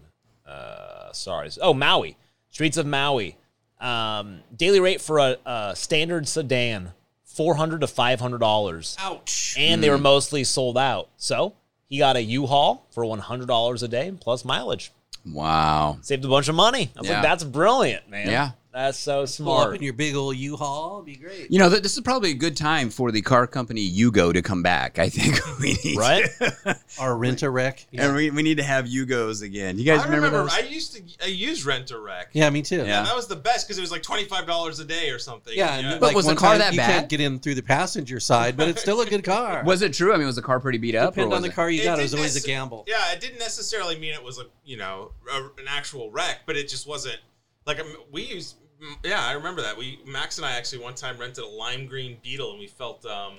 Uh, 0.47 1.13
sorry. 1.13 1.49
Oh, 1.63 1.73
Maui, 1.73 2.19
streets 2.51 2.77
of 2.77 2.85
Maui. 2.85 3.39
Um, 3.81 4.41
daily 4.55 4.81
rate 4.81 5.01
for 5.01 5.19
a, 5.19 5.37
a 5.47 5.73
standard 5.77 6.29
sedan, 6.29 6.93
four 7.37 7.55
hundred 7.57 7.83
to 7.83 7.87
five 7.87 8.21
hundred 8.21 8.39
dollars 8.39 8.97
Ouch. 8.99 9.55
and 9.59 9.83
they 9.83 9.91
were 9.91 9.97
hmm. 9.97 10.03
mostly 10.05 10.43
sold 10.45 10.79
out. 10.79 11.09
So 11.17 11.55
he 11.89 11.99
got 11.99 12.17
a 12.17 12.23
U-Haul 12.23 12.87
for 12.91 13.05
one 13.05 13.19
hundred 13.19 13.47
dollars 13.49 13.83
a 13.83 13.89
day 13.89 14.13
plus 14.19 14.45
mileage. 14.45 14.91
wow. 15.31 15.99
Saved 16.03 16.25
a 16.25 16.29
bunch 16.29 16.49
of 16.49 16.55
money. 16.55 16.91
I 16.97 17.01
was 17.01 17.09
Yeah. 17.09 17.15
like, 17.17 17.23
"That's 17.23 17.45
brilliant, 17.45 18.09
man. 18.09 18.29
Yeah. 18.29 18.51
That's 18.77 18.99
so 18.99 19.15
Pull 19.15 19.23
up 19.23 19.29
smart." 19.29 19.77
in 19.77 19.83
your 19.83 19.93
big 19.93 20.15
old 20.15 20.37
U-Haul. 20.37 21.03
It'd 21.03 21.07
be 21.07 21.17
great. 21.17 21.51
You 21.51 21.59
know, 21.59 21.69
th- 21.71 21.83
this 21.83 21.95
is 21.97 22.01
probably 22.03 22.31
a 22.31 22.35
good 22.35 22.57
time 22.57 22.91
for 22.91 23.11
the 23.11 23.23
car 23.23 23.47
company 23.47 23.91
Yugo 23.91 24.33
to 24.33 24.43
come 24.43 24.63
back. 24.63 24.99
I 24.99 25.09
think 25.09 25.39
we 25.61 25.77
need 25.85 25.99
Right? 25.99 26.27
Or 27.01 27.17
rent 27.17 27.43
a 27.43 27.51
wreck. 27.51 27.87
and 27.93 28.15
we, 28.15 28.31
we 28.31 28.43
need 28.43 28.57
to 28.57 28.63
have 28.63 28.87
Yugos 28.87 29.43
again. 29.43 29.79
You 29.79 29.85
guys 29.85 30.01
I 30.01 30.05
remember, 30.05 30.27
remember, 30.29 30.51
those? 30.51 30.59
I 30.59 30.69
used 30.69 30.95
to 30.97 31.25
I 31.25 31.29
used 31.29 31.65
Rent 31.65 31.91
a 31.91 31.99
Wreck. 31.99 32.29
Yeah, 32.33 32.49
me 32.51 32.63
too. 32.63 32.79
Yeah. 32.79 33.03
That 33.03 33.15
was 33.17 33.27
the 33.27 33.37
best 33.37 33.67
because 33.67 33.77
it 33.79 33.83
was 33.83 33.91
like 33.91 34.03
twenty 34.03 34.25
five 34.25 34.47
dollars 34.47 34.79
a 34.81 34.85
day 34.85 35.11
or 35.11 35.19
something. 35.19 35.53
Yeah, 35.57 35.75
and 35.79 36.01
But 36.01 36.15
was 36.15 36.27
the 36.27 36.35
car 36.37 36.57
that 36.59 36.73
you 36.73 36.79
bad? 36.79 36.91
can't 36.91 37.09
get 37.09 37.21
in 37.21 37.39
through 37.39 37.55
the 37.57 37.63
passenger 37.63 38.21
side, 38.21 38.57
but 38.57 38.69
it's 38.69 38.81
still 38.81 39.01
a 39.01 39.07
good 39.07 39.25
car. 39.25 39.63
was 39.67 39.83
it 39.83 39.93
true? 39.93 40.13
I 40.15 40.17
mean, 40.17 40.27
was 40.27 40.37
the 40.37 40.43
car 40.43 40.61
pretty 40.61 40.79
beat 40.79 40.95
up? 40.95 41.13
or 41.13 41.17
Depend 41.17 41.31
was 41.31 41.37
on 41.37 41.43
the 41.43 41.49
it- 41.49 41.55
car 41.55 41.71
you 41.71 41.83
got. 41.85 41.99
It 41.99 42.03
was 42.03 42.11
didn't 42.13 42.21
always 42.21 42.43
a 42.45 42.47
gamble. 42.47 42.85
Yeah, 42.87 43.13
it 43.13 43.21
didn't 43.21 43.39
necessarily 43.39 43.99
mean 43.99 44.15
it 44.15 44.23
was 44.23 44.39
a 44.39 44.45
you 44.65 44.77
know 44.77 45.13
a, 45.33 45.37
an 45.61 45.67
actual 45.69 46.11
wreck, 46.11 46.41
but 46.47 46.57
it 46.57 46.69
just 46.69 46.87
wasn't 46.87 47.19
like 47.67 47.79
we 48.13 48.23
used. 48.23 48.57
Yeah, 49.03 49.25
I 49.25 49.33
remember 49.33 49.63
that. 49.63 49.77
We 49.77 49.99
Max 50.05 50.37
and 50.39 50.47
I 50.47 50.53
actually 50.53 50.83
one 50.83 50.95
time 50.95 51.19
rented 51.19 51.45
a 51.45 51.47
lime 51.47 51.87
green 51.87 52.19
Beetle, 52.23 52.51
and 52.51 52.61
we 52.61 52.67
felt 52.67 53.05
um 53.07 53.35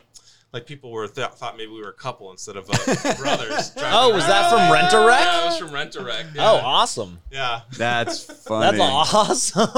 like 0.53 0.65
people 0.65 0.91
were 0.91 1.07
th- 1.07 1.27
thought 1.31 1.57
maybe 1.57 1.71
we 1.71 1.81
were 1.81 1.89
a 1.89 1.93
couple 1.93 2.31
instead 2.31 2.55
of 2.55 2.69
uh, 2.69 3.15
brothers. 3.17 3.73
Oh, 3.89 4.13
was 4.13 4.25
that 4.27 4.49
from 4.49 4.71
Rent 4.71 4.93
a 4.93 5.05
Wreck? 5.05 5.19
Yeah, 5.19 5.41
it 5.41 5.45
was 5.47 5.57
from 5.59 5.71
Rent 5.71 5.95
a 5.95 6.03
Wreck. 6.03 6.25
Yeah. 6.35 6.51
Oh, 6.51 6.55
awesome. 6.57 7.19
yeah. 7.31 7.61
That's 7.77 8.23
funny. 8.23 8.77
That's 8.77 8.81
awesome. 9.13 9.69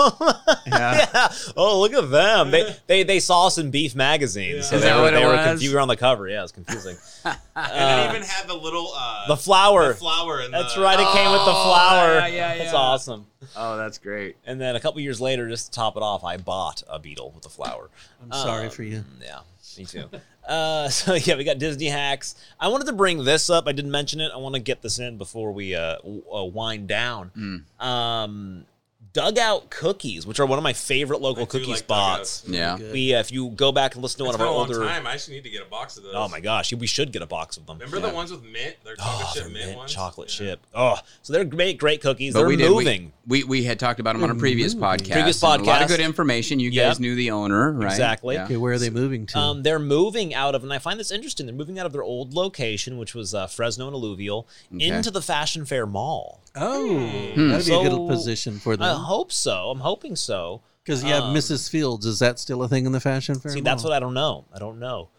yeah. 0.68 1.32
Oh, 1.58 1.80
look 1.82 1.94
at 1.94 2.10
them. 2.12 2.52
They 2.52 2.76
they 2.88 3.04
they 3.04 3.20
saw 3.20 3.48
us 3.48 3.58
in 3.58 3.72
Beef 3.72 3.96
magazine. 3.96 4.58
Yeah. 4.58 4.62
So 4.62 4.76
Is 4.76 4.82
they 4.84 4.90
that 4.90 4.96
were, 4.98 5.02
what 5.04 5.14
it 5.14 5.26
were 5.26 5.34
was? 5.34 5.46
confused. 5.48 5.72
We 5.72 5.76
were 5.76 5.82
on 5.82 5.88
the 5.88 5.98
cover. 5.98 6.28
Yeah, 6.28 6.40
it 6.40 6.44
was 6.44 6.52
confusing. 6.52 6.98
And 7.26 7.38
Uh, 7.56 8.06
it 8.06 8.16
even 8.16 8.28
had 8.28 8.48
the 8.48 8.54
little 8.56 8.92
uh, 8.96 9.28
the 9.28 9.38
flower. 9.38 9.90
the 9.90 9.94
flower. 9.96 10.40
And 10.40 10.54
That's 10.54 10.76
the, 10.76 10.82
right. 10.82 11.00
It 11.00 11.08
came 11.14 11.32
with 11.32 11.42
the 11.46 11.52
Oh, 11.52 11.64
flower. 11.64 12.14
yeah, 12.20 12.28
yeah, 12.28 12.58
That's 12.58 12.72
yeah. 12.74 12.80
awesome. 12.80 13.26
Oh, 13.56 13.78
that's 13.78 13.98
great. 13.98 14.36
And 14.46 14.60
then 14.62 14.76
a 14.76 14.80
couple 14.80 15.00
years 15.02 15.20
later, 15.20 15.48
just 15.50 15.66
to 15.68 15.72
top 15.72 15.96
it 15.98 16.04
off, 16.04 16.24
I 16.24 16.38
bought 16.38 16.84
a 16.90 17.00
beetle 17.00 17.32
with 17.36 17.46
a 17.46 17.50
flower. 17.50 17.90
I'm 18.22 18.32
sorry 18.32 18.66
Um, 18.66 18.72
for 18.72 18.84
you. 18.84 19.04
Yeah, 19.22 19.40
me 19.78 19.86
too. 19.86 20.10
Uh, 20.50 20.90
so 21.00 21.14
yeah, 21.14 21.36
we 21.36 21.44
got 21.44 21.58
Disney 21.60 21.86
hacks. 21.88 22.36
I 22.60 22.68
wanted 22.68 22.88
to 22.88 22.94
bring 22.94 23.24
this 23.24 23.50
up. 23.50 23.68
I 23.68 23.72
didn't 23.72 23.92
mention 23.92 24.20
it. 24.20 24.32
I 24.34 24.38
want 24.38 24.56
to 24.56 24.62
get 24.62 24.82
this 24.82 25.00
in 25.00 25.18
before 25.18 25.52
we 25.52 25.76
uh, 25.76 25.98
w- 25.98 26.24
uh, 26.34 26.44
wind 26.46 26.88
down. 26.88 27.66
Um, 27.80 28.66
Dougout 29.14 29.72
cookies, 29.72 30.28
which 30.28 30.40
are 30.40 30.46
one 30.46 30.60
of 30.60 30.64
my 30.64 30.74
favorite 30.74 31.20
local 31.20 31.44
I 31.44 31.46
cookie 31.48 31.66
like 31.66 31.78
spots. 31.80 32.42
Dougouts. 32.42 32.56
Yeah. 32.58 32.78
Good. 32.78 32.94
We, 32.94 33.14
uh, 33.16 33.20
if 33.20 33.32
you 33.32 33.50
go 33.50 33.72
back 33.72 33.96
and 33.96 34.04
listen 34.04 34.20
to 34.20 34.26
one 34.26 34.30
It's 34.30 34.36
of 34.36 34.40
been 34.40 34.48
our 34.48 34.54
a 34.54 34.58
long 34.58 34.68
older, 34.68 34.86
time. 34.86 35.08
I 35.08 35.14
actually 35.14 35.38
need 35.38 35.46
to 35.46 35.50
get 35.50 35.64
a 35.64 35.70
box 35.70 35.98
of 35.98 36.04
those. 36.04 36.14
oh 36.16 36.28
my 36.30 36.40
gosh, 36.40 36.72
we 36.74 36.86
should 36.86 37.12
get 37.12 37.24
a 37.24 37.26
box 37.26 37.58
of 37.58 37.66
them. 37.66 37.80
Remember 37.80 38.00
the 38.08 38.14
ones 38.14 38.30
with 38.32 38.44
mint? 38.44 38.76
They're 38.84 38.96
chocolate 38.96 39.26
Oh, 39.28 39.32
chip 39.34 39.44
they're 39.44 39.52
mint, 39.52 39.66
mint 39.66 39.78
ones. 39.78 39.94
chocolate 39.94 40.40
Yeah. 40.40 40.48
chip. 40.52 40.60
Oh, 40.76 41.00
so 41.24 41.34
they're 41.34 41.44
great, 41.44 41.80
great 41.80 42.02
cookies. 42.02 42.34
But 42.34 42.42
they're 42.42 42.48
we 42.50 42.56
did. 42.56 42.70
we- 42.70 42.76
moving. 42.76 43.14
We, 43.28 43.44
we 43.44 43.64
had 43.64 43.80
talked 43.80 44.00
about 44.00 44.14
them 44.14 44.24
on 44.24 44.32
a 44.32 44.36
previous 44.36 44.74
podcast. 44.74 45.12
Previous 45.12 45.44
and 45.44 45.62
A 45.62 45.64
lot 45.64 45.78
podcast. 45.80 45.82
of 45.84 45.88
good 45.90 46.00
information. 46.00 46.60
You 46.60 46.72
Yep. 46.72 46.86
guys 46.88 47.00
knew 47.00 47.14
the 47.16 47.30
owner, 47.30 47.72
right? 47.72 47.92
Exactly. 47.92 48.34
Yeah. 48.36 48.46
Okay, 48.46 48.58
where 48.58 48.74
are 48.74 48.80
they 48.80 48.90
moving 48.90 49.28
to? 49.28 49.38
Um, 49.38 49.62
they're 49.64 49.78
moving 49.78 50.34
out 50.34 50.56
of, 50.56 50.64
and 50.64 50.74
I 50.74 50.80
find 50.80 51.00
this 51.00 51.12
interesting. 51.12 51.46
They're 51.46 51.54
moving 51.54 51.78
out 51.78 51.86
of 51.86 51.94
their 51.94 52.02
old 52.04 52.34
location, 52.34 52.98
which 52.98 53.14
was 53.14 53.36
uh, 53.36 53.46
Fresno 53.46 53.86
and 53.86 53.94
Alluvial, 53.96 54.48
Okay. 54.74 54.86
into 54.88 55.12
the 55.12 55.22
Fashion 55.22 55.64
Fair 55.66 55.86
Mall. 55.86 56.42
oh, 56.56 56.88
Hmm. 57.36 57.50
that'd 57.52 57.68
be 57.68 57.74
a 57.76 57.90
good 57.90 58.08
position 58.10 58.58
for 58.60 58.74
I 58.74 58.78
them. 58.78 58.99
Hope 59.00 59.32
so. 59.32 59.70
I'm 59.72 59.80
hoping 59.80 60.16
so. 60.16 60.62
Because 60.84 61.04
you 61.04 61.10
have 61.14 61.24
um, 61.24 61.36
Mrs. 61.36 61.70
Fields. 61.70 62.06
Is 62.06 62.20
that 62.20 62.40
still 62.40 62.64
a 62.64 62.68
thing 62.68 62.86
in 62.86 62.92
the 62.92 63.00
fashion 63.00 63.36
fair? 63.40 63.52
See, 63.52 63.62
that's 63.62 63.84
what 63.84 63.94
I 63.94 64.00
don't 64.00 64.14
know. 64.14 64.46
I 64.54 64.60
don't 64.60 64.80
know. 64.80 65.10
I 65.14 65.18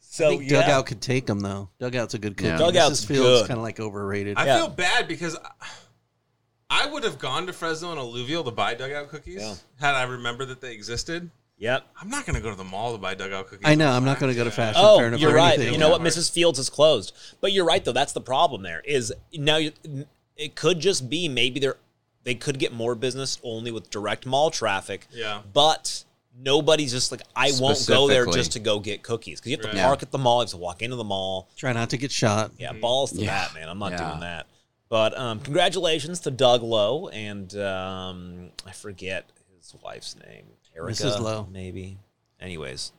So 0.00 0.30
think 0.30 0.50
yeah. 0.50 0.62
Dougout 0.62 0.86
could 0.86 1.00
take 1.02 1.26
them 1.26 1.40
though. 1.40 1.68
Dougout's 1.80 2.14
a 2.14 2.18
good 2.18 2.36
cookie. 2.36 2.48
Yeah. 2.48 2.58
Dougout's 2.58 3.04
Mrs. 3.04 3.06
Fields 3.06 3.40
good. 3.42 3.48
kind 3.48 3.58
of 3.58 3.62
like 3.64 3.78
overrated. 3.80 4.38
I 4.38 4.46
Yeah. 4.46 4.56
feel 4.58 4.68
bad 4.68 5.08
because 5.08 5.36
I- 5.36 5.66
I 6.70 6.86
would 6.86 7.02
have 7.04 7.18
gone 7.18 7.46
to 7.48 7.52
Fresno 7.52 7.90
and 7.90 7.98
Alluvial 7.98 8.44
to 8.44 8.50
buy 8.50 8.74
Dougout 8.74 9.08
cookies 9.08 9.40
Yeah. 9.40 9.54
had 9.80 9.94
I 9.94 10.04
remembered 10.04 10.48
that 10.48 10.60
they 10.60 10.72
existed. 10.72 11.30
Yep. 11.58 11.84
I'm 12.00 12.08
not 12.08 12.24
going 12.24 12.36
to 12.36 12.40
go 12.40 12.48
to 12.48 12.56
the 12.56 12.64
mall 12.64 12.92
to 12.92 12.98
buy 12.98 13.14
Dougout 13.14 13.46
cookies. 13.48 13.66
I 13.66 13.74
know. 13.74 13.90
I'm 13.90 14.04
not 14.04 14.18
going 14.18 14.32
to 14.32 14.36
go 14.36 14.44
to 14.44 14.50
fashion 14.50 14.80
fair. 14.80 14.82
Oh, 14.90 14.98
fair. 14.98 15.14
you're 15.16 15.30
for 15.30 15.36
right. 15.36 15.54
anything. 15.58 15.74
You 15.74 15.78
know 15.78 15.90
what? 15.90 16.00
Mrs. 16.00 16.30
Fields 16.30 16.58
is 16.58 16.70
closed. 16.70 17.12
But 17.42 17.52
you're 17.52 17.66
right, 17.66 17.84
though. 17.84 17.92
That's 17.92 18.12
the 18.14 18.20
problem. 18.22 18.62
There 18.62 18.80
is 18.86 19.12
now. 19.34 19.56
you- 19.56 19.72
It 20.36 20.54
could 20.54 20.80
just 20.80 21.10
be 21.10 21.28
maybe 21.28 21.60
they're 21.60 21.76
they 22.24 22.34
could 22.34 22.58
get 22.58 22.72
more 22.72 22.94
business 22.94 23.38
only 23.42 23.70
with 23.70 23.90
direct 23.90 24.26
mall 24.26 24.50
traffic. 24.50 25.06
Yeah. 25.12 25.42
But 25.52 26.04
nobody's 26.38 26.92
just 26.92 27.10
like 27.12 27.22
I 27.34 27.52
won't 27.60 27.84
go 27.86 28.08
there 28.08 28.26
just 28.26 28.52
to 28.52 28.60
go 28.60 28.78
get 28.80 29.02
cookies 29.02 29.40
because 29.40 29.50
you 29.50 29.56
have 29.56 29.66
to 29.70 29.76
Right. 29.76 29.84
park 29.84 30.02
at 30.02 30.10
the 30.10 30.18
mall. 30.18 30.38
You 30.38 30.42
have 30.42 30.50
to 30.50 30.56
walk 30.58 30.82
into 30.82 30.96
the 30.96 31.04
mall. 31.04 31.48
Try 31.56 31.72
not 31.72 31.90
to 31.90 31.96
get 31.96 32.10
shot. 32.12 32.52
Yeah, 32.58 32.72
balls 32.72 33.12
to 33.12 33.20
Yeah. 33.20 33.46
that, 33.46 33.54
man. 33.54 33.68
I'm 33.68 33.78
not 33.78 33.92
Yeah. 33.92 34.08
doing 34.08 34.20
that. 34.20 34.46
But 34.88 35.16
um, 35.16 35.40
congratulations 35.40 36.20
to 36.20 36.30
Doug 36.30 36.62
Lowe 36.62 37.08
and 37.08 37.54
um, 37.56 38.50
I 38.66 38.72
forget 38.72 39.30
his 39.56 39.74
wife's 39.84 40.16
name, 40.16 40.46
Erica, 40.76 40.92
Mrs. 41.04 41.20
Lowe. 41.20 41.46
maybe. 41.50 41.98
Anyways, 42.40 42.92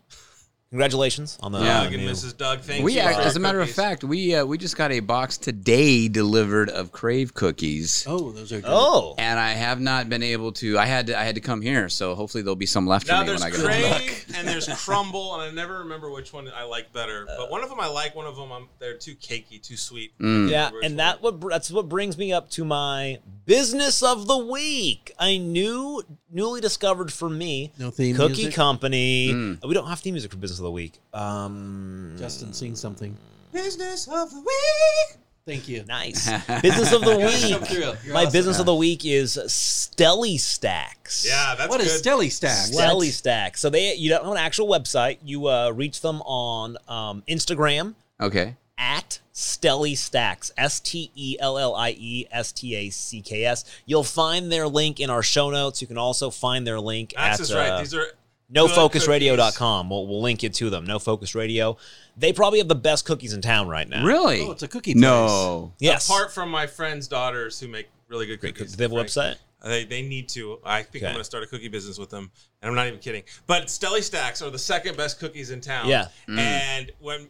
congratulations 0.72 1.38
on 1.42 1.52
the 1.52 1.60
Yeah. 1.60 1.84
Doug 1.84 1.94
and 1.94 2.06
new- 2.06 2.12
Mrs. 2.12 2.36
Doug, 2.38 2.62
thank 2.62 2.84
we, 2.84 2.94
you. 2.94 3.00
act- 3.02 3.20
as 3.20 3.36
a 3.36 3.40
your 3.40 3.42
matter 3.42 3.60
of 3.60 3.70
fact, 3.70 4.04
we 4.06 4.34
uh, 4.36 4.46
we 4.46 4.58
just 4.58 4.78
got 4.78 4.92
a 4.92 5.02
box 5.02 5.38
today 5.38 6.08
delivered 6.08 6.70
of 6.70 6.92
Crave 6.94 7.34
cookies. 7.34 8.06
Oh, 8.08 8.32
those 8.32 8.52
are 8.54 8.62
good. 8.62 8.70
Oh, 8.70 9.16
And 9.18 9.38
I 9.40 9.52
have 9.52 9.80
not 9.82 10.08
been 10.10 10.24
able 10.24 10.54
to. 10.54 10.78
I 10.80 10.86
had 10.86 11.08
to. 11.08 11.20
I 11.20 11.24
had 11.24 11.36
to 11.36 11.42
come 11.42 11.62
here, 11.62 11.90
so 11.90 12.16
hopefully 12.16 12.42
there'll 12.42 12.56
be 12.56 12.66
some 12.66 12.88
left 12.88 13.06
for 13.08 13.12
Now 13.14 13.22
me 13.22 13.28
there's 13.28 13.42
when 13.42 13.48
I 13.48 13.52
go. 13.52 13.58
to 13.58 13.62
the 13.64 13.68
Crave 13.68 14.26
and 14.38 14.48
there's 14.48 14.68
Crumbl, 14.68 15.34
and 15.34 15.42
I 15.44 15.52
never 15.52 15.80
remember 15.80 16.10
which 16.10 16.32
one 16.32 16.50
I 16.56 16.64
like 16.64 16.94
better. 16.94 17.28
Uh, 17.30 17.36
But 17.38 17.52
one 17.52 17.64
of 17.64 17.70
them 17.70 17.80
I 17.80 17.88
like, 17.88 18.16
one 18.16 18.26
of 18.26 18.38
them 18.38 18.52
I'm, 18.52 18.68
they're 18.80 18.98
too 18.98 19.16
cakey, 19.16 19.62
too 19.62 19.76
sweet. 19.78 20.18
Mm. 20.20 20.50
Yeah, 20.50 20.72
and 20.84 20.98
that 21.00 21.22
what 21.22 21.42
that's 21.50 21.70
what 21.70 21.90
brings 21.90 22.18
me 22.18 22.32
up 22.32 22.50
to 22.52 22.64
my 22.64 23.20
business 23.46 24.02
of 24.04 24.28
the 24.28 24.38
week. 24.38 25.12
I 25.20 25.38
knew 25.38 26.02
newly 26.30 26.62
discovered 26.62 27.12
for 27.12 27.30
me 27.30 27.72
No 27.78 27.92
theme 27.92 28.16
Cookie 28.16 28.34
music? 28.36 28.54
Company. 28.54 29.30
Mm. 29.34 29.66
We 29.68 29.74
don't 29.74 29.88
have 29.88 30.00
theme 30.00 30.14
music 30.14 30.32
for 30.32 30.38
business 30.38 30.60
of 30.60 30.64
the 30.64 30.72
week. 30.72 31.00
Um, 31.14 32.16
Justin, 32.18 32.54
sing 32.54 32.76
something. 32.76 33.16
Business 33.52 34.08
of 34.08 34.30
the 34.32 34.40
week. 34.40 35.18
Thank 35.44 35.68
you. 35.68 35.84
nice 35.88 36.30
business 36.62 36.94
of 36.94 37.02
the 37.02 37.18
week. 38.04 38.14
My 38.14 38.22
awesome. 38.22 38.32
business 38.32 38.60
of 38.60 38.68
the 38.68 38.76
week 38.76 39.04
is 39.06 39.36
Stellie 39.48 40.40
Stacks. 40.40 41.26
Yeah, 41.28 41.56
that's 41.58 41.68
What 41.68 41.80
good. 41.80 41.88
is 41.88 42.00
Stellie 42.02 42.32
Stack? 42.32 42.70
Stellie 42.70 43.10
Stacks. 43.10 43.60
So 43.60 43.70
they 43.72 43.96
you 43.96 44.10
don't 44.10 44.24
have 44.24 44.32
an 44.32 44.38
actual 44.38 44.68
website. 44.68 45.18
You 45.24 45.48
uh, 45.48 45.72
reach 45.72 46.02
them 46.02 46.22
on 46.22 46.78
um, 46.88 47.24
Instagram 47.28 47.96
Okay. 48.22 48.56
At 48.84 49.20
Stellie 49.32 49.96
Stacks. 49.96 50.52
S 50.58 50.80
T 50.80 51.12
E 51.16 51.38
L 51.40 51.58
L 51.60 51.76
I 51.76 51.92
E 51.98 52.26
S 52.32 52.52
T 52.52 52.76
A 52.76 52.90
C 52.90 53.22
K 53.22 53.46
S. 53.46 53.64
You'll 53.86 54.04
find 54.04 54.52
their 54.52 54.68
link 54.68 55.00
in 55.00 55.10
our 55.12 55.22
show 55.22 55.52
notes. 55.52 55.82
You 55.82 55.88
can 55.88 56.00
also 56.00 56.32
find 56.32 56.66
their 56.66 56.80
link 56.80 57.14
Max 57.16 57.40
at 57.40 57.42
is 57.42 57.54
right. 57.54 57.70
uh, 57.70 57.80
These 57.80 57.94
are 57.94 58.08
nofocusradio.com. 58.52 59.90
We'll, 59.90 60.08
we'll 60.08 60.22
link 60.22 60.44
you 60.44 60.50
to 60.50 60.70
them. 60.70 60.86
No 60.86 61.00
Focus 61.00 61.36
Radio. 61.36 61.78
They 62.18 62.34
probably 62.34 62.60
have 62.60 62.68
the 62.68 62.76
best 62.76 63.06
cookies 63.06 63.34
in 63.34 63.42
town 63.42 63.68
right 63.68 63.88
now. 63.88 64.04
Really? 64.06 64.42
Oh, 64.42 64.52
it's 64.52 64.64
a 64.64 64.68
cookie 64.68 64.94
place. 64.94 65.02
no. 65.02 65.74
Yes. 65.80 66.10
apart 66.10 66.34
from 66.34 66.50
my 66.50 66.68
friend's 66.68 67.08
daughters 67.08 67.60
who 67.60 67.68
make 67.68 67.88
really 68.10 68.26
good 68.26 68.40
Great 68.40 68.56
cookies. 68.56 68.76
cookies. 68.76 68.78
They 68.78 68.84
have 68.84 68.92
a 68.92 68.96
website? 68.96 69.36
They, 69.64 69.86
they 69.86 70.02
need 70.02 70.28
to. 70.30 70.60
I 70.66 70.82
think 70.82 71.04
I'm 71.04 71.12
going 71.12 71.20
to 71.20 71.24
start 71.24 71.44
a 71.44 71.48
cookie 71.48 71.68
business 71.68 72.00
with 72.00 72.10
them, 72.10 72.32
and 72.62 72.70
I'm 72.70 72.76
not 72.76 72.88
even 72.88 73.00
kidding. 73.00 73.24
But 73.46 73.68
Stellie 73.68 74.02
Stacks 74.02 74.42
are 74.42 74.50
the 74.50 74.58
second 74.60 74.98
best 74.98 75.20
cookies 75.20 75.52
in 75.52 75.62
town. 75.62 75.88
Yeah. 75.88 76.08
And 76.28 76.92
when 77.00 77.28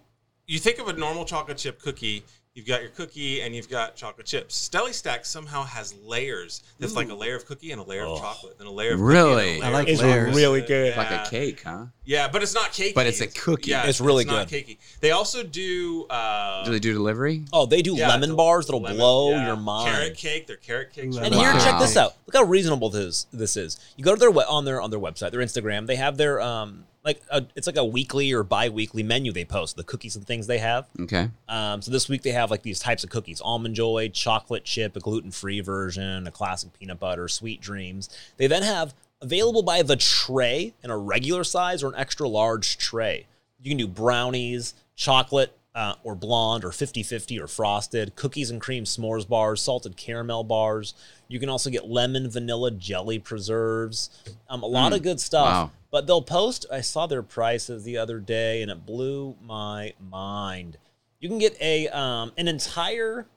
you 0.52 0.60
think 0.60 0.80
of 0.80 0.88
a 0.88 0.94
normal 0.94 1.26
chocolate 1.26 1.58
chip 1.58 1.82
cookie, 1.82 2.24
you've 2.54 2.68
got 2.68 2.82
your 2.82 2.90
cookie 2.92 3.42
and 3.42 3.56
you've 3.56 3.70
got 3.70 3.96
chocolate 3.96 4.28
chips. 4.28 4.70
Stellie 4.70 4.94
Stacks 4.94 5.30
somehow 5.30 5.64
has 5.64 5.94
layers. 6.04 6.62
That's 6.80 6.96
like 6.96 7.10
a 7.10 7.14
layer 7.16 7.38
of 7.38 7.46
cookie 7.46 7.72
and 7.72 7.80
a 7.80 7.84
layer 7.86 8.04
Oh. 8.06 8.16
of 8.16 8.20
chocolate, 8.20 8.58
then 8.58 8.68
a 8.68 8.72
layer 8.72 8.94
of 8.96 9.00
Really? 9.00 9.32
Cookie 9.32 9.56
and 9.56 9.64
a 9.64 9.66
I 9.66 9.70
layer 9.70 9.74
like 9.74 9.88
of 9.88 9.94
It's 9.94 10.02
layers. 10.02 10.36
really 10.36 10.62
good. 10.62 10.98
Like 10.98 11.12
a 11.12 11.30
cake, 11.30 11.62
huh? 11.64 11.86
Yeah, 12.04 12.28
but 12.28 12.44
it's 12.44 12.54
not 12.54 12.72
cakey. 12.74 12.94
But 12.94 13.08
it's 13.08 13.22
a 13.22 13.28
cookie. 13.28 13.72
Yeah, 13.72 13.86
It's 13.88 14.02
really 14.02 14.26
not 14.26 14.50
good. 14.50 14.66
cakey. 14.68 14.78
They 15.00 15.12
also 15.12 15.44
do. 15.44 16.06
Uh, 16.10 16.66
Do 16.66 16.72
they 16.72 16.80
do 16.80 16.92
delivery? 16.92 17.46
Oh, 17.54 17.66
they 17.66 17.82
do 17.82 17.96
yeah, 17.96 18.10
lemon 18.10 18.36
bars 18.36 18.66
that'll 18.66 18.82
lemon- 18.82 18.98
blow 18.98 19.30
yeah. 19.32 19.48
your 19.48 19.56
mind. 19.56 19.90
Carrot 19.96 20.18
cake. 20.18 20.48
They're 20.48 20.58
carrot 20.58 20.92
cakes. 20.92 21.16
Ooh, 21.16 21.20
I 21.22 21.26
And 21.28 21.36
love 21.36 21.46
here, 21.46 21.54
Wow. 21.54 21.64
check 21.64 21.80
this 21.80 21.96
out. 21.96 22.16
Look 22.28 22.36
how 22.36 22.44
reasonable 22.44 22.90
this 22.90 23.28
this 23.32 23.56
is. 23.56 23.80
You 23.96 24.04
go 24.04 24.14
to 24.14 24.20
their 24.20 24.32
on 24.50 24.66
their 24.66 24.82
on 24.82 24.90
their 24.92 25.00
website, 25.00 25.32
their 25.32 25.40
Instagram. 25.40 25.88
They 25.88 25.96
have 25.96 26.18
their 26.18 26.42
um 26.42 26.84
like 27.04 27.22
a, 27.30 27.46
it's 27.56 27.68
like 27.68 27.78
a 27.78 27.86
weekly 27.86 28.32
or 28.32 28.44
bi-weekly 28.44 29.04
menu 29.04 29.32
they 29.32 29.46
post 29.46 29.76
the 29.76 29.84
cookies 29.84 30.16
and 30.16 30.26
things 30.26 30.48
they 30.48 30.60
have. 30.60 30.88
Okay. 31.00 31.30
Um, 31.50 31.82
so 31.82 31.92
this 31.92 32.08
week 32.08 32.22
they 32.22 32.32
have 32.32 32.52
like 32.52 32.64
these 32.64 32.80
types 32.80 33.04
of 33.04 33.10
cookies: 33.10 33.42
almond 33.42 33.76
joy, 33.76 34.10
chocolate 34.14 34.64
chip, 34.64 34.96
a 34.96 35.00
gluten-free 35.00 35.62
version, 35.62 36.28
a 36.28 36.32
classic 36.32 36.72
peanut 36.78 37.00
butter, 37.00 37.28
sweet 37.28 37.62
dreams. 37.62 38.10
They 38.38 38.48
then 38.48 38.64
have 38.64 38.94
available 39.22 39.64
by 39.64 39.82
the 39.82 39.96
tray 39.96 40.74
in 40.84 40.90
a 40.90 40.98
regular 40.98 41.44
size 41.44 41.84
or 41.84 41.90
an 41.90 41.96
extra 41.96 42.28
large 42.28 42.78
tray. 42.78 43.28
You 43.62 43.70
can 43.70 43.78
do 43.78 43.88
brownies, 43.88 44.74
chocolate 44.96 45.56
uh, 45.74 45.96
or 46.04 46.16
blonde 46.16 46.66
or 46.66 46.70
50-50 46.70 47.40
or 47.40 47.48
frosted, 47.48 48.16
cookies 48.16 48.50
and 48.50 48.60
cream 48.60 48.84
s'mores 48.84 49.28
bars, 49.28 49.62
salted 49.62 49.96
caramel 49.96 50.44
bars. 50.44 50.94
You 51.28 51.40
can 51.40 51.50
also 51.50 51.70
get 51.70 51.88
lemon 51.88 52.30
vanilla 52.30 52.72
jelly 52.72 53.20
preserves. 53.20 54.10
Um, 54.50 54.64
a 54.64 54.68
lot 54.68 54.94
of 54.94 55.02
good 55.02 55.20
stuff. 55.20 55.46
Wow. 55.46 55.72
But 55.92 56.08
they'll 56.08 56.22
post. 56.22 56.66
I 56.72 56.82
saw 56.82 57.06
their 57.06 57.22
prices 57.22 57.84
the 57.84 57.98
other 57.98 58.20
day, 58.20 58.62
and 58.62 58.72
it 58.72 58.86
blew 58.86 59.36
my 59.44 59.94
mind. 60.00 60.78
You 61.20 61.28
can 61.30 61.38
get 61.38 61.56
a 61.62 61.88
um, 61.90 62.32
an 62.38 62.48
entire 62.48 63.28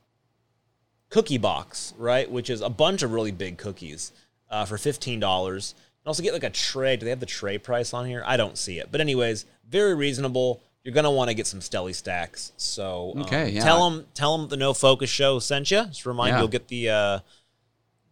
cookie 1.11 1.39
box, 1.39 1.95
right, 1.99 2.31
which 2.31 2.49
is 2.51 2.61
a 2.61 2.69
bunch 2.71 3.03
of 3.03 3.13
really 3.13 3.33
big 3.33 3.59
cookies 3.59 4.13
uh, 4.51 4.65
for 4.65 4.79
fifteen 4.79 5.21
dollars. 5.21 5.75
And 6.03 6.09
also 6.09 6.23
get 6.23 6.33
like 6.33 6.45
a 6.45 6.51
tray. 6.51 6.97
Do 6.97 7.05
they 7.05 7.11
have 7.11 7.21
the 7.21 7.27
tray 7.27 7.59
price 7.59 7.93
on 7.95 8.07
here? 8.07 8.23
I 8.27 8.37
don't 8.37 8.57
see 8.59 8.79
it. 8.79 8.89
But 8.93 9.01
anyways, 9.01 9.47
very 9.69 9.95
reasonable. 9.95 10.63
You're 10.85 10.95
gonna 10.95 11.11
want 11.11 11.31
to 11.31 11.35
get 11.35 11.47
some 11.47 11.61
Stellie 11.61 11.95
stacks. 11.95 12.53
So 12.57 13.13
um, 13.17 13.23
Okay, 13.23 13.51
yeah. 13.51 13.65
tell 13.65 13.91
them 13.91 14.07
tell 14.15 14.37
them 14.39 14.49
the 14.49 14.57
No 14.57 14.75
Focus 14.75 15.11
Show 15.11 15.39
sent 15.39 15.71
you. 15.71 15.85
Just 15.87 16.07
remind 16.07 16.29
Yeah. 16.31 16.37
you, 16.37 16.41
you'll 16.43 16.49
get 16.49 16.69
the. 16.69 16.91
Uh, 16.91 17.19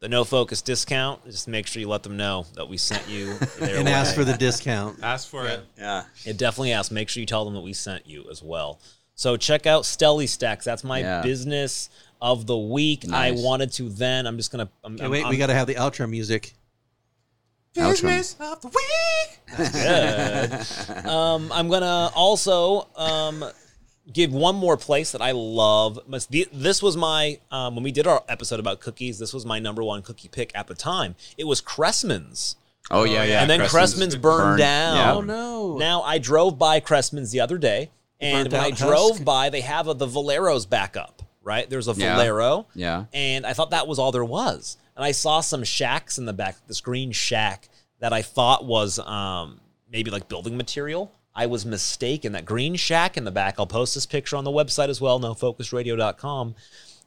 the 0.02 0.08
no 0.08 0.24
focus 0.24 0.60
discount. 0.62 1.24
Just 1.26 1.46
make 1.46 1.64
sure 1.68 1.78
you 1.80 1.88
let 1.88 2.02
them 2.02 2.16
know 2.16 2.44
that 2.56 2.68
we 2.68 2.76
sent 2.76 3.08
you. 3.08 3.34
Their 3.60 3.76
And 3.78 3.88
ask 3.88 4.16
for 4.16 4.24
the 4.24 4.36
discount. 4.36 4.98
Ask 5.00 5.28
for 5.28 5.46
it. 5.46 5.60
Yeah. 5.78 6.02
It 6.26 6.36
definitely 6.36 6.72
asks. 6.72 6.90
Make 6.90 7.08
sure 7.08 7.20
you 7.20 7.26
tell 7.26 7.44
them 7.44 7.54
that 7.54 7.60
we 7.60 7.72
sent 7.72 8.04
you 8.04 8.24
as 8.28 8.42
well. 8.42 8.80
So 9.14 9.36
check 9.36 9.64
out 9.64 9.84
Stellie 9.84 10.28
Stacks. 10.28 10.64
That's 10.64 10.82
my 10.82 10.98
Yeah. 10.98 11.22
business 11.22 11.88
of 12.20 12.48
the 12.48 12.58
week. 12.58 13.06
Nice. 13.06 13.40
I 13.40 13.44
wanted 13.44 13.70
to 13.74 13.90
then. 13.90 14.26
I'm 14.26 14.36
just 14.38 14.50
gonna. 14.50 14.68
I'm, 14.82 15.00
I'm- 15.00 15.08
wait, 15.08 15.22
we 15.22 15.30
I'm- 15.30 15.38
got 15.38 15.46
to 15.46 15.54
have 15.54 15.68
the 15.68 15.76
outro 15.76 16.10
music. 16.10 16.52
Outro. 17.76 18.52
of 18.52 18.60
the 18.60 18.68
week. 18.68 19.38
Good. 19.56 21.06
um, 21.06 21.50
I'm 21.52 21.68
gonna 21.68 22.10
also 22.14 22.88
um, 22.96 23.44
give 24.10 24.32
one 24.32 24.54
more 24.56 24.76
place 24.76 25.12
that 25.12 25.20
I 25.22 25.32
love. 25.32 25.98
This 26.52 26.82
was 26.82 26.96
my 26.96 27.38
um, 27.50 27.74
when 27.74 27.84
we 27.84 27.92
did 27.92 28.06
our 28.06 28.22
episode 28.28 28.60
about 28.60 28.80
cookies. 28.80 29.18
This 29.18 29.32
was 29.34 29.44
my 29.44 29.58
number 29.58 29.82
one 29.82 30.02
cookie 30.02 30.28
pick 30.28 30.50
at 30.54 30.66
the 30.66 30.74
time. 30.74 31.14
It 31.36 31.44
was 31.44 31.60
Cressman's, 31.60 32.56
Oh 32.90 33.04
yeah, 33.04 33.24
yeah. 33.24 33.40
and 33.42 33.48
then 33.50 33.66
Cressman's, 33.68 34.16
burned, 34.16 34.38
burned. 34.42 34.58
down. 34.58 34.96
Yeah. 34.96 35.12
Oh 35.14 35.20
no! 35.20 35.76
Now 35.78 36.02
I 36.02 36.18
drove 36.18 36.58
by 36.58 36.80
Cressman's 36.80 37.30
the 37.30 37.40
other 37.40 37.58
day, 37.58 37.90
and 38.20 38.50
Burnt 38.50 38.52
when 38.52 38.60
I 38.62 38.68
out 38.74 38.76
drove 38.78 39.10
husk? 39.12 39.24
by, 39.24 39.50
they 39.50 39.60
have 39.60 39.88
a, 39.88 39.94
the 39.94 40.06
Valero's 40.06 40.66
back 40.66 40.96
up. 40.96 41.22
Right 41.44 41.68
there's 41.68 41.88
a 41.88 41.92
Yeah. 41.92 42.16
Valero, 42.16 42.66
Yeah. 42.74 43.06
and 43.12 43.44
I 43.44 43.52
thought 43.52 43.70
that 43.70 43.88
was 43.88 43.98
all 43.98 44.12
there 44.12 44.24
was. 44.24 44.76
And 44.94 45.04
I 45.04 45.10
saw 45.12 45.40
some 45.40 45.64
shacks 45.64 46.18
in 46.18 46.24
the 46.26 46.32
back, 46.32 46.56
this 46.68 46.80
green 46.80 47.10
shack 47.12 47.68
that 47.98 48.12
I 48.12 48.22
thought 48.22 48.64
was 48.64 48.98
um, 49.00 49.60
maybe 49.90 50.10
like 50.10 50.28
building 50.28 50.56
material. 50.56 51.10
I 51.34 51.46
was 51.46 51.64
mistaken. 51.64 52.32
That 52.32 52.44
green 52.44 52.74
shack 52.76 53.16
in 53.16 53.24
the 53.24 53.30
back, 53.30 53.56
I'll 53.58 53.66
post 53.66 53.94
this 53.94 54.06
picture 54.06 54.36
on 54.36 54.44
the 54.44 54.50
website 54.50 54.88
as 54.88 55.00
well, 55.00 55.18
nofocusradio.com, 55.20 56.54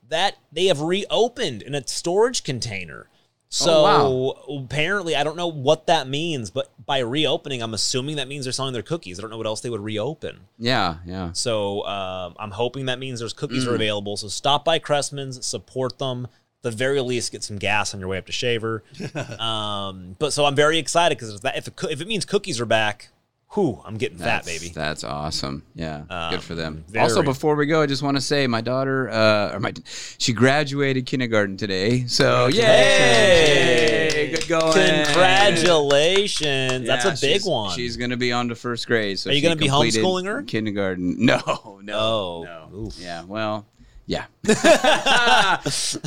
that 0.09 0.37
they 0.51 0.65
have 0.65 0.81
reopened 0.81 1.61
in 1.61 1.75
a 1.75 1.85
storage 1.87 2.43
container. 2.43 3.07
So 3.49 3.85
Oh, 3.85 4.57
apparently, 4.65 5.15
I 5.15 5.23
don't 5.23 5.37
know 5.37 5.47
what 5.47 5.87
that 5.87 6.07
means, 6.09 6.49
but 6.49 6.69
by 6.85 6.99
reopening, 6.99 7.61
I'm 7.61 7.73
assuming 7.73 8.15
that 8.17 8.27
means 8.27 8.45
they're 8.45 8.51
selling 8.51 8.73
their 8.73 8.81
cookies. 8.81 9.17
I 9.17 9.21
don't 9.21 9.29
know 9.31 9.37
what 9.37 9.45
else 9.45 9.61
they 9.61 9.69
would 9.69 9.81
reopen. 9.81 10.41
Yeah, 10.57 10.95
yeah. 11.05 11.31
So 11.31 11.85
um, 11.85 12.35
I'm 12.37 12.51
hoping 12.51 12.87
that 12.87 12.99
means 12.99 13.19
there's 13.19 13.33
cookies 13.33 13.65
Mm. 13.65 13.71
are 13.71 13.75
available. 13.75 14.17
So 14.17 14.27
stop 14.27 14.65
by 14.65 14.79
Cressman's, 14.79 15.45
support 15.45 15.99
them. 15.99 16.25
At 16.25 16.31
the 16.63 16.71
very 16.71 16.99
least, 16.99 17.31
get 17.31 17.43
some 17.43 17.57
gas 17.57 17.93
on 17.93 17.99
your 17.99 18.09
way 18.09 18.17
up 18.17 18.25
to 18.25 18.31
Shaver. 18.31 18.83
um, 19.39 20.15
but 20.19 20.33
so 20.33 20.45
I'm 20.45 20.55
very 20.55 20.77
excited 20.79 21.17
because 21.17 21.35
if, 21.35 21.45
if, 21.55 21.67
it 21.67 21.73
if 21.91 22.01
it 22.01 22.07
means 22.07 22.25
cookies 22.25 22.59
are 22.59 22.65
back, 22.65 23.09
whew, 23.55 23.81
I'm 23.85 23.97
getting 23.97 24.17
fat, 24.19 24.45
baby. 24.45 24.69
That's 24.69 25.03
awesome. 25.03 25.63
Yeah, 25.73 26.03
Um, 26.09 26.31
good 26.31 26.43
for 26.43 26.53
them. 26.55 26.85
very. 26.89 27.01
Also, 27.03 27.23
before 27.23 27.55
we 27.55 27.65
go, 27.65 27.81
I 27.81 27.87
just 27.87 28.03
want 28.03 28.17
to 28.17 28.21
say 28.21 28.45
my 28.47 28.61
daughter, 28.61 29.09
uh, 29.09 29.53
or 29.55 29.59
my, 29.59 29.73
she 30.19 30.31
graduated 30.33 31.05
kindergarten 31.07 31.57
today. 31.57 32.05
So 32.07 32.47
yay, 32.47 34.31
good 34.35 34.47
going. 34.47 35.05
Congratulations. 35.05 36.85
That's 36.87 37.05
a 37.05 37.11
big 37.11 37.19
she's- 37.41 37.45
one. 37.45 37.71
She's 37.75 37.97
going 37.97 38.11
to 38.11 38.17
be 38.17 38.31
on 38.31 38.49
to 38.49 38.55
first 38.55 38.85
grade. 38.87 39.17
So 39.19 39.29
Are 39.29 39.33
you 39.33 39.41
gonna 39.41 39.55
be 39.55 39.67
homeschooling 39.67 40.25
her? 40.25 40.43
Kindergarten? 40.43 41.15
No, 41.25 41.79
no. 41.81 41.97
Oh, 41.97 42.43
no. 42.43 42.69
oof. 42.77 42.93
Yeah. 42.99 43.23
Well. 43.23 43.65
Yeah. 44.05 44.25
uh, 44.47 45.57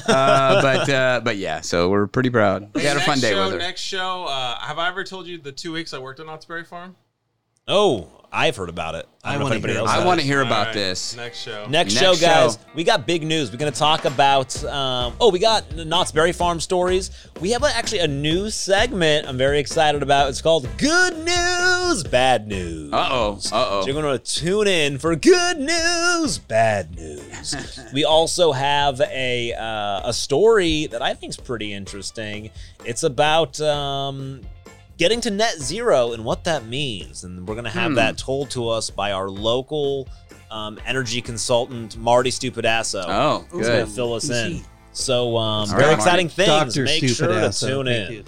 but 0.07 0.89
uh, 0.89 1.21
but 1.25 1.37
yeah. 1.37 1.61
So 1.63 1.89
we're 1.89 2.07
pretty 2.07 2.31
proud. 2.31 2.71
We 2.75 2.83
had 2.83 2.97
a 2.97 3.01
fun 3.01 3.19
day 3.19 3.33
show, 3.33 3.45
with 3.45 3.55
her. 3.55 3.59
Next 3.59 3.81
show. 3.81 4.25
Uh, 4.27 4.59
have 4.61 4.79
I 4.79 4.87
ever 4.89 5.03
told 5.03 5.27
you 5.27 5.39
the 5.39 5.51
two 5.51 5.73
weeks 5.73 5.93
I 5.93 5.99
worked 5.99 6.21
on 6.21 6.27
Knott's 6.27 6.45
Berry 6.45 6.63
Farm? 6.65 6.95
Oh, 7.69 8.09
I've 8.31 8.57
heard 8.57 8.69
about 8.69 8.95
it. 8.95 9.09
I, 9.25 9.31
I 9.31 9.33
don't 9.33 9.41
know 9.41 9.47
if 9.47 9.63
wanna 9.63 9.73
hear 9.73 9.79
else 9.79 9.91
I 9.91 10.05
want 10.05 10.21
to 10.21 10.27
hear 10.27 10.41
about 10.43 10.67
right, 10.67 10.75
this. 10.75 11.17
Next 11.17 11.43
show. 11.43 11.67
Next, 11.67 11.95
Next 11.95 11.95
show, 11.95 12.15
guys, 12.15 12.55
show. 12.55 12.61
we 12.75 12.85
got 12.85 13.07
big 13.07 13.23
news. 13.23 13.51
We're 13.51 13.59
going 13.59 13.73
to 13.73 13.79
talk 13.79 14.05
about, 14.05 14.63
um, 14.65 15.15
oh, 15.21 15.31
we 15.31 15.39
got 15.39 15.75
Knott's 15.75 16.13
Berry 16.13 16.33
Farm 16.33 16.61
stories. 16.61 17.11
We 17.41 17.51
have 17.53 17.63
a, 17.63 17.75
actually 17.75 18.01
a 18.01 18.07
new 18.07 18.51
segment 18.51 19.27
I'm 19.27 19.39
very 19.39 19.59
excited 19.59 20.03
about. 20.03 20.29
It's 20.29 20.43
called 20.43 20.69
Good 20.77 21.19
News, 21.25 22.05
Bad 22.05 22.47
News. 22.47 22.93
Uh 22.93 23.09
oh. 23.11 23.33
Uh 23.35 23.39
So 23.41 23.57
oh. 23.57 23.87
you're 23.87 24.01
going 24.01 24.19
to 24.19 24.25
tune 24.25 24.67
in 24.67 24.99
for 24.99 25.17
good 25.17 25.59
news, 25.59 26.39
bad 26.39 26.97
news. 26.97 27.81
we 27.95 28.05
also 28.05 28.53
have 28.53 29.01
a 29.01 29.55
uh, 29.55 30.09
a 30.09 30.13
story 30.13 30.87
that 30.87 31.03
I 31.03 31.15
think 31.15 31.31
is 31.31 31.37
pretty 31.37 31.73
interesting. 31.73 32.51
It's 32.85 33.03
about 33.03 33.61
um, 33.61 34.43
getting 34.99 35.21
to 35.23 35.31
net 35.31 35.55
zero 35.59 36.13
and 36.13 36.25
what 36.25 36.45
that 36.45 36.67
means, 36.67 37.25
and 37.25 37.47
we're 37.49 37.55
going 37.55 37.65
to 37.65 37.71
have 37.71 37.93
Hmm. 37.93 37.97
that 37.97 38.19
told 38.19 38.51
to 38.51 38.69
us 38.69 38.91
by 38.91 39.13
our 39.13 39.31
local 39.31 40.07
um, 40.51 40.79
energy 40.87 41.21
consultant 41.23 41.97
Marty 41.97 42.31
Stupidasso. 42.31 43.05
Oh, 43.07 43.41
He's 43.53 43.67
going 43.67 43.81
to 43.81 43.85
good. 43.87 43.89
fill 43.95 44.15
us 44.15 44.29
in. 44.29 44.61
So 44.93 45.37
um, 45.37 45.69
very 45.69 45.85
right, 45.85 45.95
exciting 45.95 46.29
things. 46.29 46.49
Doctor 46.49 46.85
Make 46.85 46.99
Stupid 46.99 47.15
sure 47.17 47.29
to 47.29 47.35
ass, 47.47 47.57
so 47.59 47.69
tune 47.69 47.87
thank 47.87 48.09
in. 48.11 48.17
you. 48.17 48.25